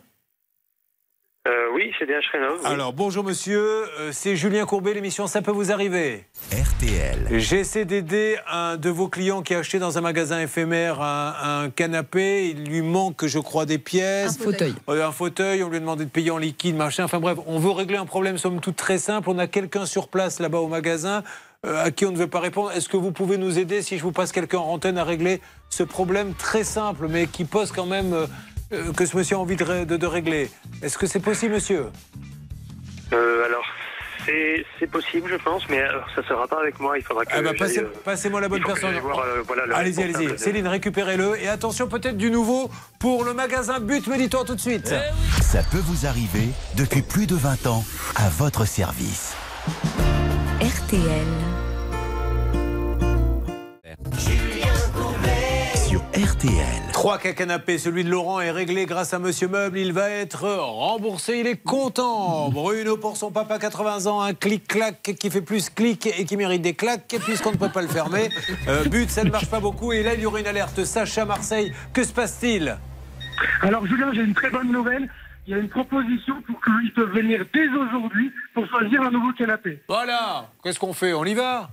Euh, 1.47 1.51
oui, 1.75 1.91
c'est 1.99 2.07
DH 2.07 2.25
Rénov. 2.31 2.57
oui. 2.59 2.65
Alors, 2.65 2.91
bonjour 2.93 3.23
monsieur, 3.23 3.59
Euh, 3.99 4.11
c'est 4.11 4.35
Julien 4.35 4.65
Courbet, 4.65 4.95
l'émission 4.95 5.27
Ça 5.27 5.43
peut 5.43 5.51
vous 5.51 5.71
arriver. 5.71 6.25
RTL. 6.51 7.27
J'essaie 7.39 7.85
d'aider 7.85 8.37
un 8.49 8.77
de 8.77 8.89
vos 8.89 9.09
clients 9.09 9.43
qui 9.43 9.53
a 9.53 9.59
acheté 9.59 9.77
dans 9.77 9.99
un 9.99 10.01
magasin 10.01 10.39
éphémère 10.41 11.01
un, 11.01 11.35
un 11.65 11.69
canapé. 11.69 12.49
Il 12.49 12.63
lui 12.67 12.81
manque, 12.81 13.27
je 13.27 13.37
crois, 13.37 13.67
des 13.67 13.77
pièces. 13.77 14.39
Un 14.39 14.43
fauteuil. 14.43 14.73
Euh, 14.89 15.07
un 15.07 15.11
fauteuil, 15.11 15.61
on 15.61 15.69
lui 15.69 15.77
a 15.77 15.81
demandé 15.81 16.05
de 16.05 16.09
payer 16.09 16.31
en 16.31 16.39
liquide, 16.39 16.75
machin. 16.77 17.03
Enfin 17.03 17.19
bref, 17.19 17.37
on 17.45 17.59
veut 17.59 17.69
régler 17.71 17.97
un 17.97 18.07
problème, 18.07 18.39
somme 18.39 18.59
toute, 18.59 18.75
très 18.75 18.97
simple. 18.97 19.29
On 19.29 19.37
a 19.37 19.45
quelqu'un 19.45 19.85
sur 19.85 20.07
place 20.07 20.39
là-bas 20.39 20.59
au 20.61 20.67
magasin 20.67 21.21
euh, 21.65 21.83
à 21.85 21.91
qui 21.91 22.05
on 22.05 22.11
ne 22.11 22.17
veut 22.17 22.27
pas 22.27 22.39
répondre. 22.39 22.71
Est-ce 22.71 22.89
que 22.89 22.97
vous 22.97 23.11
pouvez 23.11 23.37
nous 23.37 23.59
aider 23.59 23.81
si 23.81 23.97
je 23.97 24.03
vous 24.03 24.11
passe 24.11 24.31
quelqu'un 24.31 24.57
en 24.59 24.73
antenne 24.73 24.97
à 24.97 25.03
régler 25.03 25.41
ce 25.69 25.83
problème 25.83 26.33
très 26.33 26.63
simple, 26.63 27.07
mais 27.09 27.27
qui 27.27 27.45
pose 27.45 27.71
quand 27.71 27.85
même 27.85 28.13
euh, 28.13 28.25
euh, 28.73 28.91
que 28.93 29.05
ce 29.05 29.15
monsieur 29.15 29.35
a 29.35 29.39
envie 29.39 29.55
de, 29.55 29.63
ré- 29.63 29.85
de- 29.85 29.97
de 29.97 30.07
régler 30.07 30.49
Est-ce 30.81 30.97
que 30.97 31.05
c'est 31.07 31.19
possible, 31.19 31.53
monsieur? 31.53 31.85
Euh, 33.13 33.45
alors, 33.45 33.63
c'est 34.79 34.87
possible, 34.87 35.29
je 35.31 35.35
pense, 35.35 35.63
mais 35.69 35.81
alors, 35.81 36.05
ça 36.15 36.21
ne 36.21 36.25
sera 36.27 36.47
pas 36.47 36.59
avec 36.61 36.79
moi. 36.79 36.97
Il 36.97 37.03
faudra 37.03 37.25
que. 37.25 37.31
Ah 37.35 37.41
bah, 37.41 37.51
passez- 37.57 37.79
euh, 37.79 37.91
Passez-moi 38.05 38.39
la 38.41 38.47
bonne 38.49 38.63
personne. 38.63 38.95
euh, 38.95 39.41
voilà, 39.45 39.75
allez-y, 39.75 40.03
allez-y. 40.03 40.37
Céline, 40.39 40.67
récupérez-le. 40.67 41.39
Et 41.41 41.47
attention, 41.47 41.87
peut-être 41.87 42.17
du 42.17 42.31
nouveau 42.31 42.69
pour 42.99 43.23
le 43.23 43.33
magasin 43.33 43.79
But 43.79 44.07
Méditor 44.07 44.45
tout 44.45 44.55
de 44.55 44.61
suite. 44.61 44.93
Ça 45.41 45.61
peut 45.71 45.81
vous 45.83 46.05
arriver 46.05 46.49
depuis 46.75 47.01
plus 47.01 47.27
de 47.27 47.35
20 47.35 47.67
ans 47.67 47.83
à 48.15 48.29
votre 48.29 48.65
service. 48.65 49.33
RTL. 50.61 51.01
Sur 55.75 56.01
RTL. 56.13 56.53
Trois 56.93 57.17
cas 57.17 57.33
canapés, 57.33 57.79
celui 57.79 58.03
de 58.03 58.11
Laurent 58.11 58.41
est 58.41 58.51
réglé 58.51 58.85
grâce 58.85 59.11
à 59.15 59.17
Monsieur 59.17 59.47
Meuble. 59.47 59.79
Il 59.79 59.91
va 59.91 60.11
être 60.11 60.47
remboursé, 60.47 61.39
il 61.39 61.47
est 61.47 61.57
content. 61.57 62.51
Bruno 62.51 62.95
pour 62.97 63.17
son 63.17 63.31
papa 63.31 63.57
80 63.57 64.05
ans, 64.05 64.21
un 64.21 64.35
clic-clac 64.35 65.01
qui 65.01 65.31
fait 65.31 65.41
plus 65.41 65.71
clic 65.71 66.05
et 66.05 66.25
qui 66.25 66.37
mérite 66.37 66.61
des 66.61 66.75
claques 66.75 67.15
puisqu'on 67.25 67.53
ne 67.53 67.57
peut 67.57 67.71
pas 67.71 67.81
le 67.81 67.87
fermer. 67.87 68.29
Euh, 68.67 68.83
but, 68.83 69.09
ça 69.09 69.23
ne 69.23 69.31
marche 69.31 69.49
pas 69.49 69.61
beaucoup 69.61 69.93
et 69.93 70.03
là 70.03 70.13
il 70.13 70.21
y 70.21 70.27
aurait 70.27 70.41
une 70.41 70.47
alerte. 70.47 70.85
Sacha 70.85 71.25
Marseille, 71.25 71.73
que 71.91 72.03
se 72.03 72.13
passe-t-il? 72.13 72.77
Alors 73.61 73.87
Julien, 73.87 74.11
j'ai 74.13 74.21
une 74.21 74.35
très 74.35 74.51
bonne 74.51 74.71
nouvelle. 74.71 75.09
Il 75.47 75.51
y 75.51 75.53
a 75.55 75.57
une 75.57 75.69
proposition 75.69 76.41
pour 76.43 76.61
qu'ils 76.63 76.93
peuvent 76.93 77.11
venir 77.13 77.43
dès 77.53 77.67
aujourd'hui 77.69 78.31
pour 78.53 78.65
choisir 78.67 79.01
un 79.01 79.09
nouveau 79.11 79.33
canapé. 79.33 79.81
Voilà, 79.89 80.49
qu'est-ce 80.63 80.79
qu'on 80.79 80.93
fait? 80.93 81.13
On 81.13 81.25
y 81.25 81.33
va? 81.33 81.69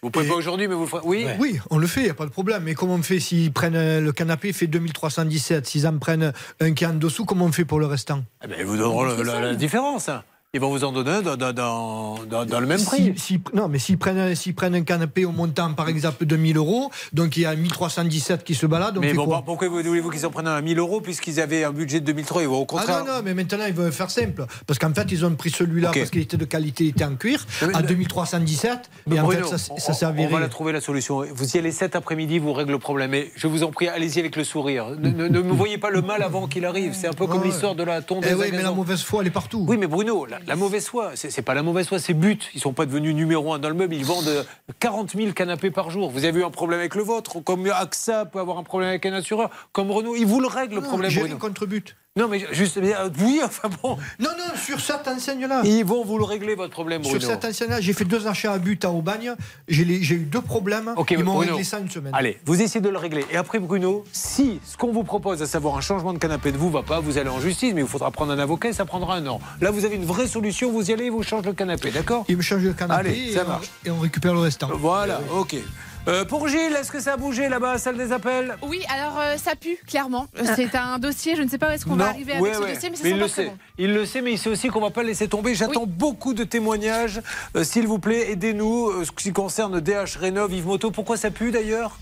Vous 0.00 0.10
pouvez 0.10 0.28
pas 0.28 0.34
aujourd'hui, 0.36 0.68
mais 0.68 0.74
vous 0.74 0.82
le 0.82 0.86
ferez. 0.88 1.02
Oui 1.04 1.26
Oui, 1.40 1.58
on 1.70 1.78
le 1.78 1.88
fait, 1.88 2.02
il 2.02 2.04
n'y 2.04 2.10
a 2.10 2.14
pas 2.14 2.26
de 2.26 2.30
problème. 2.30 2.62
Mais 2.62 2.74
comment 2.74 2.94
on 2.94 3.02
fait 3.02 3.18
s'ils 3.18 3.52
prennent 3.52 3.74
euh, 3.74 4.00
le 4.00 4.12
canapé, 4.12 4.52
fait 4.52 4.68
2317 4.68 5.66
S'ils 5.66 5.88
en 5.88 5.98
prennent 5.98 6.32
un 6.60 6.72
qui 6.72 6.84
est 6.84 6.86
en 6.86 6.94
dessous, 6.94 7.24
comment 7.24 7.46
on 7.46 7.52
fait 7.52 7.64
pour 7.64 7.80
le 7.80 7.86
restant? 7.86 8.22
Eh 8.44 8.46
ben, 8.46 8.56
ils 8.60 8.64
vous 8.64 8.76
donneront 8.76 9.02
la, 9.02 9.40
la 9.40 9.54
différence. 9.56 10.08
Ils 10.54 10.60
vont 10.60 10.70
vous 10.70 10.82
en 10.82 10.92
donner 10.92 11.20
dans, 11.22 11.36
dans- 11.36 11.52
dans- 11.52 12.18
dans- 12.24 12.46
dans 12.46 12.60
le 12.60 12.66
même 12.66 12.82
prix. 12.82 13.12
Si- 13.18 13.34
si- 13.34 13.40
non, 13.52 13.68
mais 13.68 13.78
s'ils 13.78 13.98
prennent, 13.98 14.34
prennent 14.56 14.74
un 14.76 14.80
canapé 14.82 15.26
au 15.26 15.30
montant, 15.30 15.74
par 15.74 15.90
exemple, 15.90 16.24
de 16.24 16.36
1000 16.36 16.56
euros, 16.56 16.90
donc 17.12 17.36
il 17.36 17.42
y 17.42 17.44
a 17.44 17.54
1317 17.54 18.44
qui 18.44 18.54
se 18.54 18.64
baladent. 18.64 18.96
on 18.96 19.02
Mais 19.02 19.08
fait 19.10 19.14
bon, 19.14 19.26
quoi 19.26 19.42
pourquoi 19.44 19.68
vous- 19.68 19.82
voulez-vous 19.82 20.08
qu'ils 20.08 20.24
en 20.24 20.30
prennent 20.30 20.46
un 20.48 20.54
à 20.56 20.62
1000 20.62 20.78
euros 20.78 21.02
puisqu'ils 21.02 21.38
avaient 21.38 21.64
un 21.64 21.70
budget 21.70 22.00
de 22.00 22.06
2003 22.06 22.40
Ils 22.40 22.48
vont 22.48 22.60
au 22.60 22.62
Ah 22.62 22.66
contraire. 22.66 23.04
non, 23.04 23.16
non, 23.16 23.20
mais 23.22 23.34
maintenant 23.34 23.66
ils 23.68 23.74
veulent 23.74 23.92
faire 23.92 24.10
simple. 24.10 24.46
Parce 24.66 24.78
qu'en 24.78 24.94
fait, 24.94 25.12
ils 25.12 25.22
ont 25.26 25.34
pris 25.34 25.50
celui-là 25.50 25.90
parce 25.94 26.08
qu'il 26.08 26.22
était 26.22 26.38
de 26.38 26.46
qualité, 26.46 26.84
il 26.84 26.88
était 26.90 27.04
en 27.04 27.16
cuir, 27.16 27.44
Mais- 27.60 27.74
à 27.74 27.82
mais- 27.82 27.86
2317. 27.86 28.88
Mais 29.06 29.16
Et 29.16 29.20
en 29.20 29.24
Bruno, 29.24 29.48
fait, 29.48 29.58
ça, 29.58 29.72
on- 29.74 29.78
ça 29.78 29.92
s'est 29.92 30.06
on, 30.06 30.08
avéré. 30.08 30.32
va 30.32 30.40
la 30.40 30.48
trouver 30.48 30.72
la 30.72 30.80
solution. 30.80 31.24
Vous 31.30 31.56
y 31.56 31.58
allez 31.58 31.72
cet 31.72 31.94
après-midi, 31.94 32.38
vous 32.38 32.54
règlez 32.54 32.72
le 32.72 32.78
problème. 32.78 33.10
Mais 33.10 33.30
je 33.36 33.46
vous 33.48 33.64
en 33.64 33.70
prie, 33.70 33.88
allez-y 33.88 34.18
avec 34.18 34.34
le 34.34 34.44
sourire. 34.44 34.86
Ne, 34.98 35.10
ne- 35.10 35.28
ne 35.28 35.40
me 35.42 35.52
voyez 35.52 35.76
pas 35.76 35.90
le 35.90 36.00
mal 36.00 36.22
avant 36.22 36.46
qu'il 36.46 36.64
arrive. 36.64 36.94
C'est 36.98 37.08
un 37.08 37.12
peu 37.12 37.26
comme 37.26 37.42
Ouais. 37.42 37.48
l'histoire 37.48 37.74
de 37.74 37.82
la 37.82 38.00
tondeuse. 38.00 38.30
Eh 38.32 38.34
oui, 38.34 38.46
mais 38.50 38.62
la 38.62 38.72
mauvaise 38.72 39.02
foi, 39.02 39.20
elle 39.20 39.26
est 39.26 39.30
partout. 39.30 39.66
Oui, 39.68 39.76
mais 39.76 39.86
Bruno, 39.86 40.24
la, 40.40 40.46
la 40.46 40.56
mauvaise 40.56 40.86
foi, 40.88 41.12
c'est 41.14 41.42
pas 41.42 41.54
la 41.54 41.62
mauvaise 41.62 41.88
foi, 41.88 41.98
c'est 41.98 42.14
but. 42.14 42.50
Ils 42.54 42.60
sont 42.60 42.72
pas 42.72 42.86
devenus 42.86 43.14
numéro 43.14 43.52
un 43.52 43.58
dans 43.58 43.68
le 43.68 43.74
meuble. 43.74 43.94
Ils 43.94 44.04
vendent 44.04 44.28
euh, 44.28 44.44
40 44.80 45.12
000 45.16 45.32
canapés 45.32 45.70
par 45.70 45.90
jour. 45.90 46.10
Vous 46.10 46.24
avez 46.24 46.40
eu 46.40 46.44
un 46.44 46.50
problème 46.50 46.80
avec 46.80 46.94
le 46.94 47.02
vôtre, 47.02 47.40
comme 47.40 47.68
AXA 47.68 48.26
peut 48.26 48.38
avoir 48.40 48.58
un 48.58 48.62
problème 48.62 48.90
avec 48.90 49.06
un 49.06 49.12
assureur, 49.12 49.50
comme 49.72 49.90
Renault. 49.90 50.16
Ils 50.16 50.26
vous 50.26 50.40
le 50.40 50.48
règlent 50.48 50.76
le 50.76 50.80
Non, 50.80 50.88
problème, 50.88 51.10
j'ai 51.10 51.20
Bruno. 51.20 51.36
Non, 52.18 52.26
mais 52.26 52.44
juste, 52.50 52.78
mais, 52.78 52.92
euh, 52.96 53.08
oui, 53.20 53.40
enfin 53.44 53.68
bon. 53.80 53.96
Non, 54.18 54.30
non, 54.36 54.56
sur 54.56 54.80
cette 54.80 55.06
enseigne-là. 55.06 55.62
Ils 55.64 55.84
vont 55.84 56.04
vous 56.04 56.18
le 56.18 56.24
régler, 56.24 56.56
votre 56.56 56.72
problème, 56.72 57.00
Bruno. 57.02 57.20
Sur 57.20 57.30
cette 57.30 57.44
enseigne-là, 57.44 57.80
j'ai 57.80 57.92
fait 57.92 58.04
deux 58.04 58.26
achats 58.26 58.52
à 58.52 58.58
but 58.58 58.84
à 58.84 58.90
Aubagne. 58.90 59.34
J'ai 59.68 59.84
eu 59.84 60.26
deux 60.28 60.40
problèmes. 60.40 60.92
Ils 61.10 61.22
m'ont 61.22 61.36
réglé 61.36 61.62
ça 61.62 61.78
une 61.78 61.88
semaine. 61.88 62.12
Allez, 62.14 62.40
vous 62.44 62.60
essayez 62.60 62.80
de 62.80 62.88
le 62.88 62.98
régler. 62.98 63.24
Et 63.30 63.36
après, 63.36 63.60
Bruno, 63.60 64.02
si 64.12 64.60
ce 64.64 64.76
qu'on 64.76 64.90
vous 64.92 65.04
propose, 65.04 65.42
à 65.42 65.46
savoir 65.46 65.76
un 65.76 65.80
changement 65.80 66.12
de 66.12 66.18
canapé, 66.18 66.50
ne 66.50 66.58
vous 66.58 66.70
va 66.70 66.82
pas, 66.82 66.98
vous 66.98 67.18
allez 67.18 67.30
en 67.30 67.40
justice, 67.40 67.72
mais 67.72 67.82
il 67.82 67.86
faudra 67.86 68.10
prendre 68.10 68.32
un 68.32 68.38
avocat 68.40 68.70
et 68.70 68.72
ça 68.72 68.84
prendra 68.84 69.14
un 69.14 69.26
an. 69.28 69.40
Là, 69.60 69.70
vous 69.70 69.84
avez 69.84 69.94
une 69.94 70.04
vraie 70.04 70.26
solution, 70.26 70.72
vous 70.72 70.90
y 70.90 70.92
allez, 70.92 71.04
ils 71.04 71.12
vous 71.12 71.22
changent 71.22 71.46
le 71.46 71.52
canapé, 71.52 71.92
d'accord? 71.92 72.24
Il 72.28 72.36
me 72.36 72.42
change 72.42 72.62
le 72.64 72.72
canapé 72.72 73.10
Allez, 73.10 73.28
et, 73.28 73.32
ça 73.34 73.44
on, 73.44 73.48
marche. 73.48 73.66
et 73.84 73.90
on 73.90 74.00
récupère 74.00 74.34
le 74.34 74.40
restant. 74.40 74.68
Voilà, 74.74 75.20
ok. 75.32 75.54
Euh, 76.08 76.24
pour 76.24 76.48
Gilles, 76.48 76.74
est-ce 76.80 76.90
que 76.90 77.00
ça 77.00 77.12
a 77.12 77.16
bougé 77.18 77.48
là-bas, 77.50 77.76
salle 77.76 77.98
des 77.98 78.12
appels? 78.12 78.56
Oui, 78.62 78.80
alors 78.88 79.18
euh, 79.20 79.36
ça 79.36 79.54
pue, 79.56 79.76
clairement. 79.86 80.26
Euh, 80.38 80.44
C'est 80.56 80.74
un 80.74 80.98
dossier, 80.98 81.36
je 81.36 81.42
ne 81.42 81.48
sais 81.48 81.58
pas 81.58 81.68
où 81.68 81.70
est-ce 81.72 81.84
qu'on 81.84 81.96
va 81.96 82.06
arriver 82.08 82.32
avec 82.32 82.44
ouais, 82.44 82.54
ce 82.54 82.60
ouais. 82.60 82.74
dossier, 82.74 82.88
mais 82.90 82.96
ça 82.96 83.02
Mais 83.04 83.10
sent 83.10 83.14
il 83.16 83.18
pas 83.18 83.24
le 83.26 83.28
sait. 83.30 83.44
bon. 83.44 83.58
Il 83.76 83.92
le 83.94 84.06
sait, 84.06 84.22
mais 84.22 84.32
il 84.32 84.38
sait 84.38 84.48
aussi 84.48 84.68
qu'on 84.68 84.80
ne 84.80 84.84
va 84.86 84.90
pas 84.90 85.02
le 85.02 85.08
laisser 85.08 85.28
tomber. 85.28 85.54
J'attends 85.54 85.84
beaucoup 85.86 86.32
de 86.32 86.44
témoignages. 86.44 87.20
Euh, 87.56 87.62
S'il 87.64 87.86
vous 87.86 87.98
plaît, 87.98 88.30
aidez-nous. 88.30 89.04
Ce 89.04 89.10
qui 89.10 89.32
concerne 89.32 89.80
DH 89.80 90.16
Rénov, 90.18 90.50
Yves 90.52 90.66
Moto, 90.66 90.90
pourquoi 90.90 91.18
ça 91.18 91.30
pue 91.30 91.50
d'ailleurs? 91.50 91.98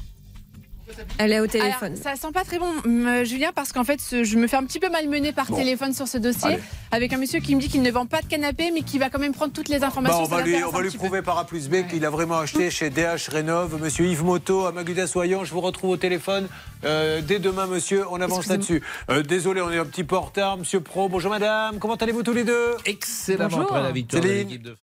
Elle 1.19 1.33
est 1.33 1.37
au 1.41 1.45
Alors, 1.45 1.51
téléphone. 1.51 1.97
ça 1.97 2.15
sent 2.17 2.33
pas 2.33 2.45
très 2.45 2.59
bon, 2.59 2.73
euh, 2.87 3.25
Julien, 3.25 3.51
parce 3.55 3.73
qu'en 3.73 3.85
fait, 3.85 4.01
ce- 4.01 4.25
je 4.25 4.37
me 4.37 4.47
fais 4.47 4.57
un 4.57 4.65
petit 4.65 4.79
peu 4.79 4.89
malmener 4.89 5.33
par 5.33 5.47
Bon. 5.47 5.57
téléphone 5.57 5.93
sur 5.93 6.07
ce 6.09 6.19
dossier, 6.19 6.47
Allez. 6.55 6.63
avec 6.93 7.13
un 7.13 7.19
monsieur 7.19 7.41
qui 7.41 7.55
me 7.57 7.61
dit 7.61 7.69
qu'il 7.69 7.83
ne 7.83 7.91
vend 7.91 8.07
pas 8.07 8.21
de 8.23 8.27
canapé, 8.27 8.71
mais 8.73 8.83
qui 8.83 8.99
va 8.99 9.11
quand 9.11 9.19
même 9.19 9.33
prendre 9.33 9.53
toutes 9.53 9.69
les 9.69 9.79
Bah, 9.81 9.89
informations. 9.89 10.21
on 10.23 10.25
va 10.25 10.43
lui, 10.43 10.63
on 10.63 10.71
va 10.71 10.83
lui 10.83 10.91
prouver 10.91 11.23
par 11.23 11.39
A 11.39 11.47
plus 11.47 11.69
B 11.69 11.87
qu'il 11.89 12.05
a 12.05 12.11
vraiment 12.11 12.39
acheté 12.39 12.71
chez 12.71 12.91
DH 12.91 13.29
Rénov. 13.31 13.81
Monsieur 13.83 14.07
Yves 14.07 14.25
Moto, 14.25 14.67
à 14.67 14.73
Maguda 14.73 15.07
Soyant, 15.07 15.45
je 15.45 15.53
vous 15.53 15.61
retrouve 15.61 15.91
au 15.91 15.97
téléphone. 15.97 16.49
Euh, 16.85 17.21
dès 17.23 17.39
demain, 17.39 17.67
monsieur, 17.67 18.05
on 18.11 18.21
avance 18.21 18.47
là-dessus. 18.47 18.83
Euh, 19.11 19.23
désolé, 19.23 19.61
on 19.61 19.71
est 19.71 19.79
un 19.79 19.85
petit 19.87 20.05
peu 20.05 20.17
en 20.17 20.21
retard. 20.23 20.57
Monsieur 20.57 20.81
Pro, 20.81 21.09
bonjour 21.09 21.31
madame, 21.31 21.79
comment 21.79 21.95
allez-vous 21.97 22.23
tous 22.23 22.33
les 22.35 22.45
deux? 22.45 22.73
Excellent 22.85 23.45
Bonjour. 23.49 23.63
après 23.63 23.83
la 23.83 23.91
victoire 23.93 24.23
de 24.23 24.29
Céline 24.29 24.47
l'équipe 24.49 24.63
de 24.63 24.77